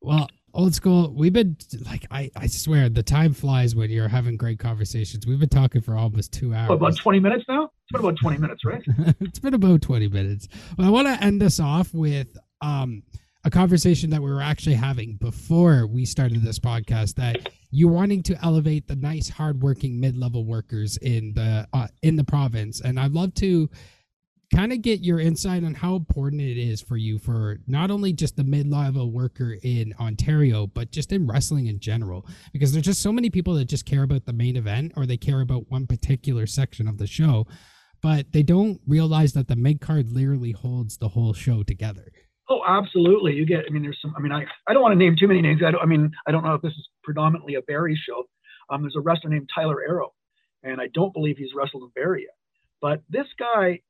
well 0.00 0.28
old 0.54 0.74
school 0.74 1.12
we've 1.16 1.32
been 1.32 1.56
like 1.86 2.06
i 2.10 2.30
i 2.36 2.46
swear 2.46 2.88
the 2.88 3.02
time 3.02 3.32
flies 3.32 3.74
when 3.74 3.90
you're 3.90 4.08
having 4.08 4.36
great 4.36 4.58
conversations 4.58 5.26
we've 5.26 5.40
been 5.40 5.48
talking 5.48 5.80
for 5.80 5.96
almost 5.96 6.32
two 6.32 6.54
hours 6.54 6.68
What, 6.68 6.76
about 6.76 6.96
20 6.96 7.20
minutes 7.20 7.44
now? 7.48 7.64
It's 7.64 7.92
been 7.92 8.00
about 8.00 8.18
20 8.18 8.38
minutes, 8.38 8.64
right? 8.64 8.82
it's 9.20 9.38
been 9.38 9.54
about 9.54 9.82
20 9.82 10.08
minutes. 10.08 10.48
Well, 10.78 10.86
I 10.86 10.90
want 10.90 11.08
to 11.08 11.22
end 11.22 11.42
us 11.42 11.60
off 11.60 11.92
with 11.92 12.36
um, 12.62 13.02
a 13.44 13.50
conversation 13.50 14.08
that 14.10 14.22
we 14.22 14.30
were 14.30 14.40
actually 14.40 14.76
having 14.76 15.16
before 15.16 15.86
we 15.86 16.04
started 16.06 16.42
this 16.42 16.58
podcast 16.58 17.16
that 17.16 17.50
you're 17.70 17.90
wanting 17.90 18.22
to 18.24 18.44
elevate 18.44 18.86
the 18.86 18.96
nice, 18.96 19.28
hardworking 19.28 19.98
mid-level 20.00 20.44
workers 20.44 20.96
in 20.98 21.32
the 21.34 21.66
uh, 21.72 21.88
in 22.02 22.16
the 22.16 22.24
province, 22.24 22.80
and 22.80 22.98
I'd 23.00 23.12
love 23.12 23.34
to 23.34 23.68
kind 24.54 24.72
of 24.72 24.82
get 24.82 25.00
your 25.00 25.18
insight 25.18 25.64
on 25.64 25.74
how 25.74 25.96
important 25.96 26.42
it 26.42 26.58
is 26.58 26.80
for 26.80 26.96
you 26.96 27.18
for 27.18 27.58
not 27.66 27.90
only 27.90 28.12
just 28.12 28.36
the 28.36 28.44
mid-level 28.44 29.10
worker 29.10 29.56
in 29.62 29.94
Ontario, 29.98 30.66
but 30.66 30.92
just 30.92 31.10
in 31.10 31.26
wrestling 31.26 31.66
in 31.66 31.80
general. 31.80 32.26
Because 32.52 32.72
there's 32.72 32.84
just 32.84 33.02
so 33.02 33.12
many 33.12 33.30
people 33.30 33.54
that 33.54 33.64
just 33.64 33.86
care 33.86 34.02
about 34.02 34.26
the 34.26 34.32
main 34.32 34.56
event 34.56 34.92
or 34.96 35.06
they 35.06 35.16
care 35.16 35.40
about 35.40 35.70
one 35.70 35.86
particular 35.86 36.46
section 36.46 36.86
of 36.86 36.98
the 36.98 37.06
show, 37.06 37.46
but 38.02 38.32
they 38.32 38.42
don't 38.42 38.80
realize 38.86 39.32
that 39.32 39.48
the 39.48 39.56
mid 39.56 39.80
card 39.80 40.12
literally 40.12 40.52
holds 40.52 40.98
the 40.98 41.08
whole 41.08 41.32
show 41.32 41.62
together. 41.62 42.12
Oh, 42.48 42.60
absolutely. 42.68 43.32
You 43.32 43.46
get. 43.46 43.64
I 43.66 43.72
mean, 43.72 43.82
there's 43.82 43.98
some. 44.02 44.12
I 44.16 44.20
mean, 44.20 44.32
I, 44.32 44.44
I 44.68 44.74
don't 44.74 44.82
want 44.82 44.92
to 44.92 44.98
name 44.98 45.16
too 45.18 45.28
many 45.28 45.40
names. 45.40 45.62
I, 45.66 45.70
don't, 45.70 45.80
I 45.80 45.86
mean, 45.86 46.10
I 46.26 46.32
don't 46.32 46.44
know 46.44 46.54
if 46.54 46.60
this 46.60 46.72
is 46.72 46.88
predominantly 47.02 47.54
a 47.54 47.62
Barrie 47.62 47.98
show. 48.06 48.24
Um, 48.68 48.82
there's 48.82 48.96
a 48.96 49.00
wrestler 49.00 49.30
named 49.30 49.48
Tyler 49.54 49.80
Arrow, 49.80 50.12
and 50.62 50.80
I 50.80 50.88
don't 50.92 51.14
believe 51.14 51.38
he's 51.38 51.54
wrestled 51.54 51.84
in 51.84 51.90
Barrie 51.94 52.22
yet. 52.22 52.34
But 52.80 53.02
this 53.08 53.26
guy 53.38 53.80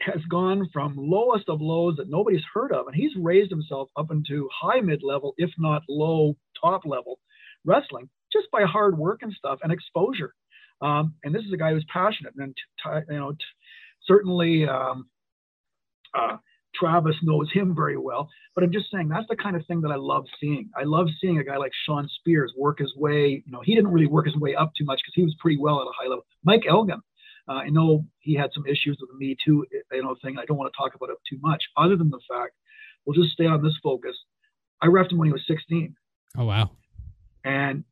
has 0.00 0.20
gone 0.30 0.68
from 0.72 0.94
lowest 0.96 1.48
of 1.48 1.60
lows 1.60 1.96
that 1.96 2.08
nobody's 2.08 2.44
heard 2.52 2.72
of, 2.72 2.86
and 2.86 2.96
he's 2.96 3.14
raised 3.16 3.50
himself 3.50 3.88
up 3.96 4.10
into 4.10 4.48
high 4.52 4.80
mid 4.80 5.02
level, 5.02 5.34
if 5.36 5.50
not 5.58 5.82
low 5.88 6.36
top 6.60 6.82
level 6.84 7.18
wrestling, 7.64 8.08
just 8.32 8.50
by 8.50 8.62
hard 8.62 8.96
work 8.96 9.20
and 9.22 9.32
stuff 9.32 9.58
and 9.62 9.72
exposure. 9.72 10.34
Um, 10.80 11.14
and 11.24 11.34
this 11.34 11.42
is 11.44 11.52
a 11.52 11.56
guy 11.56 11.72
who's 11.72 11.84
passionate, 11.92 12.32
and 12.38 12.56
you 13.08 13.18
know, 13.18 13.34
certainly 14.06 14.66
um, 14.66 15.08
uh, 16.14 16.36
Travis 16.74 17.16
knows 17.22 17.50
him 17.52 17.74
very 17.74 17.98
well. 17.98 18.30
But 18.54 18.64
I'm 18.64 18.72
just 18.72 18.90
saying 18.90 19.08
that's 19.08 19.28
the 19.28 19.36
kind 19.36 19.56
of 19.56 19.66
thing 19.66 19.80
that 19.82 19.90
I 19.90 19.96
love 19.96 20.24
seeing. 20.40 20.70
I 20.76 20.84
love 20.84 21.08
seeing 21.20 21.38
a 21.38 21.44
guy 21.44 21.56
like 21.56 21.72
Shawn 21.86 22.08
Spears 22.16 22.52
work 22.56 22.78
his 22.78 22.94
way. 22.96 23.42
You 23.44 23.52
know, 23.52 23.60
he 23.62 23.74
didn't 23.74 23.92
really 23.92 24.06
work 24.06 24.26
his 24.26 24.36
way 24.36 24.54
up 24.54 24.72
too 24.76 24.84
much 24.84 25.00
because 25.02 25.14
he 25.14 25.22
was 25.22 25.34
pretty 25.38 25.58
well 25.58 25.80
at 25.80 25.86
a 25.86 25.92
high 25.98 26.08
level. 26.08 26.24
Mike 26.44 26.64
Elgin, 26.68 27.00
uh, 27.50 27.54
I 27.54 27.68
know 27.68 28.06
he 28.20 28.34
had 28.34 28.50
some 28.54 28.64
issues 28.66 28.98
with 29.00 29.10
the 29.10 29.16
Me 29.16 29.36
Too, 29.44 29.66
you 29.92 30.02
know, 30.02 30.14
thing. 30.22 30.38
I 30.38 30.44
don't 30.44 30.56
want 30.56 30.72
to 30.72 30.76
talk 30.76 30.94
about 30.94 31.10
it 31.10 31.16
too 31.28 31.38
much, 31.42 31.64
other 31.76 31.96
than 31.96 32.10
the 32.10 32.20
fact 32.30 32.52
we'll 33.04 33.20
just 33.20 33.32
stay 33.32 33.46
on 33.46 33.62
this 33.62 33.76
focus. 33.82 34.16
I 34.80 34.86
refed 34.86 35.10
him 35.12 35.18
when 35.18 35.26
he 35.26 35.32
was 35.32 35.44
16, 35.48 35.96
Oh 36.38 36.44
wow. 36.44 36.70
and 37.44 37.84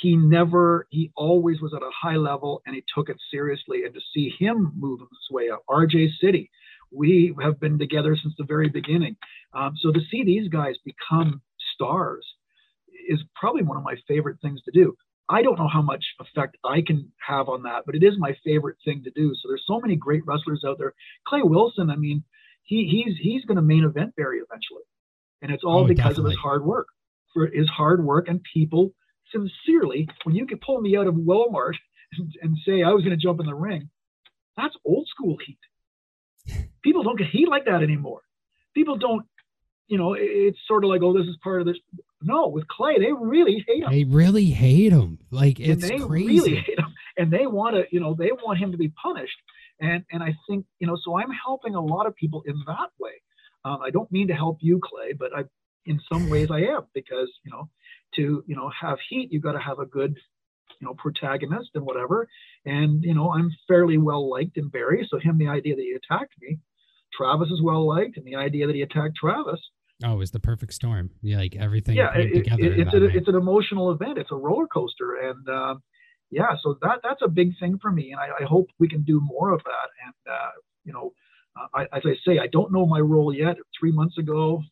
he 0.00 0.16
never, 0.16 0.86
he 0.90 1.10
always 1.16 1.60
was 1.60 1.74
at 1.74 1.82
a 1.82 1.90
high 1.90 2.16
level, 2.16 2.62
and 2.64 2.74
he 2.74 2.84
took 2.94 3.08
it 3.10 3.16
seriously. 3.30 3.84
And 3.84 3.92
to 3.92 4.00
see 4.14 4.32
him 4.38 4.72
move 4.76 5.00
his 5.00 5.08
way 5.30 5.50
up, 5.50 5.62
RJ 5.68 6.10
City, 6.20 6.48
we 6.92 7.34
have 7.42 7.60
been 7.60 7.78
together 7.78 8.16
since 8.16 8.34
the 8.38 8.44
very 8.44 8.68
beginning. 8.68 9.16
Um, 9.52 9.74
so 9.80 9.90
to 9.90 10.00
see 10.10 10.24
these 10.24 10.48
guys 10.48 10.76
become 10.84 11.42
stars 11.74 12.24
is 13.08 13.20
probably 13.34 13.62
one 13.62 13.76
of 13.76 13.82
my 13.82 13.96
favorite 14.06 14.38
things 14.40 14.62
to 14.62 14.70
do. 14.70 14.96
I 15.30 15.42
don't 15.42 15.58
know 15.58 15.68
how 15.68 15.82
much 15.82 16.04
effect 16.18 16.56
I 16.64 16.82
can 16.86 17.12
have 17.26 17.48
on 17.48 17.62
that, 17.62 17.82
but 17.86 17.94
it 17.94 18.02
is 18.02 18.14
my 18.18 18.36
favorite 18.44 18.76
thing 18.84 19.02
to 19.04 19.10
do. 19.10 19.32
So 19.34 19.48
there's 19.48 19.64
so 19.66 19.78
many 19.80 19.94
great 19.96 20.26
wrestlers 20.26 20.64
out 20.66 20.78
there. 20.78 20.92
Clay 21.26 21.42
Wilson, 21.42 21.88
I 21.90 21.96
mean, 21.96 22.24
he 22.64 22.78
he's 22.90 23.16
he's 23.16 23.44
going 23.44 23.56
to 23.56 23.62
main 23.62 23.84
event 23.84 24.16
Barrie 24.16 24.38
eventually, 24.40 24.82
and 25.42 25.52
it's 25.52 25.64
all 25.64 25.84
Oh, 25.84 25.86
because 25.86 26.18
of 26.18 26.24
his 26.24 26.34
hard 26.42 26.64
work. 26.64 26.88
For 27.32 27.46
his 27.46 27.68
hard 27.68 28.04
work 28.04 28.26
and 28.28 28.40
people 28.52 28.92
sincerely, 29.32 30.08
when 30.24 30.34
you 30.34 30.46
could 30.46 30.60
pull 30.60 30.80
me 30.80 30.96
out 30.96 31.06
of 31.06 31.14
Walmart 31.14 31.74
and, 32.18 32.34
and 32.42 32.58
say 32.66 32.82
I 32.82 32.90
was 32.90 33.04
going 33.04 33.16
to 33.16 33.22
jump 33.26 33.38
in 33.38 33.46
the 33.46 33.54
ring, 33.54 33.88
that's 34.56 34.74
old 34.84 35.06
school 35.08 35.36
heat. 35.46 35.58
People 36.82 37.02
don't 37.04 37.16
get 37.18 37.28
heat 37.28 37.48
like 37.48 37.66
that 37.66 37.82
anymore. 37.84 38.22
People 38.74 38.96
don't, 38.96 39.24
you 39.86 39.98
know, 39.98 40.14
it- 40.14 40.22
it's 40.22 40.58
sort 40.66 40.82
of 40.84 40.90
like, 40.90 41.02
oh, 41.02 41.12
this 41.16 41.26
is 41.28 41.36
part 41.42 41.60
of 41.60 41.66
this. 41.68 41.76
No, 42.22 42.48
with 42.48 42.68
Clay, 42.68 42.98
they 42.98 43.12
really 43.12 43.64
hate 43.66 43.82
him. 43.82 43.90
They 43.90 44.04
really 44.04 44.46
hate 44.46 44.92
him. 44.92 45.18
Like 45.30 45.58
it's 45.58 45.82
and 45.82 45.82
they 45.82 46.04
crazy. 46.04 46.26
really 46.26 46.54
hate 46.56 46.78
him, 46.78 46.94
and 47.16 47.32
they 47.32 47.46
want 47.46 47.76
to, 47.76 47.84
you 47.90 48.00
know, 48.00 48.14
they 48.14 48.30
want 48.32 48.58
him 48.58 48.72
to 48.72 48.78
be 48.78 48.88
punished. 48.88 49.38
And 49.80 50.04
and 50.12 50.22
I 50.22 50.34
think, 50.48 50.66
you 50.78 50.86
know, 50.86 50.98
so 51.02 51.18
I'm 51.18 51.30
helping 51.30 51.74
a 51.74 51.80
lot 51.80 52.06
of 52.06 52.14
people 52.14 52.42
in 52.46 52.54
that 52.66 52.90
way. 52.98 53.12
Um, 53.64 53.78
I 53.82 53.90
don't 53.90 54.10
mean 54.12 54.28
to 54.28 54.34
help 54.34 54.58
you, 54.60 54.80
Clay, 54.82 55.12
but 55.12 55.30
I, 55.36 55.44
in 55.86 56.00
some 56.12 56.28
ways, 56.28 56.48
I 56.50 56.60
am 56.60 56.86
because 56.94 57.30
you 57.44 57.50
know, 57.50 57.68
to 58.16 58.44
you 58.46 58.56
know 58.56 58.70
have 58.78 58.98
heat, 59.08 59.32
you 59.32 59.40
got 59.40 59.52
to 59.52 59.60
have 59.60 59.78
a 59.78 59.86
good, 59.86 60.14
you 60.80 60.86
know, 60.86 60.94
protagonist 60.94 61.70
and 61.74 61.84
whatever. 61.84 62.28
And 62.66 63.02
you 63.02 63.14
know, 63.14 63.32
I'm 63.32 63.50
fairly 63.66 63.96
well 63.96 64.28
liked 64.28 64.58
in 64.58 64.68
Barrie, 64.68 65.08
so 65.10 65.18
him 65.18 65.38
the 65.38 65.48
idea 65.48 65.74
that 65.74 65.82
he 65.82 65.92
attacked 65.92 66.34
me, 66.40 66.58
Travis 67.14 67.48
is 67.50 67.62
well 67.62 67.86
liked, 67.86 68.18
and 68.18 68.26
the 68.26 68.36
idea 68.36 68.66
that 68.66 68.76
he 68.76 68.82
attacked 68.82 69.16
Travis, 69.16 69.60
Oh, 70.04 70.14
it 70.14 70.16
was 70.16 70.30
the 70.30 70.40
perfect 70.40 70.72
storm. 70.74 71.10
Yeah, 71.22 71.38
like 71.38 71.56
everything 71.56 71.96
yeah, 71.96 72.12
came 72.12 72.20
it, 72.22 72.26
it, 72.26 72.44
together. 72.44 72.62
in 72.62 72.80
it's 72.80 72.94
a, 72.94 73.04
it's 73.18 73.28
an 73.28 73.34
emotional 73.34 73.90
event. 73.90 74.18
It's 74.18 74.30
a 74.32 74.36
roller 74.36 74.66
coaster, 74.66 75.16
and 75.16 75.48
um, 75.48 75.82
yeah, 76.30 76.56
so 76.62 76.78
that 76.82 77.00
that's 77.02 77.20
a 77.22 77.28
big 77.28 77.52
thing 77.58 77.78
for 77.80 77.90
me, 77.90 78.12
and 78.12 78.20
I, 78.20 78.44
I 78.44 78.46
hope 78.46 78.68
we 78.78 78.88
can 78.88 79.02
do 79.02 79.20
more 79.20 79.52
of 79.52 79.60
that. 79.64 79.88
And 80.06 80.34
uh, 80.34 80.50
you 80.84 80.92
know, 80.92 81.12
uh, 81.60 81.66
I, 81.74 81.82
as 81.96 82.02
I 82.04 82.14
say, 82.26 82.38
I 82.38 82.46
don't 82.46 82.72
know 82.72 82.86
my 82.86 83.00
role 83.00 83.34
yet. 83.34 83.56
Three 83.78 83.92
months 83.92 84.16
ago, 84.16 84.62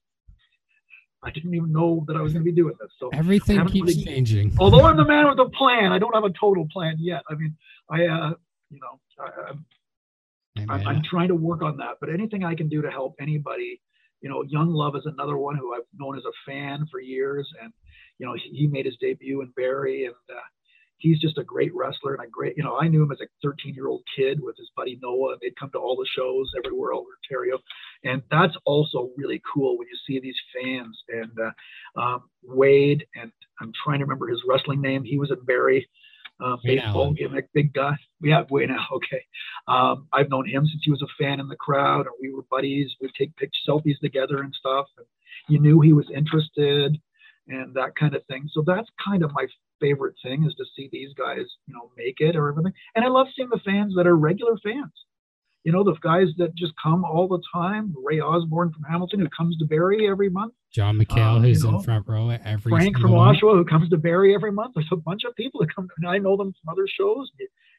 I 1.22 1.30
didn't 1.30 1.54
even 1.54 1.72
know 1.72 2.04
that 2.06 2.16
I 2.16 2.22
was 2.22 2.32
going 2.32 2.44
to 2.44 2.50
be 2.50 2.54
doing 2.54 2.74
this. 2.80 2.90
So 2.98 3.10
Everything 3.12 3.66
keeps 3.66 3.88
really- 3.88 4.04
changing. 4.04 4.54
although 4.58 4.84
I'm 4.84 4.96
the 4.96 5.04
man 5.14 5.28
with 5.28 5.38
a 5.40 5.50
plan, 5.50 5.92
I 5.92 5.98
don't 5.98 6.14
have 6.14 6.24
a 6.24 6.32
total 6.38 6.66
plan 6.72 6.96
yet. 6.98 7.22
I 7.28 7.34
mean, 7.34 7.56
I 7.90 8.06
uh, 8.06 8.34
you 8.70 8.80
know, 8.80 9.00
I, 9.18 9.50
I'm 9.50 9.66
I'm. 10.70 10.86
I'm 10.86 11.02
trying 11.08 11.28
to 11.28 11.34
work 11.34 11.62
on 11.62 11.76
that. 11.78 11.96
But 12.00 12.10
anything 12.10 12.44
I 12.44 12.54
can 12.54 12.68
do 12.68 12.82
to 12.82 12.90
help 12.90 13.16
anybody, 13.20 13.80
you 14.20 14.28
know, 14.28 14.42
Young 14.42 14.70
Love 14.70 14.96
is 14.96 15.06
another 15.06 15.36
one 15.36 15.56
who 15.56 15.74
I've 15.74 15.86
known 15.98 16.16
as 16.16 16.24
a 16.24 16.50
fan 16.50 16.86
for 16.90 17.00
years, 17.00 17.48
and 17.62 17.72
you 18.18 18.26
know, 18.26 18.34
he, 18.34 18.66
made 18.66 18.86
his 18.86 18.96
debut 19.00 19.42
in 19.42 19.52
Barrie, 19.56 20.06
and 20.06 20.14
uh, 20.28 20.40
he's 20.98 21.20
just 21.20 21.38
a 21.38 21.44
great 21.44 21.72
wrestler 21.74 22.14
and 22.14 22.24
a 22.24 22.28
great, 22.28 22.56
you 22.56 22.64
know, 22.64 22.76
I 22.76 22.88
knew 22.88 23.02
him 23.02 23.12
as 23.12 23.20
a 23.20 23.28
13 23.42 23.74
year 23.74 23.86
old 23.86 24.02
kid 24.16 24.40
with 24.42 24.56
his 24.56 24.70
buddy 24.76 24.98
Noah, 25.00 25.32
and 25.32 25.40
they'd 25.40 25.58
come 25.58 25.70
to 25.70 25.78
all 25.78 25.96
the 25.96 26.08
shows 26.16 26.50
everywhere 26.56 26.92
over 26.92 27.08
Ontario, 27.24 27.58
and 28.04 28.22
that's 28.30 28.54
also 28.64 29.10
really 29.16 29.40
cool 29.52 29.78
when 29.78 29.86
you 29.88 29.96
see 30.06 30.20
these 30.20 30.36
fans. 30.54 30.98
And 31.08 31.32
uh, 31.38 32.00
um, 32.00 32.24
Wade, 32.42 33.06
and 33.14 33.30
I'm 33.60 33.72
trying 33.84 34.00
to 34.00 34.04
remember 34.04 34.28
his 34.28 34.42
wrestling 34.48 34.80
name. 34.80 35.04
He 35.04 35.18
was 35.18 35.30
in 35.30 35.44
Barry. 35.44 35.88
Uh, 36.40 36.56
Wayne 36.64 36.76
baseball 36.76 37.02
Allen. 37.02 37.14
gimmick, 37.14 37.52
big 37.52 37.72
guy. 37.72 37.96
We 38.20 38.30
have 38.30 38.50
Wayne. 38.50 38.70
Allen, 38.70 38.86
Okay. 38.92 39.24
Um, 39.66 40.06
I've 40.12 40.30
known 40.30 40.48
him 40.48 40.66
since 40.66 40.82
he 40.84 40.90
was 40.90 41.02
a 41.02 41.22
fan 41.22 41.40
in 41.40 41.48
the 41.48 41.56
crowd, 41.56 42.06
and 42.06 42.14
we 42.20 42.32
were 42.32 42.42
buddies. 42.50 42.94
We'd 43.00 43.10
take 43.18 43.36
pictures, 43.36 43.64
selfies 43.68 43.98
together 44.00 44.42
and 44.42 44.54
stuff. 44.54 44.86
And 44.96 45.06
you 45.48 45.58
knew 45.60 45.80
he 45.80 45.92
was 45.92 46.06
interested, 46.14 46.96
and 47.48 47.74
that 47.74 47.96
kind 47.98 48.14
of 48.14 48.24
thing. 48.26 48.48
So 48.52 48.62
that's 48.66 48.88
kind 49.04 49.22
of 49.24 49.32
my 49.32 49.46
favorite 49.80 50.14
thing 50.22 50.44
is 50.44 50.54
to 50.54 50.64
see 50.76 50.88
these 50.92 51.12
guys, 51.14 51.46
you 51.66 51.74
know, 51.74 51.90
make 51.96 52.16
it 52.20 52.36
or 52.36 52.48
everything. 52.48 52.72
And 52.94 53.04
I 53.04 53.08
love 53.08 53.26
seeing 53.34 53.48
the 53.50 53.60
fans 53.64 53.94
that 53.96 54.06
are 54.06 54.16
regular 54.16 54.56
fans. 54.62 54.92
You 55.64 55.72
know, 55.72 55.84
the 55.84 55.94
guys 56.00 56.28
that 56.38 56.54
just 56.54 56.72
come 56.82 57.04
all 57.04 57.28
the 57.28 57.42
time. 57.52 57.94
Ray 58.02 58.20
Osborne 58.20 58.72
from 58.72 58.84
Hamilton, 58.84 59.20
who 59.20 59.28
comes 59.28 59.56
to 59.58 59.66
Barrie 59.66 60.08
every 60.08 60.30
month. 60.30 60.54
John 60.72 60.98
McHale, 60.98 61.36
Um, 61.36 61.42
who's 61.42 61.64
know, 61.64 61.76
in 61.78 61.82
front 61.82 62.06
row 62.06 62.30
at 62.30 62.42
every 62.44 62.70
Frank 62.70 62.98
from 62.98 63.12
one. 63.12 63.34
Oshawa, 63.34 63.54
who 63.54 63.64
comes 63.64 63.88
to 63.90 63.96
Barrie 63.96 64.34
every 64.34 64.52
month. 64.52 64.74
There's 64.74 64.88
a 64.92 64.96
bunch 64.96 65.24
of 65.24 65.34
people 65.34 65.60
that 65.60 65.74
come, 65.74 65.88
and 65.98 66.08
I 66.08 66.18
know 66.18 66.36
them 66.36 66.52
from 66.52 66.72
other 66.72 66.86
shows. 66.86 67.30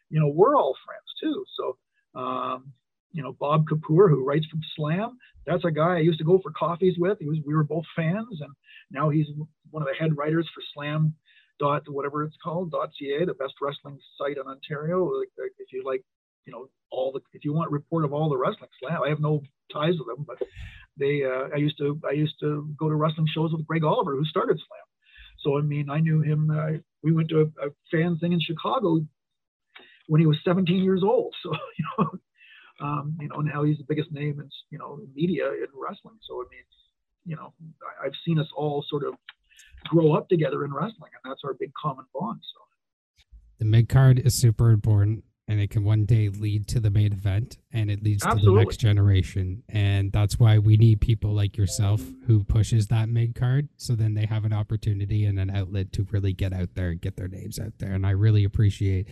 You 0.09 0.19
know, 0.19 0.27
we're 0.27 0.55
all 0.55 0.75
friends 0.85 1.13
too. 1.21 1.45
So, 1.55 1.77
um, 2.19 2.73
you 3.11 3.23
know, 3.23 3.35
Bob 3.39 3.65
Kapur, 3.67 4.09
who 4.09 4.25
writes 4.25 4.45
from 4.47 4.61
Slam, 4.75 5.17
that's 5.45 5.65
a 5.65 5.71
guy 5.71 5.95
I 5.95 5.99
used 5.99 6.19
to 6.19 6.25
go 6.25 6.39
for 6.39 6.51
coffees 6.51 6.97
with. 6.97 7.17
He 7.19 7.27
was, 7.27 7.39
we 7.45 7.55
were 7.55 7.63
both 7.63 7.85
fans, 7.95 8.41
and 8.41 8.51
now 8.91 9.09
he's 9.09 9.27
one 9.71 9.81
of 9.81 9.87
the 9.87 9.95
head 9.95 10.17
writers 10.17 10.47
for 10.53 10.61
Slam 10.73 11.15
dot 11.59 11.83
whatever 11.89 12.23
it's 12.23 12.37
called 12.43 12.71
dot 12.71 12.89
ca, 12.97 13.25
the 13.25 13.33
best 13.33 13.53
wrestling 13.61 13.99
site 14.17 14.37
in 14.37 14.47
Ontario. 14.47 15.11
If 15.37 15.73
you 15.73 15.83
like, 15.85 16.03
you 16.49 16.55
know, 16.55 16.67
all 16.89 17.11
the 17.11 17.21
if 17.33 17.45
you 17.45 17.53
want 17.53 17.69
report 17.69 18.05
of 18.05 18.13
all 18.13 18.29
the 18.29 18.37
wrestling 18.37 18.69
Slam, 18.79 19.01
I 19.05 19.09
have 19.09 19.19
no 19.19 19.41
ties 19.71 19.93
with 19.99 20.07
them, 20.07 20.25
but 20.27 20.37
they 20.97 21.23
uh, 21.23 21.53
I 21.53 21.57
used 21.57 21.77
to 21.77 22.01
I 22.09 22.13
used 22.13 22.39
to 22.39 22.67
go 22.77 22.89
to 22.89 22.95
wrestling 22.95 23.27
shows 23.31 23.51
with 23.51 23.67
Greg 23.67 23.83
Oliver, 23.83 24.15
who 24.15 24.25
started 24.25 24.57
Slam. 24.57 24.87
So 25.43 25.57
I 25.59 25.61
mean, 25.61 25.89
I 25.89 25.99
knew 25.99 26.21
him. 26.21 26.49
Uh, 26.49 26.79
we 27.03 27.11
went 27.11 27.29
to 27.29 27.41
a, 27.41 27.67
a 27.67 27.69
fan 27.91 28.17
thing 28.17 28.33
in 28.33 28.41
Chicago 28.41 28.99
when 30.07 30.19
he 30.19 30.25
was 30.25 30.37
17 30.43 30.83
years 30.83 31.03
old. 31.03 31.35
So 31.43 31.53
you 31.77 31.85
know, 31.97 32.09
um, 32.81 33.17
you 33.21 33.27
know, 33.27 33.41
now 33.41 33.63
he's 33.63 33.77
the 33.77 33.85
biggest 33.87 34.11
name 34.11 34.39
in 34.39 34.49
you 34.71 34.79
know 34.79 34.99
media 35.13 35.49
in 35.51 35.67
wrestling. 35.75 36.17
So 36.27 36.41
I 36.41 36.45
mean, 36.49 36.65
you 37.25 37.35
know, 37.35 37.53
I, 37.83 38.07
I've 38.07 38.17
seen 38.25 38.39
us 38.39 38.47
all 38.55 38.83
sort 38.89 39.03
of 39.03 39.13
grow 39.87 40.13
up 40.13 40.27
together 40.29 40.65
in 40.65 40.73
wrestling, 40.73 41.11
and 41.13 41.31
that's 41.31 41.41
our 41.45 41.53
big 41.53 41.71
common 41.79 42.05
bond. 42.11 42.39
So 42.41 43.25
The 43.59 43.65
mid 43.65 43.87
card 43.87 44.17
is 44.25 44.33
super 44.33 44.71
important 44.71 45.23
and 45.49 45.59
it 45.59 45.71
can 45.71 45.83
one 45.83 46.05
day 46.05 46.29
lead 46.29 46.67
to 46.67 46.79
the 46.79 46.91
main 46.91 47.11
event 47.11 47.57
and 47.73 47.89
it 47.89 48.03
leads 48.03 48.21
to 48.21 48.35
the 48.35 48.51
next 48.51 48.77
generation. 48.77 49.63
And 49.67 50.11
that's 50.11 50.39
why 50.39 50.59
we 50.59 50.77
need 50.77 51.01
people 51.01 51.33
like 51.33 51.57
yourself 51.57 52.03
who 52.27 52.43
pushes 52.43 52.85
that 52.87 53.09
mid 53.09 53.33
card 53.33 53.67
so 53.75 53.95
then 53.95 54.13
they 54.13 54.27
have 54.27 54.45
an 54.45 54.53
opportunity 54.53 55.25
and 55.25 55.39
an 55.39 55.49
outlet 55.49 55.91
to 55.93 56.05
really 56.11 56.33
get 56.33 56.53
out 56.53 56.75
there 56.75 56.89
and 56.89 57.01
get 57.01 57.17
their 57.17 57.27
names 57.27 57.57
out 57.57 57.73
there. 57.79 57.93
And 57.93 58.05
I 58.05 58.11
really 58.11 58.43
appreciate 58.43 59.07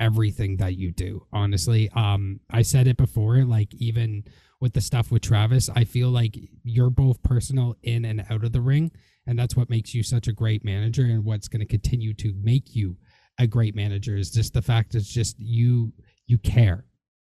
everything 0.00 0.56
that 0.56 0.76
you 0.76 0.90
do. 0.90 1.24
Honestly, 1.32 1.88
um 1.94 2.40
I 2.50 2.62
said 2.62 2.88
it 2.88 2.96
before 2.96 3.44
like 3.44 3.72
even 3.76 4.24
with 4.60 4.72
the 4.72 4.80
stuff 4.80 5.12
with 5.12 5.22
Travis, 5.22 5.70
I 5.76 5.84
feel 5.84 6.08
like 6.08 6.36
you're 6.64 6.90
both 6.90 7.22
personal 7.22 7.76
in 7.84 8.04
and 8.04 8.26
out 8.28 8.42
of 8.42 8.50
the 8.50 8.60
ring 8.60 8.90
and 9.24 9.38
that's 9.38 9.54
what 9.54 9.70
makes 9.70 9.94
you 9.94 10.02
such 10.02 10.26
a 10.26 10.32
great 10.32 10.64
manager 10.64 11.02
and 11.02 11.24
what's 11.24 11.46
going 11.46 11.60
to 11.60 11.66
continue 11.66 12.12
to 12.14 12.34
make 12.42 12.74
you 12.74 12.96
a 13.38 13.46
great 13.46 13.74
manager 13.74 14.16
is 14.16 14.30
just 14.30 14.54
the 14.54 14.62
fact 14.62 14.94
it's 14.94 15.12
just 15.12 15.36
you 15.38 15.92
you 16.26 16.38
care 16.38 16.84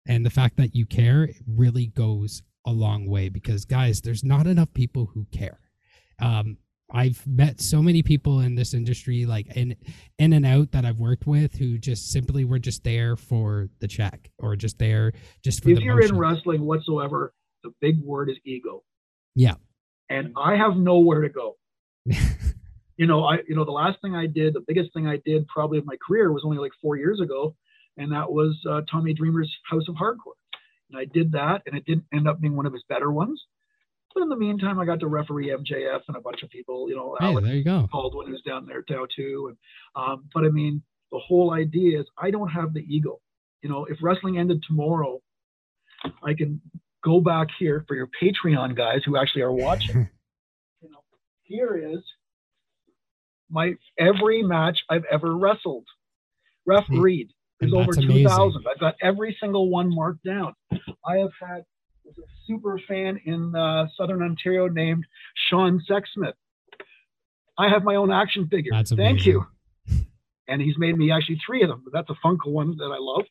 and 0.07 0.25
the 0.25 0.29
fact 0.29 0.57
that 0.57 0.75
you 0.75 0.85
care 0.85 1.29
really 1.47 1.87
goes 1.87 2.43
a 2.67 2.71
long 2.71 3.07
way 3.07 3.29
because 3.29 3.65
guys 3.65 4.01
there's 4.01 4.23
not 4.23 4.47
enough 4.47 4.73
people 4.73 5.09
who 5.13 5.25
care 5.31 5.59
um 6.19 6.57
i've 6.91 7.25
met 7.25 7.59
so 7.59 7.81
many 7.81 8.03
people 8.03 8.39
in 8.39 8.55
this 8.55 8.73
industry 8.73 9.25
like 9.25 9.47
in 9.55 9.75
in 10.19 10.33
and 10.33 10.45
out 10.45 10.71
that 10.71 10.85
i've 10.85 10.99
worked 10.99 11.25
with 11.25 11.55
who 11.55 11.77
just 11.77 12.11
simply 12.11 12.45
were 12.45 12.59
just 12.59 12.83
there 12.83 13.15
for 13.15 13.67
the 13.79 13.87
check 13.87 14.29
or 14.39 14.55
just 14.55 14.77
there 14.77 15.11
just 15.43 15.63
for 15.63 15.69
if 15.69 15.77
the 15.77 15.83
you're 15.83 16.01
in 16.01 16.17
wrestling 16.17 16.65
whatsoever, 16.65 17.33
the 17.63 17.71
big 17.81 18.01
word 18.03 18.29
is 18.29 18.37
ego. 18.45 18.83
Yeah. 19.35 19.55
And 20.09 20.33
I 20.37 20.55
have 20.55 20.77
nowhere 20.77 21.21
to 21.21 21.29
go. 21.29 21.57
you 22.97 23.07
know, 23.07 23.23
I 23.23 23.37
you 23.47 23.55
know 23.55 23.65
the 23.65 23.71
last 23.71 24.01
thing 24.01 24.15
I 24.15 24.25
did, 24.27 24.53
the 24.53 24.63
biggest 24.65 24.93
thing 24.93 25.07
I 25.07 25.19
did 25.25 25.47
probably 25.47 25.77
of 25.77 25.85
my 25.85 25.97
career 26.05 26.31
was 26.31 26.43
only 26.45 26.57
like 26.57 26.71
four 26.81 26.95
years 26.95 27.19
ago, 27.19 27.55
and 27.97 28.11
that 28.11 28.31
was 28.31 28.57
uh, 28.69 28.81
Tommy 28.89 29.13
Dreamer's 29.13 29.53
House 29.69 29.87
of 29.87 29.95
Hardcore. 29.95 30.37
And 30.89 30.99
I 30.99 31.05
did 31.05 31.31
that, 31.33 31.63
and 31.65 31.75
it 31.75 31.85
didn't 31.85 32.05
end 32.13 32.27
up 32.27 32.39
being 32.39 32.55
one 32.55 32.65
of 32.65 32.73
his 32.73 32.83
better 32.87 33.11
ones. 33.11 33.41
But 34.13 34.23
in 34.23 34.29
the 34.29 34.37
meantime, 34.37 34.79
I 34.79 34.85
got 34.85 35.01
to 35.01 35.07
referee 35.07 35.49
MJF 35.49 36.01
and 36.07 36.15
a 36.15 36.21
bunch 36.21 36.41
of 36.41 36.49
people. 36.49 36.89
You 36.89 36.95
know, 36.95 37.17
hey 37.19 37.25
Alex 37.25 37.45
there 37.45 37.55
you 37.55 37.63
go 37.63 37.87
Baldwin 37.91 38.27
who's 38.27 38.41
down 38.43 38.65
there 38.65 38.83
now 38.89 39.05
too. 39.13 39.49
And 39.49 39.57
um, 39.95 40.29
but 40.33 40.45
I 40.45 40.49
mean, 40.49 40.81
the 41.11 41.19
whole 41.19 41.51
idea 41.51 41.99
is 41.99 42.05
I 42.17 42.31
don't 42.31 42.49
have 42.49 42.73
the 42.73 42.81
ego. 42.81 43.19
You 43.61 43.69
know, 43.69 43.85
if 43.85 43.97
wrestling 44.01 44.37
ended 44.37 44.63
tomorrow, 44.65 45.21
I 46.23 46.33
can 46.33 46.61
go 47.03 47.19
back 47.19 47.47
here 47.59 47.83
for 47.87 47.95
your 47.95 48.07
Patreon 48.21 48.75
guys 48.77 49.01
who 49.05 49.17
actually 49.17 49.41
are 49.41 49.51
watching. 49.51 50.09
you 50.81 50.89
know, 50.89 50.99
here 51.43 51.75
is 51.75 51.99
my 53.49 53.73
every 53.99 54.43
match 54.43 54.79
I've 54.89 55.05
ever 55.11 55.35
wrestled, 55.35 55.85
refereed. 56.65 57.29
There's 57.59 57.71
And 57.71 57.81
over 57.81 57.93
2,000. 57.93 58.65
I've 58.69 58.79
got 58.79 58.95
every 59.01 59.37
single 59.39 59.69
one 59.69 59.93
marked 59.93 60.23
down. 60.25 60.53
I 61.05 61.17
have 61.17 61.31
had 61.39 61.63
a 62.05 62.11
super 62.45 62.79
fan 62.87 63.19
in 63.25 63.55
uh, 63.55 63.87
Southern 63.97 64.21
Ontario 64.21 64.67
named 64.67 65.05
Sean 65.49 65.81
Sexsmith. 65.89 66.33
I 67.57 67.69
have 67.69 67.83
my 67.83 67.95
own 67.95 68.11
action 68.11 68.47
figure. 68.49 68.71
That's 68.73 68.91
Thank 68.91 69.25
you. 69.25 69.45
And 70.47 70.61
he's 70.61 70.77
made 70.77 70.95
me 70.95 71.11
actually 71.11 71.39
three 71.43 71.63
of 71.63 71.69
them. 71.69 71.81
But 71.83 71.91
that's 71.91 72.11
a 72.11 72.27
Funko 72.27 72.51
one 72.51 72.77
that 72.77 72.91
I 72.93 72.99
love, 72.99 73.25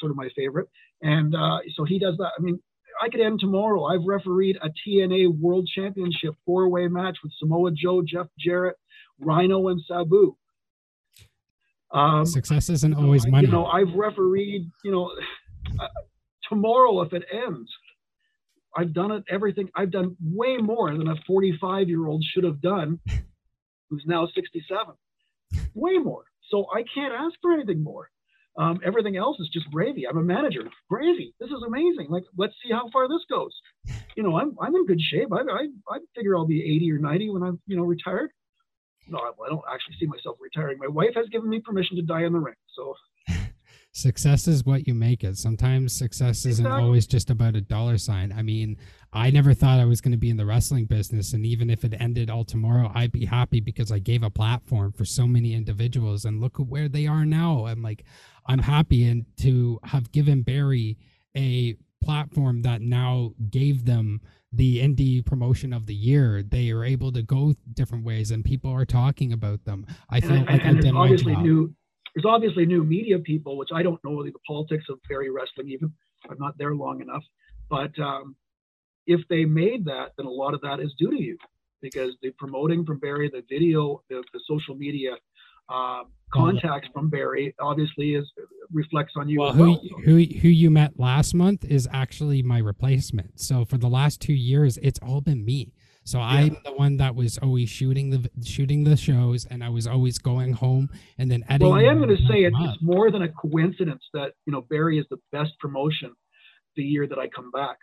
sort 0.00 0.10
of 0.10 0.16
my 0.16 0.30
favorite. 0.34 0.66
And 1.02 1.34
uh, 1.34 1.58
so 1.74 1.84
he 1.84 1.98
does 1.98 2.16
that. 2.16 2.30
I 2.38 2.40
mean, 2.40 2.58
I 3.02 3.10
could 3.10 3.20
end 3.20 3.40
tomorrow. 3.40 3.84
I've 3.84 4.06
refereed 4.06 4.58
a 4.62 4.70
TNA 4.70 5.38
World 5.38 5.68
Championship 5.68 6.34
four-way 6.46 6.88
match 6.88 7.18
with 7.22 7.32
Samoa 7.38 7.70
Joe, 7.72 8.00
Jeff 8.02 8.28
Jarrett, 8.38 8.76
Rhino, 9.20 9.68
and 9.68 9.80
Sabu. 9.86 10.36
Um, 11.90 12.26
success 12.26 12.68
isn't 12.70 12.94
always 12.94 13.26
money 13.26 13.46
You 13.46 13.52
know, 13.52 13.66
I've 13.66 13.94
refereed. 13.94 14.70
You 14.84 14.90
know, 14.90 15.12
uh, 15.80 15.86
tomorrow 16.48 17.02
if 17.02 17.12
it 17.12 17.22
ends, 17.32 17.70
I've 18.76 18.92
done 18.92 19.12
it. 19.12 19.24
Everything 19.28 19.70
I've 19.76 19.92
done 19.92 20.16
way 20.20 20.56
more 20.56 20.90
than 20.96 21.08
a 21.08 21.14
45 21.26 21.88
year 21.88 22.06
old 22.06 22.24
should 22.24 22.44
have 22.44 22.60
done, 22.60 22.98
who's 23.90 24.04
now 24.06 24.26
67. 24.26 24.94
Way 25.74 25.98
more. 25.98 26.24
So 26.50 26.66
I 26.74 26.84
can't 26.94 27.14
ask 27.14 27.34
for 27.40 27.52
anything 27.52 27.82
more. 27.82 28.10
Um, 28.56 28.80
everything 28.84 29.16
else 29.16 29.38
is 29.40 29.48
just 29.52 29.68
gravy. 29.70 30.06
I'm 30.06 30.18
a 30.18 30.22
manager. 30.22 30.62
Gravy. 30.88 31.34
This 31.40 31.50
is 31.50 31.62
amazing. 31.66 32.06
Like, 32.08 32.22
let's 32.36 32.54
see 32.62 32.72
how 32.72 32.88
far 32.92 33.08
this 33.08 33.22
goes. 33.28 33.52
You 34.16 34.22
know, 34.22 34.38
I'm 34.38 34.56
I'm 34.60 34.74
in 34.76 34.86
good 34.86 35.00
shape. 35.00 35.28
I 35.32 35.38
I, 35.38 35.66
I 35.88 35.98
figure 36.14 36.36
I'll 36.36 36.46
be 36.46 36.62
80 36.62 36.92
or 36.92 36.98
90 36.98 37.30
when 37.30 37.42
I'm 37.42 37.60
you 37.66 37.76
know 37.76 37.82
retired. 37.82 38.30
No, 39.08 39.18
I 39.18 39.48
don't 39.48 39.62
actually 39.72 39.96
see 40.00 40.06
myself 40.06 40.36
retiring. 40.40 40.78
My 40.78 40.86
wife 40.88 41.12
has 41.14 41.28
given 41.28 41.48
me 41.50 41.60
permission 41.60 41.96
to 41.96 42.02
die 42.02 42.24
in 42.24 42.32
the 42.32 42.38
ring. 42.40 42.54
So 42.74 42.94
success 43.92 44.48
is 44.48 44.64
what 44.64 44.86
you 44.86 44.94
make 44.94 45.22
it. 45.24 45.36
Sometimes 45.36 45.92
success 45.92 46.44
isn't 46.46 46.64
Exactly. 46.64 46.82
always 46.84 47.06
just 47.06 47.30
about 47.30 47.54
a 47.54 47.60
dollar 47.60 47.98
sign. 47.98 48.32
I 48.32 48.42
mean, 48.42 48.76
I 49.12 49.30
never 49.30 49.54
thought 49.54 49.78
I 49.78 49.84
was 49.84 50.00
going 50.00 50.12
to 50.12 50.18
be 50.18 50.30
in 50.30 50.36
the 50.36 50.46
wrestling 50.46 50.86
business, 50.86 51.32
and 51.32 51.46
even 51.46 51.70
if 51.70 51.84
it 51.84 51.94
ended 52.00 52.30
all 52.30 52.44
tomorrow, 52.44 52.90
I'd 52.94 53.12
be 53.12 53.24
happy 53.26 53.60
because 53.60 53.92
I 53.92 54.00
gave 54.00 54.22
a 54.24 54.30
platform 54.30 54.90
for 54.92 55.04
so 55.04 55.26
many 55.26 55.54
individuals, 55.54 56.24
and 56.24 56.40
look 56.40 56.58
at 56.58 56.66
where 56.66 56.88
they 56.88 57.06
are 57.06 57.24
now. 57.24 57.66
I'm 57.66 57.82
like, 57.82 58.04
I'm 58.46 58.58
happy 58.58 59.06
and 59.08 59.24
to 59.38 59.78
have 59.84 60.10
given 60.12 60.42
Barrie 60.42 60.98
a 61.36 61.76
platform 62.04 62.62
that 62.62 62.80
now 62.82 63.32
gave 63.50 63.84
them 63.84 64.20
the 64.52 64.78
indie 64.80 65.24
promotion 65.24 65.72
of 65.72 65.86
the 65.86 65.94
year. 65.94 66.42
They 66.42 66.70
are 66.70 66.84
able 66.84 67.10
to 67.12 67.22
go 67.22 67.54
different 67.72 68.04
ways, 68.04 68.30
and 68.30 68.44
people 68.44 68.70
are 68.72 68.84
talking 68.84 69.32
about 69.32 69.64
them. 69.64 69.86
I 70.10 70.16
and, 70.16 70.24
feel 70.24 70.36
and- 70.36 70.46
like 70.46 70.60
I 70.60 70.64
and 70.68 70.76
did 70.76 70.84
there's 70.84 70.94
my 70.94 71.00
obviously 71.00 71.32
job. 71.34 71.42
new 71.42 71.74
there's 72.14 72.24
obviously 72.26 72.64
new 72.64 72.84
media 72.84 73.18
people, 73.18 73.56
which 73.56 73.70
I 73.74 73.82
don't 73.82 73.98
know 74.04 74.22
the 74.22 74.32
politics 74.46 74.84
of 74.88 74.98
Barrie 75.08 75.30
wrestling 75.30 75.68
even. 75.70 75.92
I'm 76.30 76.38
not 76.38 76.56
there 76.58 76.74
long 76.74 77.00
enough. 77.00 77.24
But 77.68 77.98
um, 77.98 78.36
if 79.06 79.20
they 79.28 79.44
made 79.44 79.86
that, 79.86 80.12
then 80.16 80.26
a 80.26 80.30
lot 80.30 80.54
of 80.54 80.60
that 80.60 80.78
is 80.78 80.94
due 80.98 81.10
to 81.10 81.20
you 81.20 81.36
because 81.82 82.12
the 82.22 82.30
promoting 82.38 82.84
from 82.86 82.98
Barrie, 83.00 83.30
the 83.30 83.42
video, 83.48 84.02
the, 84.08 84.22
the 84.32 84.40
social 84.46 84.74
media 84.76 85.12
um, 85.68 86.04
contacts 86.34 86.88
from 86.92 87.08
Barrie 87.08 87.54
obviously 87.60 88.14
is 88.14 88.30
reflects 88.72 89.12
on 89.16 89.28
you 89.28 89.40
Well, 89.40 89.52
who 89.52 89.62
well. 89.62 89.80
So- 89.82 89.96
who 90.04 90.16
who 90.16 90.48
you 90.48 90.70
met 90.70 90.98
last 90.98 91.34
month 91.34 91.64
is 91.64 91.88
actually 91.92 92.42
my 92.42 92.58
replacement. 92.58 93.40
So 93.40 93.64
for 93.64 93.78
the 93.78 93.88
last 93.88 94.20
two 94.20 94.34
years, 94.34 94.78
it's 94.78 94.98
all 95.00 95.20
been 95.20 95.44
me. 95.44 95.72
So 96.06 96.20
I'm 96.20 96.58
the 96.64 96.74
one 96.74 96.98
that 96.98 97.14
was 97.14 97.38
always 97.38 97.70
shooting 97.70 98.10
the 98.10 98.30
shooting 98.44 98.84
the 98.84 98.96
shows, 98.96 99.46
and 99.46 99.64
I 99.64 99.70
was 99.70 99.86
always 99.86 100.18
going 100.18 100.52
home 100.52 100.90
and 101.16 101.30
then 101.30 101.44
editing. 101.48 101.70
Well, 101.70 101.78
I 101.78 101.84
am 101.84 101.96
going 101.96 102.14
to 102.14 102.22
say 102.28 102.44
it, 102.44 102.52
it's 102.58 102.82
more 102.82 103.10
than 103.10 103.22
a 103.22 103.28
coincidence 103.28 104.02
that 104.12 104.32
you 104.44 104.52
know 104.52 104.60
Barrie 104.60 104.98
is 104.98 105.06
the 105.08 105.16
best 105.32 105.52
promotion 105.60 106.12
the 106.76 106.82
year 106.82 107.06
that 107.06 107.18
I 107.18 107.28
come 107.28 107.50
back. 107.50 107.78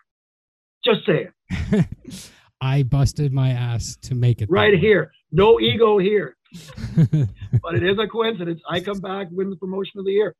Just 0.85 0.99
saying. 1.05 1.87
I 2.61 2.83
busted 2.83 3.33
my 3.33 3.51
ass 3.51 3.97
to 4.03 4.13
make 4.13 4.41
it 4.41 4.49
right 4.51 4.77
here, 4.77 5.11
no 5.31 5.59
ego 5.59 5.97
here. 5.97 6.37
but 7.61 7.75
it 7.75 7.83
is 7.83 7.97
a 7.99 8.07
coincidence. 8.07 8.61
I 8.69 8.79
come 8.79 8.99
back, 8.99 9.27
win 9.31 9.49
the 9.49 9.55
promotion 9.55 9.99
of 9.99 10.05
the 10.05 10.11
year. 10.11 10.35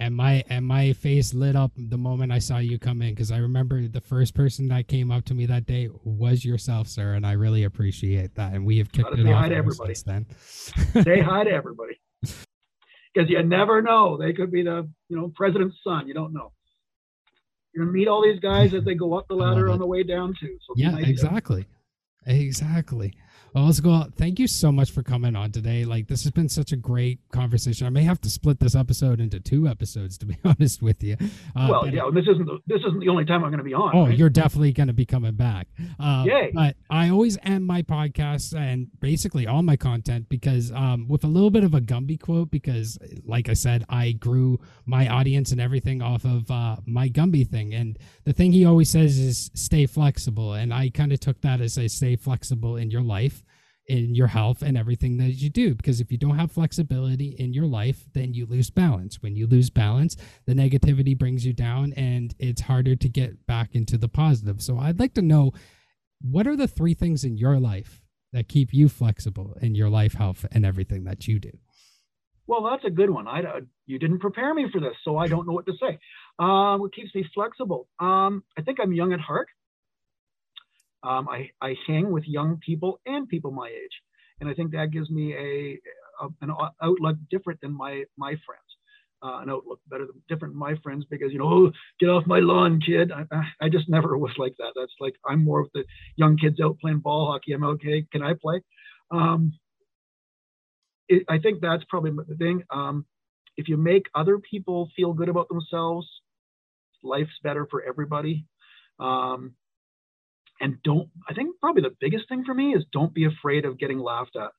and 0.00 0.16
my 0.16 0.42
and 0.48 0.66
my 0.66 0.92
face 0.94 1.34
lit 1.34 1.54
up 1.54 1.72
the 1.76 1.98
moment 1.98 2.32
I 2.32 2.38
saw 2.38 2.58
you 2.58 2.78
come 2.78 3.02
in 3.02 3.10
because 3.10 3.30
I 3.30 3.36
remember 3.38 3.86
the 3.86 4.00
first 4.00 4.34
person 4.34 4.68
that 4.68 4.88
came 4.88 5.10
up 5.10 5.24
to 5.26 5.34
me 5.34 5.46
that 5.46 5.66
day 5.66 5.88
was 6.04 6.44
yourself, 6.44 6.88
sir, 6.88 7.14
and 7.14 7.26
I 7.26 7.32
really 7.32 7.64
appreciate 7.64 8.34
that. 8.34 8.54
And 8.54 8.64
we 8.64 8.78
have 8.78 8.90
kicked 8.90 9.16
it 9.16 9.26
off 9.26 9.44
ever 9.44 9.54
everybody. 9.54 9.94
since 9.94 10.02
then. 10.02 10.26
Say 11.04 11.20
hi 11.20 11.44
to 11.44 11.50
everybody. 11.60 12.00
Because 13.14 13.28
you 13.28 13.42
never 13.42 13.82
know. 13.82 14.16
They 14.16 14.32
could 14.32 14.50
be 14.50 14.62
the, 14.62 14.88
you 15.08 15.16
know, 15.16 15.32
president's 15.34 15.76
son. 15.84 16.06
You 16.08 16.14
don't 16.14 16.32
know. 16.32 16.52
You're 17.74 17.84
gonna 17.84 17.92
meet 17.92 18.08
all 18.08 18.22
these 18.22 18.40
guys 18.40 18.74
as 18.74 18.84
they 18.84 18.94
go 18.94 19.14
up 19.14 19.28
the 19.28 19.34
ladder 19.34 19.68
on 19.68 19.78
the 19.78 19.86
way 19.86 20.02
down 20.02 20.34
too. 20.40 20.56
So 20.66 20.74
yeah, 20.76 20.90
nice 20.90 21.04
to 21.04 21.10
exactly, 21.10 21.66
exactly. 22.26 23.14
Well, 23.54 23.64
let's 23.64 23.80
go. 23.80 24.04
Thank 24.16 24.38
you 24.38 24.46
so 24.46 24.70
much 24.70 24.92
for 24.92 25.02
coming 25.02 25.34
on 25.34 25.50
today. 25.50 25.84
Like 25.84 26.06
this 26.06 26.22
has 26.22 26.30
been 26.30 26.48
such 26.48 26.70
a 26.70 26.76
great 26.76 27.18
conversation. 27.32 27.86
I 27.86 27.90
may 27.90 28.04
have 28.04 28.20
to 28.20 28.30
split 28.30 28.60
this 28.60 28.76
episode 28.76 29.20
into 29.20 29.40
two 29.40 29.66
episodes 29.66 30.16
to 30.18 30.26
be 30.26 30.36
honest 30.44 30.82
with 30.82 31.02
you. 31.02 31.16
Uh, 31.56 31.68
Well, 31.70 31.88
yeah. 31.88 32.08
This 32.14 32.26
isn't 32.28 32.46
the, 32.46 32.58
this 32.66 32.80
isn't 32.86 33.00
the 33.00 33.08
only 33.08 33.24
time 33.24 33.42
I'm 33.42 33.50
going 33.50 33.58
to 33.58 33.64
be 33.64 33.74
on. 33.74 33.90
Oh, 33.94 34.06
right? 34.06 34.16
you're 34.16 34.30
definitely 34.30 34.72
going 34.72 34.86
to 34.86 34.92
be 34.92 35.04
coming 35.04 35.34
back. 35.34 35.66
Uh, 35.98 36.24
Yay. 36.26 36.52
But 36.54 36.76
I 36.88 37.10
always 37.10 37.38
end 37.42 37.66
my 37.66 37.82
podcasts 37.82 38.56
and 38.56 38.88
basically 39.00 39.46
all 39.46 39.62
my 39.62 39.76
content 39.76 40.28
because 40.28 40.70
um, 40.72 41.08
with 41.08 41.24
a 41.24 41.28
little 41.28 41.50
bit 41.50 41.64
of 41.64 41.74
a 41.74 41.80
Gumby 41.80 42.20
quote, 42.20 42.50
because 42.50 42.98
like 43.24 43.48
I 43.48 43.54
said, 43.54 43.84
I 43.88 44.12
grew 44.12 44.60
my 44.86 45.08
audience 45.08 45.50
and 45.50 45.60
everything 45.60 46.02
off 46.02 46.24
of 46.24 46.50
uh, 46.50 46.76
my 46.86 47.08
Gumby 47.08 47.48
thing. 47.48 47.74
And 47.74 47.98
the 48.24 48.32
thing 48.32 48.52
he 48.52 48.64
always 48.64 48.90
says 48.90 49.18
is 49.18 49.50
stay 49.54 49.86
flexible. 49.86 50.52
And 50.54 50.72
I 50.72 50.90
kind 50.90 51.12
of 51.12 51.18
took 51.18 51.40
that 51.40 51.60
as 51.60 51.76
a 51.78 51.88
stay 51.88 52.14
flexible 52.14 52.76
in 52.76 52.90
your 52.92 53.02
life. 53.02 53.39
In 53.90 54.14
your 54.14 54.28
health 54.28 54.62
and 54.62 54.78
everything 54.78 55.16
that 55.16 55.32
you 55.32 55.50
do, 55.50 55.74
because 55.74 56.00
if 56.00 56.12
you 56.12 56.18
don't 56.18 56.38
have 56.38 56.52
flexibility 56.52 57.30
in 57.38 57.52
your 57.52 57.66
life, 57.66 58.04
then 58.14 58.34
you 58.34 58.46
lose 58.46 58.70
balance. 58.70 59.20
When 59.20 59.34
you 59.34 59.48
lose 59.48 59.68
balance, 59.68 60.16
the 60.46 60.54
negativity 60.54 61.18
brings 61.18 61.44
you 61.44 61.52
down 61.52 61.92
and 61.94 62.32
it's 62.38 62.60
harder 62.60 62.94
to 62.94 63.08
get 63.08 63.46
back 63.46 63.74
into 63.74 63.98
the 63.98 64.08
positive. 64.08 64.62
So 64.62 64.78
I'd 64.78 65.00
like 65.00 65.14
to 65.14 65.22
know 65.22 65.52
what 66.20 66.46
are 66.46 66.54
the 66.54 66.68
three 66.68 66.94
things 66.94 67.24
in 67.24 67.36
your 67.36 67.58
life 67.58 68.02
that 68.32 68.48
keep 68.48 68.72
you 68.72 68.88
flexible 68.88 69.56
in 69.60 69.74
your 69.74 69.88
life 69.88 70.14
health 70.14 70.46
and 70.52 70.64
everything 70.64 71.04
that 71.04 71.26
you 71.26 71.38
do? 71.38 71.50
Well, 72.46 72.64
that's 72.64 72.84
a 72.84 72.90
good 72.90 73.10
one. 73.10 73.28
I 73.28 73.40
uh, 73.40 73.60
you 73.86 73.98
didn't 73.98 74.18
prepare 74.18 74.52
me 74.54 74.66
for 74.72 74.80
this, 74.80 74.94
so 75.04 75.16
I 75.16 75.28
don't 75.28 75.46
know 75.46 75.52
what 75.52 75.66
to 75.66 75.72
say. 75.80 75.98
Um, 76.38 76.80
what 76.80 76.92
keeps 76.92 77.14
me 77.14 77.24
flexible? 77.34 77.88
Um, 78.00 78.42
I 78.58 78.62
think 78.62 78.78
I'm 78.80 78.92
young 78.92 79.12
at 79.12 79.20
heart. 79.20 79.48
Um, 81.02 81.28
I 81.28 81.50
I 81.60 81.74
hang 81.86 82.10
with 82.10 82.24
young 82.26 82.58
people 82.64 83.00
and 83.06 83.28
people 83.28 83.50
my 83.52 83.68
age, 83.68 83.96
and 84.40 84.48
I 84.48 84.54
think 84.54 84.72
that 84.72 84.90
gives 84.92 85.10
me 85.10 85.34
a, 85.34 85.78
a 86.24 86.28
an 86.42 86.50
outlook 86.82 87.16
different 87.30 87.60
than 87.60 87.76
my 87.76 88.04
my 88.16 88.30
friends. 88.46 88.62
Uh, 89.22 89.40
an 89.42 89.50
outlook 89.50 89.80
better 89.90 90.06
than 90.06 90.22
different 90.30 90.54
than 90.54 90.58
my 90.58 90.74
friends 90.82 91.04
because 91.10 91.30
you 91.32 91.38
know, 91.38 91.46
oh, 91.48 91.72
get 92.00 92.08
off 92.08 92.26
my 92.26 92.38
lawn, 92.38 92.80
kid. 92.80 93.12
I, 93.12 93.24
I- 93.62 93.68
just 93.68 93.88
never 93.88 94.16
was 94.16 94.32
like 94.38 94.54
that. 94.58 94.72
That's 94.76 94.94
like 95.00 95.14
I'm 95.28 95.44
more 95.44 95.60
of 95.60 95.68
the 95.74 95.84
young 96.16 96.36
kids 96.38 96.58
out 96.62 96.78
playing 96.80 97.00
ball 97.00 97.30
hockey. 97.30 97.52
I'm 97.52 97.64
okay. 97.64 98.06
Can 98.12 98.22
I 98.22 98.34
play? 98.40 98.62
Um, 99.10 99.52
it, 101.08 101.24
I 101.28 101.38
think 101.38 101.60
that's 101.60 101.84
probably 101.88 102.12
the 102.28 102.36
thing. 102.36 102.62
Um, 102.70 103.06
if 103.56 103.68
you 103.68 103.76
make 103.76 104.04
other 104.14 104.38
people 104.38 104.88
feel 104.96 105.12
good 105.12 105.28
about 105.28 105.48
themselves, 105.48 106.06
life's 107.02 107.38
better 107.42 107.66
for 107.70 107.82
everybody. 107.82 108.46
Um, 108.98 109.54
and 110.60 110.76
don't, 110.82 111.08
I 111.28 111.34
think 111.34 111.58
probably 111.60 111.82
the 111.82 111.96
biggest 112.00 112.28
thing 112.28 112.44
for 112.44 112.54
me 112.54 112.74
is 112.74 112.84
don't 112.92 113.14
be 113.14 113.24
afraid 113.24 113.64
of 113.64 113.78
getting 113.78 113.98
laughed 113.98 114.36
at. 114.36 114.50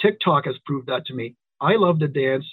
TikTok 0.00 0.46
has 0.46 0.56
proved 0.64 0.86
that 0.88 1.06
to 1.06 1.14
me. 1.14 1.36
I 1.60 1.74
love 1.76 1.98
to 2.00 2.08
dance. 2.08 2.46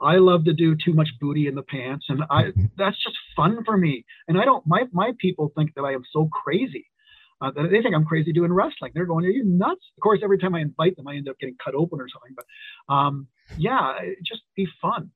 I 0.00 0.16
love 0.16 0.44
to 0.44 0.52
do 0.52 0.76
too 0.76 0.92
much 0.92 1.08
booty 1.20 1.46
in 1.46 1.54
the 1.54 1.62
pants, 1.62 2.06
and 2.08 2.22
I 2.30 2.52
that's 2.76 3.02
just 3.02 3.16
fun 3.34 3.64
for 3.64 3.76
me. 3.76 4.04
And 4.28 4.38
I 4.38 4.44
don't 4.44 4.64
my 4.66 4.84
my 4.92 5.12
people 5.18 5.52
think 5.56 5.74
that 5.74 5.82
I 5.82 5.92
am 5.92 6.02
so 6.12 6.28
crazy. 6.32 6.86
Uh, 7.40 7.52
that 7.52 7.68
they 7.70 7.80
think 7.82 7.94
I'm 7.94 8.04
crazy 8.04 8.32
doing 8.32 8.52
wrestling. 8.52 8.92
They're 8.94 9.06
going, 9.06 9.24
"Are 9.24 9.30
you 9.30 9.44
nuts?" 9.44 9.84
Of 9.96 10.02
course, 10.02 10.20
every 10.24 10.38
time 10.38 10.54
I 10.54 10.60
invite 10.60 10.96
them, 10.96 11.06
I 11.06 11.16
end 11.16 11.28
up 11.28 11.38
getting 11.38 11.56
cut 11.64 11.74
open 11.74 12.00
or 12.00 12.08
something. 12.08 12.34
But 12.36 12.92
um, 12.92 13.28
yeah, 13.56 13.94
just 14.24 14.42
be 14.56 14.66
fun. 14.82 15.10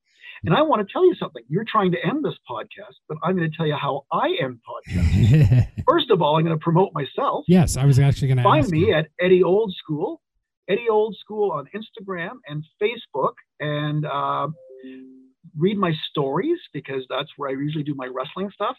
And 0.45 0.55
I 0.55 0.63
want 0.63 0.87
to 0.87 0.93
tell 0.93 1.07
you 1.07 1.15
something. 1.15 1.43
You're 1.49 1.65
trying 1.65 1.93
to 1.93 1.99
end 2.05 2.25
this 2.25 2.35
podcast, 2.51 2.95
but 3.09 3.19
I'm 3.23 3.37
going 3.37 3.49
to 3.49 3.57
tell 3.57 3.67
you 3.67 3.77
how 3.77 4.07
I 4.13 4.37
end 4.41 4.59
podcasts. 4.69 5.69
First 5.89 6.11
of 6.11 6.23
all, 6.23 6.37
I'm 6.37 6.45
going 6.45 6.57
to 6.59 6.63
promote 6.63 6.93
myself. 6.95 7.45
yes, 7.49 7.77
I 7.77 7.85
was 7.85 7.99
actually 7.99 8.29
going 8.29 8.39
to 8.39 8.43
Find 8.43 8.69
me 8.69 8.87
you. 8.89 8.95
at 8.95 9.09
Eddie 9.21 9.43
Old 9.43 9.75
School, 9.75 10.21
Eddie 10.69 10.89
Old 10.91 11.17
School 11.21 11.51
on 11.53 11.67
Instagram 11.75 12.33
and 12.47 12.65
Facebook, 12.83 13.35
and 13.61 14.07
uh, 14.07 14.49
read 15.59 15.77
my 15.77 15.93
stories 16.11 16.59
because 16.73 17.05
that's 17.09 17.29
where 17.37 17.51
I 17.51 17.53
usually 17.53 17.85
do 17.85 17.95
my 17.95 18.07
wrestling 18.07 18.51
stuff. 18.55 18.77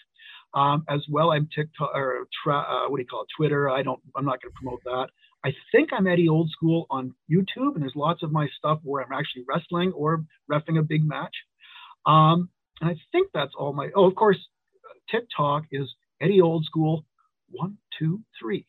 Um, 0.54 0.84
as 0.88 1.02
well, 1.10 1.32
I'm 1.32 1.48
TikTok 1.54 1.92
or 1.96 2.28
tra- 2.44 2.60
uh, 2.60 2.90
what 2.90 2.98
do 2.98 3.02
you 3.04 3.08
call 3.08 3.22
it? 3.24 3.28
Twitter. 3.36 3.70
I 3.70 3.82
don't. 3.82 4.00
I'm 4.16 4.26
not 4.26 4.42
going 4.42 4.52
to 4.54 4.60
promote 4.62 4.82
that. 4.86 5.08
I 5.46 5.52
think 5.72 5.90
I'm 5.92 6.08
Eddie 6.08 6.30
Old 6.30 6.50
School 6.52 6.86
on 6.90 7.14
YouTube, 7.30 7.74
and 7.74 7.82
there's 7.82 7.96
lots 7.96 8.24
of 8.24 8.32
my 8.32 8.48
stuff 8.58 8.80
where 8.84 9.04
I'm 9.04 9.12
actually 9.12 9.44
wrestling 9.48 9.92
or 9.94 10.24
refing 10.50 10.80
a 10.80 10.84
big 10.84 11.04
match. 11.06 11.36
Um, 12.06 12.50
and 12.82 12.90
I 12.92 12.96
think 13.12 13.30
that's 13.34 13.52
all 13.58 13.74
my. 13.74 13.90
Oh, 13.96 14.06
of 14.06 14.16
course, 14.16 14.38
TikTok 15.10 15.64
is 15.72 15.90
Eddie 16.24 16.42
Old 16.42 16.66
School. 16.66 17.06
One, 17.50 17.78
two, 18.00 18.22
three. 18.40 18.66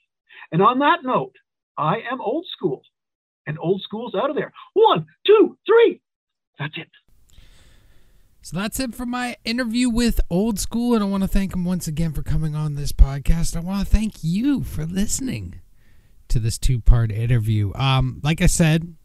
And 0.53 0.61
on 0.61 0.81
that 0.81 0.99
note, 1.05 1.35
I 1.79 1.97
am 2.11 2.21
old 2.21 2.47
school, 2.53 2.83
and 3.47 3.59
old 3.59 3.83
school's 3.83 4.15
out 4.15 4.31
of 4.31 4.37
there. 4.37 4.53
One, 4.75 5.07
two, 5.27 5.57
three. 5.67 6.01
That's 6.59 6.77
it. 6.77 6.89
So 8.43 8.59
that's 8.59 8.79
it 8.79 8.95
for 8.95 9.07
my 9.07 9.37
interview 9.45 9.89
with 9.89 10.21
Old 10.29 10.59
School. 10.59 10.95
And 10.95 11.03
I 11.03 11.07
want 11.07 11.23
to 11.23 11.29
thank 11.29 11.55
him 11.55 11.65
once 11.65 11.87
again 11.87 12.13
for 12.13 12.23
coming 12.23 12.55
on 12.55 12.75
this 12.75 12.93
podcast. 12.93 13.57
I 13.57 13.61
want 13.61 13.87
to 13.87 13.91
thank 13.91 14.23
you 14.23 14.63
for 14.63 14.85
listening 14.85 15.61
to 16.29 16.39
this 16.39 16.59
two 16.59 16.79
part 16.81 17.11
interview. 17.11 17.73
Um, 17.75 18.21
like 18.23 18.43
I 18.43 18.47
said, 18.47 18.97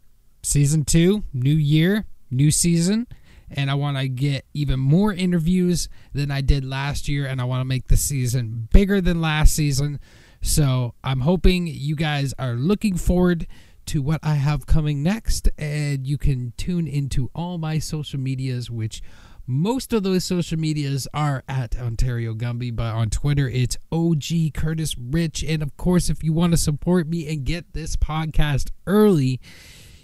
season 0.42 0.84
two, 0.84 1.24
new 1.32 1.54
year, 1.54 2.04
new 2.30 2.50
season. 2.50 3.06
And 3.50 3.70
I 3.70 3.74
want 3.74 3.96
to 3.96 4.08
get 4.08 4.46
even 4.54 4.80
more 4.80 5.12
interviews 5.12 5.88
than 6.12 6.30
I 6.30 6.40
did 6.40 6.64
last 6.64 7.08
year. 7.08 7.26
And 7.26 7.40
I 7.40 7.44
want 7.44 7.60
to 7.60 7.64
make 7.64 7.88
the 7.88 7.96
season 7.96 8.68
bigger 8.72 9.00
than 9.00 9.20
last 9.20 9.54
season. 9.54 10.00
So 10.42 10.94
I'm 11.04 11.20
hoping 11.20 11.66
you 11.66 11.96
guys 11.96 12.32
are 12.38 12.54
looking 12.54 12.96
forward 12.96 13.46
to 13.86 14.00
what 14.00 14.20
I 14.22 14.34
have 14.34 14.66
coming 14.66 15.02
next. 15.02 15.48
And 15.58 16.06
you 16.06 16.16
can 16.16 16.52
tune 16.56 16.86
into 16.86 17.30
all 17.34 17.58
my 17.58 17.78
social 17.78 18.20
medias, 18.20 18.70
which 18.70 19.02
most 19.46 19.92
of 19.92 20.04
those 20.04 20.24
social 20.24 20.56
medias 20.58 21.08
are 21.12 21.42
at 21.48 21.76
Ontario 21.76 22.34
Gumby, 22.34 22.74
but 22.74 22.94
on 22.94 23.10
Twitter 23.10 23.48
it's 23.48 23.76
OG 23.90 24.54
Curtis 24.54 24.96
Rich. 24.96 25.42
And 25.42 25.60
of 25.60 25.76
course, 25.76 26.08
if 26.08 26.22
you 26.22 26.32
want 26.32 26.52
to 26.52 26.56
support 26.56 27.08
me 27.08 27.28
and 27.28 27.44
get 27.44 27.72
this 27.72 27.96
podcast 27.96 28.70
early, 28.86 29.40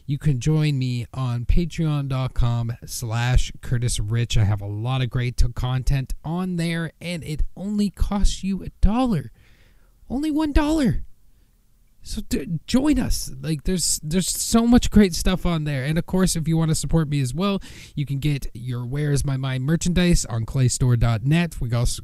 you 0.07 0.19
can 0.19 0.41
join 0.41 0.78
me 0.78 1.07
on 1.12 1.45
patreon.com 1.45 2.73
slash 2.87 3.53
curtis 3.61 3.99
rich. 3.99 4.39
I 4.39 4.45
have 4.45 4.61
a 4.61 4.66
lot 4.66 5.03
of 5.03 5.11
great 5.11 5.43
content 5.55 6.15
on 6.24 6.57
there 6.57 6.93
and 7.01 7.24
it 7.24 7.43
only 7.57 7.91
costs 7.91 8.45
you 8.45 8.62
a 8.62 8.69
dollar. 8.81 9.33
Only 10.09 10.31
one 10.31 10.53
dollar. 10.53 11.05
So 12.03 12.20
d- 12.28 12.61
join 12.69 13.01
us. 13.01 13.33
Like 13.41 13.65
there's 13.65 13.99
there's 14.01 14.31
so 14.31 14.65
much 14.65 14.93
great 14.93 15.12
stuff 15.12 15.45
on 15.45 15.65
there. 15.65 15.85
And 15.85 15.99
of 15.99 16.07
course 16.07 16.37
if 16.37 16.47
you 16.47 16.57
want 16.57 16.70
to 16.70 16.77
support 16.77 17.09
me 17.09 17.20
as 17.20 17.35
well 17.35 17.61
you 17.97 18.07
can 18.07 18.20
get 18.20 18.47
your 18.55 18.87
where's 18.87 19.24
my 19.24 19.37
mind 19.37 19.65
merchandise 19.65 20.24
on 20.24 20.47
claystore.net 20.47 21.61
we 21.61 21.69
got 21.69 21.99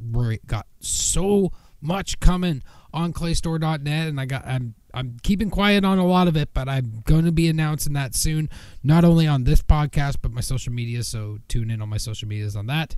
got 0.45 0.67
so 0.81 1.51
much 1.79 2.19
coming 2.19 2.63
on 2.93 3.11
claystore.net 3.13 4.07
and 4.07 4.19
i 4.19 4.25
got 4.25 4.45
i'm 4.45 4.75
i'm 4.93 5.17
keeping 5.23 5.49
quiet 5.49 5.83
on 5.83 5.97
a 5.97 6.05
lot 6.05 6.27
of 6.27 6.37
it 6.37 6.49
but 6.53 6.69
i'm 6.69 7.01
going 7.05 7.25
to 7.25 7.31
be 7.31 7.47
announcing 7.47 7.93
that 7.93 8.15
soon 8.15 8.49
not 8.83 9.03
only 9.03 9.27
on 9.27 9.43
this 9.43 9.61
podcast 9.61 10.17
but 10.21 10.31
my 10.31 10.41
social 10.41 10.71
media 10.71 11.03
so 11.03 11.39
tune 11.47 11.69
in 11.69 11.81
on 11.81 11.89
my 11.89 11.97
social 11.97 12.27
medias 12.27 12.55
on 12.55 12.67
that 12.67 12.95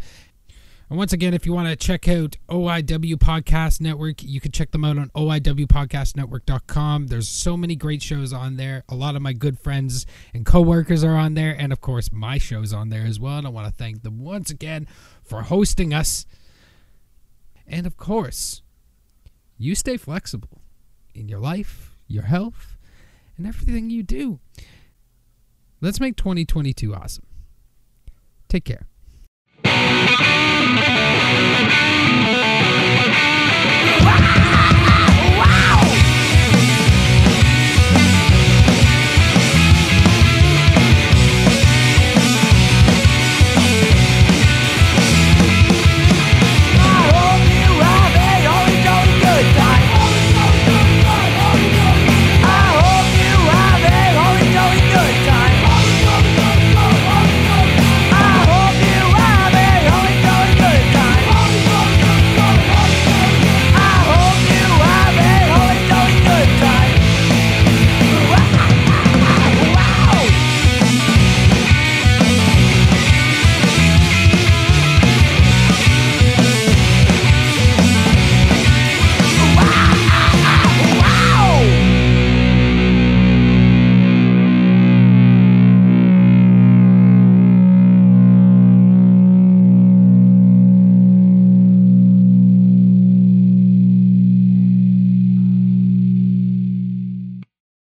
and 0.89 0.99
once 0.99 1.13
again, 1.13 1.33
if 1.33 1.47
you 1.47 1.53
want 1.53 1.67
to 1.67 1.75
check 1.75 2.07
out 2.07 2.37
OIW 2.47 3.15
Podcast 3.15 3.81
Network, 3.81 4.21
you 4.21 4.39
can 4.39 4.51
check 4.51 4.69
them 4.69 4.85
out 4.85 4.99
on 4.99 5.09
OIWPodcastNetwork.com. 5.15 7.07
There's 7.07 7.27
so 7.27 7.57
many 7.57 7.75
great 7.75 8.03
shows 8.03 8.31
on 8.31 8.57
there. 8.57 8.83
A 8.87 8.95
lot 8.95 9.15
of 9.15 9.23
my 9.23 9.33
good 9.33 9.59
friends 9.59 10.05
and 10.31 10.45
coworkers 10.45 11.03
are 11.03 11.15
on 11.15 11.33
there. 11.33 11.55
And 11.57 11.73
of 11.73 11.81
course, 11.81 12.11
my 12.11 12.37
show's 12.37 12.71
on 12.71 12.89
there 12.89 13.03
as 13.03 13.19
well. 13.19 13.39
And 13.39 13.47
I 13.47 13.49
want 13.49 13.67
to 13.67 13.73
thank 13.73 14.03
them 14.03 14.19
once 14.19 14.51
again 14.51 14.87
for 15.23 15.41
hosting 15.41 15.91
us. 15.91 16.27
And 17.65 17.87
of 17.87 17.97
course, 17.97 18.61
you 19.57 19.75
stay 19.75 19.97
flexible 19.97 20.61
in 21.13 21.27
your 21.27 21.39
life, 21.39 21.95
your 22.07 22.23
health, 22.23 22.77
and 23.37 23.47
everything 23.47 23.89
you 23.89 24.03
do. 24.03 24.39
Let's 25.81 25.99
make 25.99 26.15
2022 26.15 26.93
awesome. 26.95 27.25
Take 28.47 28.65
care. 28.65 28.87